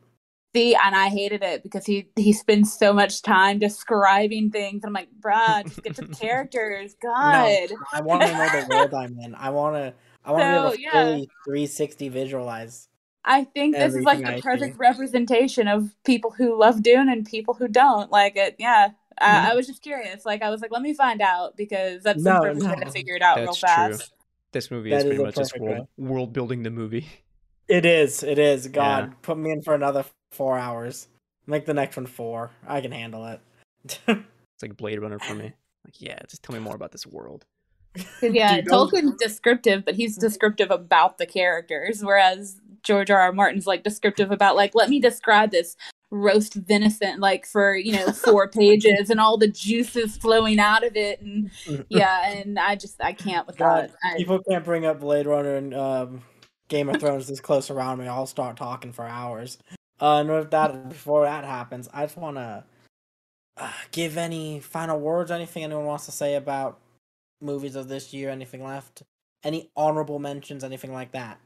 See, 0.55 0.75
and 0.75 0.95
I 0.95 1.09
hated 1.09 1.41
it 1.41 1.63
because 1.63 1.83
he 1.85 2.09
he 2.15 2.31
spends 2.31 2.77
so 2.77 2.93
much 2.93 3.23
time 3.23 3.57
describing 3.57 4.51
things. 4.51 4.83
And 4.83 4.89
I'm 4.89 4.93
like, 4.93 5.09
bruh, 5.19 5.67
just 5.67 5.81
get 5.81 5.95
to 5.95 6.03
the 6.03 6.09
characters. 6.19 6.95
God. 7.01 7.69
I 7.91 8.01
want 8.01 8.25
to 8.25 8.33
know 8.33 8.49
the 8.49 8.59
world 8.59 8.93
I'm 8.93 9.17
in. 9.19 9.35
I 9.35 9.49
want 9.49 9.75
to. 9.75 9.93
I 10.25 10.31
want 10.31 10.43
to 10.43 10.47
be 10.47 10.55
able 10.55 10.69
So, 10.69 10.71
to 10.71 10.77
yeah. 10.77 10.89
fully 10.91 11.31
360 11.45 12.09
visualize. 12.09 12.87
I 13.25 13.45
think 13.45 13.77
this 13.77 13.95
is 13.95 14.03
like 14.03 14.25
the 14.25 14.33
I 14.33 14.41
perfect 14.41 14.77
representation 14.77 15.67
of 15.67 15.91
people 16.03 16.31
who 16.31 16.59
love 16.59 16.83
Dune 16.83 17.07
and 17.09 17.25
people 17.25 17.53
who 17.53 17.67
don't. 17.69 18.11
Like 18.11 18.35
it, 18.35 18.55
yeah. 18.59 18.89
Uh, 19.19 19.25
Mhm. 19.45 19.51
I 19.51 19.55
was 19.55 19.67
just 19.67 19.81
curious. 19.81 20.25
Like 20.25 20.41
I 20.41 20.49
was 20.49 20.61
like, 20.61 20.71
let 20.71 20.81
me 20.81 20.93
find 20.93 21.21
out 21.21 21.55
because 21.57 22.03
that's 22.03 22.21
No, 22.23 22.35
the 22.35 22.39
perfect 22.41 22.65
way 22.65 22.75
no. 22.75 22.83
to 22.85 22.91
figure 22.91 23.15
it 23.15 23.21
out 23.21 23.35
That's 23.37 23.47
real 23.47 23.53
true. 23.55 23.67
fast. 23.67 24.13
This 24.51 24.69
movie 24.71 24.89
That 24.91 24.97
is 24.97 25.03
is 25.03 25.07
pretty 25.09 25.23
a 25.23 25.25
much 25.25 25.35
just 25.35 25.59
world, 25.59 25.87
world 25.97 26.33
building 26.33 26.63
the 26.63 26.69
movie. 26.71 27.07
It 27.67 27.85
is. 27.85 28.23
It 28.23 28.37
is. 28.39 28.67
God, 28.67 29.07
Yeah. 29.09 29.13
put 29.21 29.37
me 29.37 29.51
in 29.51 29.61
for 29.61 29.73
another 29.73 30.05
four 30.31 30.57
hours. 30.57 31.07
Make 31.47 31.65
the 31.65 31.73
next 31.73 31.97
one 31.97 32.05
four. 32.05 32.51
I 32.67 32.81
can 32.81 32.91
handle 32.91 33.25
it. 33.27 33.39
It's 34.55 34.61
like 34.61 34.77
Blade 34.77 34.99
Runner 34.99 35.17
for 35.19 35.33
me. 35.33 35.53
Like, 35.85 35.99
yeah, 35.99 36.19
just 36.29 36.43
tell 36.43 36.53
me 36.53 36.59
more 36.61 36.75
about 36.75 36.91
this 36.91 37.07
world. 37.07 37.45
yeah, 38.21 38.57
Dude, 38.57 38.65
those- 38.67 38.91
Tolkien's 38.91 39.15
descriptive, 39.17 39.83
but 39.85 39.95
he's 39.95 40.15
descriptive 40.17 40.69
about 40.71 41.17
the 41.17 41.25
characters, 41.25 42.03
whereas 42.03 42.59
George 42.83 43.09
R. 43.09 43.19
R. 43.19 43.31
Martin's 43.31 43.65
like 43.67 43.83
descriptive 43.83 44.31
about 44.31 44.55
like, 44.55 44.75
let 44.75 44.89
me 44.89 44.99
describe 44.99 45.51
this 45.51 45.75
roast 46.13 46.53
venison 46.53 47.19
like 47.19 47.45
for 47.45 47.75
you 47.75 47.91
know 47.91 48.11
four 48.11 48.47
pages 48.47 49.09
and 49.09 49.19
all 49.19 49.37
the 49.37 49.47
juices 49.47 50.15
flowing 50.15 50.59
out 50.59 50.83
of 50.83 50.95
it 50.95 51.19
and 51.21 51.49
yeah 51.89 52.29
and 52.29 52.59
i 52.59 52.75
just 52.75 53.01
i 53.01 53.11
can't 53.11 53.47
with 53.47 53.57
God, 53.57 53.89
that 53.89 53.95
I, 54.03 54.17
people 54.17 54.39
can't 54.47 54.63
bring 54.63 54.85
up 54.85 54.99
Blade 54.99 55.25
Runner 55.25 55.55
and 55.55 55.73
um, 55.73 56.21
Game 56.67 56.89
of 56.89 56.99
Thrones 56.99 57.27
this 57.27 57.39
close 57.39 57.69
around 57.69 57.99
me. 57.99 58.07
I'll 58.07 58.25
start 58.25 58.57
talking 58.57 58.91
for 58.91 59.05
hours. 59.05 59.57
Uh, 60.01 60.19
and 60.19 60.29
with 60.29 60.51
that, 60.51 60.89
before 60.89 61.25
that 61.25 61.45
happens, 61.45 61.87
I 61.93 62.05
just 62.05 62.17
want 62.17 62.37
to 62.37 62.63
uh, 63.57 63.71
give 63.91 64.17
any 64.17 64.59
final 64.59 64.99
words, 64.99 65.31
anything 65.31 65.63
anyone 65.63 65.85
wants 65.85 66.05
to 66.05 66.11
say 66.11 66.35
about 66.35 66.79
movies 67.41 67.75
of 67.75 67.87
this 67.87 68.13
year, 68.13 68.29
anything 68.29 68.63
left, 68.63 69.03
any 69.43 69.69
honorable 69.75 70.19
mentions, 70.19 70.63
anything 70.63 70.93
like 70.93 71.11
that. 71.11 71.39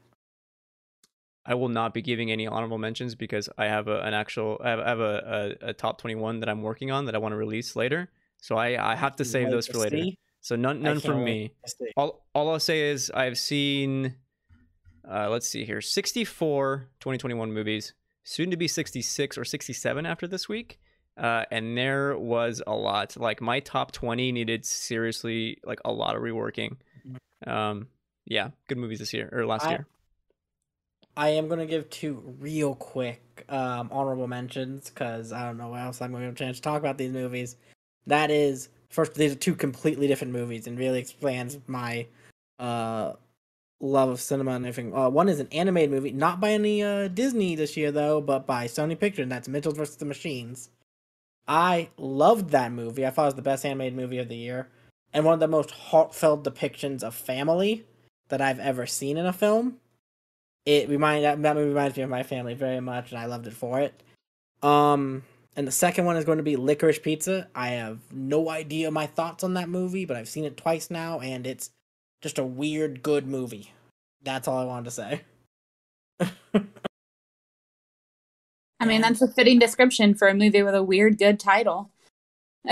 I 1.48 1.54
will 1.54 1.70
not 1.70 1.94
be 1.94 2.02
giving 2.02 2.30
any 2.30 2.46
honorable 2.46 2.76
mentions 2.76 3.14
because 3.14 3.48
I 3.56 3.64
have 3.64 3.88
a, 3.88 4.00
an 4.02 4.12
actual 4.12 4.60
I 4.62 4.68
have, 4.68 4.80
I 4.80 4.88
have 4.88 5.00
a, 5.00 5.56
a, 5.62 5.68
a 5.68 5.72
top 5.72 5.98
21 5.98 6.40
that 6.40 6.48
I'm 6.48 6.60
working 6.60 6.90
on 6.90 7.06
that 7.06 7.14
I 7.14 7.18
want 7.18 7.32
to 7.32 7.36
release 7.36 7.74
later. 7.74 8.10
So 8.36 8.56
I, 8.56 8.92
I 8.92 8.94
have 8.94 9.16
to 9.16 9.24
save 9.24 9.50
those 9.50 9.66
to 9.66 9.72
for 9.72 9.78
later. 9.78 10.10
So 10.42 10.56
none 10.56 10.82
none 10.82 11.00
from 11.00 11.24
me. 11.24 11.52
All 11.96 12.26
all 12.34 12.50
I'll 12.50 12.60
say 12.60 12.90
is 12.90 13.10
I've 13.10 13.38
seen 13.38 14.14
uh 15.10 15.30
let's 15.30 15.48
see 15.48 15.64
here 15.64 15.80
64 15.80 16.90
2021 17.00 17.52
movies, 17.52 17.94
soon 18.24 18.50
to 18.50 18.56
be 18.58 18.68
66 18.68 19.38
or 19.38 19.44
67 19.44 20.06
after 20.06 20.26
this 20.26 20.48
week. 20.50 20.78
Uh, 21.16 21.44
and 21.50 21.76
there 21.76 22.16
was 22.16 22.62
a 22.64 22.74
lot. 22.74 23.16
Like 23.16 23.40
my 23.40 23.58
top 23.58 23.90
20 23.90 24.30
needed 24.30 24.64
seriously 24.64 25.58
like 25.64 25.80
a 25.84 25.90
lot 25.90 26.14
of 26.14 26.22
reworking. 26.22 26.76
Um, 27.44 27.88
yeah, 28.24 28.50
good 28.68 28.78
movies 28.78 29.00
this 29.00 29.12
year 29.14 29.28
or 29.32 29.46
last 29.46 29.66
I- 29.66 29.70
year. 29.70 29.86
I 31.18 31.30
am 31.30 31.48
gonna 31.48 31.66
give 31.66 31.90
two 31.90 32.22
real 32.38 32.76
quick 32.76 33.44
um, 33.48 33.88
honorable 33.90 34.28
mentions 34.28 34.88
because 34.88 35.32
I 35.32 35.44
don't 35.44 35.58
know 35.58 35.70
what 35.70 35.80
else 35.80 36.00
I'm 36.00 36.12
gonna 36.12 36.26
have 36.26 36.34
a 36.34 36.38
chance 36.38 36.58
to 36.58 36.62
talk 36.62 36.78
about 36.78 36.96
these 36.96 37.12
movies. 37.12 37.56
That 38.06 38.30
is 38.30 38.68
first, 38.88 39.14
these 39.14 39.32
are 39.32 39.34
two 39.34 39.56
completely 39.56 40.06
different 40.06 40.32
movies 40.32 40.68
and 40.68 40.78
really 40.78 41.00
expands 41.00 41.58
my 41.66 42.06
uh, 42.60 43.14
love 43.80 44.10
of 44.10 44.20
cinema 44.20 44.52
and 44.52 44.64
everything. 44.64 44.94
Uh, 44.94 45.08
one 45.08 45.28
is 45.28 45.40
an 45.40 45.48
animated 45.50 45.90
movie, 45.90 46.12
not 46.12 46.38
by 46.38 46.50
any 46.50 46.84
uh, 46.84 47.08
Disney 47.08 47.56
this 47.56 47.76
year 47.76 47.90
though, 47.90 48.20
but 48.20 48.46
by 48.46 48.66
Sony 48.68 48.96
Pictures. 48.96 49.24
And 49.24 49.32
that's 49.32 49.48
Mitchell 49.48 49.72
vs. 49.72 49.96
the 49.96 50.04
Machines. 50.04 50.70
I 51.48 51.88
loved 51.96 52.50
that 52.50 52.70
movie. 52.70 53.04
I 53.04 53.10
thought 53.10 53.24
it 53.24 53.26
was 53.26 53.34
the 53.34 53.42
best 53.42 53.66
animated 53.66 53.96
movie 53.96 54.18
of 54.18 54.28
the 54.28 54.36
year, 54.36 54.68
and 55.12 55.24
one 55.24 55.34
of 55.34 55.40
the 55.40 55.48
most 55.48 55.72
heartfelt 55.72 56.44
depictions 56.44 57.02
of 57.02 57.12
family 57.12 57.86
that 58.28 58.40
I've 58.40 58.60
ever 58.60 58.86
seen 58.86 59.16
in 59.16 59.26
a 59.26 59.32
film 59.32 59.78
it 60.68 60.88
remind 60.90 61.24
that, 61.24 61.42
that 61.42 61.56
movie 61.56 61.70
reminds 61.70 61.96
me 61.96 62.02
of 62.02 62.10
my 62.10 62.22
family 62.22 62.52
very 62.52 62.80
much 62.80 63.10
and 63.10 63.18
i 63.18 63.24
loved 63.24 63.46
it 63.46 63.54
for 63.54 63.80
it. 63.80 64.02
Um 64.62 65.22
and 65.56 65.66
the 65.66 65.72
second 65.72 66.04
one 66.04 66.16
is 66.16 66.24
going 66.24 66.38
to 66.38 66.44
be 66.44 66.54
licorice 66.56 67.00
pizza. 67.00 67.48
I 67.52 67.70
have 67.70 67.98
no 68.12 68.48
idea 68.50 68.90
my 68.92 69.06
thoughts 69.06 69.42
on 69.42 69.54
that 69.54 69.70
movie 69.70 70.04
but 70.04 70.16
i've 70.16 70.28
seen 70.28 70.44
it 70.44 70.58
twice 70.58 70.90
now 70.90 71.20
and 71.20 71.46
it's 71.46 71.70
just 72.20 72.38
a 72.38 72.44
weird 72.44 73.02
good 73.02 73.26
movie. 73.26 73.72
That's 74.22 74.46
all 74.46 74.58
i 74.58 74.64
wanted 74.64 74.84
to 74.84 74.90
say. 74.90 75.22
I 78.80 78.84
mean 78.84 79.00
that's 79.00 79.22
a 79.22 79.28
fitting 79.28 79.58
description 79.58 80.14
for 80.14 80.28
a 80.28 80.34
movie 80.34 80.62
with 80.62 80.74
a 80.74 80.82
weird 80.82 81.18
good 81.18 81.40
title. 81.40 81.90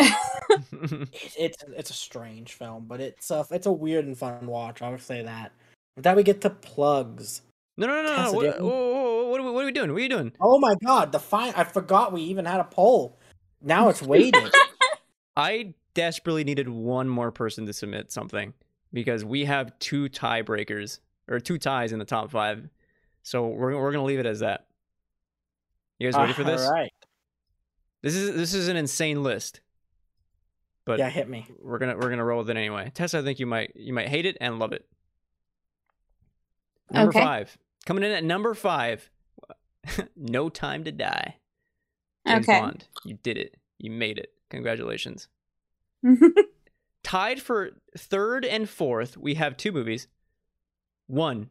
It, 0.49 1.09
it's 1.37 1.65
it's 1.77 1.91
a 1.91 1.95
strange 1.95 2.53
film 2.53 2.85
but 2.87 3.01
it's 3.01 3.33
a 3.33 3.45
it's 3.51 3.67
a 3.67 3.73
weird 3.73 4.05
and 4.05 4.17
fun 4.17 4.47
watch 4.47 4.81
i 4.81 4.89
would 4.91 5.03
say 5.03 5.23
that. 5.23 5.51
With 5.97 6.05
that 6.05 6.15
we 6.15 6.23
get 6.23 6.41
to 6.43 6.51
plugs 6.51 7.43
no, 7.77 7.87
no, 7.87 8.03
no, 8.03 8.03
no. 8.03 8.17
Tessa, 8.17 8.33
no. 8.35 8.41
do 8.41 8.47
you 8.47 8.53
What, 8.53 8.61
whoa, 8.61 8.69
whoa, 8.69 9.03
whoa, 9.05 9.29
what, 9.31 9.41
are 9.41 9.45
we, 9.45 9.51
what 9.51 9.63
are 9.63 9.67
we 9.67 9.73
doing? 9.73 9.91
What 9.93 9.99
are 9.99 10.03
you 10.03 10.09
doing? 10.09 10.33
oh 10.41 10.59
my 10.59 10.75
god 10.85 11.13
the 11.13 11.19
fine 11.19 11.53
i 11.57 11.65
forgot 11.65 12.13
we 12.13 12.23
even 12.23 12.45
had 12.45 12.61
a 12.61 12.65
poll 12.65 13.19
now 13.63 13.89
it's 13.89 14.03
waiting 14.03 14.49
I 15.37 15.75
desperately 15.93 16.45
needed 16.45 16.67
one 16.69 17.09
more 17.09 17.31
person 17.31 17.67
to 17.67 17.73
submit 17.75 18.11
something 18.11 18.55
because 18.93 19.23
we 19.25 19.45
have 19.45 19.79
two 19.79 20.09
tiebreakers 20.09 21.01
or 21.29 21.41
two 21.41 21.59
ties 21.59 21.93
in 21.93 21.99
the 21.99 22.07
top 22.07 22.31
five. 22.31 22.69
So 23.23 23.49
we're 23.49 23.79
we're 23.79 23.93
gonna 23.93 24.05
leave 24.05 24.19
it 24.19 24.25
as 24.27 24.41
that. 24.41 24.67
You 25.99 26.11
guys 26.11 26.19
ready 26.19 26.33
for 26.33 26.45
this? 26.45 26.63
all 26.63 26.73
right 26.73 26.93
This 28.03 28.15
is 28.15 28.35
this 28.35 28.55
is 28.55 28.69
an 28.69 28.77
insane 28.79 29.23
list, 29.23 29.61
but 30.87 30.99
yeah 30.99 31.11
hit 31.11 31.29
me 31.29 31.47
we're 31.61 31.79
gonna 31.79 31.97
we're 31.97 32.09
gonna 32.09 32.25
roll 32.25 32.39
with 32.39 32.49
it 32.49 32.57
anyway. 32.57 32.91
Tessa, 32.95 33.19
I 33.19 33.23
think 33.23 33.39
you 33.39 33.47
might 33.47 33.73
you 33.77 33.93
might 33.93 34.09
hate 34.09 34.25
it 34.25 34.39
and 34.41 34.59
love 34.59 34.73
it. 34.73 34.87
Number 36.91 37.11
Okay. 37.11 37.21
five, 37.21 37.59
coming 37.87 38.05
in 38.05 38.11
at 38.11 38.23
number 38.25 38.53
five, 38.53 39.09
No 40.17 40.49
Time 40.51 40.85
to 40.85 40.93
Die. 40.93 41.37
James 42.27 42.47
Okay. 42.49 42.61
Bond, 42.61 42.89
you 43.05 43.19
did 43.23 43.39
it. 43.39 43.57
You 43.79 43.91
made 43.91 44.19
it. 44.19 44.33
Congratulations. 44.51 45.29
Tied 47.03 47.41
for 47.41 47.71
third 47.97 48.45
and 48.45 48.69
fourth, 48.69 49.17
we 49.17 49.35
have 49.35 49.57
two 49.57 49.71
movies. 49.73 50.09
One, 51.07 51.51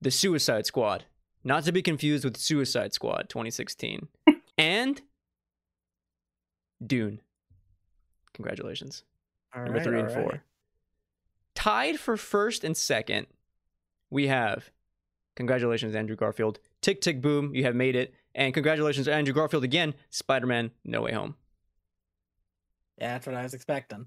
The 0.00 0.12
Suicide 0.12 0.64
Squad, 0.66 1.04
not 1.42 1.64
to 1.64 1.72
be 1.72 1.82
confused 1.82 2.24
with 2.24 2.36
Suicide 2.36 2.92
Squad 2.92 3.28
2016, 3.28 4.06
and 4.58 5.02
Dune. 6.84 7.20
Congratulations. 8.34 9.02
All 9.54 9.62
Number 9.64 9.78
right, 9.78 9.84
three 9.84 9.98
and 10.00 10.08
all 10.08 10.14
four. 10.14 10.42
Tied 11.54 11.98
for 11.98 12.16
first 12.16 12.62
and 12.62 12.76
second, 12.76 13.26
we 14.10 14.28
have 14.28 14.70
congratulations, 15.36 15.94
Andrew 15.94 16.16
Garfield. 16.16 16.58
Tick 16.80 17.00
tick 17.00 17.20
boom, 17.20 17.54
you 17.54 17.64
have 17.64 17.74
made 17.74 17.96
it. 17.96 18.14
And 18.34 18.52
congratulations, 18.52 19.06
Andrew 19.08 19.34
Garfield 19.34 19.64
again. 19.64 19.94
Spider 20.10 20.46
Man 20.46 20.70
No 20.84 21.02
Way 21.02 21.12
Home. 21.12 21.36
Yeah, 22.98 23.14
that's 23.14 23.26
what 23.26 23.36
I 23.36 23.42
was 23.42 23.54
expecting. 23.54 24.06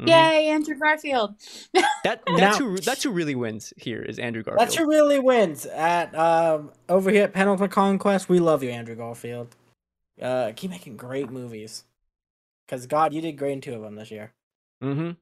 Mhm. 0.00 0.08
Yay, 0.08 0.48
Andrew 0.48 0.74
Garfield. 0.76 1.34
That 2.04 2.22
Now- 2.28 2.36
that's 2.36 2.58
who 2.58 2.76
that's 2.78 3.02
who 3.02 3.10
really 3.10 3.34
wins 3.34 3.72
here 3.78 4.02
is 4.02 4.18
Andrew 4.18 4.42
Garfield. 4.42 4.60
That's 4.60 4.74
who 4.74 4.86
really 4.88 5.18
wins 5.18 5.64
at 5.66 6.14
um 6.14 6.72
over 6.88 7.10
here 7.10 7.24
at 7.24 7.32
Penultimate 7.32 7.70
Conquest. 7.70 8.28
We 8.28 8.40
love 8.40 8.62
you, 8.62 8.70
Andrew 8.70 8.94
Garfield. 8.94 9.56
Uh, 10.20 10.52
keep 10.54 10.70
making 10.70 10.96
great 10.96 11.30
movies. 11.30 11.84
Cause 12.68 12.86
God, 12.86 13.12
you 13.14 13.20
did 13.20 13.38
great 13.38 13.52
in 13.52 13.60
two 13.60 13.74
of 13.74 13.82
them 13.82 13.94
this 13.96 14.10
year, 14.10 14.32
Mm-hmm. 14.82 15.12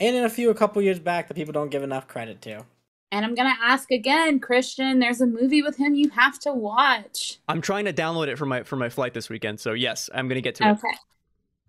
and 0.00 0.16
in 0.16 0.24
a 0.24 0.28
few 0.30 0.50
a 0.50 0.54
couple 0.54 0.80
years 0.82 0.98
back 0.98 1.28
that 1.28 1.34
people 1.34 1.52
don't 1.52 1.70
give 1.70 1.82
enough 1.82 2.06
credit 2.08 2.40
to. 2.42 2.64
And 3.10 3.24
I'm 3.24 3.34
gonna 3.34 3.56
ask 3.62 3.90
again, 3.90 4.38
Christian. 4.38 4.98
There's 4.98 5.20
a 5.22 5.26
movie 5.26 5.62
with 5.62 5.76
him 5.76 5.94
you 5.94 6.10
have 6.10 6.38
to 6.40 6.52
watch. 6.52 7.38
I'm 7.48 7.62
trying 7.62 7.86
to 7.86 7.92
download 7.92 8.28
it 8.28 8.36
for 8.36 8.44
my 8.46 8.62
for 8.64 8.76
my 8.76 8.90
flight 8.90 9.14
this 9.14 9.30
weekend. 9.30 9.60
So 9.60 9.72
yes, 9.72 10.10
I'm 10.14 10.28
gonna 10.28 10.40
get 10.42 10.54
to 10.56 10.68
it. 10.68 10.70
Okay. 10.72 10.94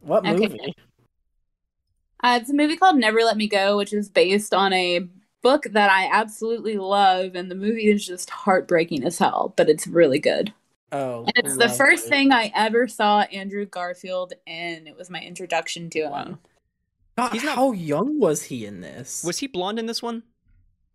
What 0.02 0.26
Okay. 0.26 0.48
movie? 0.48 0.76
Uh, 2.22 2.40
it's 2.42 2.50
a 2.50 2.54
movie 2.54 2.76
called 2.76 2.98
Never 2.98 3.20
Let 3.20 3.38
Me 3.38 3.48
Go, 3.48 3.78
which 3.78 3.94
is 3.94 4.10
based 4.10 4.54
on 4.54 4.74
a 4.74 5.08
book 5.42 5.64
that 5.72 5.90
I 5.90 6.10
absolutely 6.12 6.78
love, 6.78 7.36
and 7.36 7.50
the 7.50 7.56
movie 7.56 7.90
is 7.90 8.06
just 8.06 8.30
heartbreaking 8.30 9.06
as 9.06 9.18
hell, 9.18 9.54
but 9.56 9.70
it's 9.70 9.88
really 9.88 10.20
good. 10.20 10.54
Oh, 10.92 11.24
And 11.36 11.46
it's 11.46 11.54
the 11.54 11.60
lovely. 11.68 11.78
first 11.78 12.08
thing 12.10 12.34
I 12.34 12.52
ever 12.54 12.90
saw 12.90 13.22
Andrew 13.22 13.66
Garfield 13.66 14.34
in. 14.46 14.86
It 14.88 14.98
was 14.98 15.10
my 15.10 15.22
introduction 15.22 15.90
to 15.92 16.00
him. 16.00 16.12
Wow. 16.12 16.38
God, 17.18 17.32
He's 17.32 17.44
not- 17.44 17.56
how 17.56 17.72
young 17.72 18.20
was 18.20 18.44
he 18.44 18.66
in 18.66 18.82
this? 18.82 19.24
Was 19.24 19.38
he 19.40 19.48
blonde 19.48 19.80
in 19.80 19.86
this 19.86 20.02
one? 20.02 20.24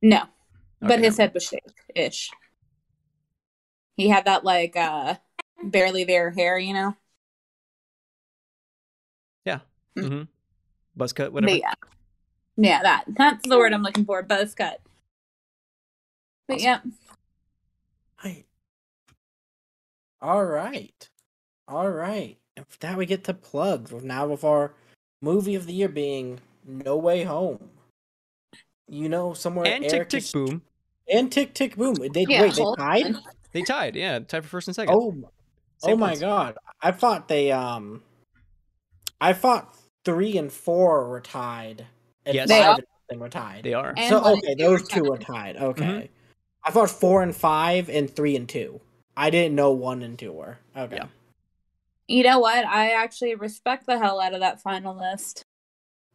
No, 0.05 0.25
but 0.83 0.93
Okay, 0.93 1.05
his 1.05 1.17
head 1.17 1.33
was 1.33 1.45
shaved 1.45 1.73
ish. 1.95 2.31
He 3.97 4.11
had 4.11 4.27
that 4.27 4.45
like 4.45 4.77
uh 4.77 5.15
barely 5.63 6.05
there 6.05 6.31
hair, 6.31 6.59
you 6.59 6.75
know. 6.75 6.95
Yeah. 9.47 9.61
Mm-hmm. 9.97 10.25
Buzz 10.95 11.15
cut, 11.15 11.33
whatever. 11.33 11.53
But 11.53 11.61
yeah, 11.61 11.73
yeah, 12.59 12.83
that 12.83 13.05
that's 13.17 13.49
the 13.49 13.57
word 13.57 13.73
I'm 13.73 13.83
looking 13.83 14.05
for. 14.05 14.23
Buzz 14.23 14.55
cut. 14.55 14.81
But 16.49 16.57
Awesome. 16.57 16.67
yeah, 16.67 16.81
Right. 18.23 18.45
All 20.21 20.45
right. 20.45 21.09
All 21.67 21.89
right. 21.89 22.37
And 22.59 22.67
with 22.67 22.79
that, 22.81 22.99
we 22.99 23.07
get 23.07 23.25
to 23.25 23.33
plugs. 23.33 23.91
Now 23.91 24.27
with 24.27 24.45
our 24.45 24.75
movie 25.23 25.55
of 25.55 25.65
the 25.65 25.73
year 25.73 25.89
being 25.89 26.41
No 26.67 26.99
Way 26.99 27.25
Home. 27.25 27.71
You 28.89 29.09
know, 29.09 29.33
somewhere 29.35 29.67
and 29.67 29.83
tick 29.85 29.93
Eric 29.95 30.09
tick 30.11 30.23
is- 30.25 30.33
boom. 30.33 30.63
and 31.13 31.31
Tick 31.33 31.55
Tick 31.55 31.77
Boom. 31.77 31.95
They 32.13 32.27
yeah. 32.29 32.43
wait, 32.43 32.55
they 32.55 32.65
tied. 32.77 33.07
on. 33.07 33.23
They 33.53 33.63
tied. 33.63 33.97
Yeah, 33.97 34.19
tied 34.21 34.43
for 34.45 34.49
first 34.49 34.69
and 34.69 34.75
second. 34.75 34.95
Oh, 34.95 35.11
m- 35.11 35.25
oh 35.27 35.87
Same 35.87 35.99
my 36.01 36.09
points. 36.09 36.21
god! 36.21 36.57
I 36.83 36.91
thought 36.93 37.29
they 37.29 37.51
um, 37.53 38.03
I 39.21 39.33
thought 39.33 39.75
three 40.05 40.37
and 40.37 40.53
four 40.53 41.09
were 41.09 41.21
tied. 41.21 41.87
and 42.27 42.35
Yes. 42.35 42.49
They 42.49 42.61
five 42.61 42.79
are. 42.79 42.85
and 43.11 43.21
were 43.21 43.29
tied. 43.29 43.63
They 43.65 43.75
are. 43.75 43.95
And 43.97 44.09
so 44.09 44.21
one 44.21 44.33
okay, 44.39 44.49
and 44.53 44.59
two 44.59 44.65
those 44.65 44.81
were 44.83 44.87
two 44.89 45.01
tied. 45.03 45.09
were 45.09 45.19
tied. 45.19 45.57
Okay, 45.57 46.11
I 46.63 46.71
thought 46.71 46.91
four 46.91 47.23
and 47.23 47.35
five 47.35 47.89
and 47.89 48.11
three 48.15 48.37
and 48.37 48.49
two. 48.49 48.81
I 49.17 49.31
didn't 49.31 49.55
know 49.55 49.71
one 49.73 50.03
and 50.03 50.19
two 50.19 50.33
were. 50.33 50.59
Okay. 50.77 50.97
Yeah. 50.97 51.07
You 52.09 52.23
know 52.25 52.39
what? 52.41 52.67
I 52.67 52.91
actually 52.91 53.35
respect 53.35 53.87
the 53.87 53.99
hell 53.99 54.21
out 54.21 54.35
of 54.35 54.41
that 54.41 54.61
final 54.61 54.95
list. 54.95 55.45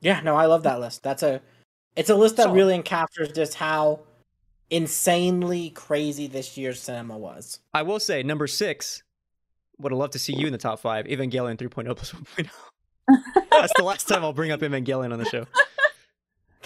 Yeah, 0.01 0.19
no, 0.21 0.35
I 0.35 0.45
love 0.45 0.63
that 0.63 0.79
list. 0.79 1.01
That's 1.03 1.23
a 1.23 1.41
it's 1.99 2.09
a 2.09 2.15
list 2.15 2.37
that 2.37 2.43
Solid. 2.43 2.55
really 2.55 2.81
encaptures 2.81 3.35
just 3.35 3.55
how 3.55 3.99
insanely 4.69 5.71
crazy 5.71 6.27
this 6.27 6.57
year's 6.57 6.81
cinema 6.81 7.17
was. 7.17 7.59
I 7.73 7.81
will 7.81 7.99
say 7.99 8.23
number 8.23 8.47
six. 8.47 9.03
Would 9.79 9.91
have 9.91 9.99
loved 9.99 10.13
to 10.13 10.19
see 10.19 10.33
you 10.33 10.45
in 10.45 10.53
the 10.53 10.57
top 10.57 10.79
five. 10.79 11.07
Evangelion 11.07 11.57
3.0 11.57 11.95
plus 11.97 12.13
1.0. 12.13 12.49
That's 13.51 13.73
the 13.75 13.83
last 13.83 14.07
time 14.07 14.23
I'll 14.23 14.31
bring 14.31 14.51
up 14.51 14.61
Evangelion 14.61 15.11
on 15.11 15.19
the 15.19 15.25
show. 15.25 15.45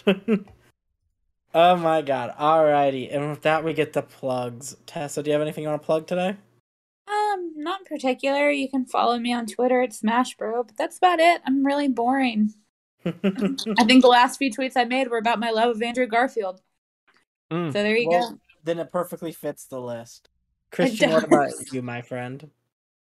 oh 1.55 1.77
my 1.77 2.03
god. 2.03 2.35
Alrighty. 2.37 3.11
And 3.11 3.31
with 3.31 3.41
that 3.41 3.63
we 3.63 3.73
get 3.73 3.93
the 3.93 4.03
plugs. 4.03 4.75
Tessa, 4.85 5.23
do 5.23 5.31
you 5.31 5.33
have 5.33 5.41
anything 5.41 5.63
you 5.63 5.69
want 5.69 5.81
to 5.81 5.85
plug 5.85 6.05
today? 6.05 6.37
Um, 7.07 7.53
not 7.55 7.79
in 7.81 7.85
particular. 7.85 8.51
You 8.51 8.69
can 8.69 8.85
follow 8.85 9.17
me 9.17 9.33
on 9.33 9.47
Twitter 9.47 9.81
at 9.81 9.93
Smash 9.93 10.37
Bro, 10.37 10.65
but 10.65 10.77
that's 10.77 10.99
about 10.99 11.19
it. 11.19 11.41
I'm 11.43 11.65
really 11.65 11.87
boring. 11.87 12.53
I 13.77 13.83
think 13.85 14.01
the 14.01 14.07
last 14.09 14.37
few 14.37 14.51
tweets 14.51 14.73
I 14.75 14.85
made 14.85 15.09
were 15.09 15.17
about 15.17 15.39
my 15.39 15.49
love 15.51 15.75
of 15.75 15.81
Andrew 15.81 16.07
Garfield. 16.07 16.61
Mm. 17.51 17.67
So 17.73 17.83
there 17.83 17.95
you 17.95 18.09
Well, 18.09 18.31
go. 18.31 18.37
then 18.63 18.79
it 18.79 18.91
perfectly 18.91 19.31
fits 19.31 19.65
the 19.65 19.79
list. 19.79 20.29
Christian, 20.71 21.11
what 21.11 21.23
about 21.25 21.51
you, 21.71 21.81
my 21.81 22.01
friend? 22.01 22.49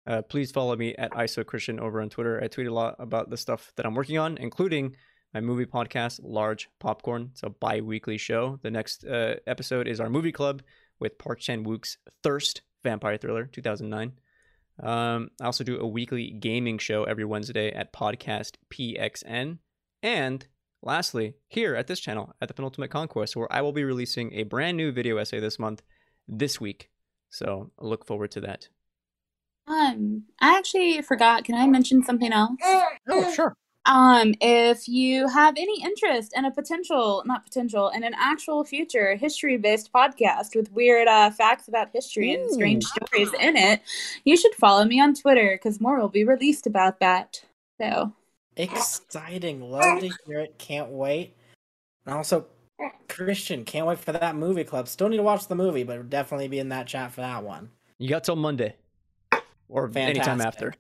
Uh, 0.06 0.22
please 0.22 0.52
follow 0.52 0.76
me 0.76 0.94
at 0.96 1.12
IsoChristian 1.12 1.80
over 1.80 2.00
on 2.02 2.10
Twitter. 2.10 2.40
I 2.44 2.48
tweet 2.48 2.68
a 2.68 2.74
lot 2.74 2.96
about 3.00 3.30
the 3.32 3.38
stuff 3.38 3.72
that 3.76 3.86
I'm 3.88 3.96
working 3.96 4.20
on, 4.20 4.38
including 4.38 4.96
my 5.34 5.42
movie 5.42 5.66
podcast, 5.66 6.20
Large 6.22 6.70
Popcorn. 6.80 7.30
It's 7.32 7.42
a 7.42 7.50
bi 7.50 7.82
weekly 7.82 8.18
show. 8.18 8.60
The 8.62 8.70
next 8.70 9.04
uh, 9.04 9.36
episode 9.48 9.88
is 9.88 10.00
our 10.00 10.10
movie 10.10 10.32
club 10.32 10.62
with 11.00 11.18
Park 11.18 11.40
Chan 11.40 11.64
Wook's 11.64 11.98
Thirst 12.22 12.62
Vampire 12.84 13.18
Thriller 13.18 13.46
2009. 13.48 14.14
Um, 14.84 15.32
I 15.42 15.46
also 15.46 15.64
do 15.64 15.80
a 15.80 15.88
weekly 15.88 16.32
gaming 16.32 16.78
show 16.78 17.06
every 17.06 17.26
Wednesday 17.26 17.72
at 17.72 17.92
Podcast 17.92 18.58
PXN. 18.72 19.58
And 20.06 20.46
lastly, 20.84 21.34
here 21.48 21.74
at 21.74 21.88
this 21.88 22.00
channel, 22.00 22.36
at 22.40 22.48
the 22.48 22.54
Penultimate 22.54 22.92
Conquest, 22.92 23.36
where 23.36 23.52
I 23.52 23.62
will 23.62 23.72
be 23.72 23.84
releasing 23.84 24.32
a 24.36 24.44
brand 24.44 24.78
new 24.78 24.92
video 24.92 25.18
essay 25.18 25.40
this 25.40 25.58
month, 25.58 25.82
this 26.28 26.62
week. 26.62 26.92
So 27.32 27.72
look 27.80 28.06
forward 28.06 28.30
to 28.32 28.42
that. 28.42 28.70
Um, 29.68 30.26
I 30.40 30.56
actually 30.60 31.02
forgot. 31.02 31.44
Can 31.44 31.56
I 31.56 31.66
mention 31.66 32.04
something 32.04 32.32
else? 32.32 32.60
Oh, 33.10 33.34
sure. 33.34 33.56
Um, 33.88 34.36
if 34.42 34.88
you 34.88 35.28
have 35.28 35.56
any 35.58 35.82
interest 35.82 36.34
in 36.38 36.46
a 36.46 36.52
potential, 36.52 37.24
not 37.26 37.44
potential, 37.44 37.90
in 37.90 38.04
an 38.04 38.14
actual 38.16 38.64
future 38.64 39.16
history-based 39.16 39.92
podcast 39.92 40.56
with 40.56 40.72
weird 40.72 41.08
uh, 41.08 41.32
facts 41.32 41.68
about 41.68 41.90
history 41.94 42.32
and 42.32 42.52
strange 42.52 42.86
stories 42.86 43.34
in 43.40 43.58
it, 43.58 43.82
you 44.24 44.38
should 44.38 44.54
follow 44.54 44.86
me 44.86 45.02
on 45.02 45.16
Twitter 45.16 45.58
because 45.60 45.82
more 45.82 46.00
will 46.00 46.10
be 46.10 46.24
released 46.24 46.68
about 46.68 47.00
that. 47.00 47.44
So, 47.82 48.14
Exciting. 48.58 49.62
Love 49.62 50.00
to 50.00 50.10
hear 50.26 50.40
it. 50.40 50.58
Can't 50.58 50.90
wait. 50.90 51.36
And 52.06 52.16
also, 52.16 52.48
Christian, 53.08 53.66
can't 53.66 53.88
wait 53.88 54.00
for 54.00 54.12
that 54.12 54.36
movie 54.36 54.64
club. 54.64 54.88
Still 54.88 55.10
need 55.10 55.18
to 55.18 55.24
watch 55.24 55.48
the 55.48 55.56
movie, 55.56 55.84
but 55.84 56.10
definitely 56.10 56.48
be 56.48 56.60
in 56.60 56.70
that 56.70 56.88
chat 56.88 57.12
for 57.12 57.22
that 57.22 57.44
one. 57.44 57.72
You 57.98 58.10
got 58.10 58.24
till 58.24 58.36
Monday 58.36 58.76
or 59.70 59.90
anytime 59.96 60.42
after. 60.42 60.74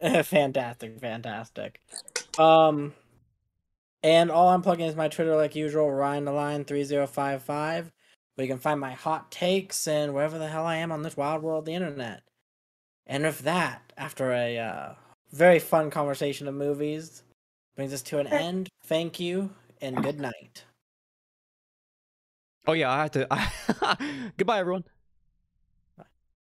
fantastic, 0.24 1.00
fantastic. 1.00 1.80
Um, 2.38 2.94
and 4.02 4.30
all 4.30 4.48
I'm 4.48 4.62
plugging 4.62 4.86
is 4.86 4.96
my 4.96 5.08
Twitter, 5.08 5.36
like 5.36 5.56
usual, 5.56 5.90
Ryan 5.90 6.24
the 6.24 6.32
Line 6.32 6.64
three 6.64 6.84
zero 6.84 7.06
five 7.06 7.42
five. 7.42 7.92
Where 8.34 8.46
you 8.46 8.52
can 8.52 8.60
find 8.60 8.78
my 8.78 8.92
hot 8.92 9.30
takes 9.30 9.86
and 9.86 10.12
wherever 10.12 10.38
the 10.38 10.48
hell 10.48 10.66
I 10.66 10.76
am 10.76 10.92
on 10.92 11.02
this 11.02 11.16
wild 11.16 11.42
world, 11.42 11.60
of 11.60 11.64
the 11.64 11.72
internet. 11.72 12.22
And 13.06 13.24
with 13.24 13.40
that, 13.40 13.94
after 13.96 14.30
a 14.30 14.58
uh, 14.58 14.94
very 15.32 15.58
fun 15.58 15.90
conversation 15.90 16.48
of 16.48 16.54
movies, 16.54 17.22
brings 17.76 17.92
us 17.92 18.02
to 18.02 18.18
an 18.18 18.26
end. 18.26 18.68
Thank 18.84 19.20
you 19.20 19.50
and 19.80 20.02
good 20.02 20.18
night. 20.20 20.64
Oh 22.66 22.72
yeah, 22.72 22.90
I 22.90 23.02
have 23.02 23.10
to. 23.12 24.32
Goodbye, 24.36 24.58
everyone. 24.58 24.84